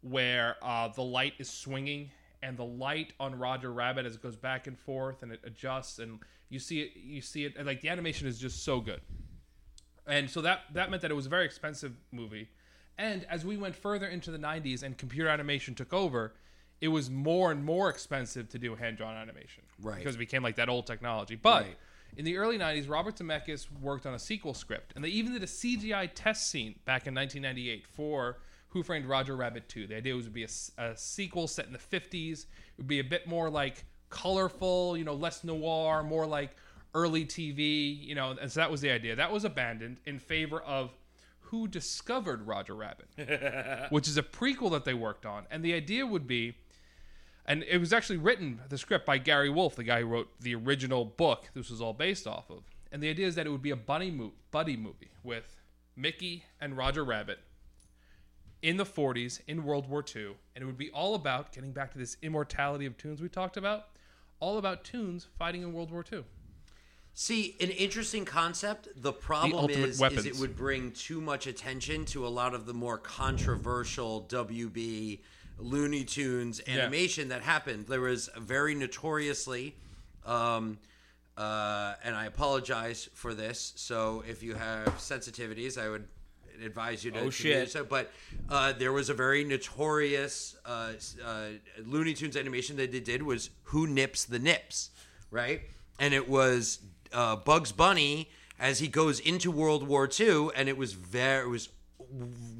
where 0.00 0.56
uh, 0.62 0.88
the 0.88 1.02
light 1.02 1.34
is 1.38 1.50
swinging 1.50 2.10
and 2.42 2.56
the 2.56 2.64
light 2.64 3.12
on 3.20 3.38
Roger 3.38 3.72
Rabbit 3.72 4.04
as 4.06 4.14
it 4.16 4.22
goes 4.22 4.36
back 4.36 4.66
and 4.66 4.78
forth 4.78 5.22
and 5.22 5.32
it 5.32 5.40
adjusts 5.44 5.98
and 5.98 6.20
you 6.48 6.58
see 6.58 6.80
it 6.80 6.90
you 6.96 7.20
see 7.20 7.44
it 7.44 7.54
and 7.56 7.66
like 7.66 7.80
the 7.80 7.88
animation 7.88 8.26
is 8.26 8.38
just 8.38 8.64
so 8.64 8.80
good. 8.80 9.00
And 10.06 10.28
so 10.28 10.40
that 10.42 10.62
that 10.74 10.90
meant 10.90 11.02
that 11.02 11.10
it 11.10 11.14
was 11.14 11.26
a 11.26 11.30
very 11.30 11.44
expensive 11.44 11.92
movie. 12.10 12.48
And 12.98 13.24
as 13.30 13.44
we 13.44 13.56
went 13.56 13.74
further 13.74 14.06
into 14.06 14.30
the 14.30 14.38
90s 14.38 14.82
and 14.82 14.98
computer 14.98 15.28
animation 15.28 15.74
took 15.74 15.94
over, 15.94 16.34
it 16.80 16.88
was 16.88 17.08
more 17.08 17.50
and 17.52 17.64
more 17.64 17.88
expensive 17.88 18.48
to 18.50 18.58
do 18.58 18.74
hand 18.74 18.96
drawn 18.96 19.16
animation. 19.16 19.62
Right. 19.80 19.98
Because 19.98 20.16
it 20.16 20.18
became 20.18 20.42
like 20.42 20.56
that 20.56 20.68
old 20.68 20.86
technology. 20.86 21.36
But 21.36 21.62
Right. 21.62 21.76
in 22.16 22.24
the 22.24 22.36
early 22.36 22.58
90s, 22.58 22.88
Robert 22.88 23.16
Zemeckis 23.16 23.68
worked 23.80 24.04
on 24.04 24.12
a 24.14 24.18
sequel 24.18 24.52
script. 24.52 24.92
And 24.94 25.04
they 25.04 25.08
even 25.08 25.32
did 25.32 25.42
a 25.42 25.46
CGI 25.46 26.10
test 26.14 26.50
scene 26.50 26.80
back 26.84 27.06
in 27.06 27.14
1998 27.14 27.86
for 27.86 28.38
Who 28.72 28.82
Framed 28.82 29.06
Roger 29.06 29.36
Rabbit 29.36 29.68
2. 29.68 29.86
The 29.86 29.96
idea 29.96 30.14
was 30.14 30.24
to 30.24 30.30
be 30.30 30.44
a, 30.44 30.48
a 30.78 30.96
sequel 30.96 31.46
set 31.46 31.66
in 31.66 31.72
the 31.72 31.78
50s. 31.78 32.42
It 32.42 32.46
would 32.78 32.88
be 32.88 33.00
a 33.00 33.04
bit 33.04 33.26
more 33.26 33.50
like 33.50 33.84
colorful, 34.08 34.96
you 34.96 35.04
know, 35.04 35.14
less 35.14 35.44
noir, 35.44 36.02
more 36.02 36.26
like 36.26 36.56
early 36.94 37.24
TV, 37.24 38.02
you 38.02 38.14
know, 38.14 38.36
and 38.40 38.50
so 38.50 38.60
that 38.60 38.70
was 38.70 38.80
the 38.80 38.90
idea. 38.90 39.16
That 39.16 39.32
was 39.32 39.44
abandoned 39.44 39.98
in 40.04 40.18
favor 40.18 40.60
of 40.60 40.90
Who 41.40 41.68
Discovered 41.68 42.46
Roger 42.46 42.74
Rabbit, 42.74 43.08
which 43.90 44.08
is 44.08 44.16
a 44.16 44.22
prequel 44.22 44.70
that 44.72 44.84
they 44.84 44.94
worked 44.94 45.26
on. 45.26 45.44
And 45.50 45.64
the 45.64 45.74
idea 45.74 46.06
would 46.06 46.26
be 46.26 46.54
and 47.44 47.64
it 47.64 47.78
was 47.78 47.92
actually 47.92 48.18
written 48.18 48.60
the 48.68 48.78
script 48.78 49.04
by 49.04 49.18
Gary 49.18 49.50
Wolf, 49.50 49.74
the 49.74 49.82
guy 49.82 50.00
who 50.00 50.06
wrote 50.06 50.28
the 50.40 50.54
original 50.54 51.04
book. 51.04 51.50
This 51.54 51.70
was 51.70 51.80
all 51.80 51.92
based 51.92 52.26
off 52.26 52.50
of, 52.50 52.62
and 52.92 53.02
the 53.02 53.10
idea 53.10 53.26
is 53.26 53.34
that 53.34 53.46
it 53.46 53.50
would 53.50 53.62
be 53.62 53.70
a 53.70 53.76
bunny 53.76 54.10
mo- 54.10 54.32
buddy 54.50 54.76
movie 54.76 55.10
with 55.24 55.60
Mickey 55.96 56.44
and 56.60 56.76
Roger 56.76 57.04
Rabbit 57.04 57.40
in 58.62 58.76
the 58.76 58.84
40s 58.84 59.40
in 59.46 59.64
World 59.64 59.88
War 59.88 60.04
II, 60.14 60.36
and 60.54 60.62
it 60.62 60.64
would 60.64 60.78
be 60.78 60.90
all 60.90 61.14
about 61.14 61.52
getting 61.52 61.72
back 61.72 61.92
to 61.92 61.98
this 61.98 62.16
immortality 62.22 62.86
of 62.86 62.96
tunes 62.96 63.20
we 63.20 63.28
talked 63.28 63.56
about, 63.56 63.88
all 64.40 64.56
about 64.56 64.84
tunes 64.84 65.26
fighting 65.38 65.62
in 65.62 65.72
World 65.72 65.90
War 65.90 66.04
II. 66.10 66.24
See, 67.14 67.56
an 67.60 67.70
interesting 67.70 68.24
concept. 68.24 68.88
The 68.96 69.12
problem 69.12 69.52
ultimate 69.54 69.90
is, 69.90 70.00
is 70.00 70.24
it 70.24 70.36
would 70.36 70.56
bring 70.56 70.92
too 70.92 71.20
much 71.20 71.46
attention 71.46 72.06
to 72.06 72.26
a 72.26 72.28
lot 72.30 72.54
of 72.54 72.64
the 72.64 72.72
more 72.72 72.96
controversial 72.96 74.24
WB 74.30 75.18
Looney 75.58 76.04
Tunes 76.04 76.60
animation 76.66 77.28
that 77.28 77.42
happened. 77.42 77.86
There 77.86 78.00
was 78.00 78.30
very 78.38 78.74
notoriously, 78.74 79.76
um, 80.24 80.78
uh, 81.36 81.94
and 82.02 82.16
I 82.16 82.24
apologize 82.24 83.10
for 83.12 83.34
this. 83.34 83.74
So 83.76 84.24
if 84.26 84.42
you 84.42 84.54
have 84.54 84.86
sensitivities, 84.96 85.76
I 85.76 85.90
would 85.90 86.08
advise 86.64 87.04
you 87.04 87.10
to, 87.12 87.20
Oh, 87.20 87.24
to 87.26 87.30
shit. 87.30 87.64
do 87.66 87.70
so. 87.70 87.84
But 87.84 88.10
uh, 88.48 88.72
there 88.72 88.92
was 88.92 89.08
a 89.10 89.14
very 89.14 89.44
notorious 89.44 90.56
uh, 90.66 90.92
uh, 91.24 91.46
Looney 91.84 92.14
Tunes 92.14 92.36
animation 92.36 92.76
that 92.76 92.92
they 92.92 93.00
did 93.00 93.22
was 93.22 93.50
Who 93.64 93.86
Nips 93.86 94.24
the 94.24 94.38
Nips, 94.38 94.90
right? 95.30 95.62
And 95.98 96.12
it 96.14 96.28
was 96.28 96.80
uh, 97.12 97.36
Bugs 97.36 97.72
Bunny 97.72 98.30
as 98.58 98.78
he 98.78 98.88
goes 98.88 99.20
into 99.20 99.50
World 99.50 99.86
War 99.86 100.08
II, 100.20 100.48
and 100.56 100.68
it 100.68 100.76
was 100.76 100.92
very 100.92 101.44
it 101.46 101.48
was 101.48 101.68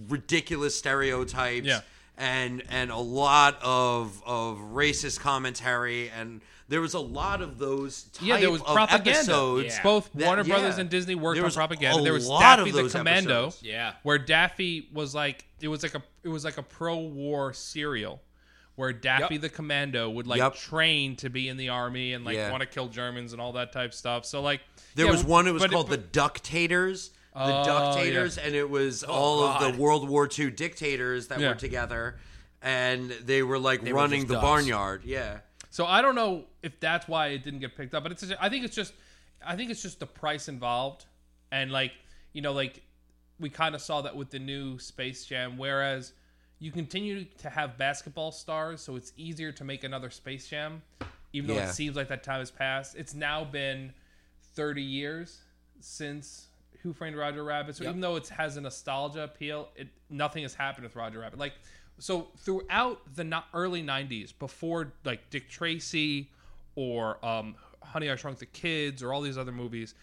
ridiculous 0.09 0.77
stereotypes. 0.77 1.67
Yeah. 1.67 1.81
And, 2.23 2.63
and 2.71 2.91
a 2.93 2.97
lot 2.99 3.59
of 3.63 4.23
of 4.25 4.59
racist 4.59 5.19
commentary 5.21 6.09
and 6.11 6.41
there 6.69 6.81
was 6.81 6.95
a 6.95 7.01
lot 7.01 7.43
of 7.43 7.59
those 7.59 8.05
type 8.05 8.27
Yeah, 8.27 8.37
there 8.39 8.51
was 8.51 8.63
propaganda. 8.63 9.11
episodes 9.11 9.75
Yeah. 9.75 9.83
Both 9.83 10.11
that- 10.15 10.27
Warner 10.27 10.45
Brothers 10.45 10.77
yeah. 10.77 10.81
and 10.83 10.89
Disney 10.91 11.15
worked 11.17 11.41
on 11.41 11.51
propaganda. 11.51 12.03
there 12.03 12.13
was 12.13 12.29
lot 12.29 12.57
Daffy 12.59 12.71
of 12.71 12.77
the 12.77 12.89
Commando, 12.99 13.43
episodes. 13.47 13.63
Yeah. 13.65 13.95
where 14.05 14.19
Daffy 14.19 14.89
was 14.93 15.15
like 15.15 15.45
it 15.61 15.69
was 15.69 15.83
like 15.83 15.95
a 15.97 16.03
it 16.23 16.29
was 16.29 16.45
like 16.45 16.59
a 16.59 16.63
pro-war 16.63 17.53
serial, 17.53 18.23
where 18.77 18.93
Daffy 18.93 19.35
Yep. 19.35 19.41
the 19.43 19.49
Commando 19.49 20.09
would 20.11 20.27
like 20.29 20.39
Yep. 20.39 20.55
train 20.55 21.17
to 21.17 21.29
be 21.29 21.49
in 21.49 21.57
the 21.57 21.71
army 21.71 22.13
and 22.15 22.25
like 22.25 22.37
Yeah. 22.37 22.51
want 22.53 22.61
to 22.63 22.67
kill 22.69 22.87
Germans 22.89 23.33
and 23.33 23.43
all 23.43 23.53
that 23.55 23.73
type 23.73 23.93
stuff. 23.93 24.25
So 24.27 24.41
like 24.41 24.61
There 24.95 25.09
was 25.09 25.25
one. 25.25 25.47
It 25.49 25.53
was 25.53 25.67
called 25.67 25.89
but- 25.91 26.13
the 26.13 26.21
Ducktators. 26.21 27.11
The 27.35 27.41
oh, 27.41 27.95
dictators, 27.95 28.37
Ducktators, 28.37 28.47
and 28.47 28.55
it 28.55 28.69
was 28.69 29.05
oh, 29.05 29.13
all 29.13 29.43
of 29.45 29.73
the 29.75 29.81
World 29.81 30.09
War 30.09 30.29
II 30.39 30.51
dictators 30.51 31.29
that 31.29 31.41
Yeah. 31.41 31.49
were 31.49 31.55
together, 31.55 32.17
and 32.61 33.11
they 33.11 33.43
were 33.43 33.59
like 33.59 33.83
were 33.83 33.93
running 33.95 34.21
just 34.21 34.29
the 34.29 34.35
ducks. 34.35 34.43
barnyard. 34.45 35.05
Yeah, 35.05 35.39
So 35.71 35.87
I 35.87 36.03
don't 36.03 36.15
know 36.15 36.45
if 36.63 36.79
that's 36.79 37.09
why 37.09 37.29
it 37.29 37.43
didn't 37.43 37.61
get 37.61 37.75
picked 37.77 37.95
up, 37.95 38.03
but 38.03 38.13
it's 38.13 38.21
just, 38.23 38.35
I 38.41 38.49
think 38.51 38.65
it's 38.67 38.77
just 38.77 38.93
I 39.45 39.57
think 39.57 39.71
it's 39.71 39.81
just 39.83 39.99
the 39.99 40.07
price 40.07 40.49
involved, 40.49 41.07
and 41.51 41.71
like 41.73 41.93
you 42.35 42.43
know 42.43 42.53
like 42.53 42.83
we 43.41 43.49
kind 43.49 43.75
of 43.75 43.81
saw 43.81 44.03
that 44.03 44.15
with 44.15 44.31
the 44.31 44.39
new 44.39 44.79
Space 44.79 45.25
Jam, 45.25 45.57
whereas 45.57 46.13
you 46.59 46.71
continue 46.71 47.25
to 47.39 47.49
have 47.51 47.77
basketball 47.79 48.31
stars, 48.31 48.81
so 48.83 48.95
it's 48.95 49.13
easier 49.17 49.51
to 49.53 49.65
make 49.65 49.83
another 49.85 50.11
Space 50.11 50.47
Jam, 50.49 50.83
even 51.33 51.49
though 51.49 51.55
Yeah. 51.55 51.71
it 51.71 51.73
seems 51.73 51.97
like 51.97 52.09
that 52.09 52.23
time 52.23 52.41
has 52.41 52.51
passed. 52.51 52.95
It's 52.95 53.15
now 53.15 53.43
been 53.43 53.95
thirty 54.55 54.83
years 54.83 55.41
since 55.81 56.49
Who 56.83 56.93
Framed 56.93 57.17
Roger 57.17 57.45
Rabbit, 57.45 57.77
so 57.77 57.85
Yep. 57.85 57.91
even 57.91 58.01
though 58.01 58.17
it 58.17 58.29
has 58.29 58.57
a 58.57 58.61
nostalgia 58.61 59.23
appeal, 59.25 59.69
it 59.77 59.89
nothing 60.11 60.43
has 60.43 60.55
happened 60.55 60.85
with 60.85 60.97
Roger 60.97 61.21
Rabbit. 61.21 61.39
Like 61.39 61.55
so 61.99 62.29
throughout 62.39 63.01
the 63.15 63.43
early 63.55 63.83
'90s, 63.83 64.33
before 64.39 64.93
like 65.05 65.31
Dick 65.31 65.49
Tracy 65.49 66.31
or 66.75 67.25
um, 67.25 67.55
Honey 67.83 68.11
I 68.11 68.17
Shrunk 68.17 68.39
the 68.39 68.47
Kids 68.47 69.03
or 69.03 69.13
all 69.13 69.21
these 69.21 69.39
other 69.39 69.53
movies, 69.53 69.95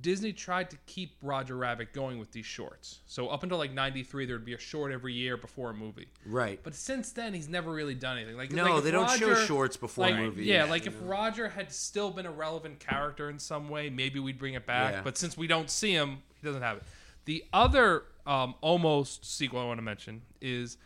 Disney 0.00 0.32
tried 0.32 0.70
to 0.70 0.76
keep 0.86 1.16
Roger 1.22 1.56
Rabbit 1.56 1.92
going 1.92 2.18
with 2.18 2.32
these 2.32 2.46
shorts. 2.46 3.00
So 3.06 3.28
up 3.28 3.42
until 3.42 3.58
like 3.58 3.72
'93, 3.72 4.26
there'd 4.26 4.44
be 4.44 4.54
a 4.54 4.58
short 4.58 4.92
every 4.92 5.12
year 5.12 5.36
before 5.36 5.70
a 5.70 5.74
movie. 5.74 6.08
Right. 6.24 6.60
But 6.62 6.74
since 6.74 7.12
then, 7.12 7.34
he's 7.34 7.48
never 7.48 7.70
really 7.70 7.94
done 7.94 8.18
anything. 8.18 8.36
Like 8.36 8.50
No, 8.50 8.64
like 8.64 8.78
if 8.78 8.84
they 8.84 8.90
don't 8.90 9.10
show 9.10 9.34
shorts 9.34 9.76
before 9.76 10.06
like, 10.06 10.16
movies. 10.16 10.46
Yeah, 10.46 10.64
like 10.64 10.86
if 10.86 10.94
Roger 11.02 11.48
had 11.48 11.72
still 11.72 12.10
been 12.10 12.26
a 12.26 12.32
relevant 12.32 12.80
character 12.80 13.30
in 13.30 13.38
some 13.38 13.68
way, 13.68 13.88
maybe 13.88 14.18
we'd 14.18 14.38
bring 14.38 14.54
it 14.54 14.66
back. 14.66 14.94
Yeah. 14.94 15.02
But 15.02 15.16
since 15.16 15.36
we 15.36 15.46
don't 15.46 15.70
see 15.70 15.92
him, 15.92 16.18
he 16.40 16.46
doesn't 16.46 16.62
have 16.62 16.78
it. 16.78 16.82
The 17.24 17.44
other 17.52 18.04
um, 18.26 18.54
almost 18.60 19.24
sequel 19.24 19.60
I 19.60 19.64
want 19.64 19.78
to 19.78 19.82
mention 19.82 20.22
is 20.40 20.78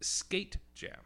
Skate 0.00 0.58
Jam, 0.74 0.98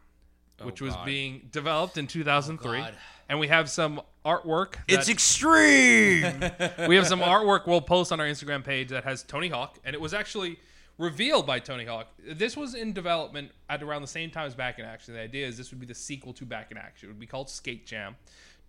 which 0.61 0.81
was 0.81 0.93
God. 0.93 1.05
being 1.05 1.49
developed 1.51 1.97
in 1.97 2.07
2003, 2.07 2.79
God. 2.79 2.95
and 3.29 3.39
we 3.39 3.47
have 3.47 3.69
some 3.69 4.01
artwork. 4.25 4.75
It's 4.87 5.09
extreme. 5.09 6.51
we 6.87 6.95
have 6.95 7.07
some 7.07 7.21
artwork 7.21 7.67
we'll 7.67 7.81
post 7.81 8.11
on 8.11 8.19
our 8.19 8.25
Instagram 8.25 8.63
page 8.63 8.89
that 8.89 9.03
has 9.03 9.23
Tony 9.23 9.49
Hawk, 9.49 9.79
and 9.83 9.93
it 9.93 10.01
was 10.01 10.13
actually 10.13 10.59
revealed 10.97 11.47
by 11.47 11.59
Tony 11.59 11.85
Hawk. 11.85 12.07
This 12.27 12.55
was 12.57 12.75
in 12.75 12.93
development 12.93 13.51
at 13.69 13.81
around 13.81 14.01
the 14.01 14.07
same 14.07 14.29
time 14.29 14.45
as 14.45 14.53
Back 14.53 14.79
in 14.79 14.85
Action. 14.85 15.13
The 15.13 15.21
idea 15.21 15.47
is 15.47 15.57
this 15.57 15.71
would 15.71 15.79
be 15.79 15.85
the 15.85 15.95
sequel 15.95 16.33
to 16.33 16.45
Back 16.45 16.71
in 16.71 16.77
Action. 16.77 17.09
It 17.09 17.13
would 17.13 17.19
be 17.19 17.25
called 17.25 17.49
Skate 17.49 17.85
Jam. 17.85 18.15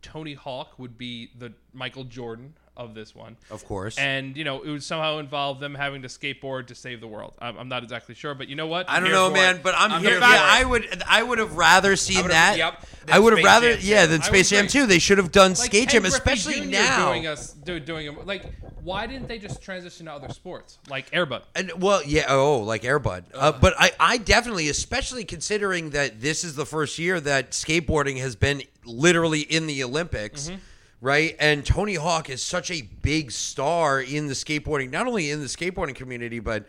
Tony 0.00 0.34
Hawk 0.34 0.78
would 0.78 0.96
be 0.96 1.30
the 1.38 1.52
Michael 1.74 2.04
Jordan 2.04 2.54
of 2.84 2.94
this 2.94 3.14
one. 3.14 3.36
Of 3.50 3.64
course. 3.64 3.98
And, 3.98 4.36
you 4.36 4.44
know, 4.44 4.62
it 4.62 4.70
would 4.70 4.82
somehow 4.82 5.18
involve 5.18 5.60
them 5.60 5.74
having 5.74 6.02
to 6.02 6.08
skateboard 6.08 6.68
to 6.68 6.74
save 6.74 7.00
the 7.00 7.06
world. 7.06 7.34
I'm, 7.38 7.58
I'm 7.58 7.68
not 7.68 7.82
exactly 7.82 8.14
sure, 8.14 8.34
but 8.34 8.48
you 8.48 8.56
know 8.56 8.66
what? 8.66 8.88
I 8.88 9.00
don't 9.00 9.10
know, 9.10 9.30
man, 9.30 9.56
it. 9.56 9.62
but 9.62 9.74
I'm, 9.76 9.92
I'm 9.92 10.02
here. 10.02 10.18
Yeah. 10.18 10.26
I 10.26 10.64
would. 10.64 11.02
I 11.06 11.22
would 11.22 11.38
have 11.38 11.56
rather 11.56 11.96
seen 11.96 12.28
that. 12.28 12.56
yep, 12.56 12.84
I 13.10 13.18
would 13.18 13.34
have 13.34 13.44
rather, 13.44 13.76
Jam 13.76 13.80
yeah, 13.82 14.06
than 14.06 14.22
Space 14.22 14.50
Jam 14.50 14.64
agree. 14.64 14.68
too. 14.68 14.86
They 14.86 14.98
should 14.98 15.18
have 15.18 15.32
done 15.32 15.50
like 15.50 15.58
Skate 15.58 15.90
Jam, 15.90 16.02
Griffey 16.02 16.16
especially 16.16 16.60
Jr. 16.60 16.70
now. 16.70 17.08
Doing 17.08 17.26
us, 17.26 17.52
do, 17.52 17.80
doing 17.80 18.16
like, 18.24 18.52
why 18.82 19.06
didn't 19.06 19.28
they 19.28 19.38
just 19.38 19.62
transition 19.62 20.06
to 20.06 20.12
other 20.12 20.28
sports 20.30 20.78
like 20.88 21.10
Airbud? 21.10 21.42
And 21.54 21.72
well, 21.82 22.02
yeah, 22.04 22.26
oh, 22.28 22.58
like 22.60 22.82
Airbud. 22.82 23.24
Uh, 23.34 23.52
but 23.52 23.74
I, 23.78 23.92
I 24.00 24.16
definitely, 24.18 24.68
especially 24.68 25.24
considering 25.24 25.90
that 25.90 26.20
this 26.20 26.44
is 26.44 26.54
the 26.56 26.66
first 26.66 26.98
year 26.98 27.20
that 27.20 27.50
skateboarding 27.52 28.18
has 28.18 28.36
been 28.36 28.62
literally 28.84 29.40
in 29.40 29.66
the 29.66 29.82
Olympics, 29.84 30.48
Mm-hmm. 30.48 30.56
Right? 31.00 31.36
And 31.38 31.64
Tony 31.64 31.94
Hawk 31.94 32.28
is 32.30 32.42
such 32.42 32.70
a 32.70 32.82
big 32.82 33.30
star 33.32 34.00
in 34.00 34.26
the 34.26 34.34
skateboarding, 34.34 34.90
not 34.90 35.06
only 35.06 35.30
in 35.30 35.40
the 35.40 35.46
skateboarding 35.46 35.94
community, 35.94 36.40
but 36.40 36.66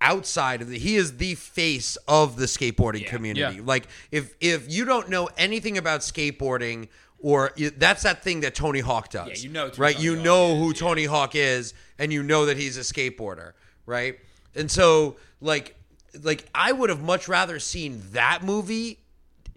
outside 0.00 0.60
of 0.60 0.68
the 0.68 0.78
he 0.78 0.96
is 0.96 1.16
the 1.16 1.34
face 1.36 1.96
of 2.06 2.36
the 2.36 2.44
skateboarding 2.44 3.06
community 3.06 3.56
Yeah. 3.56 3.62
like 3.64 3.88
if 4.12 4.34
if 4.42 4.70
you 4.70 4.84
don't 4.84 5.08
know 5.08 5.30
anything 5.38 5.78
about 5.78 6.00
skateboarding 6.00 6.88
or 7.18 7.52
that's 7.78 8.02
that 8.02 8.22
thing 8.22 8.40
that 8.40 8.54
Tony 8.54 8.80
Hawk 8.80 9.08
does 9.08 9.28
Yeah, 9.42 9.48
you 9.48 9.54
know 9.54 9.70
right 9.78 9.94
Tony 9.94 10.04
you 10.04 10.14
Hawk 10.16 10.24
know 10.24 10.52
is, 10.52 10.58
who 10.58 10.66
yeah. 10.66 10.72
Tony 10.74 11.04
Hawk 11.06 11.34
is 11.34 11.72
and 11.98 12.12
you 12.12 12.22
know 12.22 12.44
that 12.44 12.58
he's 12.58 12.76
a 12.76 12.80
skateboarder, 12.82 13.52
right? 13.86 14.18
And 14.54 14.70
so 14.70 15.16
like 15.40 15.74
like 16.22 16.44
I 16.54 16.72
would 16.72 16.90
have 16.90 17.00
much 17.02 17.26
rather 17.26 17.58
seen 17.58 18.02
that 18.12 18.42
movie 18.42 18.98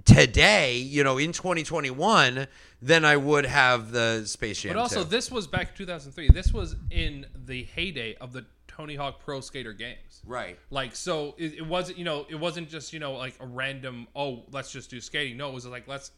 today, 0.05 0.77
you 0.77 1.03
know, 1.03 1.17
in 1.17 1.31
2021 1.31 2.47
than 2.81 3.05
I 3.05 3.17
would 3.17 3.45
have 3.45 3.91
the 3.91 4.25
Space 4.25 4.61
Jam. 4.61 4.73
But 4.73 4.79
also, 4.79 5.03
2. 5.03 5.09
this 5.09 5.31
was 5.31 5.47
back 5.47 5.69
in 5.69 5.75
2003. 5.75 6.29
This 6.29 6.53
was 6.53 6.75
in 6.91 7.25
the 7.45 7.63
heyday 7.63 8.15
of 8.15 8.33
the 8.33 8.45
Tony 8.67 8.95
Hawk 8.95 9.19
Pro 9.19 9.41
Skater 9.41 9.73
games. 9.73 10.21
right. 10.25 10.57
Like, 10.69 10.95
so 10.95 11.35
it, 11.37 11.55
it 11.55 11.65
wasn't, 11.65 11.97
you 11.97 12.05
know, 12.05 12.25
it 12.29 12.35
wasn't 12.35 12.69
just, 12.69 12.93
you 12.93 12.99
know, 12.99 13.13
like 13.13 13.35
a 13.41 13.45
random, 13.45 14.07
oh, 14.15 14.43
let's 14.51 14.71
just 14.71 14.89
do 14.89 15.01
skating. 15.01 15.37
No, 15.37 15.49
it 15.49 15.53
was 15.53 15.65
like, 15.65 15.87
let's. 15.87 16.11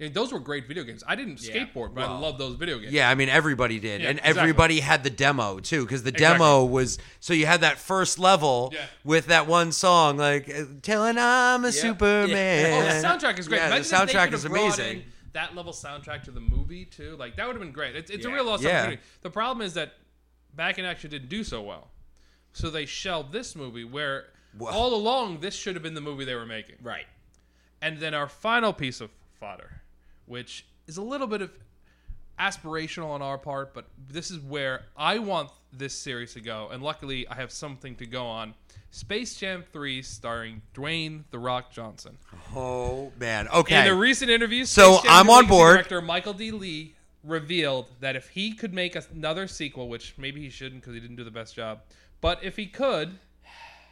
I 0.00 0.04
mean, 0.04 0.12
those 0.14 0.32
were 0.32 0.38
great 0.40 0.66
video 0.66 0.82
games. 0.82 1.04
I 1.06 1.14
didn't 1.14 1.42
Yeah. 1.42 1.54
skateboard, 1.66 1.94
but 1.94 2.04
I 2.04 2.18
love 2.18 2.38
those 2.38 2.56
video 2.56 2.78
games. 2.78 2.92
Yeah, 2.92 3.10
I 3.10 3.14
mean 3.14 3.28
everybody 3.28 3.78
did, 3.78 4.00
Yeah, 4.00 4.08
and 4.08 4.18
exactly. 4.18 4.40
everybody 4.40 4.80
had 4.80 5.04
the 5.04 5.10
demo 5.10 5.60
too, 5.60 5.84
because 5.84 6.02
the 6.04 6.08
Exactly. 6.08 6.38
demo 6.38 6.64
was 6.64 6.98
so 7.20 7.34
you 7.34 7.44
had 7.44 7.60
that 7.60 7.78
first 7.78 8.18
level 8.18 8.70
Yeah. 8.74 8.86
with 9.04 9.26
that 9.26 9.46
one 9.46 9.72
song, 9.72 10.16
like 10.16 10.48
uh, 10.48 10.64
"Telling 10.82 11.18
I'm 11.18 11.64
a. 11.66 11.72
Superman." 11.72 12.82
Oh, 12.82 13.00
the 13.00 13.06
soundtrack 13.06 13.38
is 13.38 13.46
great. 13.46 13.58
Yeah, 13.58 13.68
the 13.68 13.76
Imagine 13.76 13.98
soundtrack 14.08 14.32
is 14.32 14.44
amazing. 14.46 14.96
in 15.00 15.04
That 15.34 15.54
level 15.54 15.72
soundtrack 15.72 16.22
to 16.24 16.30
the 16.30 16.40
movie 16.40 16.86
too, 16.86 17.16
like 17.16 17.36
that 17.36 17.46
would 17.46 17.54
have 17.54 17.62
been 17.62 17.70
great. 17.72 17.94
It's, 17.94 18.10
it's 18.10 18.24
a 18.24 18.30
real 18.30 18.44
lost 18.44 18.64
opportunity. 18.64 19.02
The 19.22 19.30
problem 19.30 19.64
is 19.64 19.74
that 19.74 19.92
Back 20.56 20.78
in 20.78 20.84
Action 20.86 21.10
didn't 21.10 21.28
do 21.28 21.44
so 21.44 21.60
well, 21.60 21.90
so 22.52 22.70
they 22.70 22.86
shelved 22.86 23.32
this 23.32 23.54
movie. 23.54 23.84
Where 23.84 24.28
Well- 24.58 24.72
all 24.74 24.94
along 24.94 25.40
this 25.40 25.54
should 25.54 25.74
have 25.76 25.82
been 25.82 25.94
the 25.94 26.00
movie 26.00 26.24
they 26.24 26.34
were 26.34 26.46
making. 26.46 26.76
Right. 26.82 27.06
And 27.82 27.98
then 27.98 28.14
our 28.14 28.28
final 28.28 28.72
piece 28.72 29.00
of 29.00 29.10
fodder, 29.38 29.79
which 30.30 30.64
is 30.86 30.96
a 30.96 31.02
little 31.02 31.26
bit 31.26 31.42
of 31.42 31.50
aspirational 32.38 33.08
on 33.08 33.20
our 33.20 33.36
part, 33.36 33.74
but 33.74 33.86
this 34.08 34.30
is 34.30 34.38
where 34.38 34.84
I 34.96 35.18
want 35.18 35.50
this 35.72 35.92
series 35.92 36.32
to 36.34 36.40
go. 36.40 36.68
And 36.72 36.82
luckily, 36.82 37.28
I 37.28 37.34
have 37.34 37.50
something 37.50 37.96
to 37.96 38.06
go 38.06 38.24
on. 38.24 38.54
Space 38.92 39.34
Jam 39.34 39.64
3 39.72 40.02
starring 40.02 40.62
Dwayne 40.74 41.24
The 41.30 41.38
Rock 41.38 41.70
Johnson. 41.72 42.16
Oh 42.54 43.12
man, 43.18 43.48
okay. 43.48 43.82
In 43.82 43.92
a 43.92 43.94
recent 43.94 44.30
interview, 44.30 44.64
So, 44.64 45.00
Jam 45.02 45.12
I'm 45.12 45.30
on 45.30 45.46
board. 45.46 45.74
Director 45.74 46.00
Michael 46.00 46.32
D. 46.32 46.50
Lee 46.50 46.94
revealed 47.22 47.90
that 48.00 48.16
if 48.16 48.28
he 48.30 48.52
could 48.52 48.72
make 48.72 48.96
another 49.12 49.46
sequel, 49.46 49.88
which 49.88 50.14
maybe 50.16 50.40
he 50.40 50.48
shouldn't 50.48 50.80
because 50.80 50.94
he 50.94 51.00
didn't 51.00 51.16
do 51.16 51.24
the 51.24 51.30
best 51.30 51.54
job, 51.54 51.80
but 52.20 52.42
if 52.42 52.56
he 52.56 52.66
could, 52.66 53.18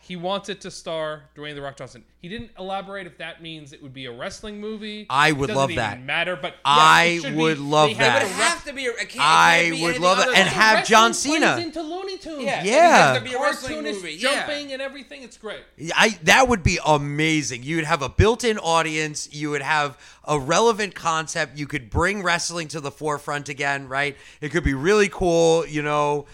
he 0.08 0.16
wants 0.16 0.48
it 0.48 0.62
to 0.62 0.70
star 0.70 1.24
Dwayne 1.36 1.54
the 1.54 1.60
Rock 1.62 1.76
Johnson. 1.76 2.02
He 2.22 2.28
didn't 2.28 2.50
elaborate 2.58 3.06
if 3.06 3.18
that 3.18 3.40
means 3.42 3.72
it 3.72 3.80
would 3.82 3.92
be 3.92 4.06
a 4.06 4.10
wrestling 4.12 4.58
movie. 4.60 5.06
I 5.08 5.30
would 5.32 5.48
doesn't 5.48 5.56
love 5.56 5.70
even 5.70 5.82
that. 5.84 6.02
Matter, 6.02 6.34
but 6.34 6.52
yes, 6.54 6.60
I 6.64 7.04
it 7.04 7.20
should 7.22 7.30
be- 7.32 7.36
would 7.36 7.58
love 7.58 7.88
they 7.90 7.94
have 7.94 8.14
that. 8.14 8.22
It 8.22 8.24
ref- 8.24 8.34
has 8.54 8.64
to 8.64 8.72
be. 8.72 8.86
A, 8.86 8.90
it 8.90 8.96
can't, 9.10 9.20
I 9.20 9.58
can't 9.64 9.76
be 9.76 9.82
would 9.82 9.98
love 10.00 10.18
it. 10.20 10.28
And 10.36 10.48
have 10.48 10.86
John 10.86 11.12
Cena. 11.14 11.58
into 11.58 11.82
Looney 11.82 12.16
Tunes. 12.18 12.42
Yeah, 12.42 12.64
Yeah. 12.64 13.12
It 13.14 13.18
to 13.18 13.24
be 13.24 13.34
a 13.34 13.40
wrestling 13.40 13.82
movie. 13.82 14.14
Yeah. 14.14 14.46
jumping 14.46 14.72
and 14.72 14.80
everything. 14.82 15.22
It's 15.22 15.36
great. 15.36 15.60
I 15.94 16.18
that 16.24 16.48
would 16.48 16.62
be 16.62 16.78
amazing. 16.84 17.62
You 17.62 17.76
would 17.76 17.84
have 17.84 18.02
a 18.02 18.08
built-in 18.08 18.58
audience. 18.58 19.28
You 19.32 19.50
would 19.50 19.62
have 19.62 19.98
a 20.24 20.40
relevant 20.40 20.94
concept. 20.94 21.56
You 21.58 21.66
could 21.66 21.90
bring 21.90 22.22
wrestling 22.22 22.66
to 22.68 22.80
the 22.80 22.90
forefront 22.90 23.48
again, 23.48 23.86
right? 23.88 24.16
It 24.40 24.48
could 24.50 24.64
be 24.64 24.74
really 24.74 25.08
cool. 25.08 25.66
You 25.66 25.82
know, 25.82 26.26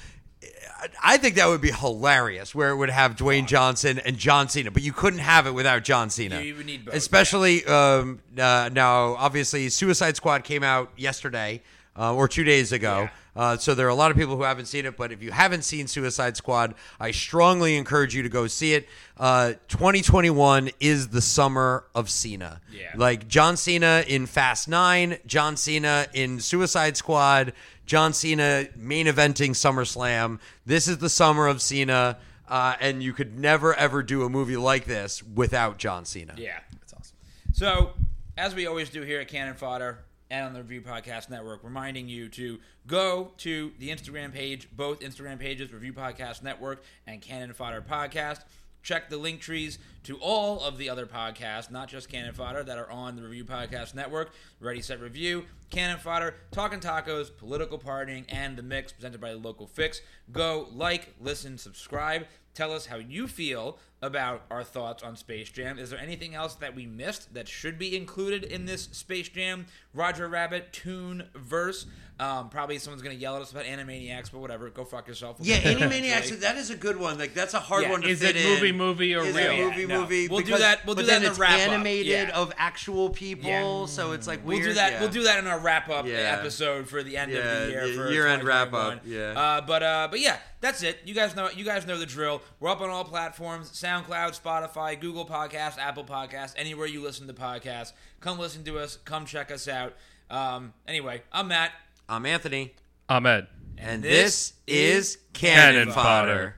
I 1.03 1.17
think 1.17 1.37
that 1.37 1.47
would 1.49 1.61
be 1.61 1.71
hilarious. 1.71 2.55
Where 2.55 2.71
it 2.71 2.77
would 2.77 2.91
have 2.91 3.17
Dwayne 3.17 3.47
Johnson 3.47 3.99
and 3.99 4.17
John 4.19 4.49
Cena, 4.49 4.71
but 4.71 4.83
you 4.83 4.93
couldn't 4.93 5.21
have 5.21 5.47
it 5.47 5.53
without 5.53 5.85
John 5.85 6.11
Cena. 6.11 6.41
You 6.41 6.57
would 6.57 6.67
need 6.67 6.85
both, 6.85 6.95
especially 6.95 7.65
um, 7.67 8.21
uh, 8.39 8.71
now. 8.73 9.15
Obviously, 9.15 9.69
Suicide 9.69 10.17
Squad 10.17 10.45
came 10.45 10.63
out 10.63 10.91
yesterday 10.97 11.63
uh, 11.97 12.15
or 12.15 12.29
two 12.29 12.45
days 12.45 12.73
ago. 12.73 13.09
Uh, 13.37 13.57
so 13.57 13.75
there 13.75 13.87
are 13.87 13.91
a 13.91 13.95
lot 13.95 14.11
of 14.11 14.17
people 14.17 14.37
who 14.37 14.43
haven't 14.43 14.67
seen 14.67 14.87
it, 14.87 14.97
but 14.97 15.11
if 15.11 15.23
you 15.23 15.33
haven't 15.33 15.63
seen 15.63 15.89
Suicide 15.89 16.37
Squad, 16.37 16.75
I 17.01 17.11
strongly 17.11 17.77
encourage 17.77 18.15
you 18.15 18.23
to 18.23 18.29
go 18.29 18.47
see 18.47 18.75
it. 18.75 18.89
Uh, 19.17 19.55
2021 19.69 20.71
is 20.79 21.09
the 21.09 21.21
summer 21.21 21.85
of 21.95 22.09
Cena. 22.11 22.61
Yeah. 22.73 22.93
Like 22.95 23.27
John 23.27 23.57
Cena 23.57 24.05
in 24.07 24.27
Fast 24.27 24.69
Nine, 24.69 25.19
John 25.27 25.57
Cena 25.57 26.07
in 26.13 26.39
Suicide 26.39 26.97
Squad, 26.97 27.53
John 27.87 28.13
Cena 28.13 28.69
main 28.77 29.07
eventing 29.07 29.51
SummerSlam. 29.51 30.39
This 30.65 30.87
is 30.87 30.99
the 30.99 31.11
summer 31.11 31.49
of 31.49 31.61
Cena, 31.61 32.19
uh, 32.49 32.77
and 32.81 33.03
you 33.03 33.13
could 33.13 33.37
never 33.39 33.75
ever 33.75 34.03
do 34.03 34.23
a 34.23 34.29
movie 34.29 34.57
like 34.57 34.85
this 34.85 35.23
without 35.23 35.79
John 35.79 36.05
Cena. 36.05 36.35
Yeah. 36.37 36.61
That's 36.81 36.93
awesome. 36.95 37.17
So, 37.53 37.93
as 38.37 38.55
we 38.55 38.67
always 38.67 38.91
do 38.91 39.03
here 39.03 39.21
at 39.21 39.29
Cannon 39.29 39.55
Fodder 39.55 40.05
and 40.35 40.47
on 40.47 40.53
the 40.53 40.63
Review 40.63 40.81
Podcast 40.81 41.31
Network, 41.31 41.63
reminding 41.63 42.09
you 42.09 42.29
to 42.31 42.59
go 42.89 43.31
to 43.39 43.71
the 43.79 43.91
Instagram 43.91 44.33
page, 44.33 44.69
both 44.77 44.99
Instagram 44.99 45.39
pages, 45.39 45.73
Review 45.73 45.93
Podcast 45.93 46.43
Network 46.43 46.83
and 47.07 47.21
Cannon 47.21 47.53
Fodder 47.53 47.81
Podcast. 47.81 48.41
Check 48.83 49.09
the 49.09 49.17
link 49.17 49.41
trees 49.41 49.79
to 50.03 50.19
all 50.19 50.61
of 50.61 50.77
the 50.77 50.91
other 50.91 51.07
podcasts, 51.07 51.71
not 51.71 51.89
just 51.89 52.09
Cannon 52.09 52.35
Fodder, 52.35 52.65
that 52.65 52.77
are 52.77 52.91
on 52.91 53.15
the 53.15 53.23
Review 53.23 53.45
Podcast 53.45 53.95
Network. 53.95 54.33
Ready, 54.59 54.83
Set, 54.83 55.01
Review, 55.01 55.45
Cannon 55.71 55.99
Fodder, 55.99 56.35
Talking 56.51 56.81
Tacos, 56.81 57.31
Political 57.35 57.79
Partying, 57.79 58.25
and 58.29 58.57
The 58.57 58.63
Mix, 58.63 58.93
presented 58.93 59.21
by 59.21 59.31
the 59.31 59.39
Local 59.39 59.69
Fix. 59.69 60.03
Go 60.33 60.67
like, 60.73 61.15
listen, 61.21 61.59
subscribe. 61.59 62.27
Tell 62.55 62.73
us 62.73 62.87
how 62.87 62.97
you 62.97 63.27
feel 63.27 63.79
about 64.01 64.43
our 64.51 64.63
thoughts 64.63 65.03
on 65.03 65.17
Space 65.17 65.51
Jam. 65.51 65.79
Is 65.79 65.91
there 65.91 65.99
anything 65.99 66.35
else 66.35 66.55
that 66.57 66.75
we 66.75 66.87
missed 66.87 67.35
that 67.35 67.49
should 67.49 67.79
be 67.79 67.97
included 67.97 68.45
in 68.45 68.65
this 68.65 68.83
Space 68.93 69.29
Jam 69.29 69.67
Roger 69.93 70.29
Rabbit 70.29 70.73
tune 70.73 71.29
verse? 71.35 71.87
Um, 72.21 72.49
probably 72.49 72.79
someone's 72.79 73.03
going 73.03 73.17
to 73.17 73.21
yell 73.21 73.35
at 73.35 73.43
us 73.43 73.51
about 73.51 73.65
Animaniacs, 73.65 74.31
but 74.31 74.39
whatever. 74.39 74.71
Go 74.71 74.85
fuck 74.85 75.09
yourself. 75.09 75.41
We'll 75.41 75.49
Yeah, 75.49 75.57
Animaniacs. 75.63 76.05
eventually. 76.05 76.37
That 76.41 76.57
is 76.57 76.71
a 76.71 76.77
good 76.77 76.97
one. 76.97 77.19
Like 77.19 77.35
that's 77.35 77.55
a 77.55 77.59
hard 77.59 77.83
Yeah. 77.83 77.91
one 77.91 78.03
to 78.03 78.09
Is 78.09 78.21
fit 78.21 78.37
it 78.37 78.47
in. 78.47 78.53
movie, 78.55 78.71
movie, 78.71 79.15
or 79.17 79.25
is 79.25 79.35
real? 79.35 79.51
it 79.51 79.65
movie, 79.65 79.81
Yeah, 79.81 79.87
no. 79.89 80.01
movie? 80.03 80.29
We'll 80.29 80.41
do 80.43 80.57
that- 80.57 80.87
we'll 80.87 80.95
do 80.95 81.03
that 81.03 81.07
then 81.09 81.17
in 81.17 81.23
the 81.25 81.29
it's 81.31 81.39
wrap-up. 81.41 81.59
animated 81.59 82.07
Yeah. 82.07 82.31
of 82.39 82.53
actual 82.57 83.11
people, 83.11 83.51
Yeah. 83.51 83.87
so 83.87 84.13
it's 84.13 84.29
like 84.29 84.47
We'll 84.47 84.59
weird. 84.59 84.69
do 84.69 84.75
that. 84.75 84.93
yeah. 84.93 85.01
We'll 85.01 85.09
do 85.09 85.25
that 85.25 85.41
in 85.41 85.49
our 85.49 85.59
wrap 85.59 85.89
up 85.89 86.07
Yeah. 86.07 86.37
episode 86.39 86.89
for 86.89 87.03
the 87.03 87.17
end 87.17 87.33
Yeah, 87.33 87.39
of 87.39 87.67
the 87.67 87.73
year. 87.73 87.89
the 87.89 87.95
for 87.95 88.11
year-end 88.13 88.45
wrap 88.45 88.73
up. 88.73 89.01
yeah. 89.05 89.33
Uh, 89.33 89.61
but 89.63 89.83
uh, 89.83 90.07
but 90.09 90.21
yeah, 90.21 90.37
that's 90.61 90.85
it. 90.85 91.01
You 91.05 91.15
guys 91.15 91.35
know. 91.35 91.51
You 91.51 91.65
guys 91.65 91.85
know 91.85 91.99
the 91.99 92.07
drill. 92.07 92.43
We're 92.61 92.71
up 92.71 92.81
on 92.81 92.91
all 92.91 93.03
platforms: 93.05 93.73
SoundCloud, 93.73 94.41
Spotify, 94.41 95.01
Google 95.01 95.27
Podcasts, 95.27 95.79
Apple 95.79 96.05
Podcasts, 96.05 96.53
anywhere 96.57 96.87
you 96.87 97.03
listen 97.03 97.27
to 97.27 97.33
podcasts. 97.35 97.93
Come 98.21 98.39
listen 98.39 98.63
to 98.67 98.79
us. 98.79 98.99
Come 99.05 99.27
check 99.27 99.51
us 99.51 99.67
out. 99.67 99.95
Um, 100.31 100.75
anyway, 100.87 101.23
I'm 101.33 101.49
Matt. 101.49 101.73
I'm 102.09 102.27
Anthony. 102.27 102.75
Ahmed. 103.09 103.47
And 103.79 104.03
this 104.03 104.53
is 104.67 105.19
Cannon 105.33 105.91
Fodder. 105.91 106.57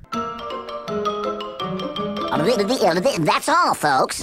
That's 3.24 3.48
all, 3.48 3.74
folks. 3.74 4.23